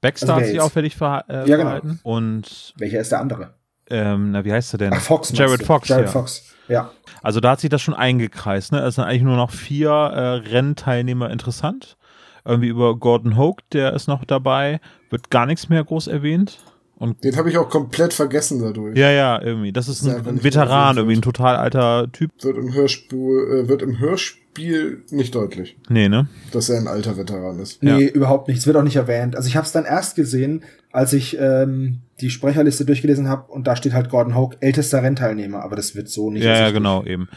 Baxter 0.00 0.32
Also 0.32 0.40
hat 0.40 0.46
sich 0.48 0.60
auffällig 0.60 0.96
verha 0.96 1.22
äh, 1.28 1.34
Ja, 1.48 1.56
genau. 1.56 1.62
verhalten. 1.64 2.00
Und 2.02 2.72
Welcher 2.78 3.00
ist 3.00 3.12
der 3.12 3.20
andere? 3.20 3.54
ähm, 3.90 4.30
na, 4.30 4.42
wie 4.46 4.52
heißt 4.52 4.74
er 4.74 4.78
denn? 4.78 4.92
Ach, 4.94 5.02
Fox. 5.02 5.30
Jared? 5.36 5.62
Fox. 5.62 5.88
Jared 5.90 6.06
ja. 6.06 6.10
Fox. 6.12 6.54
Ja. 6.68 6.90
Also 7.22 7.40
da 7.40 7.50
hat 7.50 7.60
sich 7.60 7.68
das 7.68 7.82
schon 7.82 7.92
eingekreist. 7.94 8.72
Ne? 8.72 8.78
Es 8.78 8.94
sind 8.94 9.04
eigentlich 9.04 9.22
nur 9.22 9.36
noch 9.36 9.50
vier 9.50 9.90
äh, 9.90 10.48
Rennteilnehmer 10.48 11.28
interessant. 11.30 11.98
Irgendwie 12.46 12.68
über 12.68 12.96
Gordon 12.96 13.36
Hoke, 13.36 13.62
der 13.72 13.92
ist 13.92 14.08
noch 14.08 14.24
dabei. 14.24 14.80
Wird 15.10 15.30
gar 15.30 15.44
nichts 15.44 15.68
mehr 15.68 15.84
groß 15.84 16.06
erwähnt. 16.06 16.58
Und 16.98 17.22
Den 17.24 17.36
habe 17.36 17.50
ich 17.50 17.58
auch 17.58 17.68
komplett 17.68 18.14
vergessen 18.14 18.58
dadurch. 18.60 18.96
ja, 18.96 19.10
ja, 19.10 19.40
irgendwie. 19.42 19.70
Das 19.70 19.86
ist 19.86 20.02
ein, 20.04 20.14
einfach 20.16 20.30
ein 20.30 20.42
Veteran, 20.42 20.96
irgendwie 20.96 21.16
ein 21.16 21.22
total 21.22 21.56
alter 21.56 22.10
Typ. 22.10 22.30
Wird 22.42 22.56
im 22.56 22.72
Hörspiel, 22.72 23.64
äh, 23.64 23.68
wird 23.68 23.82
im 23.82 23.98
Hörspiel 23.98 25.02
nicht 25.10 25.34
deutlich, 25.34 25.76
Nee, 25.90 26.08
ne? 26.08 26.26
dass 26.52 26.70
er 26.70 26.78
ein 26.78 26.88
alter 26.88 27.18
Veteran 27.18 27.58
ist. 27.58 27.82
Nee, 27.82 28.04
Ja. 28.06 28.10
überhaupt 28.10 28.48
nicht. 28.48 28.56
Es 28.58 28.66
wird 28.66 28.76
auch 28.78 28.82
nicht 28.82 28.96
erwähnt. 28.96 29.36
Also 29.36 29.46
ich 29.48 29.56
habe 29.56 29.66
es 29.66 29.72
dann 29.72 29.84
erst 29.84 30.16
gesehen, 30.16 30.64
als 30.90 31.12
ich 31.12 31.36
ähm, 31.38 31.98
die 32.22 32.30
Sprecherliste 32.30 32.86
durchgelesen 32.86 33.28
habe 33.28 33.52
und 33.52 33.66
da 33.66 33.76
steht 33.76 33.92
halt 33.92 34.08
Gordon 34.08 34.34
Hoke, 34.34 34.56
ältester 34.60 35.02
Rennteilnehmer, 35.02 35.62
aber 35.62 35.76
das 35.76 35.94
wird 35.94 36.08
so 36.08 36.30
nicht. 36.30 36.44
Ja, 36.44 36.58
ja, 36.58 36.70
genau, 36.70 37.04
eben. 37.04 37.28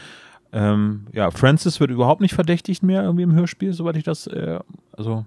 Ähm, 0.52 1.06
ja, 1.12 1.30
Francis 1.30 1.78
wird 1.80 1.90
überhaupt 1.90 2.22
nicht 2.22 2.34
verdächtigt 2.34 2.82
mehr 2.82 3.02
irgendwie 3.02 3.22
im 3.24 3.34
Hörspiel, 3.34 3.74
soweit 3.74 3.96
ich 3.96 4.04
das, 4.04 4.26
äh, 4.26 4.58
also, 4.92 5.26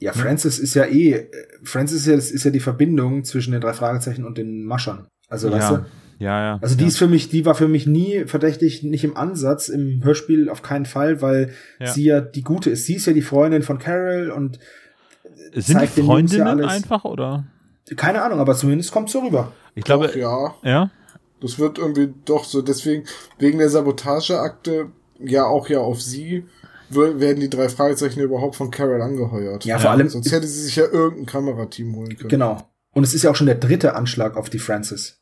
Ja, 0.00 0.12
Francis 0.12 0.58
ist 0.58 0.74
ja 0.74 0.84
eh, 0.86 1.28
Francis 1.62 2.00
ist 2.00 2.06
ja, 2.06 2.14
ist 2.14 2.44
ja 2.44 2.50
die 2.50 2.60
Verbindung 2.60 3.22
zwischen 3.24 3.52
den 3.52 3.60
drei 3.60 3.72
Fragezeichen 3.74 4.24
und 4.24 4.38
den 4.38 4.64
Maschern. 4.64 5.06
Also, 5.28 5.52
weißt 5.52 5.70
ja, 5.70 5.76
du? 5.76 5.84
ja, 6.24 6.42
ja. 6.42 6.58
Also 6.60 6.74
die 6.74 6.82
ja. 6.84 6.88
ist 6.88 6.98
für 6.98 7.06
mich, 7.06 7.28
die 7.28 7.44
war 7.44 7.54
für 7.54 7.68
mich 7.68 7.86
nie 7.86 8.24
verdächtig, 8.24 8.82
nicht 8.82 9.04
im 9.04 9.16
Ansatz, 9.16 9.68
im 9.68 10.02
Hörspiel 10.02 10.48
auf 10.48 10.62
keinen 10.62 10.86
Fall, 10.86 11.20
weil 11.22 11.52
Ja. 11.78 11.86
sie 11.92 12.04
ja 12.04 12.20
die 12.20 12.42
Gute 12.42 12.70
ist. 12.70 12.86
Sie 12.86 12.94
ist 12.96 13.06
ja 13.06 13.12
die 13.12 13.22
Freundin 13.22 13.62
von 13.62 13.78
Carol 13.78 14.30
und 14.30 14.58
Sind 15.52 15.76
zeigt 15.76 15.96
die 15.96 16.00
ja 16.00 16.06
Freundinnen 16.06 16.46
alles. 16.48 16.66
einfach, 16.66 17.04
oder? 17.04 17.44
keine 17.96 18.22
Ahnung, 18.22 18.38
aber 18.40 18.54
zumindest 18.54 18.92
kommt 18.92 19.10
so 19.10 19.20
rüber. 19.20 19.52
Ich 19.74 19.84
glaube, 19.84 20.06
Doch, 20.08 20.16
ja. 20.16 20.54
ja. 20.62 20.90
Das 21.40 21.58
wird 21.58 21.78
irgendwie 21.78 22.12
doch 22.24 22.44
so, 22.44 22.62
deswegen, 22.62 23.04
wegen 23.38 23.58
der 23.58 23.68
Sabotageakte 23.68 24.86
ja 25.18 25.44
auch 25.44 25.68
ja 25.68 25.78
auf 25.80 26.00
sie 26.00 26.44
werden 26.94 27.40
die 27.40 27.50
drei 27.50 27.68
Fragezeichen 27.68 28.20
überhaupt 28.20 28.56
von 28.56 28.70
Carol 28.70 29.00
angeheuert. 29.02 29.64
Ja, 29.64 29.78
vor 29.78 29.90
allem, 29.90 30.08
Sonst 30.08 30.32
hätte 30.32 30.46
sie 30.46 30.62
sich 30.62 30.76
ja 30.76 30.84
irgendein 30.84 31.26
Kamerateam 31.26 31.94
holen 31.96 32.16
können. 32.16 32.28
genau. 32.28 32.68
Und 32.92 33.04
es 33.04 33.14
ist 33.14 33.22
ja 33.22 33.30
auch 33.30 33.36
schon 33.36 33.46
der 33.46 33.56
dritte 33.56 33.94
Anschlag 33.94 34.36
auf 34.36 34.50
die 34.50 34.58
Francis. 34.58 35.20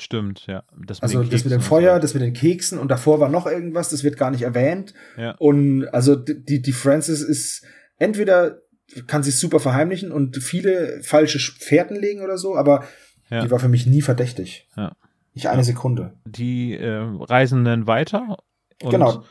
Stimmt, 0.00 0.46
ja. 0.46 0.62
Das 0.86 1.02
Also 1.02 1.22
das 1.24 1.44
mit 1.44 1.52
dem 1.52 1.60
Feuer, 1.60 1.98
das 1.98 2.14
mit 2.14 2.22
den 2.22 2.32
Keksen 2.34 2.78
und 2.78 2.88
davor 2.88 3.18
war 3.18 3.28
noch 3.28 3.46
irgendwas, 3.46 3.88
das 3.88 4.04
wird 4.04 4.16
gar 4.16 4.30
nicht 4.30 4.42
erwähnt. 4.42 4.94
Ja. 5.16 5.34
Und 5.38 5.88
also 5.88 6.14
die, 6.14 6.62
die 6.62 6.72
Francis 6.72 7.20
ist 7.22 7.64
entweder 7.96 8.58
kann 9.06 9.22
sie 9.22 9.32
super 9.32 9.58
verheimlichen 9.60 10.12
und 10.12 10.36
viele 10.36 11.02
falsche 11.02 11.38
Fährten 11.38 11.96
legen 11.96 12.22
oder 12.22 12.38
so, 12.38 12.56
aber 12.56 12.84
Ja. 13.28 13.42
die 13.42 13.50
war 13.50 13.58
für 13.58 13.68
mich 13.68 13.86
nie 13.86 14.02
verdächtig. 14.02 14.68
Ja. 14.76 14.92
Nicht 15.34 15.46
eine 15.48 15.64
Sekunde. 15.64 16.14
Die 16.26 16.74
äh, 16.74 16.88
reisen 17.20 17.64
dann 17.64 17.86
weiter. 17.86 18.38
Und 18.82 18.90
genau. 18.90 19.24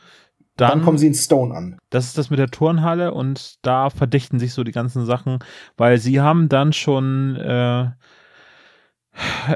Dann, 0.58 0.70
Dann, 0.70 0.82
kommen 0.82 0.98
sie 0.98 1.06
in 1.06 1.14
Stone 1.14 1.54
an. 1.54 1.78
Das 1.88 2.06
ist 2.06 2.18
das 2.18 2.30
mit 2.30 2.38
der 2.40 2.48
Turnhalle 2.48 3.14
und 3.14 3.64
da 3.64 3.90
verdichten 3.90 4.40
sich 4.40 4.52
so 4.52 4.64
die 4.64 4.72
ganzen 4.72 5.06
Sachen, 5.06 5.38
weil 5.76 5.98
sie 5.98 6.20
haben 6.20 6.48
dann 6.48 6.72
schon 6.72 7.36
äh, 7.36 7.90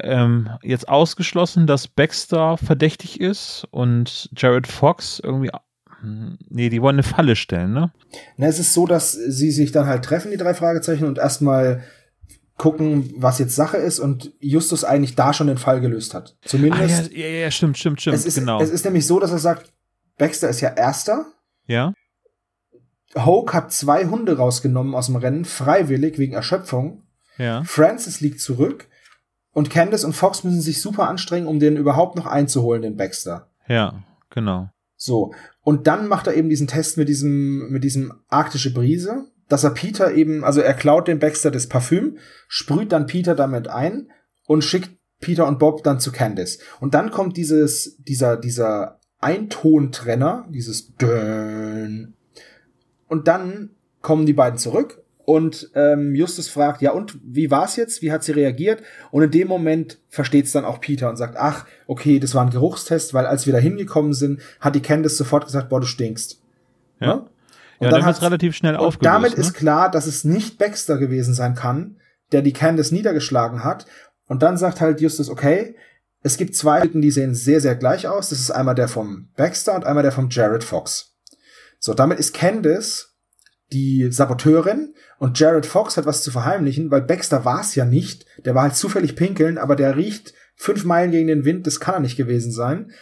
ähm, 0.03 0.49
jetzt 0.63 0.89
ausgeschlossen, 0.89 1.67
dass 1.67 1.89
Baxter 1.89 2.57
verdächtig 2.57 3.21
ist 3.21 3.67
und 3.73 4.31
Jared 4.37 4.69
Fox 4.69 5.21
irgendwie. 5.23 5.51
hm, 6.01 6.39
Nee, 6.49 6.69
die 6.69 6.81
wollen 6.81 6.95
eine 6.97 7.03
Falle 7.03 7.35
stellen, 7.35 7.73
ne? 7.73 7.93
Na, 8.37 8.47
es 8.47 8.61
ist 8.61 8.73
so, 8.73 8.87
dass 8.87 9.13
sie 9.13 9.51
sich 9.51 9.73
dann 9.73 9.87
halt 9.87 10.05
treffen, 10.05 10.31
die 10.31 10.37
drei 10.37 10.55
Fragezeichen, 10.55 11.05
und 11.05 11.19
erstmal 11.19 11.83
gucken, 12.59 13.13
was 13.17 13.41
jetzt 13.41 13.57
Sache 13.57 13.79
ist 13.79 13.99
und 13.99 14.33
Justus 14.39 14.85
eigentlich 14.85 15.17
da 15.17 15.33
schon 15.33 15.49
den 15.49 15.59
Fall 15.59 15.81
gelöst 15.81 16.15
hat. 16.15 16.37
Ah, 16.37 16.47
Zumindest. 16.47 17.13
ja, 17.13 17.27
ja, 17.27 17.41
ja, 17.41 17.51
stimmt, 17.51 17.77
stimmt, 17.77 18.01
stimmt, 18.01 18.15
es, 18.15 18.25
ist, 18.25 18.39
genau. 18.39 18.61
es 18.61 18.71
ist 18.71 18.85
nämlich 18.85 19.05
so, 19.05 19.19
dass 19.19 19.33
er 19.33 19.39
sagt, 19.39 19.73
Baxter 20.23 20.49
ist 20.49 20.61
ja 20.61 20.69
Erster. 20.71 21.27
ja, 21.67 21.93
Hoke 23.17 23.53
hat 23.55 23.73
zwei 23.73 24.07
Hunde 24.07 24.37
rausgenommen 24.37 24.95
aus 24.95 25.07
dem 25.07 25.17
Rennen, 25.17 25.45
freiwillig 25.45 26.17
wegen 26.17 26.35
Erschöpfung. 26.35 27.03
ja, 27.39 27.65
Francis 27.65 28.21
liegt 28.21 28.41
zurück. 28.41 28.87
Und 29.51 29.69
Candace 29.69 30.05
und 30.05 30.13
Fox 30.13 30.45
müssen 30.45 30.61
sich 30.61 30.81
super 30.81 31.09
anstrengen, 31.09 31.49
um 31.49 31.59
den 31.59 31.77
überhaupt 31.77 32.15
noch 32.15 32.27
einzuholen, 32.27 32.83
den 32.83 32.97
Baxter. 32.97 33.51
ja, 33.67 34.05
genau. 34.31 34.71
So. 34.97 35.35
Und 35.63 35.89
dann 35.89 36.07
macht 36.07 36.29
er 36.29 36.35
eben 36.35 36.49
diesen 36.49 36.69
Test 36.69 36.97
mit 36.97 37.09
diesem, 37.09 37.69
mit 37.71 37.83
diesem 37.83 38.15
arktische 38.29 38.73
Brise, 38.73 39.27
dass 39.49 39.65
er 39.65 39.71
Peter 39.71 40.13
eben, 40.13 40.45
also 40.45 40.61
er 40.61 40.75
klaut 40.75 41.09
dem 41.09 41.19
Baxter 41.19 41.51
das 41.51 41.69
Parfüm, 41.69 42.19
sprüht 42.47 42.93
dann 42.93 43.09
Peter 43.09 43.35
damit 43.35 43.67
ein 43.67 44.13
und 44.47 44.63
schickt 44.63 44.91
Peter 45.21 45.49
und 45.49 45.59
Bob 45.59 45.83
dann 45.83 45.99
zu 45.99 46.13
Candace. 46.13 46.61
Und 46.79 46.95
dann 46.95 47.11
kommt 47.11 47.37
dieses, 47.37 47.97
dieser, 47.99 48.37
dieser 48.37 49.01
Eintontrenner, 49.23 50.47
dieses 50.51 50.95
Dön. 50.97 52.15
Und 53.09 53.29
dann 53.29 53.71
kommen 54.01 54.27
die 54.27 54.33
beiden 54.33 54.59
zurück 54.59 55.03
und 55.25 55.71
ähm, 55.75 56.15
Justus 56.15 56.49
fragt, 56.49 56.83
ja 56.83 56.91
und, 56.93 57.19
wie 57.23 57.51
war's 57.51 57.77
jetzt? 57.77 58.03
Wie 58.03 58.11
hat 58.11 58.25
sie 58.25 58.33
reagiert? 58.33 58.83
Und 59.11 59.23
in 59.23 59.31
dem 59.31 59.49
Moment 59.49 59.99
versteht's 60.09 60.53
dann 60.53 60.65
auch 60.65 60.81
Peter 60.81 61.09
und 61.09 61.17
sagt, 61.17 61.37
ach, 61.37 61.67
okay, 61.87 62.19
das 62.19 62.35
war 62.35 62.45
ein 62.45 62.51
Geruchstest, 62.51 63.15
weil 63.15 63.27
als 63.27 63.47
wir 63.47 63.53
da 63.53 63.59
hingekommen 63.61 64.13
sind, 64.13 64.41
hat 64.61 64.75
die 64.75 64.83
Candace 64.83 65.17
sofort 65.17 65.45
gesagt, 65.45 65.69
boah, 65.69 65.81
du 65.81 65.87
stinkst. 65.87 66.41
Ja. 67.01 67.07
Ne? 67.07 67.13
Ja, 67.13 67.17
Und 67.17 67.27
dann, 67.81 67.91
dann 67.91 67.93
wird's 68.09 68.19
hat's- 68.19 68.23
relativ 68.23 68.55
schnell 68.57 68.77
Und 68.77 69.05
damit 69.05 69.33
ne? 69.33 69.39
ist 69.41 69.55
klar, 69.55 69.91
dass 69.91 70.07
es 70.07 70.25
nicht 70.25 70.59
Baxter 70.59 70.99
gewesen 70.99 71.35
sein 71.35 71.55
kann, 71.55 71.97
der 72.33 72.43
die 72.43 72.53
Candace 72.53 72.93
niedergeschlagen 72.93 73.63
hat. 73.65 73.87
Und 74.27 74.43
dann 74.43 74.57
sagt 74.57 74.81
halt 74.81 75.01
Justus, 75.01 75.29
okay, 75.29 75.75
es 76.23 76.37
gibt 76.37 76.55
zwei 76.55 76.81
Typen, 76.81 77.03
die 77.03 77.11
sehen 77.11 77.35
sehr, 77.35 77.61
sehr 77.61 77.75
gleich 77.75 78.07
aus. 78.07 78.31
Das 78.31 78.39
ist 78.41 78.51
einmal 78.51 78.75
der 78.75 78.89
vom 78.89 79.29
Baxter 79.37 79.75
und 79.75 79.85
einmal 79.85 80.03
der 80.03 80.13
vom 80.13 80.29
Jared 80.31 80.65
Fox. 80.65 81.17
So, 81.79 81.95
damit 81.95 82.19
ist 82.19 82.35
Candace 82.35 83.09
die 83.73 84.13
Saboteurin 84.13 84.95
und 85.19 85.39
Jared 85.39 85.67
Fox 85.67 85.97
hat 85.97 86.07
was 86.07 86.23
zu 86.23 86.31
verheimlichen, 86.31 86.91
weil 86.91 87.03
Baxter 87.03 87.45
war 87.45 87.63
es 87.63 87.75
ja 87.75 87.85
nicht. 87.85 88.27
Der 88.45 88.55
war 88.55 88.63
halt 88.63 88.77
zufällig 88.77 89.17
pinkeln, 89.17 89.59
aber 89.59 89.77
der 89.77 89.97
riecht 89.97 90.35
fünf 90.55 90.85
Meilen 90.85 91.11
gegen 91.11 91.29
den 91.29 91.45
Wind, 91.45 91.67
das 91.67 91.81
kann 91.81 91.95
er 91.95 92.01
nicht 92.01 92.17
gewesen 92.17 92.53
sein. 92.53 92.93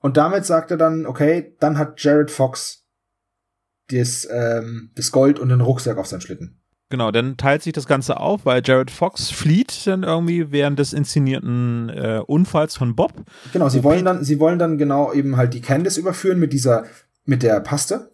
Und 0.00 0.16
damit 0.16 0.44
sagt 0.44 0.72
er 0.72 0.76
dann, 0.76 1.06
okay, 1.06 1.56
dann 1.60 1.78
hat 1.78 2.02
Jared 2.02 2.30
Fox 2.30 2.84
das, 3.88 4.26
ähm, 4.30 4.90
das 4.96 5.12
Gold 5.12 5.38
und 5.38 5.48
den 5.48 5.60
Rucksack 5.60 5.96
auf 5.96 6.06
seinen 6.06 6.20
Schlitten. 6.20 6.61
Genau, 6.92 7.10
dann 7.10 7.38
teilt 7.38 7.62
sich 7.62 7.72
das 7.72 7.86
Ganze 7.86 8.20
auf, 8.20 8.44
weil 8.44 8.60
Jared 8.62 8.90
Fox 8.90 9.30
flieht 9.30 9.86
dann 9.86 10.02
irgendwie 10.02 10.52
während 10.52 10.78
des 10.78 10.92
inszenierten 10.92 11.88
äh, 11.88 12.20
Unfalls 12.26 12.76
von 12.76 12.94
Bob. 12.94 13.14
Genau, 13.54 13.70
sie 13.70 13.78
Wo 13.78 13.84
wollen 13.84 14.04
dann, 14.04 14.22
sie 14.24 14.38
wollen 14.38 14.58
dann 14.58 14.76
genau 14.76 15.10
eben 15.14 15.38
halt 15.38 15.54
die 15.54 15.62
Candice 15.62 15.96
überführen 15.96 16.38
mit 16.38 16.52
dieser, 16.52 16.84
mit 17.24 17.42
der 17.42 17.60
Paste. 17.60 18.10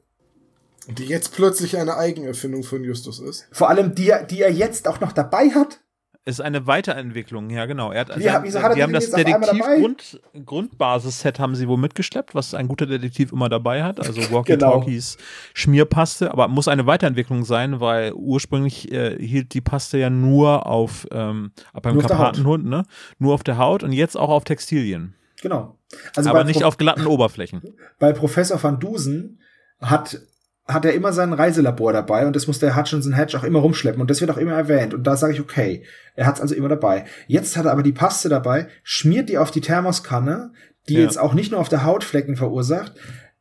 Die 0.86 1.06
jetzt 1.06 1.34
plötzlich 1.34 1.76
eine 1.76 1.96
Eigenerfindung 1.96 2.62
von 2.62 2.84
Justus 2.84 3.18
ist. 3.18 3.48
Vor 3.50 3.68
allem 3.68 3.96
die, 3.96 4.12
die 4.30 4.42
er 4.42 4.52
jetzt 4.52 4.86
auch 4.86 5.00
noch 5.00 5.10
dabei 5.10 5.50
hat. 5.50 5.80
Ist 6.28 6.42
eine 6.42 6.66
Weiterentwicklung, 6.66 7.48
ja 7.48 7.64
genau. 7.64 7.90
Er 7.90 8.00
hat, 8.02 8.18
Wie- 8.18 8.22
sein, 8.24 8.42
wieso 8.42 8.60
hat 8.60 8.72
er 8.72 8.74
die 8.74 8.82
haben 8.82 8.92
das 8.92 9.04
jetzt 9.06 9.14
auf 9.14 9.24
einmal 9.24 9.40
dabei? 9.40 9.76
Detektiv-Grund, 9.76 10.20
Grundbasis-Set 10.44 11.38
haben 11.38 11.54
sie 11.54 11.66
wohl 11.68 11.78
mitgeschleppt, 11.78 12.34
was 12.34 12.52
ein 12.52 12.68
guter 12.68 12.84
Detektiv 12.84 13.32
immer 13.32 13.48
dabei 13.48 13.82
hat. 13.82 13.98
Also 13.98 14.20
Walkie-Talkies, 14.30 15.16
Schmierpaste, 15.54 16.30
aber 16.30 16.48
muss 16.48 16.68
eine 16.68 16.84
Weiterentwicklung 16.84 17.46
sein, 17.46 17.80
weil 17.80 18.12
ursprünglich 18.12 18.92
äh, 18.92 19.16
hielt 19.18 19.54
die 19.54 19.62
Paste 19.62 19.96
ja 19.96 20.10
nur 20.10 20.66
auf 20.66 21.06
ähm, 21.12 21.52
beim. 21.80 21.98
Karpatenhund, 21.98 22.66
ne? 22.66 22.84
Nur 23.18 23.32
auf 23.32 23.42
der 23.42 23.56
Haut 23.56 23.82
und 23.82 23.92
jetzt 23.92 24.16
auch 24.16 24.28
auf 24.28 24.44
Textilien. 24.44 25.14
Genau. 25.40 25.78
Also 26.14 26.28
aber 26.28 26.44
nicht 26.44 26.60
Pro 26.60 26.66
auf 26.68 26.76
glatten 26.76 27.06
Oberflächen. 27.06 27.62
bei 27.98 28.12
Professor 28.12 28.62
Van 28.62 28.78
Dusen 28.78 29.40
hat, 29.80 30.20
hat 30.68 30.84
er 30.84 30.92
immer 30.92 31.12
sein 31.14 31.32
Reiselabor 31.32 31.92
dabei 31.94 32.26
und 32.26 32.36
das 32.36 32.46
muss 32.46 32.58
der 32.58 32.76
Hutchinson 32.76 33.14
Hedge 33.14 33.38
auch 33.38 33.42
immer 33.44 33.60
rumschleppen 33.60 34.00
und 34.02 34.10
das 34.10 34.20
wird 34.20 34.30
auch 34.30 34.36
immer 34.36 34.52
erwähnt 34.52 34.92
und 34.92 35.02
da 35.04 35.16
sage 35.16 35.32
ich 35.32 35.40
okay, 35.40 35.82
er 36.14 36.26
hat 36.26 36.34
es 36.36 36.40
also 36.42 36.54
immer 36.54 36.68
dabei. 36.68 37.06
Jetzt 37.26 37.56
hat 37.56 37.64
er 37.64 37.72
aber 37.72 37.82
die 37.82 37.92
Paste 37.92 38.28
dabei, 38.28 38.68
schmiert 38.82 39.30
die 39.30 39.38
auf 39.38 39.50
die 39.50 39.62
Thermoskanne, 39.62 40.52
die 40.88 40.94
Ja. 40.94 41.00
jetzt 41.00 41.18
auch 41.18 41.32
nicht 41.32 41.50
nur 41.52 41.60
auf 41.60 41.70
der 41.70 41.84
Haut 41.84 42.04
Flecken 42.04 42.36
verursacht. 42.36 42.92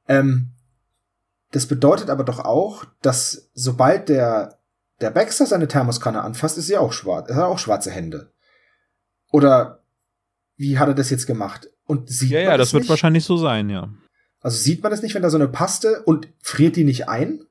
Ähm, 0.07 0.51
das 1.51 1.65
bedeutet 1.65 2.09
aber 2.09 2.23
doch 2.23 2.39
auch, 2.39 2.85
dass 3.01 3.49
sobald 3.53 4.07
der 4.09 4.57
der 5.01 5.11
Baxter 5.11 5.45
seine 5.45 5.67
Thermoskanne 5.67 6.21
anfasst, 6.23 6.57
ist 6.57 6.67
sie 6.67 6.77
auch 6.77 6.91
schwarz. 6.93 7.29
Er 7.29 7.35
hat 7.35 7.43
auch 7.43 7.59
schwarze 7.59 7.91
Hände. 7.91 8.31
Oder 9.31 9.83
wie 10.55 10.79
hat 10.79 10.87
er 10.87 10.95
das 10.95 11.09
jetzt 11.09 11.27
gemacht? 11.27 11.69
Und 11.85 12.09
sieht 12.09 12.31
Ja, 12.31 12.39
ja, 12.39 12.57
das 12.57 12.73
wird 12.73 12.81
nicht? 12.83 12.89
wahrscheinlich 12.89 13.23
so 13.25 13.37
sein, 13.37 13.69
ja. 13.69 13.89
Also 14.47 14.59
sieht 14.59 14.81
man 14.81 14.91
das 14.91 15.01
nicht, 15.01 15.13
wenn 15.13 15.21
da 15.21 15.29
so 15.29 15.35
eine 15.35 15.49
Paste 15.49 16.03
und 16.03 16.29
friert 16.41 16.77
die 16.77 16.85
nicht 16.85 17.09
ein, 17.09 17.41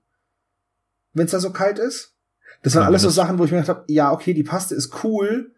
wenn 1.12 1.26
es 1.26 1.32
da 1.32 1.40
so 1.40 1.50
kalt 1.50 1.78
ist? 1.78 2.14
Das 2.62 2.74
waren 2.74 2.84
Ja, 2.84 2.88
alles 2.88 3.02
so 3.02 3.10
Sachen, 3.10 3.38
wo 3.38 3.44
ich 3.44 3.50
mir 3.50 3.60
gedacht 3.60 3.76
habe, 3.76 3.92
ja, 3.92 4.10
okay, 4.12 4.32
die 4.32 4.44
Paste 4.44 4.74
ist 4.74 5.04
cool, 5.04 5.52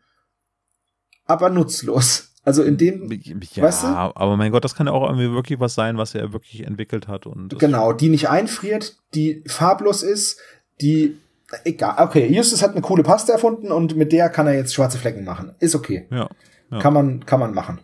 aber 1.26 1.48
nutzlos. 1.48 2.32
Also 2.42 2.64
in 2.64 2.76
dem, 2.76 3.08
Ja, 3.54 3.62
weißt 3.62 3.84
du? 3.84 3.86
aber 3.86 4.36
mein 4.36 4.50
Gott, 4.50 4.64
das 4.64 4.74
kann 4.74 4.88
ja 4.88 4.92
auch 4.92 5.04
irgendwie 5.08 5.30
wirklich 5.30 5.60
was 5.60 5.74
sein, 5.76 5.96
was 5.96 6.16
er 6.16 6.32
wirklich 6.32 6.66
entwickelt 6.66 7.06
hat. 7.06 7.24
Und 7.26 7.56
genau, 7.60 7.92
die 7.92 8.08
nicht 8.08 8.28
einfriert, 8.28 8.96
die 9.14 9.44
farblos 9.46 10.02
ist, 10.02 10.40
die, 10.80 11.18
egal, 11.62 12.04
okay, 12.04 12.26
Justus 12.26 12.62
hat 12.62 12.72
eine 12.72 12.80
coole 12.80 13.04
Paste 13.04 13.30
erfunden 13.30 13.70
und 13.70 13.94
mit 13.94 14.10
der 14.10 14.28
kann 14.28 14.48
er 14.48 14.54
jetzt 14.54 14.74
schwarze 14.74 14.98
Flecken 14.98 15.22
machen. 15.24 15.54
Ist 15.60 15.76
okay. 15.76 16.08
Ja, 16.10 16.28
ja. 16.72 16.78
Kann 16.80 16.94
man, 16.94 17.24
kann 17.26 17.38
man 17.38 17.54
machen. 17.54 17.78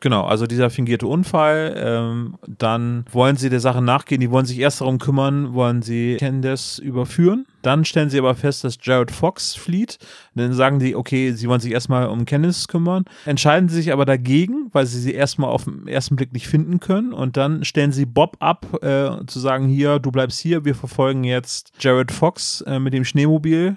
Genau, 0.00 0.24
also 0.24 0.46
dieser 0.46 0.70
fingierte 0.70 1.06
Unfall, 1.06 1.74
ähm, 1.76 2.36
dann 2.46 3.04
wollen 3.10 3.36
sie 3.36 3.50
der 3.50 3.60
Sache 3.60 3.82
nachgehen, 3.82 4.20
die 4.20 4.30
wollen 4.30 4.46
sich 4.46 4.58
erst 4.58 4.80
darum 4.80 4.98
kümmern, 4.98 5.54
wollen 5.54 5.82
sie 5.82 6.16
Candace 6.18 6.78
überführen. 6.78 7.46
Dann 7.62 7.84
stellen 7.84 8.08
sie 8.08 8.18
aber 8.18 8.34
fest, 8.36 8.62
dass 8.62 8.78
Jared 8.80 9.10
Fox 9.10 9.56
flieht. 9.56 9.98
Dann 10.34 10.52
sagen 10.52 10.78
die, 10.78 10.94
okay, 10.94 11.32
sie 11.32 11.48
wollen 11.48 11.60
sich 11.60 11.72
erstmal 11.72 12.06
um 12.08 12.24
Candace 12.24 12.68
kümmern, 12.68 13.04
entscheiden 13.26 13.68
sie 13.68 13.76
sich 13.76 13.92
aber 13.92 14.04
dagegen, 14.04 14.68
weil 14.72 14.86
sie 14.86 15.00
sie 15.00 15.12
erstmal 15.14 15.50
auf 15.50 15.64
den 15.64 15.88
ersten 15.88 16.14
Blick 16.16 16.32
nicht 16.32 16.46
finden 16.46 16.78
können. 16.78 17.12
Und 17.12 17.36
dann 17.36 17.64
stellen 17.64 17.90
sie 17.92 18.06
Bob 18.06 18.36
ab, 18.38 18.66
äh, 18.82 19.24
zu 19.26 19.40
sagen, 19.40 19.66
hier, 19.66 19.98
du 19.98 20.12
bleibst 20.12 20.38
hier, 20.38 20.64
wir 20.64 20.74
verfolgen 20.76 21.24
jetzt 21.24 21.72
Jared 21.80 22.12
Fox 22.12 22.60
äh, 22.62 22.78
mit 22.78 22.94
dem 22.94 23.04
Schneemobil. 23.04 23.76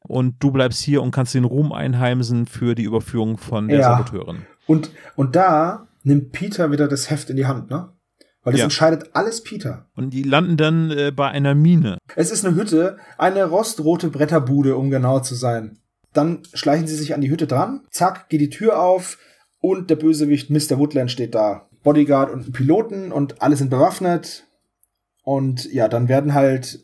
Und 0.00 0.36
du 0.38 0.50
bleibst 0.50 0.80
hier 0.82 1.02
und 1.02 1.10
kannst 1.10 1.34
den 1.34 1.44
Ruhm 1.44 1.72
einheimsen 1.72 2.46
für 2.46 2.74
die 2.74 2.84
Überführung 2.84 3.36
von 3.36 3.68
der 3.68 3.80
Ja. 3.80 3.98
Saboteurin. 3.98 4.46
Und, 4.68 4.90
und 5.16 5.34
da 5.34 5.88
nimmt 6.04 6.30
Peter 6.30 6.70
wieder 6.70 6.86
das 6.86 7.10
Heft 7.10 7.30
in 7.30 7.36
die 7.36 7.46
Hand, 7.46 7.70
ne? 7.70 7.88
Weil 8.44 8.52
das 8.52 8.60
Ja. 8.60 8.64
entscheidet 8.64 9.10
alles 9.14 9.42
Peter. 9.42 9.86
Und 9.96 10.10
die 10.10 10.22
landen 10.22 10.56
dann 10.56 10.90
äh, 10.92 11.10
bei 11.10 11.28
einer 11.28 11.54
Mine. 11.56 11.98
Es 12.14 12.30
ist 12.30 12.46
eine 12.46 12.54
Hütte, 12.54 12.98
eine 13.18 13.44
rostrote 13.44 14.08
Bretterbude, 14.10 14.76
um 14.76 14.90
genau 14.90 15.18
zu 15.20 15.34
sein. 15.34 15.78
Dann 16.12 16.42
schleichen 16.54 16.86
sie 16.86 16.94
sich 16.94 17.14
an 17.14 17.20
die 17.20 17.30
Hütte 17.30 17.46
dran, 17.46 17.80
zack, 17.90 18.28
geht 18.28 18.40
die 18.40 18.48
Tür 18.50 18.80
auf 18.80 19.18
und 19.60 19.90
der 19.90 19.96
Bösewicht 19.96 20.50
Mr. 20.50 20.78
Woodland 20.78 21.10
steht 21.10 21.34
da. 21.34 21.68
Bodyguard 21.82 22.30
und 22.32 22.52
Piloten 22.52 23.10
und 23.12 23.42
alle 23.42 23.56
sind 23.56 23.70
bewaffnet. 23.70 24.44
Und 25.22 25.70
ja, 25.72 25.88
dann 25.88 26.08
werden 26.08 26.32
halt 26.34 26.80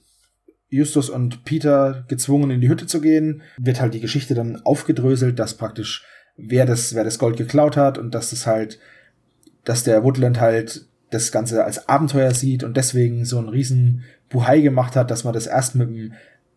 Justus 0.69 1.09
und 1.09 1.44
Peter 1.44 2.05
gezwungen, 2.09 2.51
in 2.51 2.61
die 2.61 2.69
Hütte 2.69 2.86
zu 2.86 3.01
gehen. 3.01 3.43
Wird 3.59 3.81
halt 3.81 3.94
die 3.94 4.01
Geschichte 4.01 4.35
dann 4.35 4.61
aufgedröselt, 4.65 5.39
dass 5.39 5.56
praktisch 5.56 6.05
wer 6.36 6.66
das, 6.66 6.94
wer 6.94 7.05
das 7.05 7.19
Gold 7.19 7.36
geklaut 7.36 7.77
hat 7.77 7.98
und 7.98 8.15
dass 8.15 8.31
das 8.31 8.47
halt, 8.47 8.78
dass 9.65 9.85
der 9.85 10.02
Woodland 10.05 10.40
halt 10.40 10.86
das 11.11 11.31
Ganze 11.31 11.65
als 11.65 11.89
Abenteuer 11.89 12.35
sieht 12.35 12.65
und 12.65 12.77
deswegen 12.77 13.24
so 13.24 13.39
einen 13.39 13.48
riesen 13.48 14.05
Buhai 14.28 14.61
gemacht 14.61 14.97
hat, 14.97 15.11
dass 15.11 15.24
man 15.24 15.32
das 15.32 15.47
erst 15.47 15.74
mit 15.77 15.89
dem, 15.89 16.12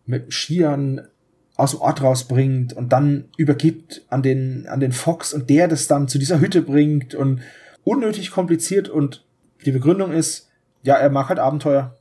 mit 0.06 0.24
dem 0.24 0.30
Skiern 0.30 1.06
aus 1.54 1.72
dem 1.72 1.80
Ort 1.80 2.02
rausbringt 2.02 2.72
und 2.72 2.92
dann 2.92 3.28
übergibt 3.36 4.04
an 4.08 4.22
den, 4.22 4.66
an 4.68 4.80
den 4.80 4.92
Fox 4.92 5.32
und 5.32 5.50
der 5.50 5.68
das 5.68 5.86
dann 5.86 6.08
zu 6.08 6.18
dieser 6.18 6.40
Hütte 6.40 6.62
bringt 6.62 7.14
und 7.14 7.40
unnötig 7.84 8.30
kompliziert 8.30 8.88
und 8.88 9.24
die 9.64 9.72
Begründung 9.72 10.12
ist, 10.12 10.48
ja, 10.82 10.94
er 10.94 11.10
mag 11.10 11.28
halt 11.28 11.38
Abenteuer. 11.38 11.96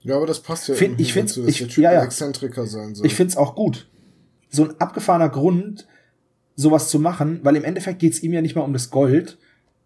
Ja, 0.00 0.16
aber 0.16 0.26
das 0.26 0.40
passt 0.40 0.68
ja 0.68 0.74
Find, 0.74 1.00
ich 1.00 1.12
find's, 1.12 1.34
find's, 1.34 1.46
dass 1.46 1.54
ich, 1.54 1.58
der 1.58 1.68
Typ 1.68 1.84
ja, 1.84 1.92
ja. 1.92 2.02
Exzentriker 2.02 2.66
sein 2.66 2.94
soll. 2.94 3.06
Ich 3.06 3.14
find's 3.14 3.36
auch 3.36 3.54
gut. 3.54 3.88
So 4.50 4.64
ein 4.64 4.80
abgefahrener 4.80 5.28
Grund, 5.28 5.86
sowas 6.56 6.88
zu 6.88 6.98
machen, 6.98 7.40
weil 7.42 7.56
im 7.56 7.64
Endeffekt 7.64 7.98
geht's 7.98 8.22
ihm 8.22 8.32
ja 8.32 8.42
nicht 8.42 8.54
mal 8.56 8.62
um 8.62 8.72
das 8.72 8.90
Gold, 8.90 9.38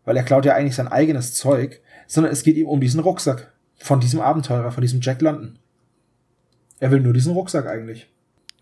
weil 0.04 0.16
er 0.16 0.22
klaut 0.22 0.44
ja 0.44 0.54
eigentlich 0.54 0.74
sein 0.74 0.88
eigenes 0.88 1.34
Zeug, 1.34 1.80
sondern 2.06 2.32
es 2.32 2.42
geht 2.42 2.56
ihm 2.56 2.66
um 2.66 2.80
diesen 2.80 3.00
Rucksack 3.00 3.52
von 3.76 4.00
diesem 4.00 4.20
Abenteurer, 4.20 4.70
von 4.72 4.80
diesem 4.82 5.00
Jack 5.00 5.20
London. 5.22 5.58
Er 6.78 6.90
will 6.90 7.00
nur 7.00 7.12
diesen 7.12 7.32
Rucksack 7.32 7.66
eigentlich. 7.66 8.06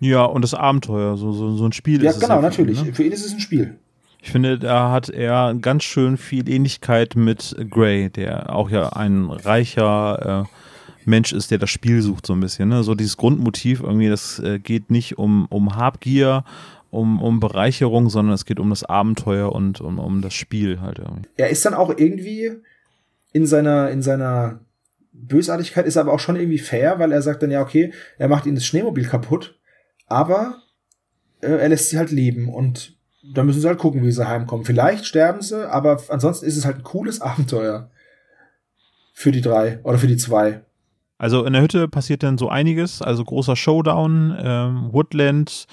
Ja, 0.00 0.24
und 0.24 0.42
das 0.42 0.54
Abenteuer, 0.54 1.16
so, 1.16 1.32
so, 1.32 1.56
so 1.56 1.64
ein 1.66 1.72
Spiel 1.72 2.02
Ja, 2.02 2.10
ist 2.10 2.16
es 2.16 2.22
genau, 2.22 2.34
für 2.34 2.40
ihn, 2.40 2.42
natürlich. 2.42 2.84
ne? 2.84 2.94
Für 2.94 3.04
ihn 3.04 3.12
ist 3.12 3.24
es 3.24 3.32
ein 3.32 3.40
Spiel. 3.40 3.78
Ich 4.20 4.30
finde, 4.30 4.58
da 4.58 4.90
hat 4.90 5.10
er 5.10 5.54
ganz 5.60 5.84
schön 5.84 6.16
viel 6.16 6.48
Ähnlichkeit 6.48 7.14
mit 7.14 7.54
Gray, 7.70 8.08
der 8.08 8.54
auch 8.54 8.70
ja 8.70 8.88
ein 8.90 9.30
reicher 9.30 10.46
äh, 10.46 11.08
Mensch 11.08 11.32
ist, 11.32 11.50
der 11.50 11.58
das 11.58 11.70
Spiel 11.70 12.00
sucht 12.00 12.26
so 12.26 12.32
ein 12.32 12.40
bisschen. 12.40 12.70
Ne? 12.70 12.82
So 12.82 12.94
dieses 12.94 13.16
Grundmotiv 13.16 13.82
irgendwie, 13.82 14.08
das 14.08 14.38
äh, 14.38 14.58
geht 14.58 14.90
nicht 14.90 15.18
um, 15.18 15.46
um 15.50 15.76
Habgier, 15.76 16.44
um, 16.94 17.22
um 17.22 17.40
Bereicherung, 17.40 18.08
sondern 18.08 18.34
es 18.34 18.44
geht 18.44 18.60
um 18.60 18.70
das 18.70 18.84
Abenteuer 18.84 19.52
und 19.52 19.80
um, 19.80 19.98
um 19.98 20.22
das 20.22 20.34
Spiel 20.34 20.80
halt 20.80 20.98
irgendwie. 20.98 21.28
Er 21.36 21.50
ist 21.50 21.64
dann 21.64 21.74
auch 21.74 21.90
irgendwie 21.96 22.52
in 23.32 23.46
seiner, 23.46 23.90
in 23.90 24.02
seiner 24.02 24.60
Bösartigkeit 25.12 25.86
ist 25.86 25.96
er 25.96 26.02
aber 26.02 26.12
auch 26.12 26.20
schon 26.20 26.36
irgendwie 26.36 26.58
fair, 26.58 26.98
weil 26.98 27.12
er 27.12 27.22
sagt 27.22 27.42
dann 27.42 27.50
ja, 27.50 27.62
okay, 27.62 27.92
er 28.18 28.28
macht 28.28 28.46
ihnen 28.46 28.56
das 28.56 28.66
Schneemobil 28.66 29.06
kaputt, 29.06 29.58
aber 30.06 30.62
äh, 31.40 31.48
er 31.48 31.68
lässt 31.68 31.90
sie 31.90 31.98
halt 31.98 32.10
leben 32.10 32.48
und 32.48 32.96
da 33.32 33.42
müssen 33.42 33.60
sie 33.60 33.68
halt 33.68 33.78
gucken, 33.78 34.02
wie 34.02 34.12
sie 34.12 34.28
heimkommen. 34.28 34.66
Vielleicht 34.66 35.06
sterben 35.06 35.40
sie, 35.40 35.68
aber 35.68 36.02
ansonsten 36.08 36.46
ist 36.46 36.56
es 36.56 36.64
halt 36.64 36.78
ein 36.78 36.82
cooles 36.82 37.20
Abenteuer. 37.20 37.90
Für 39.16 39.30
die 39.30 39.40
drei 39.40 39.78
oder 39.84 39.96
für 39.98 40.08
die 40.08 40.16
zwei. 40.16 40.62
Also 41.18 41.44
in 41.44 41.52
der 41.52 41.62
Hütte 41.62 41.86
passiert 41.86 42.24
dann 42.24 42.36
so 42.36 42.48
einiges, 42.48 43.00
also 43.00 43.24
großer 43.24 43.54
Showdown, 43.54 44.36
ähm, 44.38 44.88
Woodland 44.90 45.66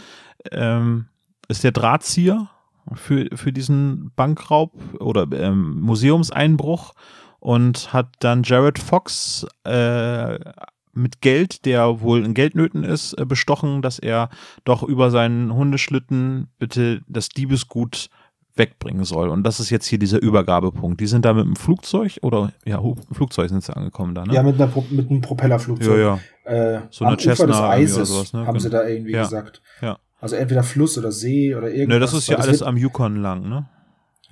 ähm, 0.51 1.05
ist 1.47 1.63
der 1.63 1.71
Drahtzieher 1.71 2.49
für, 2.93 3.27
für 3.35 3.51
diesen 3.53 4.11
Bankraub 4.15 4.73
oder 4.99 5.27
ähm, 5.33 5.79
Museumseinbruch 5.81 6.93
und 7.39 7.91
hat 7.93 8.07
dann 8.19 8.43
Jared 8.43 8.79
Fox 8.79 9.45
äh, 9.63 10.39
mit 10.93 11.21
Geld, 11.21 11.65
der 11.65 12.01
wohl 12.01 12.23
in 12.25 12.33
Geldnöten 12.33 12.83
ist, 12.83 13.13
äh, 13.13 13.25
bestochen, 13.25 13.81
dass 13.81 13.97
er 13.99 14.29
doch 14.65 14.83
über 14.83 15.09
seinen 15.11 15.53
Hundeschlitten 15.53 16.49
bitte 16.59 17.01
das 17.07 17.29
Diebesgut 17.29 18.09
wegbringen 18.55 19.05
soll. 19.05 19.29
Und 19.29 19.43
das 19.43 19.61
ist 19.61 19.69
jetzt 19.69 19.87
hier 19.87 19.97
dieser 19.97 20.21
Übergabepunkt. 20.21 20.99
Die 20.99 21.07
sind 21.07 21.23
da 21.23 21.33
mit 21.33 21.45
dem 21.45 21.55
Flugzeug 21.55 22.19
oder 22.21 22.51
ja, 22.65 22.81
Flugzeug 23.11 23.47
sind 23.49 23.63
sie 23.63 23.75
angekommen 23.75 24.13
da, 24.13 24.25
ne? 24.25 24.33
Ja, 24.33 24.43
mit, 24.43 24.61
einer, 24.61 24.69
mit 24.89 25.09
einem 25.09 25.21
Propellerflugzeug. 25.21 25.97
ja, 25.97 26.19
ja. 26.45 26.51
Äh, 26.75 26.81
So 26.89 27.05
eine 27.05 27.15
Ufer 27.15 27.47
des 27.47 27.55
Eises, 27.57 27.95
oder 27.97 28.05
sowas, 28.05 28.33
ne? 28.33 28.45
haben 28.45 28.59
sie 28.59 28.69
Genau. 28.69 28.81
da 28.83 28.89
irgendwie 28.89 29.11
Ja. 29.13 29.23
gesagt. 29.23 29.61
Ja. 29.81 29.97
Also 30.21 30.35
entweder 30.35 30.63
Fluss 30.63 30.97
oder 30.97 31.11
See 31.11 31.55
oder 31.55 31.69
irgendwas. 31.69 31.95
Ne, 31.95 31.99
das 31.99 32.13
ist 32.13 32.27
ja 32.27 32.37
Weil 32.37 32.45
alles 32.47 32.61
am 32.61 32.77
Yukon 32.77 33.17
lang, 33.17 33.49
ne? 33.49 33.67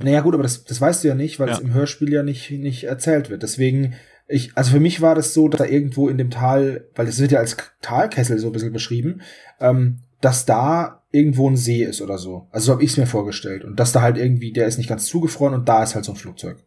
Naja, 0.02 0.22
gut, 0.22 0.34
aber 0.36 0.44
das, 0.44 0.64
das 0.64 0.80
weißt 0.80 1.04
du 1.04 1.10
ja 1.10 1.16
nicht, 1.16 1.40
weil 1.40 1.50
Ja. 1.50 1.56
es 1.56 1.60
im 1.60 1.74
Hörspiel 1.74 2.14
ja 2.14 2.24
nicht, 2.24 2.50
nicht 2.52 2.86
erzählt 2.86 3.30
wird. 3.30 3.44
Deswegen, 3.44 3.96
ich, 4.28 4.56
also 4.56 4.72
für 4.72 4.80
mich 4.80 5.02
war 5.02 5.16
das 5.16 5.34
so, 5.34 5.50
dass 5.50 5.58
da 5.60 5.66
irgendwo 5.66 6.08
in 6.08 6.18
dem 6.18 6.30
Tal, 6.30 6.86
weil 6.96 7.06
das 7.08 7.20
wird 7.20 7.32
ja 7.32 7.40
als 7.40 7.58
Talkessel 7.82 8.40
so 8.40 8.48
ein 8.48 8.54
bisschen 8.54 8.72
beschrieben, 8.72 9.22
ähm, 9.60 10.00
dass 10.22 10.46
da 10.46 11.02
irgendwo 11.12 11.50
ein 11.50 11.58
See 11.58 11.84
ist 11.84 12.02
oder 12.02 12.18
so. 12.18 12.48
Also 12.52 12.68
so 12.68 12.72
habe 12.74 12.84
ich 12.84 12.92
es 12.92 12.98
mir 12.98 13.08
vorgestellt. 13.08 13.66
Und 13.66 13.78
dass 13.80 13.92
da 13.92 14.02
halt 14.02 14.18
irgendwie, 14.18 14.54
der 14.54 14.68
ist 14.68 14.78
nicht 14.78 14.90
ganz 14.90 15.08
zugefroren 15.08 15.56
und 15.56 15.68
da 15.68 15.84
ist 15.84 15.96
halt 15.96 16.06
so 16.06 16.14
ein 16.14 16.18
Flugzeug. 16.18 16.64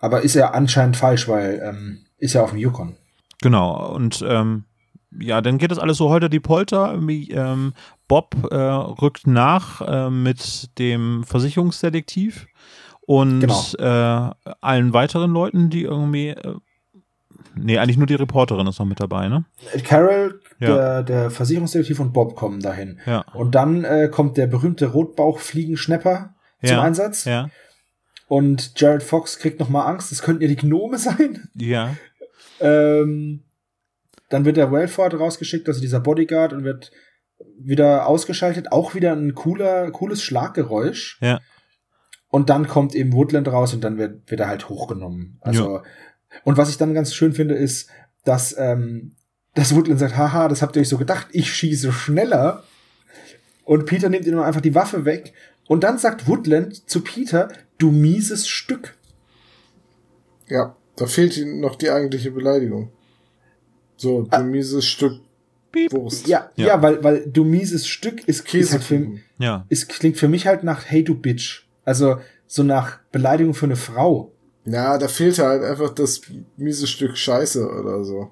Aber 0.00 0.22
ist 0.22 0.34
ja 0.34 0.52
anscheinend 0.52 0.96
falsch, 0.96 1.28
weil 1.28 1.60
ähm, 1.64 2.06
ist 2.18 2.34
ja 2.34 2.42
auf 2.42 2.50
dem 2.50 2.58
Yukon. 2.58 2.96
Genau. 3.42 3.92
Und 3.94 4.24
ähm, 4.26 4.64
ja, 5.20 5.40
dann 5.40 5.58
geht 5.58 5.70
das 5.70 5.78
alles 5.78 5.96
so 5.98 6.08
holter 6.08 6.28
die 6.28 6.40
Polter. 6.40 6.94
Ähm, 6.94 7.72
Bob 8.08 8.34
äh, 8.50 8.54
rückt 8.56 9.26
nach 9.26 9.80
äh, 9.80 10.10
mit 10.10 10.78
dem 10.78 11.24
Versicherungsdetektiv 11.24 12.46
und 13.06 13.40
Genau. 13.40 13.62
äh, 13.78 14.30
allen 14.60 14.92
weiteren 14.92 15.32
Leuten, 15.32 15.70
die 15.70 15.82
irgendwie. 15.82 16.28
Äh, 16.28 16.54
nee, 17.54 17.78
eigentlich 17.78 17.96
nur 17.98 18.06
die 18.06 18.14
Reporterin 18.14 18.66
ist 18.66 18.78
noch 18.78 18.86
mit 18.86 19.00
dabei, 19.00 19.28
ne? 19.28 19.44
Carol, 19.84 20.40
Ja. 20.58 20.74
der, 20.74 21.02
der 21.02 21.30
Versicherungsdetektiv 21.30 22.00
und 22.00 22.12
Bob 22.12 22.34
kommen 22.36 22.60
dahin. 22.60 22.98
Ja. 23.06 23.24
Und 23.34 23.54
dann 23.54 23.84
äh, 23.84 24.08
kommt 24.10 24.36
der 24.36 24.46
berühmte 24.46 24.86
Rotbauchfliegenschnepper 24.86 26.34
zum 26.62 26.76
Ja. 26.76 26.82
Einsatz. 26.82 27.24
Ja. 27.24 27.50
Und 28.26 28.72
Jared 28.80 29.02
Fox 29.02 29.38
kriegt 29.38 29.60
noch 29.60 29.68
mal 29.68 29.84
Angst, 29.84 30.10
es 30.10 30.22
könnten 30.22 30.42
ja 30.42 30.48
die 30.48 30.56
Gnome 30.56 30.98
sein. 30.98 31.48
Ja. 31.54 31.94
Ähm, 32.60 33.42
dann 34.34 34.44
wird 34.44 34.56
der 34.56 34.72
Wellford 34.72 35.14
rausgeschickt, 35.14 35.68
also 35.68 35.80
dieser 35.80 36.00
Bodyguard, 36.00 36.52
und 36.52 36.64
wird 36.64 36.90
wieder 37.56 38.08
ausgeschaltet. 38.08 38.72
Auch 38.72 38.96
wieder 38.96 39.12
ein 39.12 39.36
cooler, 39.36 39.92
cooles 39.92 40.24
Schlaggeräusch. 40.24 41.18
Ja. 41.20 41.40
Und 42.30 42.50
dann 42.50 42.66
kommt 42.66 42.96
eben 42.96 43.12
Woodland 43.12 43.46
raus 43.46 43.74
und 43.74 43.84
dann 43.84 43.96
wird, 43.96 44.28
wird 44.28 44.40
er 44.40 44.48
halt 44.48 44.68
hochgenommen. 44.68 45.38
Also, 45.40 45.82
und 46.42 46.56
was 46.56 46.68
ich 46.68 46.78
dann 46.78 46.94
ganz 46.94 47.14
schön 47.14 47.32
finde, 47.32 47.54
ist, 47.54 47.90
dass, 48.24 48.56
ähm, 48.58 49.14
dass 49.54 49.72
Woodland 49.76 50.00
sagt, 50.00 50.16
haha, 50.16 50.48
das 50.48 50.62
habt 50.62 50.74
ihr 50.74 50.82
euch 50.82 50.88
so 50.88 50.98
gedacht, 50.98 51.28
ich 51.30 51.54
schieße 51.54 51.92
schneller. 51.92 52.64
Und 53.62 53.86
Peter 53.86 54.08
nimmt 54.08 54.26
ihm 54.26 54.40
einfach 54.40 54.62
die 54.62 54.74
Waffe 54.74 55.04
weg. 55.04 55.32
Und 55.68 55.84
dann 55.84 55.96
sagt 55.98 56.26
Woodland 56.26 56.90
zu 56.90 57.02
Peter, 57.02 57.52
du 57.78 57.92
mieses 57.92 58.48
Stück. 58.48 58.96
Ja, 60.48 60.76
da 60.96 61.06
fehlt 61.06 61.36
ihnen 61.36 61.60
noch 61.60 61.76
die 61.76 61.90
eigentliche 61.90 62.32
Beleidigung. 62.32 62.90
So, 64.04 64.22
du 64.22 64.42
mieses 64.44 64.84
Stück 64.84 65.20
Wurst. 65.90 66.26
Ah. 66.26 66.28
Ja, 66.28 66.50
ja, 66.56 66.66
Ja. 66.68 66.82
weil, 66.82 67.02
weil 67.02 67.26
du 67.26 67.42
mieses 67.44 67.86
Stück 67.88 68.28
ist, 68.28 68.54
ist 68.54 68.72
halt. 68.72 69.08
Ja. 69.38 69.64
es 69.70 69.88
klingt 69.88 70.16
für 70.18 70.28
mich 70.28 70.46
halt 70.46 70.62
nach 70.62 70.84
Hey 70.84 71.02
du 71.02 71.14
Bitch. 71.14 71.64
Also 71.84 72.18
so 72.46 72.62
nach 72.62 72.98
Beleidigung 73.10 73.54
für 73.54 73.64
eine 73.66 73.76
Frau. 73.76 74.30
Ja, 74.66 74.98
da 74.98 75.08
fehlt 75.08 75.38
halt 75.38 75.62
einfach 75.64 75.90
das 75.90 76.20
miese 76.56 76.86
Stück 76.86 77.16
Scheiße 77.16 77.66
oder 77.68 78.04
so. 78.04 78.30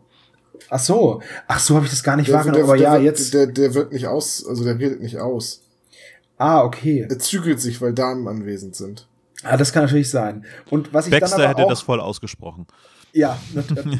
Ach 0.68 0.78
so, 0.78 1.20
ach 1.48 1.58
so 1.58 1.74
habe 1.76 1.86
ich 1.86 1.90
das 1.90 2.02
gar 2.04 2.16
nicht 2.16 2.28
Der, 2.28 2.36
wahrgenommen. 2.36 2.58
der, 2.62 2.68
Aber 2.68 2.76
der, 2.76 2.86
ja, 2.86 2.92
wird- 2.94 3.04
jetzt. 3.18 3.34
Der, 3.34 3.46
der 3.48 3.74
wird 3.74 3.92
nicht 3.92 4.06
aus, 4.06 4.46
also 4.46 4.62
der 4.64 4.78
redet 4.78 5.00
nicht 5.00 5.18
aus. 5.18 5.62
ah, 6.38 6.62
okay. 6.62 7.06
Er 7.10 7.18
zügelt 7.18 7.60
sich, 7.60 7.80
weil 7.80 7.92
Damen 7.92 8.28
anwesend 8.28 8.76
sind. 8.76 9.08
Ah, 9.42 9.56
das 9.56 9.72
kann 9.72 9.84
natürlich 9.84 10.10
sein. 10.10 10.44
Und 10.70 10.92
was 10.94 11.06
ich 11.06 11.10
Baxter 11.10 11.38
dann 11.38 11.46
aber 11.46 11.50
hätte 11.50 11.64
auch, 11.64 11.70
das 11.70 11.80
voll 11.82 12.00
ausgesprochen. 12.00 12.66
Ja, 13.12 13.38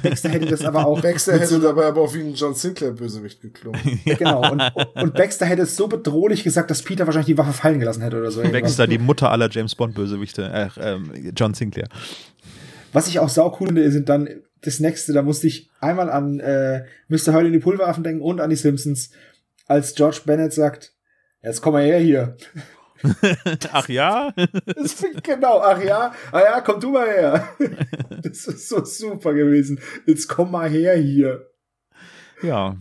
Baxter 0.02 0.30
hätte 0.30 0.47
das 0.47 0.64
aber 0.64 0.86
auch. 0.86 1.01
Baxter 1.02 1.39
hätte 1.39 1.60
dabei 1.60 1.86
aber 1.86 2.12
wie 2.14 2.20
ein 2.20 2.34
John 2.34 2.55
Sinclair-Bösewicht 2.55 3.43
geklungen. 3.43 4.01
genau. 4.05 4.51
Und, 4.51 4.62
und 4.94 5.14
Baxter 5.14 5.44
hätte 5.44 5.62
es 5.62 5.76
so 5.76 5.86
bedrohlich 5.86 6.44
gesagt, 6.44 6.70
dass 6.70 6.82
Peter 6.82 7.06
wahrscheinlich 7.06 7.26
die 7.26 7.39
Waffe 7.39 7.52
fallen 7.52 7.78
gelassen 7.78 8.02
hätte 8.02 8.18
oder 8.18 8.30
so. 8.30 8.40
irgendwas. 8.40 8.62
Baxter, 8.62 8.86
die 8.86 8.98
Mutter 8.98 9.30
aller 9.30 9.51
James 9.51 9.74
Bond-Bösewichte. 9.74 10.43
Äh, 10.43 10.68
ähm, 10.80 11.32
John 11.36 11.52
Sinclair. 11.52 11.89
Was 12.93 13.09
ich 13.09 13.18
auch 13.18 13.28
sau 13.28 13.56
cool 13.60 13.68
finde, 13.68 13.90
sind 13.90 14.09
dann 14.09 14.28
das 14.62 14.80
nächste, 14.80 15.12
da 15.12 15.22
musste 15.22 15.47
ich 15.47 15.70
einmal 15.80 16.10
an 16.10 16.40
äh, 16.40 16.84
Mr. 17.09 17.34
Hurley 17.34 17.48
in 17.48 17.52
die 17.52 17.59
Pulveraffen 17.59 18.05
denken 18.05 18.22
und 18.22 18.40
an 18.40 18.51
die 18.51 18.56
Simpsons, 18.56 19.10
als 19.66 19.94
George 19.94 20.20
Bennett 20.24 20.52
sagt, 20.52 20.93
jetzt 21.43 21.60
komm 21.60 21.74
mal 21.74 21.82
her 21.82 21.98
hier. 21.98 22.36
Ach 23.72 23.89
ja? 23.89 24.32
Genau, 25.22 25.60
ach 25.60 25.82
ja, 25.82 26.12
ah 26.30 26.40
ja, 26.40 26.60
komm 26.60 26.78
du 26.78 26.90
mal 26.90 27.09
her. 27.09 27.48
Das 28.28 28.47
ist 28.47 28.69
so 28.69 28.85
super 28.85 29.35
gewesen. 29.35 29.81
Jetzt 30.07 30.28
komm 30.28 30.51
mal 30.53 30.69
her 30.69 30.97
hier. 30.97 31.47
Ja. 32.43 32.77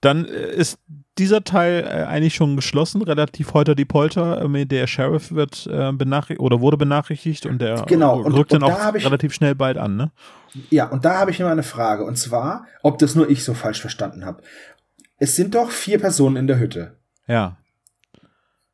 Dann 0.00 0.26
äh, 0.26 0.54
ist 0.54 0.78
dieser 1.18 1.44
Teil 1.44 1.84
äh, 1.84 2.04
eigentlich 2.04 2.34
schon 2.34 2.56
geschlossen, 2.56 3.00
relativ 3.02 3.54
heute 3.54 3.74
die 3.76 3.84
Polter. 3.84 4.42
Ähm, 4.42 4.68
Der 4.68 4.86
Sheriff 4.86 5.32
wird 5.32 5.66
äh, 5.70 5.92
benachrichtigt 5.92 6.40
oder 6.40 6.60
wurde 6.60 6.76
benachrichtigt 6.76 7.46
und 7.46 7.58
der 7.60 7.82
Genau, 7.86 8.20
und- 8.20 8.32
rückt 8.32 8.52
dann 8.52 8.62
und 8.62 8.70
da 8.70 8.90
auch 8.90 8.94
ich- 8.94 9.04
relativ 9.06 9.32
schnell 9.32 9.54
bald 9.54 9.78
an, 9.78 9.96
ne? 9.96 10.10
Ja, 10.70 10.86
und 10.88 11.04
da 11.04 11.18
habe 11.18 11.30
ich 11.30 11.38
noch 11.40 11.48
eine 11.48 11.62
Frage. 11.62 12.04
Und 12.04 12.16
zwar, 12.16 12.66
ob 12.82 12.98
das 12.98 13.14
nur 13.14 13.28
ich 13.30 13.42
so 13.44 13.54
falsch 13.54 13.80
verstanden 13.80 14.24
habe. 14.24 14.42
Es 15.18 15.36
sind 15.36 15.54
doch 15.54 15.70
vier 15.70 15.98
Personen 15.98 16.36
in 16.36 16.46
der 16.46 16.58
Hütte. 16.58 16.96
Ja. 17.26 17.56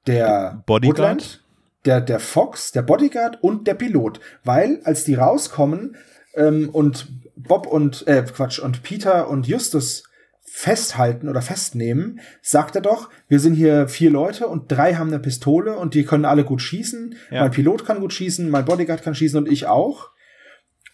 Der 0.07 0.63
Bodyguard? 0.67 0.99
Woodland, 0.99 1.40
der, 1.85 2.01
der 2.01 2.21
Fox, 2.21 2.73
der 2.73 2.83
Bodyguard 2.83 3.43
und 3.43 3.67
der 3.67 3.75
Pilot. 3.75 4.21
Weil, 4.45 4.81
als 4.85 5.05
die 5.05 5.15
rauskommen 5.15 5.97
ähm, 6.35 6.69
und 6.71 7.09
Bob 7.37 7.67
und, 7.67 8.07
äh, 8.07 8.23
Quatsch, 8.23 8.59
und 8.59 8.83
Peter 8.83 9.29
und 9.29 9.47
Justus 9.47 10.05
festhalten 10.43 11.29
oder 11.29 11.43
festnehmen, 11.43 12.21
sagt 12.43 12.75
er 12.75 12.83
doch, 12.83 13.09
wir 13.29 13.39
sind 13.39 13.55
hier 13.55 13.89
vier 13.89 14.11
Leute 14.11 14.49
und 14.49 14.71
drei 14.71 14.95
haben 14.95 15.09
eine 15.09 15.21
Pistole 15.21 15.77
und 15.77 15.95
die 15.95 16.05
können 16.05 16.25
alle 16.25 16.45
gut 16.45 16.61
schießen. 16.61 17.15
Ja. 17.31 17.43
Mein 17.43 17.53
Pilot 17.53 17.87
kann 17.87 18.01
gut 18.01 18.13
schießen, 18.13 18.51
mein 18.51 18.65
Bodyguard 18.65 19.03
kann 19.03 19.15
schießen 19.15 19.39
und 19.39 19.51
ich 19.51 19.67
auch. 19.67 20.11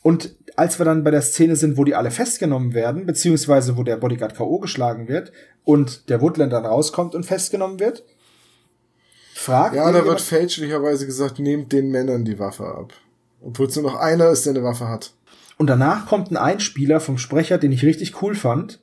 Und 0.02 0.36
als 0.54 0.78
wir 0.78 0.84
dann 0.84 1.02
bei 1.02 1.10
der 1.10 1.22
Szene 1.22 1.56
sind, 1.56 1.76
wo 1.76 1.84
die 1.84 1.94
alle 1.94 2.10
festgenommen 2.10 2.74
werden, 2.74 3.06
beziehungsweise 3.06 3.76
wo 3.76 3.82
der 3.82 3.96
Bodyguard 3.96 4.36
K.O. 4.36 4.58
geschlagen 4.60 5.08
wird 5.08 5.32
und 5.64 6.10
der 6.10 6.20
Woodland 6.20 6.52
dann 6.52 6.64
rauskommt 6.64 7.14
und 7.14 7.24
festgenommen 7.24 7.80
wird, 7.80 8.04
fragt 9.46 9.74
Ja, 9.74 9.90
da 9.90 10.04
wird 10.04 10.20
fälschlicherweise 10.20 11.06
gesagt, 11.06 11.38
nehmt 11.38 11.72
den 11.72 11.90
Männern 11.90 12.24
die 12.24 12.38
Waffe 12.38 12.66
ab. 12.66 12.92
Obwohl 13.40 13.66
es 13.66 13.76
nur 13.76 13.90
noch 13.90 13.98
einer 13.98 14.28
ist, 14.30 14.44
der 14.46 14.54
eine 14.54 14.62
Waffe 14.62 14.88
hat. 14.88 15.14
Und 15.58 15.68
danach 15.68 16.06
kommt 16.06 16.30
ein 16.30 16.36
Einspieler 16.36 17.00
vom 17.00 17.18
Sprecher, 17.18 17.58
den 17.58 17.72
ich 17.72 17.84
richtig 17.84 18.20
cool 18.22 18.34
fand. 18.34 18.80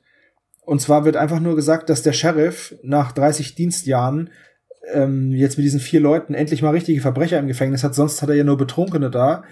Und 0.62 0.80
zwar 0.80 1.04
wird 1.04 1.16
einfach 1.16 1.40
nur 1.40 1.56
gesagt, 1.56 1.90
dass 1.90 2.02
der 2.02 2.12
Sheriff 2.12 2.74
nach 2.82 3.12
30 3.12 3.54
Dienstjahren 3.54 4.30
ähm, 4.92 5.30
jetzt 5.32 5.56
mit 5.56 5.64
diesen 5.64 5.80
vier 5.80 6.00
Leuten 6.00 6.34
endlich 6.34 6.62
mal 6.62 6.70
richtige 6.70 7.00
Verbrecher 7.00 7.38
im 7.38 7.46
Gefängnis 7.46 7.84
hat. 7.84 7.94
Sonst 7.94 8.22
hat 8.22 8.28
er 8.28 8.34
ja 8.34 8.44
nur 8.44 8.56
Betrunkene 8.56 9.10
da. 9.10 9.44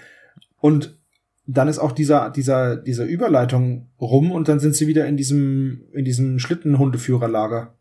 Und 0.61 0.99
dann 1.47 1.69
ist 1.69 1.79
auch 1.79 1.93
dieser, 1.93 2.31
dieser, 2.31 2.77
diese 2.77 3.05
Überleitung 3.05 3.91
rum 4.01 4.31
und 4.33 4.49
dann 4.49 4.61
sind 4.61 4.75
sie 4.75 4.87
wieder 4.87 5.07
in 5.07 5.17
diesem, 5.17 5.83
in 5.93 6.05
diesem 6.05 6.39
Schlittenhundeführerlager. 6.39 7.75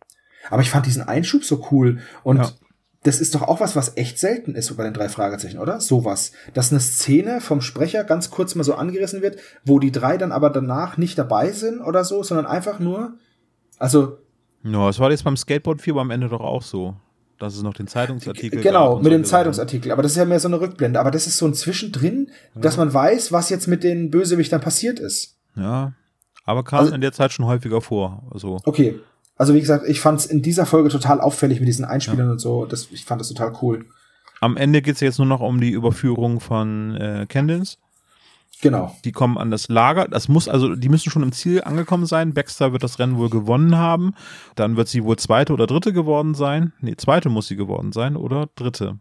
Aber 0.49 0.61
ich 0.61 0.69
fand 0.69 0.85
diesen 0.85 1.03
Einschub 1.03 1.43
so 1.43 1.67
cool. 1.71 1.99
Und 2.23 2.37
Ja. 2.37 2.51
Das 3.03 3.19
ist 3.19 3.33
doch 3.33 3.41
auch 3.41 3.59
was, 3.59 3.75
was 3.75 3.97
echt 3.97 4.19
selten 4.19 4.53
ist 4.53 4.67
so 4.67 4.75
bei 4.75 4.83
den 4.83 4.93
drei 4.93 5.09
Fragezeichen, 5.09 5.57
oder? 5.59 5.79
Sowas. 5.81 6.31
Dass 6.53 6.71
eine 6.71 6.79
Szene 6.79 7.41
vom 7.41 7.61
Sprecher 7.61 8.03
ganz 8.03 8.29
kurz 8.29 8.53
mal 8.55 8.63
so 8.63 8.75
angerissen 8.75 9.21
wird, 9.23 9.37
wo 9.65 9.79
die 9.79 9.91
drei 9.91 10.17
dann 10.17 10.31
aber 10.31 10.49
danach 10.51 10.97
nicht 10.97 11.17
dabei 11.17 11.51
sind 11.51 11.81
oder 11.81 12.03
so, 12.03 12.21
sondern 12.21 12.45
einfach 12.45 12.79
nur, 12.79 13.13
also, 13.79 14.17
Ja, 14.63 14.87
es 14.89 14.99
war 14.99 15.09
jetzt 15.09 15.23
beim 15.23 15.35
Skateboard-Fieber 15.37 16.01
am 16.01 16.11
Ende 16.11 16.29
doch 16.29 16.41
auch 16.41 16.61
so. 16.61 16.95
Dass 17.39 17.55
es 17.55 17.63
noch 17.63 17.73
den 17.73 17.87
Zeitungsartikel 17.87 18.61
genau, 18.61 18.97
mit 18.97 19.05
dem 19.07 19.11
solche 19.11 19.17
Sachen. 19.23 19.29
Zeitungsartikel. 19.31 19.91
Aber 19.91 20.03
das 20.03 20.11
ist 20.11 20.17
ja 20.19 20.25
mehr 20.25 20.39
so 20.39 20.47
eine 20.47 20.61
Rückblende. 20.61 20.99
Aber 20.99 21.09
das 21.09 21.25
ist 21.25 21.37
so 21.37 21.47
ein 21.47 21.55
Zwischendrin, 21.55 22.29
dass 22.53 22.77
man 22.77 22.93
weiß, 22.93 23.31
was 23.31 23.49
jetzt 23.49 23.65
mit 23.67 23.83
den 23.83 24.11
Bösewichtern 24.11 24.61
passiert 24.61 24.99
ist. 24.99 25.37
Ja, 25.55 25.93
aber 26.45 26.63
kam 26.63 26.81
Also- 26.81 26.93
in 26.93 27.01
der 27.01 27.13
Zeit 27.13 27.31
schon 27.31 27.45
häufiger 27.47 27.81
vor. 27.81 28.21
Also, 28.31 28.59
Okay. 28.65 28.99
Also 29.41 29.55
wie 29.55 29.59
gesagt, 29.59 29.87
ich 29.87 29.99
fand 29.99 30.19
es 30.19 30.27
in 30.27 30.43
dieser 30.43 30.67
Folge 30.67 30.89
total 30.89 31.19
auffällig 31.19 31.59
mit 31.59 31.67
diesen 31.67 31.83
Einspielern 31.83 32.29
und 32.29 32.37
so. 32.37 32.67
Das, 32.67 32.89
ich 32.91 33.05
fand 33.05 33.19
das 33.19 33.29
total 33.29 33.53
cool. 33.63 33.87
am 34.39 34.55
Ende 34.55 34.83
geht 34.83 34.93
es 34.93 35.01
jetzt 35.01 35.17
nur 35.17 35.25
noch 35.25 35.39
um 35.39 35.59
die 35.59 35.71
Überführung 35.71 36.39
von 36.39 36.95
äh, 36.95 37.25
Candence. 37.27 37.79
Genau. 38.61 38.95
Die 39.03 39.11
kommen 39.11 39.39
an 39.39 39.49
das 39.49 39.67
Lager. 39.67 40.07
Das 40.07 40.27
muss 40.27 40.47
also, 40.47 40.75
die 40.75 40.89
müssen 40.89 41.09
schon 41.09 41.23
im 41.23 41.31
Ziel 41.31 41.63
angekommen 41.63 42.05
sein. 42.05 42.35
Baxter 42.35 42.71
wird 42.71 42.83
das 42.83 42.99
Rennen 42.99 43.17
wohl 43.17 43.31
gewonnen 43.31 43.77
haben. 43.77 44.13
Dann 44.53 44.77
wird 44.77 44.89
sie 44.89 45.03
wohl 45.03 45.17
zweite 45.17 45.53
oder 45.53 45.65
dritte 45.65 45.91
geworden 45.91 46.35
sein. 46.35 46.73
Nee, 46.79 46.95
zweite 46.95 47.29
muss 47.29 47.47
sie 47.47 47.55
geworden 47.55 47.93
sein 47.93 48.17
oder 48.17 48.47
dritte. 48.53 48.99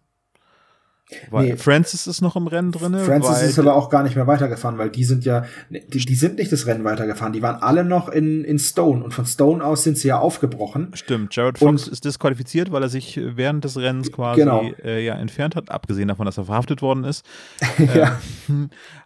Weil 1.30 1.46
Nee. 1.46 1.56
Francis 1.56 2.06
ist 2.06 2.20
noch 2.22 2.36
im 2.36 2.46
Rennen 2.46 2.70
drin. 2.72 2.94
Francis 2.98 3.42
ist 3.42 3.58
aber 3.58 3.74
auch 3.74 3.90
gar 3.90 4.02
nicht 4.02 4.14
mehr 4.16 4.26
weitergefahren, 4.26 4.78
weil 4.78 4.90
die 4.90 5.04
sind 5.04 5.24
ja, 5.24 5.44
die, 5.68 5.80
die 6.04 6.14
sind 6.14 6.38
nicht 6.38 6.52
das 6.52 6.66
Rennen 6.66 6.84
weitergefahren. 6.84 7.32
Die 7.32 7.42
waren 7.42 7.56
alle 7.62 7.84
noch 7.84 8.08
in, 8.08 8.44
in 8.44 8.58
Stone 8.58 9.02
und 9.02 9.12
von 9.12 9.26
Stone 9.26 9.64
aus 9.64 9.82
sind 9.82 9.98
sie 9.98 10.08
ja 10.08 10.18
aufgebrochen. 10.18 10.92
Stimmt, 10.94 11.34
Jared 11.34 11.58
Fox 11.58 11.84
Und- 11.84 11.92
ist 11.92 12.04
disqualifiziert, 12.04 12.70
weil 12.72 12.82
er 12.82 12.88
sich 12.88 13.18
während 13.22 13.64
des 13.64 13.76
Rennens 13.76 14.12
quasi 14.12 14.40
Genau. 14.40 14.62
äh, 14.84 15.04
ja 15.04 15.14
entfernt 15.14 15.56
hat, 15.56 15.70
abgesehen 15.70 16.08
davon, 16.08 16.26
dass 16.26 16.38
er 16.38 16.44
verhaftet 16.44 16.80
worden 16.82 17.04
ist. 17.04 17.24
ja. 17.94 18.18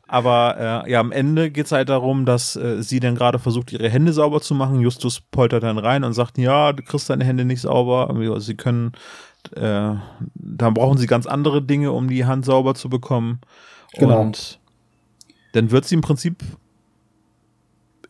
Aber 0.07 0.85
äh, 0.87 0.91
ja, 0.93 1.01
am 1.01 1.13
Ende 1.13 1.51
geht 1.51 1.67
es 1.67 1.73
halt 1.73 1.89
darum, 1.89 2.27
dass 2.27 2.57
äh, 2.57 2.83
sie 2.83 3.01
dann 3.01 3.15
gerade 3.15 3.39
versucht, 3.39 3.73
ihre 3.73 3.89
Hände 3.89 4.13
sauber 4.13 4.41
zu 4.43 4.55
machen. 4.55 4.81
Justus 4.81 5.21
poltert 5.21 5.63
dann 5.63 5.79
rein 5.79 6.05
und 6.05 6.13
sagt, 6.13 6.37
ja, 6.37 6.73
du 6.73 6.83
kriegst 6.83 7.09
deine 7.09 7.25
Hände 7.25 7.45
nicht 7.45 7.63
sauber. 7.63 8.15
Sie 8.41 8.55
können, 8.55 8.93
äh, 9.53 9.95
dann 10.35 10.75
brauchen 10.75 10.99
sie 10.99 11.07
ganz 11.07 11.27
andere 11.27 11.63
Dinge, 11.63 11.93
um 11.93 12.09
die 12.09 12.25
Hand 12.25 12.45
sauber 12.45 12.75
zu 12.75 12.89
bekommen. 12.89 13.41
Genau. 13.95 14.21
Und 14.21 14.59
dann 15.53 15.71
wird 15.71 15.85
sie 15.85 15.95
im 15.95 16.01
Prinzip 16.01 16.43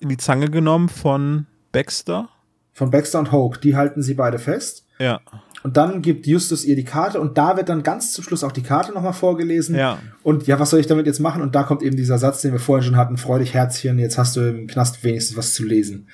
in 0.01 0.09
die 0.09 0.17
Zange 0.17 0.49
genommen 0.49 0.89
von 0.89 1.47
Baxter. 1.73 2.29
Von 2.73 2.91
Baxter 2.91 3.19
und 3.19 3.33
Hoke, 3.33 3.61
die 3.61 3.77
halten 3.77 4.03
sie 4.03 4.15
beide 4.15 4.39
fest. 4.39 4.85
Ja, 4.99 5.21
Und 5.65 5.77
dann 5.77 6.03
gibt 6.03 6.27
Justus 6.27 6.65
ihr 6.65 6.77
die 6.77 6.85
Karte 6.85 7.21
und 7.21 7.37
da 7.37 7.57
wird 7.57 7.69
dann 7.69 7.83
ganz 7.83 8.13
zum 8.13 8.23
Schluss 8.23 8.45
auch 8.45 8.53
die 8.53 8.63
Karte 8.63 8.93
nochmal 8.93 9.13
vorgelesen. 9.13 9.75
Ja. 9.75 9.99
Und 10.23 10.47
ja, 10.47 10.61
was 10.61 10.71
soll 10.71 10.79
ich 10.79 10.87
damit 10.87 11.07
jetzt 11.07 11.19
machen? 11.19 11.43
Und 11.43 11.55
da 11.55 11.65
kommt 11.65 11.83
eben 11.83 11.97
dieser 11.97 12.19
Satz, 12.19 12.43
den 12.43 12.53
wir 12.53 12.61
vorher 12.61 12.85
schon 12.85 12.97
hatten, 12.97 13.17
freu 13.17 13.41
dich 13.41 13.55
Herzchen, 13.55 13.99
jetzt 13.99 14.19
hast 14.19 14.37
du 14.37 14.49
im 14.49 14.67
Knast 14.69 15.03
wenigstens 15.03 15.37
was 15.37 15.55
zu 15.55 15.65
lesen. 15.65 16.09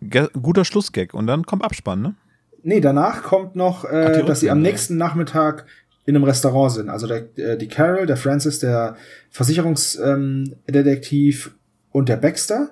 Ge 0.00 0.28
guter 0.40 0.64
Schlussgag. 0.64 1.12
Und 1.12 1.26
dann 1.26 1.44
kommt 1.44 1.62
Abspann, 1.62 2.00
ne? 2.00 2.14
Nee, 2.62 2.80
danach 2.80 3.22
kommt 3.22 3.56
noch, 3.56 3.84
Ach, 3.84 3.92
äh, 3.92 4.20
die 4.20 4.26
dass 4.26 4.40
sie 4.40 4.50
am 4.50 4.60
nächsten 4.60 4.96
Nachmittag 4.96 5.66
in 6.04 6.16
einem 6.16 6.24
Restaurant 6.24 6.72
sind. 6.72 6.88
Also 6.88 7.06
der, 7.06 7.38
äh, 7.38 7.56
die 7.58 7.68
Carol, 7.68 8.06
der 8.06 8.16
Francis, 8.16 8.58
der 8.58 8.96
Versicherungsdetektiv 9.30 11.46
ähm, 11.46 11.52
und 11.92 12.08
der 12.08 12.16
Baxter. 12.16 12.70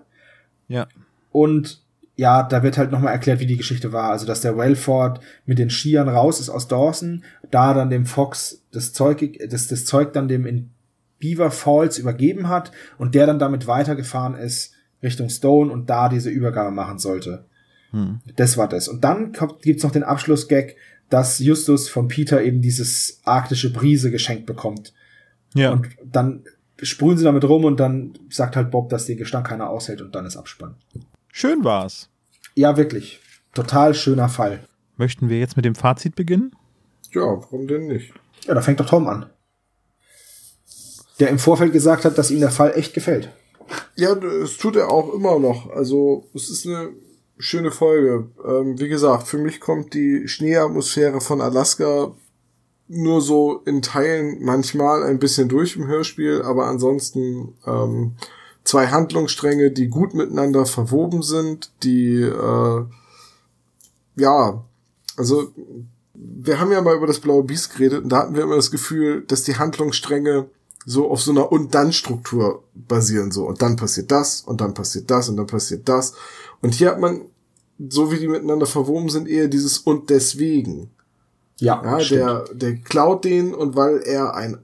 Ja. 0.69 0.89
Und 1.33 1.85
ja, 2.17 2.43
da 2.43 2.63
wird 2.63 2.79
halt 2.79 2.93
nochmal 2.93 3.13
erklärt, 3.13 3.41
wie 3.41 3.47
die 3.47 3.59
Geschichte 3.59 3.93
war. 3.93 4.11
Also, 4.11 4.27
dass 4.27 4.41
der 4.41 4.57
Wellford 4.57 5.21
mit 5.45 5.59
den 5.59 5.69
Skiern 5.69 6.09
raus 6.09 6.41
ist 6.41 6.49
aus 6.49 6.67
Dawson, 6.67 7.25
da 7.51 7.75
dann 7.75 7.91
dem 7.91 8.07
Fox 8.07 8.65
das 8.73 8.95
Zeug, 8.95 9.39
das, 9.51 9.69
das 9.69 9.85
Zeug 9.85 10.15
dann 10.15 10.29
dem 10.29 10.47
in 10.47 10.71
Beaver 11.19 11.51
Falls 11.51 11.99
übergeben 11.99 12.49
hat 12.49 12.73
und 12.97 13.15
der 13.15 13.27
dann 13.27 13.39
damit 13.39 13.67
weitergefahren 13.67 14.35
ist 14.35 14.73
Richtung 15.03 15.29
Stone 15.29 15.71
und 15.71 15.91
da 15.91 16.09
diese 16.09 16.31
Übergabe 16.31 16.71
machen 16.71 16.99
sollte. 16.99 17.45
Hm. 17.91 18.21
Das 18.37 18.57
war 18.57 18.69
das. 18.69 18.89
Und 18.89 19.05
dann 19.05 19.33
kommt, 19.33 19.63
gibt's 19.63 19.83
noch 19.83 19.93
den 19.93 20.03
Abschlussgag, 20.03 20.75
dass 21.11 21.39
Justus 21.39 21.89
von 21.89 22.09
Peter 22.09 22.43
eben 22.43 22.63
dieses 22.63 23.21
arktische 23.25 23.73
Brise 23.73 24.11
geschenkt 24.11 24.47
bekommt. 24.47 24.93
Ja. 25.55 25.73
Und 25.73 25.89
dann 26.05 26.45
sprühen 26.83 27.17
sie 27.17 27.25
damit 27.25 27.45
rum 27.45 27.65
und 27.65 27.81
dann 27.81 28.15
sagt 28.29 28.57
halt 28.57 28.71
Bob, 28.71 28.91
dass 28.91 29.07
den 29.07 29.17
Gestank 29.17 29.47
keiner 29.47 29.71
aushält 29.71 30.03
und 30.03 30.15
dann 30.15 30.27
ist 30.27 30.37
Abspann. 30.37 30.75
Schön 31.33 31.65
war's. 31.65 32.09
Ja, 32.55 32.77
wirklich. 32.77 33.21
Total 33.55 33.95
schöner 33.95 34.29
Fall. 34.29 34.61
Möchten 34.97 35.29
wir 35.29 35.39
jetzt 35.39 35.57
mit 35.57 35.65
dem 35.65 35.75
Fazit 35.75 36.17
beginnen? 36.17 36.53
Ja, 37.13 37.23
warum 37.23 37.67
denn 37.67 37.87
nicht? 37.87 38.13
Ja, 38.47 38.55
da 38.55 38.61
fängt 38.61 38.81
doch 38.81 38.89
Tom 38.89 39.07
an. 39.09 39.27
Der 41.19 41.29
im 41.29 41.39
Vorfeld 41.39 41.73
gesagt 41.73 42.05
hat, 42.05 42.19
dass 42.19 42.31
ihm 42.31 42.41
der 42.41 42.51
Fall 42.51 42.73
echt 42.75 42.93
gefällt. 42.93 43.31
Ja, 43.95 44.13
es 44.13 44.59
tut 44.59 44.77
er 44.77 44.91
auch 44.91 45.13
immer 45.15 45.39
noch. 45.39 45.71
Also, 45.71 46.29
es 46.35 46.51
ist 46.51 46.67
eine 46.67 46.91
schöne 47.39 47.71
Folge. 47.71 48.29
Ähm, 48.47 48.79
wie 48.79 48.89
gesagt, 48.89 49.27
für 49.29 49.39
mich 49.39 49.61
kommt 49.61 49.95
die 49.95 50.29
Schneeatmosphäre 50.29 51.21
von 51.21 51.41
Alaska 51.41 52.15
nur 52.89 53.21
so 53.21 53.63
in 53.65 53.83
Teilen 53.83 54.45
manchmal 54.45 55.03
ein 55.03 55.19
bisschen 55.19 55.49
durch 55.49 55.77
im 55.77 55.87
Hörspiel, 55.87 56.43
aber 56.43 56.67
ansonsten 56.67 57.55
ähm, 57.67 58.13
zwei 58.65 58.89
Handlungsstränge, 58.89 59.71
die 59.71 59.89
gut 59.89 60.15
miteinander 60.15 60.67
verwoben 60.67 61.23
sind, 61.23 61.73
die 61.83 62.21
äh, 62.23 62.85
ja, 64.17 64.65
also 65.17 65.53
wir 66.15 66.61
haben 66.61 66.73
ja 66.73 66.81
mal 66.81 66.97
über 66.97 67.07
das 67.07 67.21
blaue 67.21 67.45
Biest 67.45 67.73
geredet 67.73 68.05
und 68.05 68.09
da 68.11 68.19
hatten 68.19 68.35
wir 68.35 68.43
immer 68.43 68.57
das 68.57 68.71
Gefühl, 68.71 69.23
dass 69.27 69.43
die 69.43 69.57
Handlungsstränge 69.57 70.49
so 70.87 71.11
auf 71.11 71.21
so 71.21 71.33
einer 71.33 71.51
Und-Dann-Struktur 71.51 72.63
basieren 72.75 73.33
so. 73.33 73.45
Und 73.45 73.61
dann 73.61 73.77
passiert 73.77 74.11
das 74.13 74.43
und 74.43 74.61
dann 74.61 74.73
passiert 74.73 75.11
das 75.11 75.29
und 75.29 75.37
dann 75.37 75.49
passiert 75.49 75.89
das. 75.89 76.15
Und 76.63 76.75
hier 76.75 76.91
hat 76.91 77.01
man, 77.01 77.23
so 77.89 78.11
wie 78.11 78.19
die 78.19 78.29
miteinander 78.29 78.67
verwoben 78.67 79.09
sind, 79.09 79.29
eher 79.29 79.49
dieses 79.49 79.79
und 79.79 80.11
deswegen. 80.11 80.91
Ja, 81.59 81.83
Ja, 81.85 82.01
stimmt. 82.01 82.21
der, 82.21 82.45
der 82.55 82.77
klaut 82.77 83.25
den 83.25 83.55
und 83.55 83.77
weil 83.77 84.03
er 84.05 84.35
ein 84.35 84.59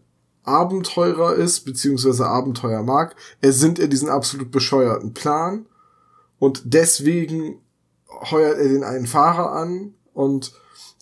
Abenteurer 0.44 1.34
ist, 1.34 1.60
beziehungsweise 1.60 2.26
Abenteuer 2.26 2.82
mag, 2.82 3.14
ersinnt 3.40 3.78
er 3.78 3.88
diesen 3.88 4.08
absolut 4.08 4.50
bescheuerten 4.50 5.14
Plan 5.14 5.66
und 6.38 6.62
deswegen 6.64 7.60
heuert 8.30 8.58
er 8.58 8.68
den 8.68 8.82
einen 8.82 9.06
Fahrer 9.06 9.52
an 9.52 9.94
und 10.12 10.52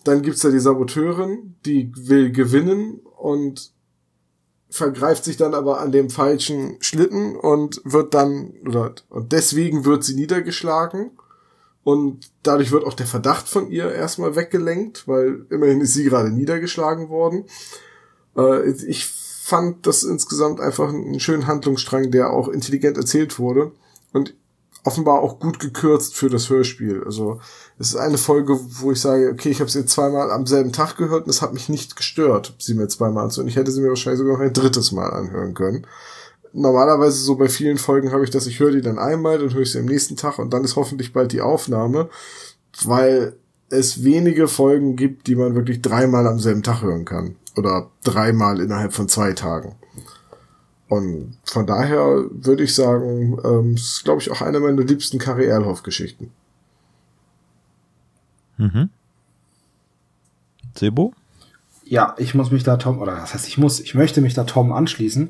dann 0.03 0.21
gibt's 0.21 0.41
da 0.41 0.49
die 0.49 0.59
Saboteurin, 0.59 1.55
die 1.65 1.91
will 1.95 2.31
gewinnen 2.31 2.99
und 3.17 3.71
vergreift 4.71 5.25
sich 5.25 5.37
dann 5.37 5.53
aber 5.53 5.81
an 5.81 5.91
dem 5.91 6.09
falschen 6.09 6.77
Schlitten 6.79 7.35
und 7.35 7.81
wird 7.83 8.13
dann, 8.13 8.53
oder, 8.65 8.95
und 9.09 9.33
deswegen 9.33 9.85
wird 9.85 10.03
sie 10.03 10.15
niedergeschlagen. 10.15 11.11
Und 11.83 12.31
dadurch 12.43 12.71
wird 12.71 12.85
auch 12.85 12.93
der 12.93 13.07
Verdacht 13.07 13.49
von 13.49 13.69
ihr 13.69 13.91
erstmal 13.91 14.35
weggelenkt, 14.35 15.07
weil 15.07 15.45
immerhin 15.49 15.81
ist 15.81 15.93
sie 15.93 16.03
gerade 16.03 16.29
niedergeschlagen 16.29 17.09
worden. 17.09 17.45
Äh, 18.37 18.69
ich 18.69 19.07
fand 19.07 19.85
das 19.87 20.03
insgesamt 20.03 20.61
einfach 20.61 20.89
einen 20.89 21.19
schönen 21.19 21.47
Handlungsstrang, 21.47 22.11
der 22.11 22.31
auch 22.31 22.47
intelligent 22.47 22.97
erzählt 22.97 23.39
wurde 23.39 23.71
und 24.13 24.35
offenbar 24.83 25.21
auch 25.21 25.39
gut 25.39 25.59
gekürzt 25.59 26.15
für 26.15 26.29
das 26.29 26.49
Hörspiel. 26.49 27.03
Also 27.05 27.39
es 27.77 27.89
ist 27.89 27.95
eine 27.95 28.17
Folge, 28.17 28.59
wo 28.79 28.91
ich 28.91 28.99
sage, 28.99 29.29
okay, 29.31 29.49
ich 29.49 29.59
habe 29.59 29.69
sie 29.69 29.85
zweimal 29.85 30.31
am 30.31 30.47
selben 30.47 30.71
Tag 30.71 30.97
gehört 30.97 31.25
und 31.25 31.29
es 31.29 31.41
hat 31.41 31.53
mich 31.53 31.69
nicht 31.69 31.95
gestört, 31.95 32.55
sie 32.57 32.73
mir 32.73 32.87
zweimal 32.87 33.25
anzuhören. 33.25 33.47
Ich 33.47 33.55
hätte 33.55 33.71
sie 33.71 33.81
mir 33.81 33.89
wahrscheinlich 33.89 34.19
sogar 34.19 34.33
noch 34.37 34.43
ein 34.43 34.53
drittes 34.53 34.91
Mal 34.91 35.09
anhören 35.09 35.53
können. 35.53 35.85
Normalerweise 36.53 37.17
so 37.21 37.35
bei 37.35 37.47
vielen 37.47 37.77
Folgen 37.77 38.11
habe 38.11 38.23
ich 38.23 38.29
das, 38.29 38.47
ich 38.47 38.59
höre 38.59 38.71
die 38.71 38.81
dann 38.81 38.99
einmal, 38.99 39.37
dann 39.37 39.53
höre 39.53 39.61
ich 39.61 39.71
sie 39.71 39.79
am 39.79 39.85
nächsten 39.85 40.17
Tag 40.17 40.39
und 40.39 40.51
dann 40.51 40.63
ist 40.63 40.75
hoffentlich 40.75 41.13
bald 41.13 41.31
die 41.31 41.41
Aufnahme, 41.41 42.09
weil 42.83 43.37
es 43.69 44.03
wenige 44.03 44.47
Folgen 44.47 44.95
gibt, 44.95 45.27
die 45.27 45.35
man 45.35 45.55
wirklich 45.55 45.81
dreimal 45.81 46.27
am 46.27 46.39
selben 46.39 46.63
Tag 46.63 46.81
hören 46.81 47.05
kann. 47.05 47.35
Oder 47.55 47.89
dreimal 48.03 48.59
innerhalb 48.59 48.93
von 48.93 49.07
zwei 49.07 49.33
Tagen. 49.33 49.75
Und 50.91 51.37
von 51.45 51.65
daher 51.65 52.25
würde 52.31 52.63
ich 52.63 52.75
sagen, 52.75 53.37
ähm, 53.45 53.75
ist, 53.75 54.03
glaube 54.03 54.19
ich, 54.19 54.29
auch 54.29 54.41
eine 54.41 54.59
meiner 54.59 54.83
liebsten 54.83 55.19
Kari 55.19 55.45
Erlhoff-Geschichten. 55.45 56.31
Mhm. 58.57 58.89
Sebo? 60.75 61.13
Ja, 61.85 62.13
ich 62.17 62.35
muss 62.35 62.51
mich 62.51 62.63
da 62.63 62.75
Tom, 62.75 62.99
oder 62.99 63.15
das 63.15 63.33
heißt, 63.33 63.47
ich 63.47 63.57
muss, 63.57 63.79
ich 63.79 63.95
möchte 63.95 64.19
mich 64.19 64.33
da 64.33 64.43
Tom 64.43 64.73
anschließen. 64.73 65.29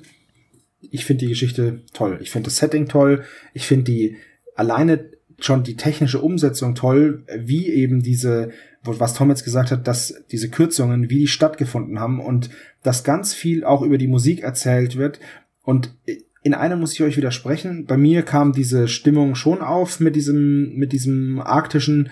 Ich 0.80 1.06
finde 1.06 1.26
die 1.26 1.30
Geschichte 1.30 1.84
toll. 1.94 2.18
Ich 2.24 2.32
finde 2.32 2.48
das 2.48 2.58
Setting 2.58 2.88
toll. 2.88 3.24
Ich 3.54 3.68
finde 3.68 3.84
die 3.84 4.18
alleine 4.56 5.12
schon 5.38 5.62
die 5.64 5.76
technische 5.76 6.22
Umsetzung 6.22 6.74
toll, 6.74 7.24
wie 7.38 7.68
eben 7.68 8.02
diese, 8.02 8.50
was 8.82 9.14
Tom 9.14 9.30
jetzt 9.30 9.44
gesagt 9.44 9.70
hat, 9.70 9.88
dass 9.88 10.24
diese 10.32 10.50
Kürzungen, 10.50 11.12
wie 11.12 11.20
die 11.20 11.28
stattgefunden 11.28 12.00
haben 12.00 12.20
und 12.20 12.50
dass 12.82 13.04
ganz 13.04 13.36
viel 13.36 13.64
auch 13.64 13.84
über 13.84 14.00
die 14.00 14.08
Musik 14.08 14.42
erzählt 14.42 14.98
wird 14.98 15.20
und 15.64 15.94
in 16.44 16.54
einem 16.54 16.80
muss 16.80 16.94
ich 16.94 17.04
euch 17.04 17.18
widersprechen. 17.18 17.86
Bei 17.86 17.98
mir 17.98 18.24
kam 18.24 18.52
diese 18.52 18.88
Stimmung 18.88 19.36
schon 19.36 19.62
auf 19.62 20.00
mit 20.00 20.16
diesem, 20.16 20.74
mit 20.76 20.92
diesem 20.92 21.40
arktischen. 21.40 22.10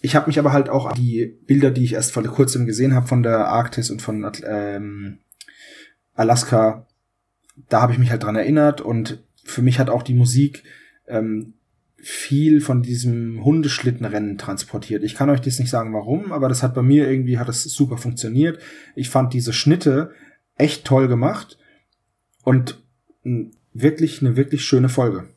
Ich 0.00 0.16
habe 0.16 0.28
mich 0.28 0.38
aber 0.38 0.52
halt 0.52 0.70
auch 0.70 0.86
an 0.86 0.96
die 0.96 1.38
Bilder, 1.46 1.70
die 1.70 1.84
ich 1.84 1.92
erst 1.92 2.12
vor 2.12 2.22
kurzem 2.22 2.64
gesehen 2.64 2.94
habe 2.94 3.06
von 3.06 3.22
der 3.22 3.48
Arktis 3.48 3.90
und 3.90 4.00
von 4.00 4.30
ähm, 4.46 5.18
Alaska, 6.14 6.86
da 7.68 7.82
habe 7.82 7.92
ich 7.92 7.98
mich 7.98 8.10
halt 8.10 8.22
dran 8.22 8.36
erinnert 8.36 8.80
und 8.80 9.22
für 9.44 9.62
mich 9.62 9.78
hat 9.78 9.90
auch 9.90 10.02
die 10.02 10.14
Musik 10.14 10.62
ähm, 11.06 11.54
viel 11.96 12.62
von 12.62 12.82
diesem 12.82 13.44
Hundeschlittenrennen 13.44 14.38
transportiert. 14.38 15.02
Ich 15.02 15.14
kann 15.14 15.28
euch 15.28 15.42
das 15.42 15.58
nicht 15.58 15.68
sagen, 15.68 15.92
warum, 15.92 16.32
aber 16.32 16.48
das 16.48 16.62
hat 16.62 16.74
bei 16.74 16.82
mir 16.82 17.10
irgendwie 17.10 17.38
hat 17.38 17.48
das 17.48 17.62
super 17.64 17.98
funktioniert. 17.98 18.58
Ich 18.94 19.10
fand 19.10 19.34
diese 19.34 19.52
Schnitte 19.52 20.12
echt 20.56 20.86
toll 20.86 21.08
gemacht 21.08 21.58
und 22.44 22.80
wirklich 23.72 24.20
eine 24.20 24.36
wirklich 24.36 24.64
schöne 24.64 24.88
Folge. 24.88 25.28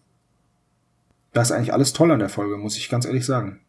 Da 1.31 1.41
ist 1.41 1.51
eigentlich 1.51 1.73
alles 1.73 1.93
toll 1.93 2.11
an 2.11 2.19
der 2.19 2.30
Folge, 2.30 2.57
muss 2.57 2.77
ich 2.77 2.89
ganz 2.89 3.05
ehrlich 3.05 3.25
sagen. 3.25 3.59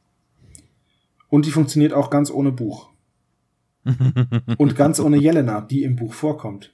Und 1.29 1.47
die 1.47 1.51
funktioniert 1.51 1.93
auch 1.93 2.11
ganz 2.11 2.31
ohne 2.31 2.53
Buch. 2.53 2.91
und 4.59 4.77
ganz 4.77 5.01
ohne 5.01 5.17
Jelena, 5.17 5.61
die 5.61 5.83
im 5.83 5.97
Buch 5.97 6.15
vorkommt. 6.15 6.73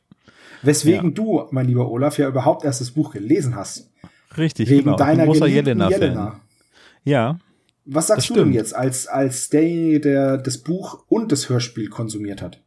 Weswegen 0.63 1.11
ja. 1.11 1.15
du, 1.15 1.47
mein 1.51 1.67
lieber 1.67 1.91
Olaf, 1.91 2.19
ja 2.19 2.29
überhaupt 2.29 2.65
erst 2.65 2.81
das 2.81 2.91
Buch 2.91 3.13
gelesen 3.13 3.57
hast. 3.57 3.91
Richtig, 4.37 4.69
Wegen 4.69 4.85
genau. 4.85 4.97
deiner 4.97 5.25
großer 5.25 5.47
Jelena, 5.47 5.89
Jelena. 5.89 6.41
Ja. 7.05 7.41
Was 7.85 8.09
sagst 8.09 8.31
du 8.31 8.35
denn 8.35 8.53
jetzt 8.53 8.75
als, 8.75 9.07
als 9.07 9.49
derjenige, 9.49 10.01
der 10.01 10.39
das 10.39 10.59
Buch 10.59 11.05
und 11.09 11.33
das 11.33 11.49
Hörspiel 11.49 11.89
konsumiert 11.89 12.43
hat? 12.43 12.63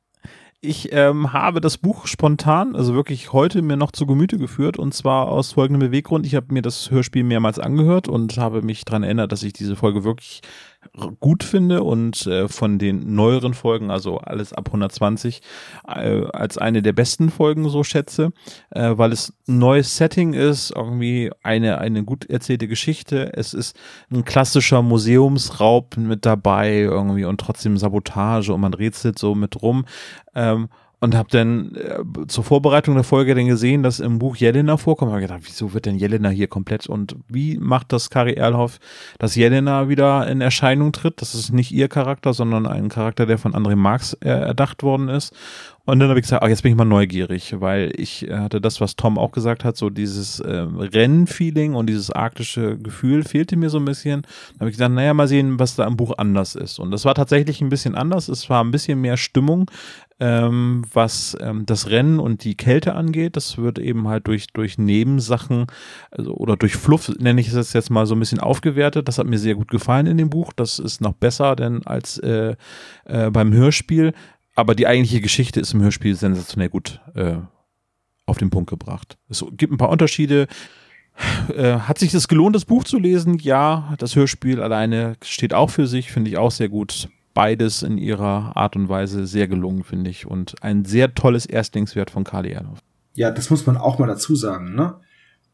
Ich 0.66 0.94
ähm, 0.94 1.34
habe 1.34 1.60
das 1.60 1.78
Buch 1.78 2.08
spontan, 2.08 2.74
also 2.74 2.94
wirklich 2.94 3.34
heute 3.34 3.62
mir 3.62 3.76
noch 3.76 3.92
zu 3.92 4.06
Gemüte 4.06 4.38
geführt 4.38 4.80
und 4.80 4.94
zwar 4.94 5.28
aus 5.28 5.52
folgendem 5.52 5.90
Beweggrund. 5.90 6.26
Ich 6.26 6.36
habe 6.36 6.54
mir 6.54 6.62
das 6.62 6.90
Hörspiel 6.90 7.26
mehrmals 7.26 7.60
angehört 7.60 8.08
und 8.08 8.38
habe 8.38 8.62
mich 8.62 8.86
daran 8.86 9.04
erinnert, 9.04 9.34
dass 9.34 9.44
ich 9.44 9.52
diese 9.52 9.76
Folge 9.76 10.06
wirklich 10.06 10.40
gut 11.20 11.44
finde 11.44 11.84
und 11.84 12.28
äh, 12.28 12.48
von 12.48 12.78
den 12.78 13.16
neueren 13.16 13.54
Folgen, 13.54 13.90
also 13.90 14.18
alles 14.20 14.54
ab 14.54 14.68
120, 14.68 15.42
äh, 15.88 16.24
als 16.34 16.58
eine 16.58 16.82
der 16.82 16.94
besten 16.94 17.30
Folgen 17.30 17.68
so 17.70 17.84
schätze, 17.84 18.32
äh, 18.72 18.92
weil 18.96 19.12
es 19.12 19.34
ein 19.48 19.58
neues 19.58 19.98
Setting 19.98 20.34
ist, 20.34 20.72
irgendwie 20.76 21.32
eine, 21.42 21.80
eine 21.80 22.04
gut 22.04 22.26
erzählte 22.30 22.68
Geschichte. 22.68 23.32
Es 23.34 23.54
ist 23.54 23.76
ein 24.12 24.24
klassischer 24.24 24.82
Museumsraub 24.82 25.98
mit 25.98 26.26
dabei 26.26 26.80
irgendwie 26.80 27.26
und 27.26 27.40
trotzdem 27.40 27.78
Sabotage 27.78 28.54
und 28.54 28.62
man 28.62 28.74
rätselt 28.74 29.18
so 29.18 29.36
mit 29.36 29.62
rum. 29.62 29.86
Ähm, 30.36 30.70
und 31.04 31.16
habe 31.16 31.28
dann 31.30 31.76
äh, 31.76 32.28
zur 32.28 32.46
Vorbereitung 32.46 32.96
der 32.96 33.04
Folge 33.04 33.36
dann 33.36 33.46
gesehen, 33.46 33.84
dass 33.84 34.00
im 34.00 34.20
Buch 34.20 34.38
Jelena 34.38 34.78
vorkommt. 34.78 35.12
Habe 35.12 35.20
gedacht, 35.20 35.42
wieso 35.44 35.74
wird 35.74 35.86
denn 35.86 35.98
Jelena 35.98 36.30
hier 36.30 36.48
komplett 36.48 36.88
und 36.88 37.18
wie 37.28 37.58
macht 37.58 37.92
das 37.92 38.10
Kari 38.10 38.36
Erlhoff, 38.36 38.80
dass 39.20 39.36
Jelena 39.36 39.90
wieder 39.90 40.26
in 40.30 40.40
Erscheinung 40.40 40.94
tritt? 40.94 41.22
Das 41.22 41.36
ist 41.36 41.52
nicht 41.52 41.74
ihr 41.74 41.90
Charakter, 41.90 42.32
sondern 42.32 42.66
ein 42.66 42.88
Charakter, 42.88 43.26
der 43.26 43.38
von 43.38 43.54
André 43.54 43.76
Marx 43.76 44.14
äh, 44.22 44.30
erdacht 44.30 44.82
worden 44.82 45.10
ist. 45.10 45.36
Und 45.86 46.00
dann 46.00 46.08
habe 46.08 46.20
ich 46.20 46.24
gesagt, 46.24 46.44
ach, 46.44 46.48
jetzt 46.48 46.64
bin 46.64 46.72
ich 46.72 46.78
mal 46.78 46.86
neugierig, 46.86 47.60
weil 47.60 47.92
ich 47.98 48.30
äh, 48.30 48.38
hatte 48.38 48.62
das, 48.62 48.80
was 48.80 48.96
Tom 48.96 49.18
auch 49.18 49.32
gesagt 49.32 49.66
hat, 49.66 49.76
so 49.76 49.90
dieses 49.90 50.40
äh, 50.40 50.66
Rennfeeling 50.70 51.76
und 51.76 51.88
dieses 51.88 52.10
arktische 52.10 52.78
Gefühl 52.78 53.24
fehlte 53.24 53.58
mir 53.58 53.70
so 53.70 53.80
ein 53.80 53.86
bisschen. 53.86 54.22
Dann 54.22 54.62
habe 54.62 54.70
ich 54.70 54.78
gesagt, 54.78 54.94
naja, 54.94 55.14
mal 55.14 55.28
sehen, 55.28 55.60
was 55.60 55.76
da 55.76 55.86
im 55.86 55.98
Buch 55.98 56.14
anders 56.18 56.56
ist. 56.56 56.80
Und 56.80 56.92
das 56.92 57.04
war 57.04 57.16
tatsächlich 57.16 57.60
ein 57.60 57.68
bisschen 57.68 57.96
anders. 57.96 58.30
Es 58.30 58.50
war 58.50 58.64
ein 58.64 58.72
bisschen 58.72 59.02
mehr 59.02 59.18
Stimmung 59.18 59.70
ähm, 60.24 60.84
was 60.94 61.36
ähm, 61.42 61.66
das 61.66 61.90
Rennen 61.90 62.20
und 62.20 62.46
die 62.46 62.56
Kälte 62.56 62.94
angeht. 62.96 63.36
Das 63.36 63.58
wird 63.58 63.78
eben 63.78 64.08
halt 64.08 64.28
durch, 64.28 64.48
durch 64.54 64.78
Nebensachen 64.78 65.68
also, 66.12 66.34
oder 66.36 66.56
durch 66.56 66.76
Fluff, 66.76 67.12
nenne 67.20 67.42
ich 67.42 67.52
es 67.52 67.74
jetzt 67.74 67.90
mal 67.90 68.06
so 68.06 68.16
ein 68.16 68.20
bisschen 68.20 68.40
aufgewertet. 68.40 69.08
Das 69.08 69.18
hat 69.18 69.28
mir 69.28 69.38
sehr 69.38 69.56
gut 69.56 69.70
gefallen 69.70 70.08
in 70.08 70.18
dem 70.18 70.30
Buch. 70.30 70.54
Das 70.54 70.80
ist 70.80 71.02
noch 71.02 71.14
besser 71.14 71.58
denn 71.58 71.86
als 71.86 72.20
äh, 72.20 72.56
äh, 73.06 73.32
beim 73.32 73.54
Hörspiel. 73.54 74.14
Aber 74.56 74.76
die 74.76 74.88
eigentliche 74.88 75.22
Geschichte 75.22 75.60
ist 75.60 75.74
im 75.74 75.82
Hörspiel 75.82 76.16
sensationell 76.16 76.70
gut 76.70 77.02
äh, 77.16 77.38
auf 78.26 78.38
den 78.38 78.50
Punkt 78.50 78.70
gebracht. 78.70 79.18
Es 79.30 79.44
gibt 79.52 79.74
ein 79.74 79.78
paar 79.78 79.90
Unterschiede. 79.90 80.48
Äh, 81.56 81.74
hat 81.80 82.00
sich 82.00 82.12
das 82.12 82.28
gelohnt, 82.28 82.56
das 82.56 82.66
Buch 82.66 82.84
zu 82.84 82.98
lesen? 82.98 83.38
Ja, 83.40 83.94
das 83.98 84.16
Hörspiel 84.16 84.62
alleine 84.62 85.16
steht 85.24 85.54
auch 85.54 85.70
für 85.70 85.88
sich, 85.88 86.12
finde 86.12 86.30
ich 86.30 86.38
auch 86.38 86.52
sehr 86.52 86.70
gut 86.70 87.10
beides 87.34 87.84
in 87.84 87.98
ihrer 87.98 88.56
Art 88.56 88.76
und 88.76 88.90
Weise 88.90 89.26
sehr 89.26 89.48
gelungen, 89.48 89.84
finde 89.84 90.10
ich. 90.10 90.26
Und 90.26 90.56
ein 90.62 90.86
sehr 90.86 91.14
tolles 91.14 91.46
Erstlingswert 91.46 92.12
von 92.12 92.24
Kali 92.24 92.52
Erloff. 92.52 92.80
Ja, 93.16 93.32
das 93.32 93.50
muss 93.50 93.66
man 93.66 93.78
auch 93.78 94.00
mal 94.00 94.08
dazu 94.08 94.36
sagen, 94.36 94.76
ne? 94.76 94.96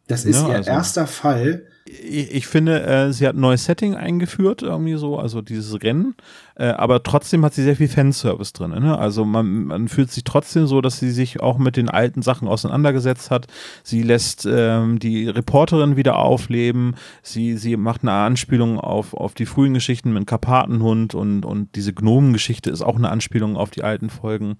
Das 0.07 0.25
ist 0.25 0.41
ja, 0.41 0.49
ihr 0.49 0.55
also, 0.55 0.71
erster 0.71 1.07
Fall. 1.07 1.67
Ich, 1.91 2.31
ich 2.35 2.47
finde, 2.47 2.83
äh, 2.83 3.11
sie 3.11 3.27
hat 3.27 3.35
ein 3.35 3.39
neues 3.39 3.65
Setting 3.65 3.95
eingeführt, 3.95 4.61
irgendwie 4.61 4.95
so, 4.95 5.17
also 5.17 5.41
dieses 5.41 5.81
Rennen. 5.81 6.15
Äh, 6.55 6.67
aber 6.67 7.01
trotzdem 7.01 7.43
hat 7.43 7.53
sie 7.53 7.63
sehr 7.63 7.75
viel 7.75 7.87
Fanservice 7.87 8.53
drin. 8.53 8.71
Ne? 8.71 8.97
Also 8.97 9.25
man, 9.25 9.65
man 9.65 9.87
fühlt 9.87 10.11
sich 10.11 10.23
trotzdem 10.23 10.67
so, 10.67 10.81
dass 10.81 10.99
sie 10.99 11.09
sich 11.09 11.39
auch 11.39 11.57
mit 11.57 11.77
den 11.77 11.89
alten 11.89 12.21
Sachen 12.21 12.47
auseinandergesetzt 12.47 13.31
hat. 13.31 13.47
Sie 13.83 14.03
lässt 14.03 14.47
ähm, 14.49 14.99
die 14.99 15.27
Reporterin 15.27 15.95
wieder 15.95 16.17
aufleben. 16.17 16.95
Sie, 17.23 17.57
sie 17.57 17.75
macht 17.75 18.03
eine 18.03 18.11
Anspielung 18.11 18.79
auf, 18.79 19.13
auf 19.13 19.33
die 19.33 19.45
frühen 19.47 19.73
Geschichten 19.73 20.09
mit 20.13 20.23
dem 20.23 20.25
Karpatenhund 20.25 21.15
und, 21.15 21.43
und 21.45 21.75
diese 21.75 21.93
Gnomengeschichte 21.93 22.69
ist 22.69 22.81
auch 22.81 22.97
eine 22.97 23.09
Anspielung 23.09 23.57
auf 23.57 23.71
die 23.71 23.83
alten 23.83 24.09
Folgen. 24.09 24.57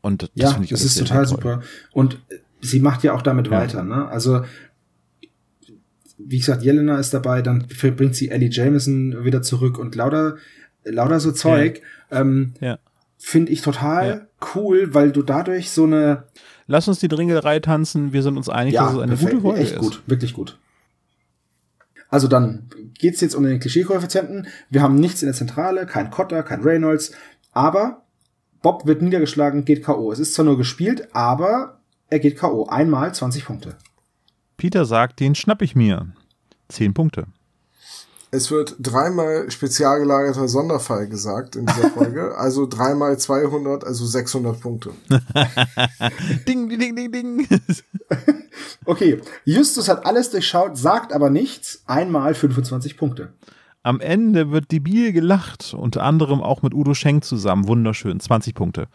Und 0.00 0.22
das 0.22 0.30
ja, 0.34 0.50
finde 0.50 0.64
ich 0.64 0.70
das 0.70 0.82
ist 0.82 0.98
total 0.98 1.26
super. 1.26 1.60
Und 1.92 2.18
sie 2.60 2.80
macht 2.80 3.02
ja 3.02 3.12
auch 3.12 3.22
damit 3.22 3.48
ja. 3.48 3.52
weiter. 3.52 3.84
Ne? 3.84 4.06
Also 4.08 4.42
wie 6.26 6.38
gesagt, 6.38 6.62
Jelena 6.62 6.98
ist 6.98 7.14
dabei, 7.14 7.42
dann 7.42 7.66
bringt 7.68 8.14
sie 8.14 8.30
Ellie 8.30 8.50
Jameson 8.50 9.24
wieder 9.24 9.42
zurück 9.42 9.78
und 9.78 9.94
lauter, 9.94 10.36
lauter 10.84 11.20
so 11.20 11.32
Zeug. 11.32 11.80
Ja. 12.10 12.20
Ähm, 12.20 12.54
ja. 12.60 12.78
Finde 13.18 13.52
ich 13.52 13.62
total 13.62 14.08
ja. 14.08 14.46
cool, 14.54 14.94
weil 14.94 15.12
du 15.12 15.22
dadurch 15.22 15.70
so 15.70 15.84
eine. 15.84 16.24
Lass 16.66 16.88
uns 16.88 16.98
die 17.00 17.08
Dringelerei 17.08 17.60
tanzen, 17.60 18.12
wir 18.12 18.22
sind 18.22 18.36
uns 18.36 18.48
einig, 18.48 18.74
ja, 18.74 18.84
dass 18.84 18.94
es 18.94 18.98
eine 19.00 19.16
gute 19.16 19.40
Folge 19.40 19.60
echt 19.60 19.72
ist. 19.72 19.78
gut, 19.78 20.02
wirklich 20.06 20.34
gut. 20.34 20.58
Also 22.08 22.28
dann 22.28 22.68
geht's 22.98 23.20
jetzt 23.20 23.34
um 23.34 23.44
den 23.44 23.58
Klischee-Koeffizienten. 23.58 24.46
Wir 24.68 24.82
haben 24.82 24.96
nichts 24.96 25.22
in 25.22 25.26
der 25.26 25.34
Zentrale, 25.34 25.86
kein 25.86 26.10
Cotter, 26.10 26.42
kein 26.42 26.62
Reynolds, 26.62 27.12
aber 27.52 28.02
Bob 28.60 28.86
wird 28.86 29.02
niedergeschlagen, 29.02 29.64
geht 29.64 29.84
K.O. 29.84 30.12
Es 30.12 30.18
ist 30.18 30.34
zwar 30.34 30.44
nur 30.44 30.56
gespielt, 30.56 31.08
aber 31.12 31.80
er 32.10 32.18
geht 32.18 32.36
K.O. 32.38 32.66
Einmal 32.66 33.14
20 33.14 33.44
Punkte. 33.44 33.76
Peter 34.62 34.84
sagt, 34.84 35.18
den 35.18 35.34
schnapp 35.34 35.60
ich 35.60 35.74
mir. 35.74 36.06
Zehn 36.68 36.94
Punkte. 36.94 37.26
Es 38.30 38.52
wird 38.52 38.76
dreimal 38.78 39.50
spezial 39.50 39.98
gelagerter 39.98 40.46
Sonderfall 40.46 41.08
gesagt 41.08 41.56
in 41.56 41.66
dieser 41.66 41.90
Folge. 41.90 42.36
also 42.38 42.68
dreimal 42.68 43.18
200, 43.18 43.82
also 43.82 44.06
600 44.06 44.60
Punkte. 44.60 44.92
ding, 46.46 46.68
ding, 46.68 46.94
ding, 46.94 47.10
ding. 47.10 47.48
okay, 48.84 49.20
Justus 49.44 49.88
hat 49.88 50.06
alles 50.06 50.30
durchschaut, 50.30 50.78
sagt 50.78 51.12
aber 51.12 51.28
nichts. 51.28 51.82
Einmal 51.86 52.32
25 52.32 52.96
Punkte. 52.96 53.32
Am 53.82 53.98
Ende 53.98 54.52
wird 54.52 54.70
debil 54.70 55.12
gelacht, 55.12 55.74
unter 55.76 56.04
anderem 56.04 56.40
auch 56.40 56.62
mit 56.62 56.72
Udo 56.72 56.94
Schenk 56.94 57.24
zusammen. 57.24 57.66
Wunderschön, 57.66 58.20
20 58.20 58.54
Punkte. 58.54 58.86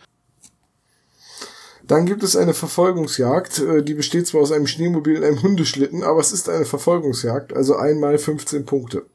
Dann 1.87 2.05
gibt 2.05 2.21
es 2.21 2.35
eine 2.35 2.53
Verfolgungsjagd, 2.53 3.59
äh, 3.59 3.83
die 3.83 3.93
besteht 3.93 4.27
zwar 4.27 4.41
aus 4.41 4.51
einem 4.51 4.67
Schneemobil 4.67 5.17
und 5.17 5.23
einem 5.23 5.41
Hundeschlitten, 5.41 6.03
aber 6.03 6.19
es 6.19 6.33
ist 6.33 6.49
eine 6.49 6.65
Verfolgungsjagd, 6.65 7.53
also 7.53 7.77
einmal 7.77 8.17
15 8.17 8.65
Punkte. 8.65 9.05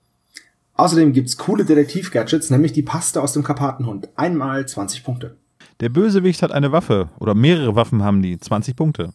Außerdem 0.75 1.13
gibt's 1.13 1.37
coole 1.37 1.67
Detektiv-Gadgets, 1.67 2.49
nämlich 2.51 2.73
die 2.73 2.83
Paste 2.83 3.23
aus 3.23 3.35
dem 3.35 3.45
Karpatenhund. 3.45 4.09
Einmal 4.17 4.67
20 4.67 5.05
Punkte. 5.05 5.37
Der 5.81 5.91
Bösewicht 5.91 6.43
hat 6.43 6.51
eine 6.51 6.73
Waffe 6.73 7.11
oder 7.21 7.35
mehrere 7.35 7.77
Waffen 7.77 8.03
haben 8.03 8.23
die. 8.23 8.39
20 8.39 8.75
Punkte. 8.75 9.13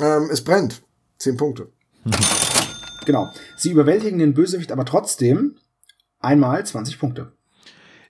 Ähm, 0.00 0.28
es 0.30 0.44
brennt. 0.44 0.82
10 1.18 1.36
Punkte. 1.36 1.72
genau. 3.04 3.28
Sie 3.56 3.72
überwältigen 3.72 4.18
den 4.20 4.34
Bösewicht 4.34 4.70
aber 4.70 4.84
trotzdem. 4.84 5.56
Einmal 6.20 6.64
20 6.64 6.98
Punkte. 6.98 7.32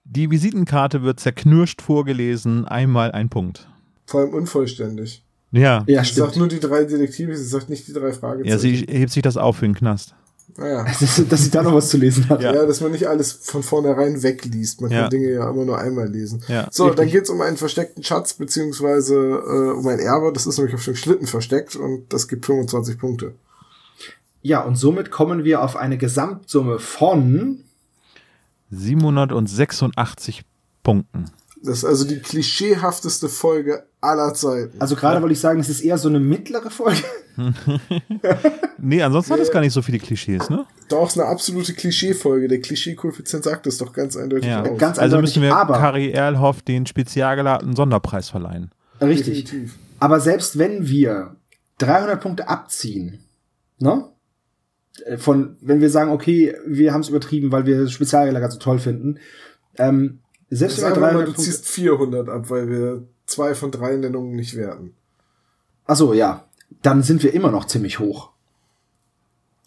Die 0.05 0.31
Visitenkarte 0.31 1.03
wird 1.03 1.19
zerknirscht 1.21 1.81
vorgelesen, 1.83 2.67
einmal 2.67 3.13
ein 3.13 3.29
Punkt. 3.31 3.69
Vor 4.07 4.21
allem 4.21 4.35
unvollständig. 4.35 5.23
Ja. 5.51 5.85
Ja, 5.87 6.05
Sie 6.05 6.15
sagt 6.15 6.37
nur 6.37 6.49
die 6.49 6.61
drei 6.61 6.85
Detektive, 6.85 7.37
sie 7.37 7.45
sagt 7.45 7.71
nicht 7.71 7.87
die 7.89 7.93
drei 7.93 8.13
Fragezeichen. 8.13 8.49
Ja, 8.51 8.59
sie 8.59 8.75
hebt 8.89 9.13
sich 9.13 9.23
das 9.23 9.37
auf 9.37 9.57
für 9.59 9.67
den 9.67 9.75
Knast. 9.75 10.15
naja. 10.59 10.85
Dass, 11.01 11.23
dass 11.29 11.45
sie 11.45 11.51
da 11.51 11.63
noch 11.63 11.73
was 11.75 11.89
zu 11.89 11.97
lesen 11.97 12.29
hat. 12.29 12.43
Ja. 12.43 12.53
dass 12.67 12.81
man 12.81 12.93
nicht 12.93 13.07
alles 13.09 13.33
von 13.33 13.63
vornherein 13.63 14.23
wegliest. 14.23 14.81
Man 14.83 14.91
Ja. 14.91 15.03
kann 15.03 15.11
Dinge 15.11 15.31
ja 15.31 15.49
immer 15.49 15.65
nur 15.65 15.79
einmal 15.79 16.09
lesen. 16.09 16.43
Ja, 16.49 16.69
so, 16.71 16.89
dann 16.89 16.99
richtig. 16.99 17.13
geht's 17.13 17.31
um 17.31 17.41
einen 17.41 17.57
versteckten 17.57 18.03
Schatz, 18.03 18.35
beziehungsweise 18.35 19.15
äh, 19.15 19.71
um 19.79 19.87
ein 19.87 20.01
Erbe. 20.01 20.33
Das 20.35 20.47
ist 20.47 20.59
nämlich 20.59 20.75
auf 20.75 20.85
dem 20.85 20.97
Schlitten 20.97 21.27
versteckt 21.27 21.77
und 21.77 22.13
das 22.13 22.29
gibt 22.29 22.45
25 22.47 22.99
Punkte. 22.99 23.33
Ja, 24.43 24.61
und 24.63 24.77
somit 24.77 25.11
kommen 25.11 25.45
wir 25.45 25.63
auf 25.63 25.77
eine 25.77 25.97
Gesamtsumme 25.97 26.79
von 26.79 27.61
786 28.75 30.43
Punkten. 30.83 31.27
Das 31.63 31.79
ist 31.79 31.85
also 31.87 32.07
die 32.07 32.19
klischeehafteste 32.19 33.29
Folge 33.31 33.85
aller 34.03 34.35
Zeiten. 34.35 34.79
Also 34.81 34.97
gerade 34.97 35.23
wollte 35.23 35.33
ich 35.33 35.41
sagen, 35.41 35.61
es 35.61 35.71
ist 35.71 35.81
eher 35.81 35.97
so 35.97 36.09
eine 36.11 36.21
mittlere 36.21 36.71
Folge. 36.71 37.03
Nee, 38.79 39.03
ansonsten 39.03 39.33
hat 39.33 39.41
es 39.41 39.51
gar 39.51 39.61
nicht 39.61 39.73
so 39.73 39.81
viele 39.83 39.99
Klischees, 39.99 40.51
ne? 40.51 40.67
Doch, 40.89 41.09
ist 41.09 41.19
eine 41.19 41.27
absolute 41.29 41.73
Klischee-Folge. 41.73 42.49
Der 42.49 42.61
Klischee-Koeffizient 42.61 43.43
sagt 43.45 43.67
es 43.67 43.79
doch 43.79 43.93
ganz 43.95 44.15
eindeutig 44.17 44.49
Ja. 44.51 44.63
aus. 44.63 44.79
Ganz 44.79 44.99
Also 44.99 45.17
eindeutig, 45.17 45.37
müssen 45.37 45.43
wir 45.49 45.57
aber 45.57 45.75
Kari 45.79 46.11
Erlhoff 46.11 46.61
den 46.63 46.85
spezial 46.87 47.37
geladenen 47.37 47.75
Sonderpreis 47.75 48.29
verleihen. 48.29 48.71
richtig. 49.01 49.45
Definitiv. 49.45 49.75
Aber 50.01 50.21
selbst 50.21 50.59
wenn 50.59 50.87
wir 50.87 51.37
300 51.79 52.21
Punkte 52.21 52.49
abziehen, 52.49 53.21
ne? 53.79 54.05
Äh, 55.05 55.17
Von, 55.19 55.57
wenn 55.61 55.81
wir 55.81 55.91
sagen, 55.91 56.11
okay, 56.11 56.57
wir 56.67 56.93
haben 56.93 57.01
es 57.01 57.09
übertrieben, 57.09 57.53
weil 57.53 57.67
wir 57.67 57.89
Spezialgelagert 57.89 58.53
so 58.53 58.59
toll 58.59 58.79
finden, 58.79 59.19
ähm, 59.77 60.21
selbst 60.51 60.81
wenn 60.83 60.91
wir 60.91 60.95
wir 60.97 61.01
mal, 61.01 61.07
300 61.09 61.29
du 61.29 61.33
Punkte, 61.33 61.43
ziehst 61.43 61.67
400 61.69 62.29
ab, 62.29 62.51
weil 62.51 62.69
wir 62.69 63.09
zwei 63.27 63.55
von 63.55 63.71
drei 63.71 63.97
Nennungen 63.97 64.37
nicht 64.37 64.57
werten. 64.57 64.95
achso, 65.87 66.13
ja, 66.13 66.49
dann 66.83 67.03
sind 67.03 67.23
wir 67.23 67.35
immer 67.35 67.51
noch 67.51 67.65
ziemlich 67.67 67.99
hoch. 67.99 68.31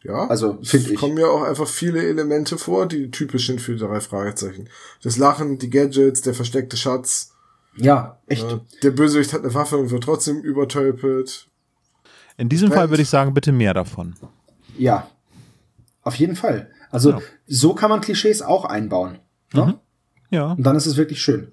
Ja, 0.04 0.28
Also, 0.28 0.60
es 0.62 0.70
find 0.70 0.90
ich. 0.92 1.00
kommen 1.00 1.18
ja 1.18 1.28
auch 1.28 1.42
einfach 1.44 1.68
viele 1.68 2.02
Elemente 2.02 2.58
vor, 2.58 2.86
die 2.88 3.12
typisch 3.12 3.48
sind 3.48 3.60
für 3.60 3.74
die 3.74 3.80
drei 3.80 4.00
Fragezeichen. 4.00 4.70
Das 5.04 5.18
Lachen, 5.18 5.58
die 5.58 5.70
Gadgets, 5.70 6.22
der 6.22 6.34
versteckte 6.34 6.78
Schatz. 6.78 7.34
Ja, 7.76 8.20
echt. 8.28 8.50
Äh, 8.50 8.60
der 8.84 8.92
Bösewicht 8.92 9.34
hat 9.34 9.44
eine 9.44 9.54
Waffe 9.54 9.78
und 9.78 9.90
wird 9.92 10.04
trotzdem 10.04 10.40
übertölpelt. 10.42 11.48
In 12.38 12.48
diesem 12.48 12.70
Brennt. 12.70 12.80
Fall 12.80 12.90
würde 12.92 13.04
ich 13.04 13.10
sagen, 13.10 13.34
bitte 13.34 13.52
mehr 13.52 13.74
davon. 13.74 14.16
Ja. 14.78 15.10
Auf 16.08 16.16
jeden 16.16 16.38
Fall. 16.38 16.70
Also, 16.90 17.12
Ja. 17.12 17.20
so 17.48 17.74
kann 17.74 17.90
man 17.90 18.00
Klischees 18.00 18.42
auch 18.42 18.64
einbauen. 18.64 19.20
Ne? 19.54 19.78
Ja. 20.30 20.54
Und 20.54 20.64
dann 20.64 20.78
ist 20.78 20.86
es 20.86 20.96
wirklich 20.96 21.22
schön. 21.22 21.52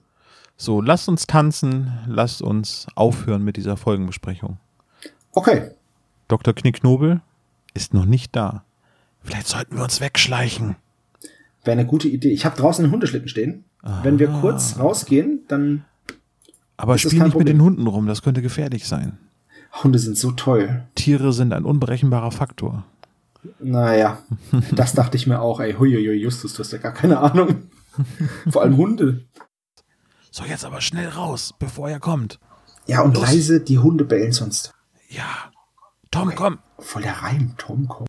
So, 0.56 0.80
lasst 0.80 1.08
uns 1.08 1.26
tanzen, 1.26 1.92
lasst 2.06 2.40
uns 2.40 2.86
aufhören 2.94 3.42
mit 3.42 3.56
dieser 3.56 3.76
Folgenbesprechung. 3.76 4.58
Okay. 5.32 5.72
Dr. 6.28 6.54
Knickknobel 6.54 7.20
ist 7.74 7.94
noch 7.94 8.04
nicht 8.04 8.36
da. 8.36 8.62
Vielleicht 9.24 9.48
sollten 9.48 9.76
wir 9.76 9.82
uns 9.82 10.00
wegschleichen. 10.00 10.76
Wäre 11.64 11.72
eine 11.78 11.86
gute 11.86 12.06
Idee. 12.06 12.30
Ich 12.30 12.44
habe 12.44 12.56
draußen 12.56 12.84
einen 12.84 12.92
Hundeschlitten 12.92 13.28
stehen. 13.28 13.64
Wenn 14.04 14.20
wir 14.20 14.28
kurz 14.28 14.78
rausgehen, 14.78 15.40
dann 15.48 15.84
Aber 16.76 16.96
spiel 16.96 17.14
nicht 17.14 17.22
mit 17.24 17.32
Problem. 17.32 17.46
den 17.58 17.62
Hunden 17.62 17.86
rum, 17.88 18.06
das 18.06 18.22
könnte 18.22 18.40
gefährlich 18.40 18.86
sein. 18.86 19.18
Hunde 19.82 19.98
sind 19.98 20.16
so 20.16 20.30
toll. 20.30 20.84
Tiere 20.94 21.32
sind 21.32 21.52
ein 21.52 21.64
unberechenbarer 21.64 22.30
Faktor. 22.30 22.84
Naja, 23.58 24.18
das 24.72 24.92
dachte 24.92 25.16
ich 25.16 25.26
mir 25.26 25.40
auch. 25.40 25.60
Ey, 25.60 25.74
huiuiui, 25.74 26.14
Justus, 26.16 26.54
du 26.54 26.60
hast 26.60 26.72
ja 26.72 26.78
gar 26.78 26.92
keine 26.92 27.18
Ahnung. 27.18 27.70
Vor 28.50 28.62
allem 28.62 28.76
Hunde. 28.76 29.24
So, 30.30 30.44
jetzt 30.44 30.64
aber 30.64 30.80
schnell 30.80 31.08
raus, 31.08 31.54
bevor 31.58 31.88
er 31.88 32.00
kommt. 32.00 32.40
Ja, 32.86 33.02
und 33.02 33.16
leise, 33.16 33.60
die 33.60 33.78
Hunde 33.78 34.04
bellen 34.04 34.32
sonst. 34.32 34.72
Ja. 35.08 35.52
Tom, 36.10 36.34
komm. 36.34 36.58
Voll 36.78 37.02
der 37.02 37.22
Reim, 37.22 37.54
Tom, 37.56 37.88
komm. 37.88 38.06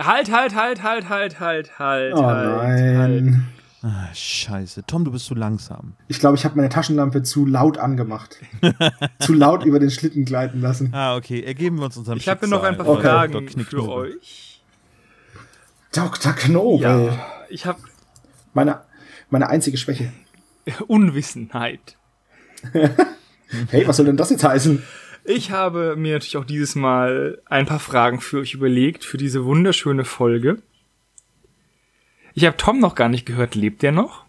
Halt, 0.00 0.32
halt, 0.32 0.54
halt, 0.54 0.82
halt, 0.82 1.08
halt, 1.08 1.40
halt, 1.40 1.78
halt. 1.78 2.14
Oh 2.14 2.24
halt, 2.24 3.24
nein. 3.24 3.48
Ah, 3.82 4.08
scheiße. 4.14 4.84
Tom, 4.86 5.04
du 5.04 5.10
bist 5.12 5.26
zu 5.26 5.34
langsam. 5.34 5.94
Ich 6.08 6.18
glaube, 6.18 6.36
ich 6.36 6.44
habe 6.46 6.56
meine 6.56 6.70
Taschenlampe 6.70 7.22
zu 7.22 7.44
laut 7.44 7.76
angemacht. 7.76 8.38
zu 9.20 9.34
laut 9.34 9.64
über 9.64 9.78
den 9.78 9.90
Schlitten 9.90 10.24
gleiten 10.24 10.62
lassen. 10.62 10.94
Ah, 10.94 11.16
okay. 11.16 11.42
Ergeben 11.42 11.78
wir 11.78 11.84
uns 11.84 11.96
unserem 11.98 12.16
Ich 12.16 12.28
habe 12.28 12.48
noch 12.48 12.62
ein 12.62 12.78
paar 12.78 12.88
Okay. 12.88 13.02
Fragen 13.02 13.48
für 13.48 13.88
euch. 13.88 14.53
Dr. 15.94 16.32
Knobel. 16.32 17.06
Ja, 17.06 17.26
ich 17.48 17.66
habe 17.66 17.80
Meine, 18.52 18.82
meine 19.30 19.48
einzige 19.48 19.76
Schwäche. 19.76 20.12
Unwissenheit. 20.86 21.96
Hey, 23.70 23.86
was 23.86 23.98
soll 23.98 24.06
denn 24.06 24.16
das 24.16 24.30
jetzt 24.30 24.42
heißen? 24.42 24.82
Ich 25.24 25.52
habe 25.52 25.94
mir 25.94 26.14
natürlich 26.14 26.36
auch 26.38 26.44
dieses 26.44 26.74
Mal 26.74 27.40
ein 27.44 27.66
paar 27.66 27.78
Fragen 27.78 28.20
für 28.20 28.40
euch 28.40 28.54
überlegt, 28.54 29.04
für 29.04 29.16
diese 29.16 29.44
wunderschöne 29.44 30.04
Folge. 30.04 30.60
Ich 32.32 32.44
habe 32.46 32.56
Tom 32.56 32.80
noch 32.80 32.96
gar 32.96 33.08
nicht 33.08 33.26
gehört. 33.26 33.54
Lebt 33.54 33.82
der 33.82 33.92
noch? 33.92 34.24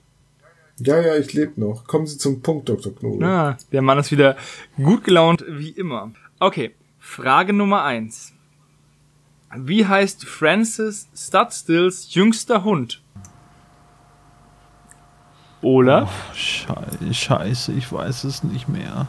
Ja, 0.78 1.02
ja, 1.02 1.16
ich 1.16 1.34
lebe 1.34 1.60
noch. 1.60 1.88
Kommen 1.88 2.06
Sie 2.06 2.20
zum 2.20 2.42
Punkt, 2.44 2.70
Dr. 2.70 2.94
Knobel. 2.96 3.28
Ah, 3.28 3.58
der 3.72 3.82
Mann 3.82 3.98
ist 3.98 4.12
wieder 4.12 4.38
gut 4.76 5.04
gelaunt 5.04 5.44
wie 5.48 5.70
immer. 5.70 6.12
Okay, 6.40 6.76
Frage 7.00 7.54
Nummer 7.54 7.84
eins. 7.84 8.35
Wie 9.54 9.86
heißt 9.86 10.26
Francis 10.26 11.08
Studstills 11.16 12.14
jüngster 12.14 12.64
Hund? 12.64 13.02
Olaf? 15.62 16.12
Scheiße, 16.36 17.14
scheiße, 17.14 17.72
ich 17.74 17.92
weiß 17.92 18.24
es 18.26 18.44
nicht 18.44 18.68
mehr. 18.68 19.08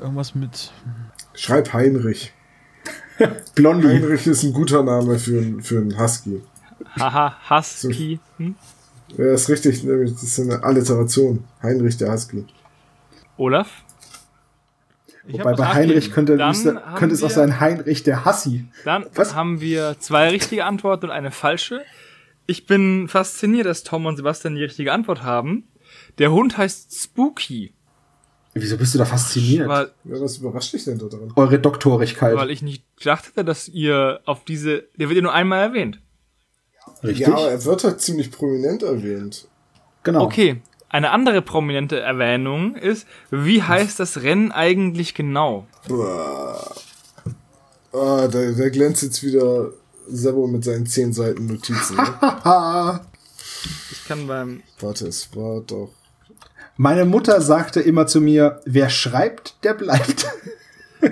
Irgendwas 0.00 0.34
mit. 0.34 0.72
Schreib 1.34 1.72
Heinrich. 1.72 2.32
Blondie. 3.54 3.88
Heinrich 3.88 4.26
ist 4.26 4.42
ein 4.44 4.52
guter 4.52 4.82
Name 4.82 5.18
für, 5.18 5.38
einen- 5.40 5.62
für 5.62 5.78
einen 5.78 5.98
Husky. 5.98 6.42
Haha, 6.98 7.36
Husky. 7.48 8.20
Hm? 8.36 8.54
Ja, 9.16 9.32
ist 9.32 9.48
richtig, 9.48 9.82
nämlich 9.84 10.12
das 10.12 10.22
ist 10.24 10.40
eine 10.40 10.62
Alliteration. 10.62 11.44
Heinrich 11.62 11.96
der 11.96 12.12
Husky. 12.12 12.44
Olaf? 13.36 13.83
Ich 15.26 15.38
Wobei 15.38 15.54
bei 15.54 15.66
Heinrich 15.72 16.12
könnte, 16.12 16.36
müsste, 16.36 16.82
könnte 16.96 17.14
es 17.14 17.22
auch 17.22 17.30
sein 17.30 17.58
Heinrich 17.60 18.02
der 18.02 18.24
Hassi. 18.24 18.66
Dann 18.84 19.06
Was? 19.14 19.34
haben 19.34 19.60
wir 19.60 19.96
zwei 19.98 20.28
richtige 20.28 20.64
Antworten 20.66 21.06
und 21.06 21.10
eine 21.12 21.30
falsche. 21.30 21.82
Ich 22.46 22.66
bin 22.66 23.08
fasziniert, 23.08 23.64
dass 23.66 23.84
Tom 23.84 24.04
und 24.04 24.16
Sebastian 24.16 24.54
die 24.54 24.62
richtige 24.64 24.92
Antwort 24.92 25.22
haben. 25.22 25.64
Der 26.18 26.30
Hund 26.30 26.58
heißt 26.58 26.92
Spooky, 26.94 27.72
Wieso 28.56 28.76
bist 28.76 28.94
du 28.94 28.98
da 28.98 29.04
fasziniert? 29.04 29.66
weil, 29.68 29.90
Ja, 30.04 30.20
was 30.20 30.36
überrascht 30.38 30.72
dich 30.74 30.84
denn 30.84 30.98
da 30.98 31.06
dran? 31.06 31.32
Eure 31.34 31.58
Doktorigkeit. 31.58 32.36
weil 32.36 32.50
ich 32.50 32.62
nicht 32.62 32.84
gedacht 32.96 33.26
hätte, 33.26 33.44
dass 33.44 33.68
ihr 33.68 34.20
auf 34.26 34.44
diese. 34.44 34.84
Der 34.96 35.08
wird 35.08 35.16
ja 35.16 35.22
nur 35.22 35.32
einmal 35.34 35.60
erwähnt. 35.60 36.00
Richtig? 37.02 37.26
Ja, 37.26 37.34
aber 37.34 37.50
er 37.50 37.64
wird 37.64 37.82
halt 37.82 38.00
ziemlich 38.00 38.30
prominent 38.30 38.82
erwähnt. 38.82 39.48
genau. 40.04 40.22
Okay. 40.24 40.60
Eine 40.94 41.10
andere 41.10 41.42
prominente 41.42 41.98
Erwähnung 41.98 42.76
ist, 42.76 43.04
wie 43.32 43.60
heißt 43.64 43.98
das 43.98 44.22
Rennen 44.22 44.52
eigentlich 44.52 45.14
genau? 45.14 45.66
Boah. 45.88 46.72
Ah, 47.92 48.28
da, 48.28 48.52
da 48.52 48.68
glänzt 48.68 49.02
jetzt 49.02 49.24
wieder 49.24 49.72
Sebo 50.06 50.46
mit 50.46 50.62
seinen 50.62 50.86
10 50.86 51.12
Seiten 51.12 51.46
Notizen. 51.46 51.96
Ne? 51.96 52.20
Haha. 52.20 53.00
Ich 53.90 54.04
kann 54.06 54.28
beim. 54.28 54.62
Warte, 54.78 55.08
es 55.08 55.34
war 55.34 55.62
doch. 55.62 55.90
Meine 56.76 57.04
Mutter 57.06 57.40
sagte 57.40 57.80
immer 57.80 58.06
zu 58.06 58.20
mir, 58.20 58.60
wer 58.64 58.88
schreibt, 58.88 59.56
der 59.64 59.74
bleibt. 59.74 60.26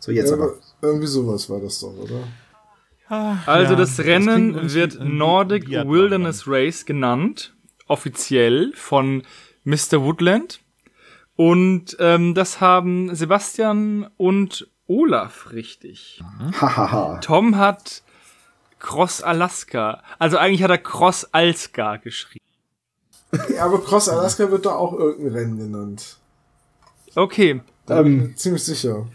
so, 0.00 0.12
jetzt 0.12 0.28
Ja, 0.28 0.34
aber. 0.34 0.44
aber 0.44 0.54
irgendwie 0.82 1.06
sowas 1.06 1.48
war 1.48 1.60
das 1.60 1.80
doch, 1.80 1.94
oder? 1.96 2.24
Also 3.46 3.72
Ja, 3.72 3.78
das 3.78 3.96
das 3.96 4.04
Rennen 4.04 4.54
irgendwie 4.54 4.74
wird 4.74 4.98
Nordic 5.02 5.68
Wilderness 5.70 6.44
Race 6.46 6.84
genannt, 6.84 7.54
offiziell 7.90 8.72
von 8.74 9.22
Mr. 9.64 10.02
Woodland. 10.02 10.60
Und 11.36 11.96
ähm, 12.00 12.34
das 12.34 12.60
haben 12.60 13.14
Sebastian 13.14 14.10
und 14.16 14.68
Olaf 14.86 15.52
richtig. 15.52 16.22
Hahaha. 16.60 17.18
Tom 17.20 17.56
hat 17.56 18.02
Cross 18.78 19.22
Alaska. 19.22 20.02
Also 20.18 20.36
eigentlich 20.36 20.62
hat 20.62 20.70
er 20.70 20.78
Cross 20.78 21.26
Alska 21.32 21.96
geschrieben. 21.96 22.44
Ja, 23.54 23.66
aber 23.66 23.80
Cross 23.80 24.08
Alaska 24.08 24.50
wird 24.50 24.66
da 24.66 24.70
auch 24.70 24.92
irgendein 24.92 25.32
Rennen 25.32 25.58
genannt. 25.58 26.16
Okay. 27.14 27.60
Ähm, 27.88 28.30
ich 28.30 28.36
ziemlich 28.38 28.64
sicher. 28.64 29.06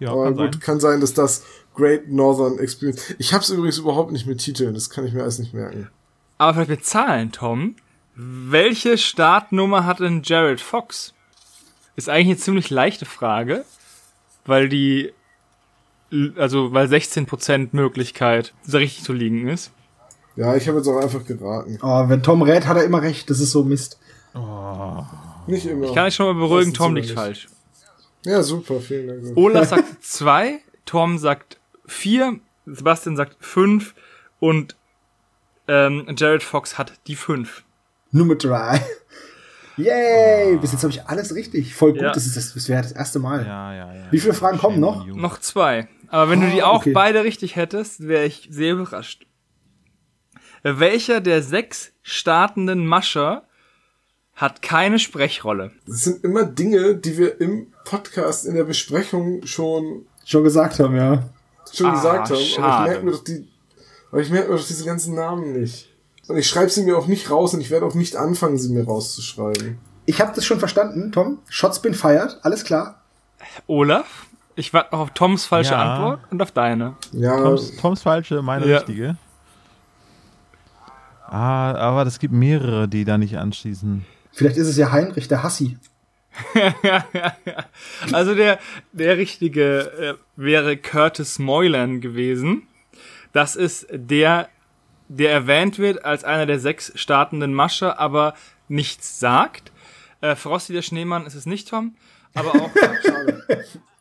Ja, 0.00 0.10
aber 0.10 0.24
kann 0.24 0.36
gut, 0.36 0.52
sein. 0.52 0.60
kann 0.60 0.80
sein, 0.80 1.00
dass 1.00 1.14
das 1.14 1.44
Great 1.74 2.08
Northern 2.08 2.58
Experience. 2.58 3.14
Ich 3.18 3.32
hab's 3.32 3.48
übrigens 3.48 3.78
überhaupt 3.78 4.12
nicht 4.12 4.26
mit 4.26 4.38
Titeln, 4.40 4.74
das 4.74 4.90
kann 4.90 5.06
ich 5.06 5.14
mir 5.14 5.22
alles 5.22 5.38
nicht 5.38 5.54
merken. 5.54 5.88
Aber 6.36 6.52
vielleicht 6.52 6.70
mit 6.70 6.84
Zahlen, 6.84 7.32
Tom. 7.32 7.76
Welche 8.16 8.96
Startnummer 8.96 9.84
hat 9.84 10.00
denn 10.00 10.22
Jared 10.22 10.60
Fox? 10.60 11.14
Ist 11.96 12.08
eigentlich 12.08 12.28
eine 12.28 12.36
ziemlich 12.36 12.70
leichte 12.70 13.06
Frage, 13.06 13.64
weil 14.44 14.68
die, 14.68 15.12
also 16.36 16.72
weil 16.72 16.86
16% 16.86 17.68
Möglichkeit 17.72 18.52
so 18.64 18.78
richtig 18.78 19.04
zu 19.04 19.12
liegen 19.12 19.48
ist. 19.48 19.72
Ja, 20.36 20.56
ich 20.56 20.66
habe 20.66 20.78
jetzt 20.78 20.88
auch 20.88 21.00
einfach 21.00 21.24
geraten. 21.24 21.78
oh, 21.82 22.08
wenn 22.08 22.22
Tom 22.22 22.42
rät, 22.42 22.66
hat 22.66 22.76
er 22.76 22.84
immer 22.84 23.02
recht. 23.02 23.30
Das 23.30 23.38
ist 23.38 23.52
so 23.52 23.62
Mist. 23.62 23.98
Nicht 25.46 25.66
immer. 25.66 25.86
Ich 25.86 25.94
kann 25.94 26.06
euch 26.06 26.14
schon 26.14 26.26
mal 26.26 26.40
beruhigen, 26.40 26.74
Tom 26.74 26.94
liegt 26.94 27.08
nicht. 27.08 27.14
falsch. 27.14 27.48
Ja, 28.24 28.42
super, 28.42 28.80
vielen 28.80 29.22
Dank. 29.22 29.36
Olaf 29.36 29.68
sagt 29.70 30.02
zwei, 30.02 30.60
Tom 30.86 31.18
sagt 31.18 31.58
vier, 31.86 32.40
Sebastian 32.66 33.16
sagt 33.16 33.36
fünf 33.40 33.94
und 34.40 34.76
ähm, 35.68 36.06
Jared 36.16 36.42
Fox 36.42 36.78
hat 36.78 36.92
die 37.06 37.16
fünf. 37.16 37.63
Nummer 38.14 38.36
drei. 38.36 38.80
Yay! 39.76 40.56
Bis 40.58 40.70
jetzt 40.72 40.82
habe 40.84 40.92
ich 40.92 41.04
alles 41.04 41.34
richtig. 41.34 41.74
Voll 41.74 41.92
gut. 41.94 42.02
Ja. 42.02 42.12
Das, 42.12 42.26
ist 42.26 42.36
das, 42.36 42.54
das 42.54 42.68
wäre 42.68 42.80
das 42.82 42.92
erste 42.92 43.18
Mal. 43.18 43.44
Ja, 43.44 43.74
ja, 43.74 43.92
ja. 43.94 44.04
Wie 44.12 44.20
viele 44.20 44.34
Fragen 44.34 44.58
kommen 44.58 44.78
noch? 44.78 45.04
Noch 45.06 45.38
zwei. 45.40 45.88
Aber 46.08 46.30
wenn 46.30 46.40
du 46.40 46.48
die 46.48 46.62
Ah, 46.62 46.66
auch 46.68 46.80
okay. 46.82 46.92
beide 46.92 47.24
richtig 47.24 47.56
hättest, 47.56 48.06
wäre 48.06 48.24
ich 48.24 48.46
sehr 48.50 48.74
überrascht. 48.74 49.26
Welcher 50.62 51.20
der 51.20 51.42
sechs 51.42 51.90
startenden 52.02 52.86
Mascher 52.86 53.42
hat 54.34 54.62
keine 54.62 54.98
Sprechrolle? 55.00 55.72
Das 55.86 56.04
sind 56.04 56.22
immer 56.22 56.44
Dinge, 56.44 56.94
die 56.96 57.18
wir 57.18 57.40
im 57.40 57.72
Podcast 57.84 58.46
in 58.46 58.54
der 58.54 58.64
Besprechung 58.64 59.44
schon, 59.44 60.06
Schon 60.24 60.44
gesagt 60.44 60.78
haben, 60.78 60.94
ja. 60.96 61.24
schon 61.72 61.86
Ah, 61.88 61.94
gesagt 61.94 62.30
haben. 62.30 62.36
Aber 62.36 62.44
schade. 62.44 62.84
ich 62.84 62.90
merke 62.92 63.04
mir 63.06 63.12
doch 63.12 63.24
die, 63.24 63.48
aber 64.12 64.20
ich 64.20 64.30
merke 64.30 64.50
mir 64.52 64.56
doch 64.56 64.66
diese 64.66 64.84
ganzen 64.84 65.14
Namen 65.16 65.60
nicht. 65.60 65.90
Und 66.28 66.36
ich 66.38 66.46
schreibe 66.48 66.70
sie 66.70 66.84
mir 66.84 66.96
auch 66.96 67.06
nicht 67.06 67.30
raus 67.30 67.54
und 67.54 67.60
ich 67.60 67.70
werde 67.70 67.86
auch 67.86 67.94
nicht 67.94 68.16
anfangen, 68.16 68.56
sie 68.58 68.70
mir 68.72 68.84
rauszuschreiben. 68.84 69.78
Ich 70.06 70.20
habe 70.20 70.32
das 70.34 70.44
schon 70.44 70.58
verstanden, 70.58 71.12
Tom. 71.12 71.38
Shots 71.48 71.80
been 71.80 71.94
fired. 71.94 72.38
Alles 72.42 72.64
klar. 72.64 73.00
Olaf? 73.66 74.26
Ich 74.56 74.72
warte 74.72 74.94
noch 74.94 75.00
auf 75.02 75.10
Toms 75.10 75.46
falsche 75.46 75.72
Ja. 75.72 75.94
Antwort 75.94 76.20
und 76.30 76.40
auf 76.40 76.52
deine. 76.52 76.96
Ja, 77.12 77.36
Toms, 77.36 77.76
Toms 77.76 78.02
falsche, 78.02 78.40
meine 78.42 78.66
Ja. 78.66 78.76
richtige. 78.78 79.16
Ah, 81.26 81.72
aber 81.74 82.06
es 82.06 82.18
gibt 82.18 82.32
mehrere, 82.32 82.86
die 82.86 83.04
da 83.04 83.18
nicht 83.18 83.36
anschließen. 83.38 84.04
Vielleicht 84.32 84.56
ist 84.56 84.68
es 84.68 84.76
ja 84.76 84.92
Heinrich, 84.92 85.26
der 85.28 85.42
Hassi. 85.42 85.78
Also 88.12 88.34
der, 88.34 88.58
der 88.92 89.16
richtige 89.18 89.78
äh, 89.80 90.14
wäre 90.36 90.76
Curtis 90.76 91.38
Moylan 91.38 92.00
gewesen. 92.00 92.62
Das 93.32 93.56
ist 93.56 93.86
der, 93.90 94.48
der 95.08 95.32
erwähnt 95.32 95.78
wird 95.78 96.04
als 96.04 96.24
einer 96.24 96.46
der 96.46 96.58
sechs 96.58 96.92
startenden 96.94 97.54
Mascher, 97.54 97.98
aber 97.98 98.34
nichts 98.68 99.18
sagt. 99.20 99.72
Äh, 100.20 100.36
Frosty 100.36 100.72
der 100.72 100.82
Schneemann 100.82 101.26
ist 101.26 101.34
es 101.34 101.46
nicht, 101.46 101.68
Tom. 101.68 101.94
Aber 102.34 102.50
auch, 102.50 102.70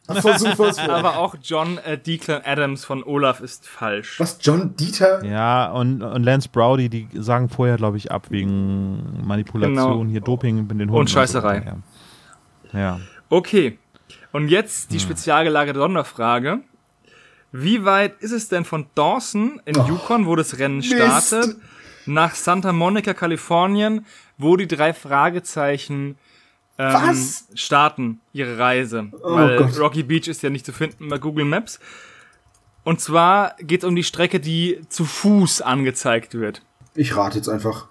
aber 0.88 1.18
auch 1.18 1.36
John 1.42 1.78
äh, 1.80 1.98
Declan 1.98 2.42
Adams 2.44 2.84
von 2.84 3.04
Olaf 3.04 3.42
ist 3.42 3.68
falsch. 3.68 4.20
Was? 4.20 4.40
John 4.42 4.76
Dieter? 4.76 5.24
Ja, 5.24 5.72
und, 5.72 6.02
und 6.02 6.24
Lance 6.24 6.50
Browdy, 6.50 6.90
die 6.90 7.08
sagen 7.14 7.50
vorher, 7.50 7.78
glaube 7.78 7.98
ich, 7.98 8.12
ab 8.12 8.28
wegen 8.30 9.26
Manipulation, 9.26 9.76
Genau. 9.76 10.06
hier 10.12 10.22
Doping 10.22 10.68
mit 10.68 10.80
den 10.80 10.90
Hunden. 10.90 11.08
Scheißerei. 11.08 11.60
So. 11.62 12.78
Ja. 12.78 12.80
ja. 12.80 13.00
Okay. 13.30 13.78
Und 14.32 14.48
jetzt 14.48 14.92
die 14.92 15.00
spezial 15.00 15.44
gelagerte 15.44 15.80
Sonderfrage. 15.80 16.62
Wie 17.54 17.86
weit 17.86 18.20
ist 18.20 18.32
es 18.32 18.50
denn 18.50 18.66
von 18.66 18.88
Dawson 18.96 19.62
in 19.66 19.76
Yukon, 19.86 20.26
wo 20.26 20.36
das 20.36 20.58
Rennen 20.58 20.82
startet, 20.82 21.56
nach 22.08 22.34
Santa 22.34 22.74
Monica, 22.74 23.14
Kalifornien, 23.14 24.08
wo 24.40 24.58
die 24.58 24.68
drei 24.68 24.92
Fragezeichen 24.92 26.18
ähm, 26.80 26.94
Was? 26.94 27.48
starten 27.54 28.20
ihre 28.34 28.58
Reise? 28.58 29.10
Oh 29.22 29.36
Weil 29.36 29.58
Gott. 29.58 29.80
Rocky 29.80 30.02
Beach 30.02 30.28
ist 30.28 30.42
ja 30.42 30.50
nicht 30.50 30.66
zu 30.66 30.74
finden 30.74 31.08
bei 31.10 31.20
Google 31.20 31.46
Maps. 31.46 31.80
Und 32.84 33.00
zwar 33.00 33.56
geht 33.60 33.84
es 33.84 33.88
um 33.88 33.96
die 33.96 34.04
Strecke, 34.04 34.40
die 34.40 34.82
zu 34.90 35.06
Fuß 35.06 35.62
angezeigt 35.62 36.34
wird. 36.34 36.64
Ich 36.96 37.16
rate 37.16 37.38
jetzt 37.38 37.50
einfach. 37.50 37.88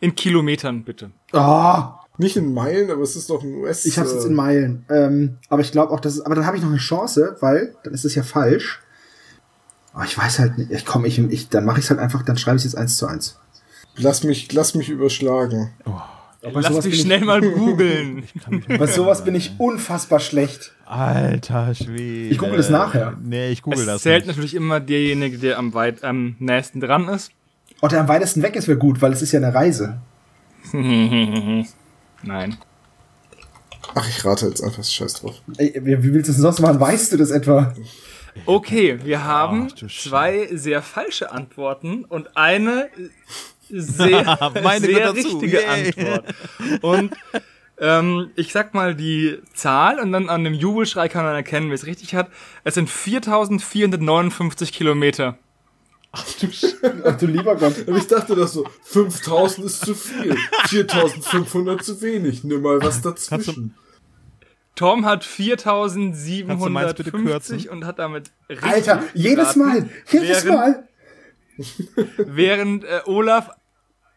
In 0.00 0.14
Kilometern, 0.14 0.84
bitte. 0.84 1.10
Ah, 1.32 2.03
Nicht 2.16 2.36
in 2.36 2.54
Meilen, 2.54 2.90
aber 2.90 3.02
es 3.02 3.16
ist 3.16 3.28
doch 3.30 3.42
ein 3.42 3.54
US. 3.54 3.84
ich 3.86 3.98
habe 3.98 4.06
es 4.08 4.14
jetzt 4.14 4.24
äh, 4.24 4.28
in 4.28 4.34
Meilen. 4.34 4.84
Ähm, 4.88 5.36
aber 5.48 5.62
ich 5.62 5.72
glaube 5.72 5.92
auch, 5.92 5.98
dass 6.00 6.14
es. 6.14 6.20
Aber 6.20 6.34
dann 6.36 6.46
habe 6.46 6.56
ich 6.56 6.62
noch 6.62 6.70
eine 6.70 6.78
Chance, 6.78 7.36
weil 7.40 7.74
dann 7.82 7.92
ist 7.92 8.04
es 8.04 8.14
ja 8.14 8.22
falsch. 8.22 8.80
Aber 9.92 10.04
ich 10.04 10.16
weiß 10.16 10.38
halt 10.38 10.58
nicht. 10.58 10.70
Ich 10.70 10.84
komm, 10.86 11.04
ich, 11.04 11.18
ich, 11.18 11.48
dann 11.48 11.64
mache 11.64 11.78
ich 11.80 11.84
es 11.86 11.90
halt 11.90 11.98
einfach. 12.00 12.22
Dann 12.22 12.36
schreibe 12.36 12.56
ich 12.56 12.64
es 12.64 12.72
jetzt 12.72 12.78
eins 12.80 12.96
zu 12.96 13.06
eins. 13.06 13.38
Lass 13.96 14.22
mich, 14.24 14.52
lass 14.52 14.74
mich 14.74 14.88
überschlagen. 14.90 15.70
Bei 15.84 16.50
Lass 16.60 16.66
sowas 16.66 16.72
mich 16.72 16.82
bin 16.84 16.92
ich- 16.92 17.00
schnell 17.00 17.20
mal 17.24 17.40
googeln. 17.52 18.24
Bei 18.68 18.86
sowas 18.86 19.24
bin 19.24 19.34
ich 19.34 19.52
unfassbar 19.58 20.20
schlecht. 20.20 20.72
Alter 20.84 21.74
Schwede. 21.74 22.28
Ich 22.28 22.38
google 22.38 22.56
das 22.58 22.70
nachher. 22.70 23.16
Nee, 23.22 23.50
ich 23.50 23.62
google 23.62 23.80
Es 23.80 23.86
das 23.86 24.02
zählt 24.02 24.18
nicht. 24.26 24.28
natürlich 24.36 24.54
immer 24.54 24.78
derjenige, 24.78 25.38
der 25.38 25.58
am 25.58 25.74
weit 25.74 26.04
am 26.04 26.36
nächsten 26.38 26.80
dran 26.80 27.08
ist. 27.08 27.30
Und 27.80 27.92
der 27.92 28.00
am 28.00 28.08
weitesten 28.08 28.42
weg 28.42 28.54
ist, 28.56 28.68
wäre 28.68 28.78
gut, 28.78 29.00
weil 29.02 29.12
es 29.12 29.22
ist 29.22 29.32
ja 29.32 29.40
eine 29.40 29.54
Reise. 29.54 29.98
Nein. 32.26 32.56
Ach, 33.94 34.08
ich 34.08 34.24
rate 34.24 34.46
jetzt 34.46 34.62
einfach 34.62 34.82
scheiß 34.82 35.14
drauf. 35.14 35.34
Ey, 35.58 35.72
wie 35.82 36.12
willst 36.14 36.28
du 36.28 36.32
es 36.32 36.38
sonst 36.38 36.60
machen? 36.60 36.80
Weißt 36.80 37.12
du 37.12 37.16
das 37.16 37.30
etwa? 37.30 37.74
Okay, 38.46 38.98
wir 39.04 39.24
haben 39.24 39.70
Scheiße. 39.70 40.08
zwei 40.08 40.48
sehr 40.52 40.82
falsche 40.82 41.30
Antworten 41.30 42.04
und 42.04 42.36
eine 42.36 42.88
sehr, 43.70 44.52
Meine 44.62 44.86
sehr 44.86 45.14
richtige 45.14 45.60
Yay. 45.60 45.66
Antwort. 45.88 46.34
Und 46.82 47.14
ähm, 47.78 48.30
ich 48.36 48.52
sag 48.52 48.74
mal 48.74 48.94
die 48.94 49.38
Zahl 49.52 50.00
und 50.00 50.12
dann 50.12 50.28
an 50.28 50.44
dem 50.44 50.54
Jubelschrei 50.54 51.08
kann 51.08 51.24
man 51.24 51.34
erkennen, 51.34 51.68
wer 51.68 51.74
es 51.74 51.86
richtig 51.86 52.14
hat. 52.14 52.28
Es 52.64 52.74
sind 52.74 52.90
4459 52.90 54.72
Kilometer. 54.72 55.38
Ach 56.16 57.16
du 57.18 57.26
lieber 57.26 57.56
Gott. 57.56 57.86
Und 57.86 57.96
ich 57.96 58.06
dachte 58.06 58.34
das 58.36 58.52
so, 58.52 58.66
5000 58.82 59.66
ist 59.66 59.84
zu 59.84 59.94
viel, 59.94 60.36
4500 60.68 61.82
zu 61.84 62.00
wenig, 62.02 62.44
nimm 62.44 62.62
mal 62.62 62.80
was 62.82 63.02
dazwischen. 63.02 63.74
Tom 64.76 65.04
hat 65.06 65.24
Kannst 65.24 65.38
du 65.38 66.68
meins 66.70 66.94
bitte 66.94 67.10
4750 67.10 67.62
kürzen? 67.64 67.68
und 67.70 67.84
hat 67.84 67.98
damit 68.00 68.30
richtig 68.48 68.64
Alter, 68.70 69.02
jedes 69.14 69.54
Mal, 69.56 69.88
jedes 70.10 70.44
während, 70.44 70.48
Mal. 70.58 70.88
Während 72.16 72.84
äh, 72.84 73.00
Olaf 73.06 73.50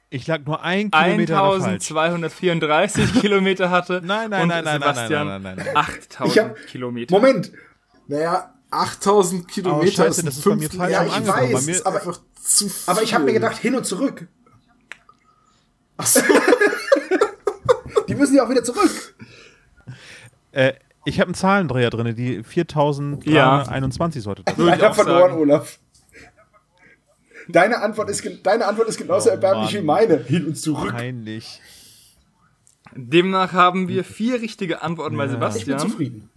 Ich 0.09 0.25
lag 0.27 0.39
nur 0.45 0.63
ein 0.63 0.89
Kilometer 0.89 1.37
falsch. 1.37 1.63
1234 1.91 3.13
Kilometer 3.21 3.69
hatte. 3.69 4.01
Nein, 4.03 4.29
nein, 4.31 4.43
und 4.43 4.47
nein, 4.49 4.63
nein, 4.63 4.79
nein, 4.79 4.95
Sebastian 4.95 5.27
nein, 5.27 5.41
nein, 5.43 5.55
nein, 5.57 5.65
nein. 5.67 5.77
8000 5.77 6.31
Ich 6.35 6.39
hab- 6.43 6.55
Kilometer. 6.67 7.13
Moment. 7.15 7.51
Naja, 8.07 8.53
8000 8.71 9.47
Kilometer 9.47 9.91
scheiße, 9.91 10.09
ist 10.09 10.19
ein 10.19 10.25
das 10.25 10.37
ist 10.37 10.43
bei 10.45 10.55
mir 10.55 10.69
falsch 10.69 10.91
Ja, 10.91 11.01
Ja, 11.03 11.07
ich 11.07 11.13
angefangen. 11.13 11.53
weiß, 11.53 11.53
Bei 11.53 11.61
mir- 11.71 11.75
ist 11.77 11.85
aber 11.85 11.97
einfach 11.99 12.19
zu 12.41 12.69
viel. 12.69 12.83
Aber 12.93 13.01
ich 13.03 13.13
habe 13.13 13.23
mir 13.25 13.33
gedacht, 13.33 13.57
hin 13.57 13.75
und 13.75 13.85
zurück. 13.85 14.27
Ach 15.97 16.05
so. 16.07 16.21
Die 18.07 18.15
müssen 18.15 18.35
ja 18.35 18.45
auch 18.45 18.49
wieder 18.49 18.63
zurück. 18.63 19.15
Äh, 20.51 20.73
ich 21.05 21.19
habe 21.19 21.27
einen 21.29 21.35
Zahlendreher 21.35 21.89
drin, 21.89 22.15
die 22.15 22.43
4021 22.43 24.21
sollte 24.23 24.43
das. 24.43 24.57
Würde 24.57 24.75
ich 24.77 24.83
auch 24.83 24.95
verloren, 24.95 25.29
sagen. 25.31 25.41
Olaf. 25.41 25.79
Deine 27.49 27.81
Antwort 27.81 28.09
ist, 28.09 28.23
deine 28.43 28.65
Antwort 28.65 28.89
ist 28.89 28.97
genauso 28.97 29.29
Oh, 29.29 29.33
erbärmlich 29.33 29.73
Mann. 29.73 29.81
wie 29.81 29.85
meine. 29.85 30.17
Hin 30.23 30.45
und 30.47 30.57
zurück. 30.57 30.91
Peinlich. 30.91 31.61
Demnach 32.93 33.53
haben 33.53 33.87
wir 33.87 34.03
vier 34.03 34.41
richtige 34.41 34.81
Antworten 34.81 35.15
bei 35.15 35.25
Ich 35.25 35.31
bin 35.31 35.39
Sebastian, 35.39 35.79
zufrieden. 35.79 36.29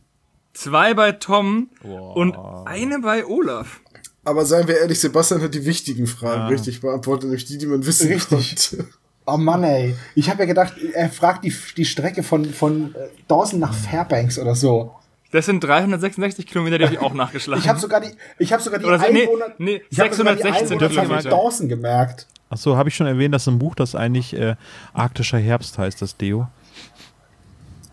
Zwei 0.52 0.94
bei 0.94 1.12
Tom 1.12 1.68
Wow. 1.82 2.16
und 2.16 2.36
eine 2.66 2.98
bei 3.01 3.24
Olaf. 3.27 3.81
Aber 4.24 4.44
seien 4.44 4.68
wir 4.68 4.78
ehrlich, 4.78 5.01
Sebastian 5.01 5.40
hat 5.43 5.55
die 5.55 5.64
wichtigen 5.64 6.06
Fragen 6.06 6.43
Ja. 6.43 6.47
richtig 6.48 6.81
beantwortet, 6.81 7.24
nämlich 7.24 7.47
die, 7.47 7.59
die 7.59 7.66
man 7.66 7.85
wissen 7.86 8.09
Richtig. 8.09 8.28
konnte. 8.70 8.86
Oh 9.27 9.36
Mann, 9.36 9.62
ey. 9.64 9.97
Ich 10.14 10.28
habe 10.28 10.40
ja 10.40 10.47
gedacht, 10.47 10.74
er 10.93 11.09
fragt 11.09 11.44
die, 11.44 11.55
die 11.77 11.85
Strecke 11.85 12.22
von, 12.22 12.44
von 12.47 12.94
äh, 12.94 13.09
Dawson 13.28 13.60
nach 13.60 13.72
Fairbanks 13.72 14.39
oder 14.39 14.55
so. 14.55 14.94
Das 15.31 15.47
sind 15.47 15.62
366 15.62 16.44
Kilometer, 16.47 16.78
die 16.78 16.85
habe 16.86 16.94
ich 16.94 17.01
auch 17.01 17.14
nachgeschlagen. 17.14 17.62
Ich 17.62 17.68
habe 17.68 17.78
sogar 17.78 18.01
die, 18.01 18.09
ich 18.39 18.52
habe 18.52 18.62
sogar 18.62 18.81
die 18.81 18.85
Oder 18.86 18.98
nee, 19.10 19.22
Einwohner, 19.22 19.47
nee, 19.59 19.82
ich 19.89 20.01
hab 20.01 20.12
sogar 20.12 20.35
die 20.35 20.43
616 20.43 20.77
Einwohnerzahl 20.78 21.06
von 21.06 21.16
Kilometer. 21.18 21.31
Dawson 21.31 21.68
gemerkt. 21.68 22.27
Achso, 22.48 22.77
habe 22.77 22.89
ich 22.89 22.97
schon 22.97 23.06
erwähnt, 23.06 23.32
dass 23.32 23.47
im 23.47 23.59
Buch 23.60 23.77
das 23.77 23.94
eigentlich 23.94 24.35
äh, 24.35 24.56
arktischer 24.93 25.39
Herbst 25.39 25.78
heißt, 25.78 26.02
das 26.02 26.16
Deo? 26.16 26.48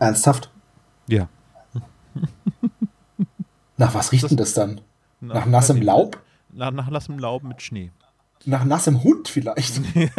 Ernsthaft? 0.00 0.50
Ja. 1.06 1.28
Nach 3.76 3.94
was 3.94 4.12
riecht 4.12 4.30
denn 4.30 4.36
das 4.36 4.54
dann? 4.54 4.80
Na, 5.20 5.34
Nach 5.34 5.46
nassem 5.46 5.80
Laub? 5.82 6.20
Nach, 6.52 6.70
nach 6.70 6.90
nassem 6.90 7.18
Laub 7.18 7.42
mit 7.44 7.62
Schnee. 7.62 7.90
Nach 8.44 8.64
nassem 8.64 9.02
Hund 9.02 9.28
vielleicht? 9.28 9.80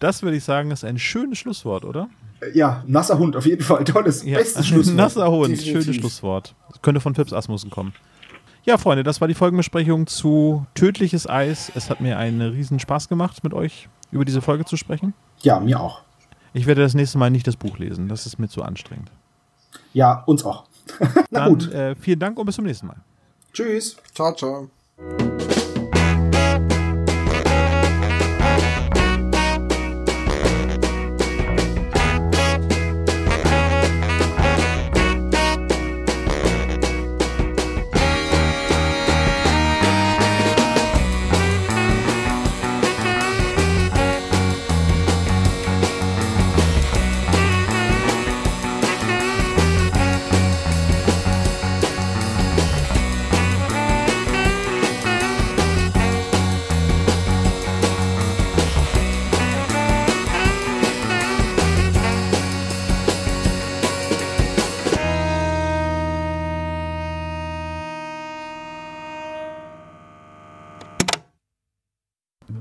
Das 0.00 0.22
würde 0.22 0.36
ich 0.36 0.44
sagen, 0.44 0.70
ist 0.70 0.84
ein 0.84 0.98
schönes 0.98 1.38
Schlusswort, 1.38 1.84
oder? 1.84 2.08
ja, 2.52 2.82
nasser 2.86 3.18
Hund, 3.18 3.36
auf 3.36 3.46
jeden 3.46 3.62
Fall. 3.62 3.84
Tolles, 3.84 4.22
bestes 4.24 4.66
Schlusswort. 4.66 4.96
Nasser 4.98 5.30
Hund, 5.30 5.52
Definitiv. 5.52 5.82
schönes 5.84 5.96
Schlusswort. 5.96 6.54
Das 6.68 6.82
könnte 6.82 7.00
von 7.00 7.14
Pips 7.14 7.32
Asmussen 7.32 7.70
kommen. 7.70 7.94
Ja, 8.64 8.76
Freunde, 8.76 9.02
das 9.02 9.20
war 9.20 9.28
die 9.28 9.34
Folgenbesprechung 9.34 10.06
zu 10.06 10.66
Tödliches 10.74 11.26
Eis. 11.28 11.70
Es 11.74 11.88
hat 11.88 12.00
mir 12.00 12.18
einen 12.18 12.40
riesen 12.42 12.80
Spaß 12.80 13.08
gemacht, 13.08 13.44
mit 13.44 13.54
euch 13.54 13.88
über 14.10 14.24
diese 14.24 14.42
Folge 14.42 14.64
zu 14.64 14.76
sprechen. 14.76 15.14
Ja, 15.42 15.60
mir 15.60 15.80
auch. 15.80 16.02
Ich 16.52 16.66
werde 16.66 16.82
das 16.82 16.94
nächste 16.94 17.18
Mal 17.18 17.30
nicht 17.30 17.46
das 17.46 17.56
Buch 17.56 17.78
lesen. 17.78 18.08
Das 18.08 18.26
ist 18.26 18.38
mir 18.38 18.48
zu 18.48 18.62
anstrengend. 18.62 19.10
Ja, 19.92 20.22
uns 20.26 20.44
auch. 20.44 20.64
Na 21.30 21.40
Dann 21.40 21.48
gut. 21.50 21.72
äh, 21.72 21.94
vielen 21.94 22.18
Dank 22.18 22.38
und 22.38 22.46
bis 22.46 22.56
zum 22.56 22.64
nächsten 22.64 22.86
Mal. 22.86 22.96
Tschüss. 23.52 23.96
Ciao, 24.14 24.34
ciao. 24.34 24.68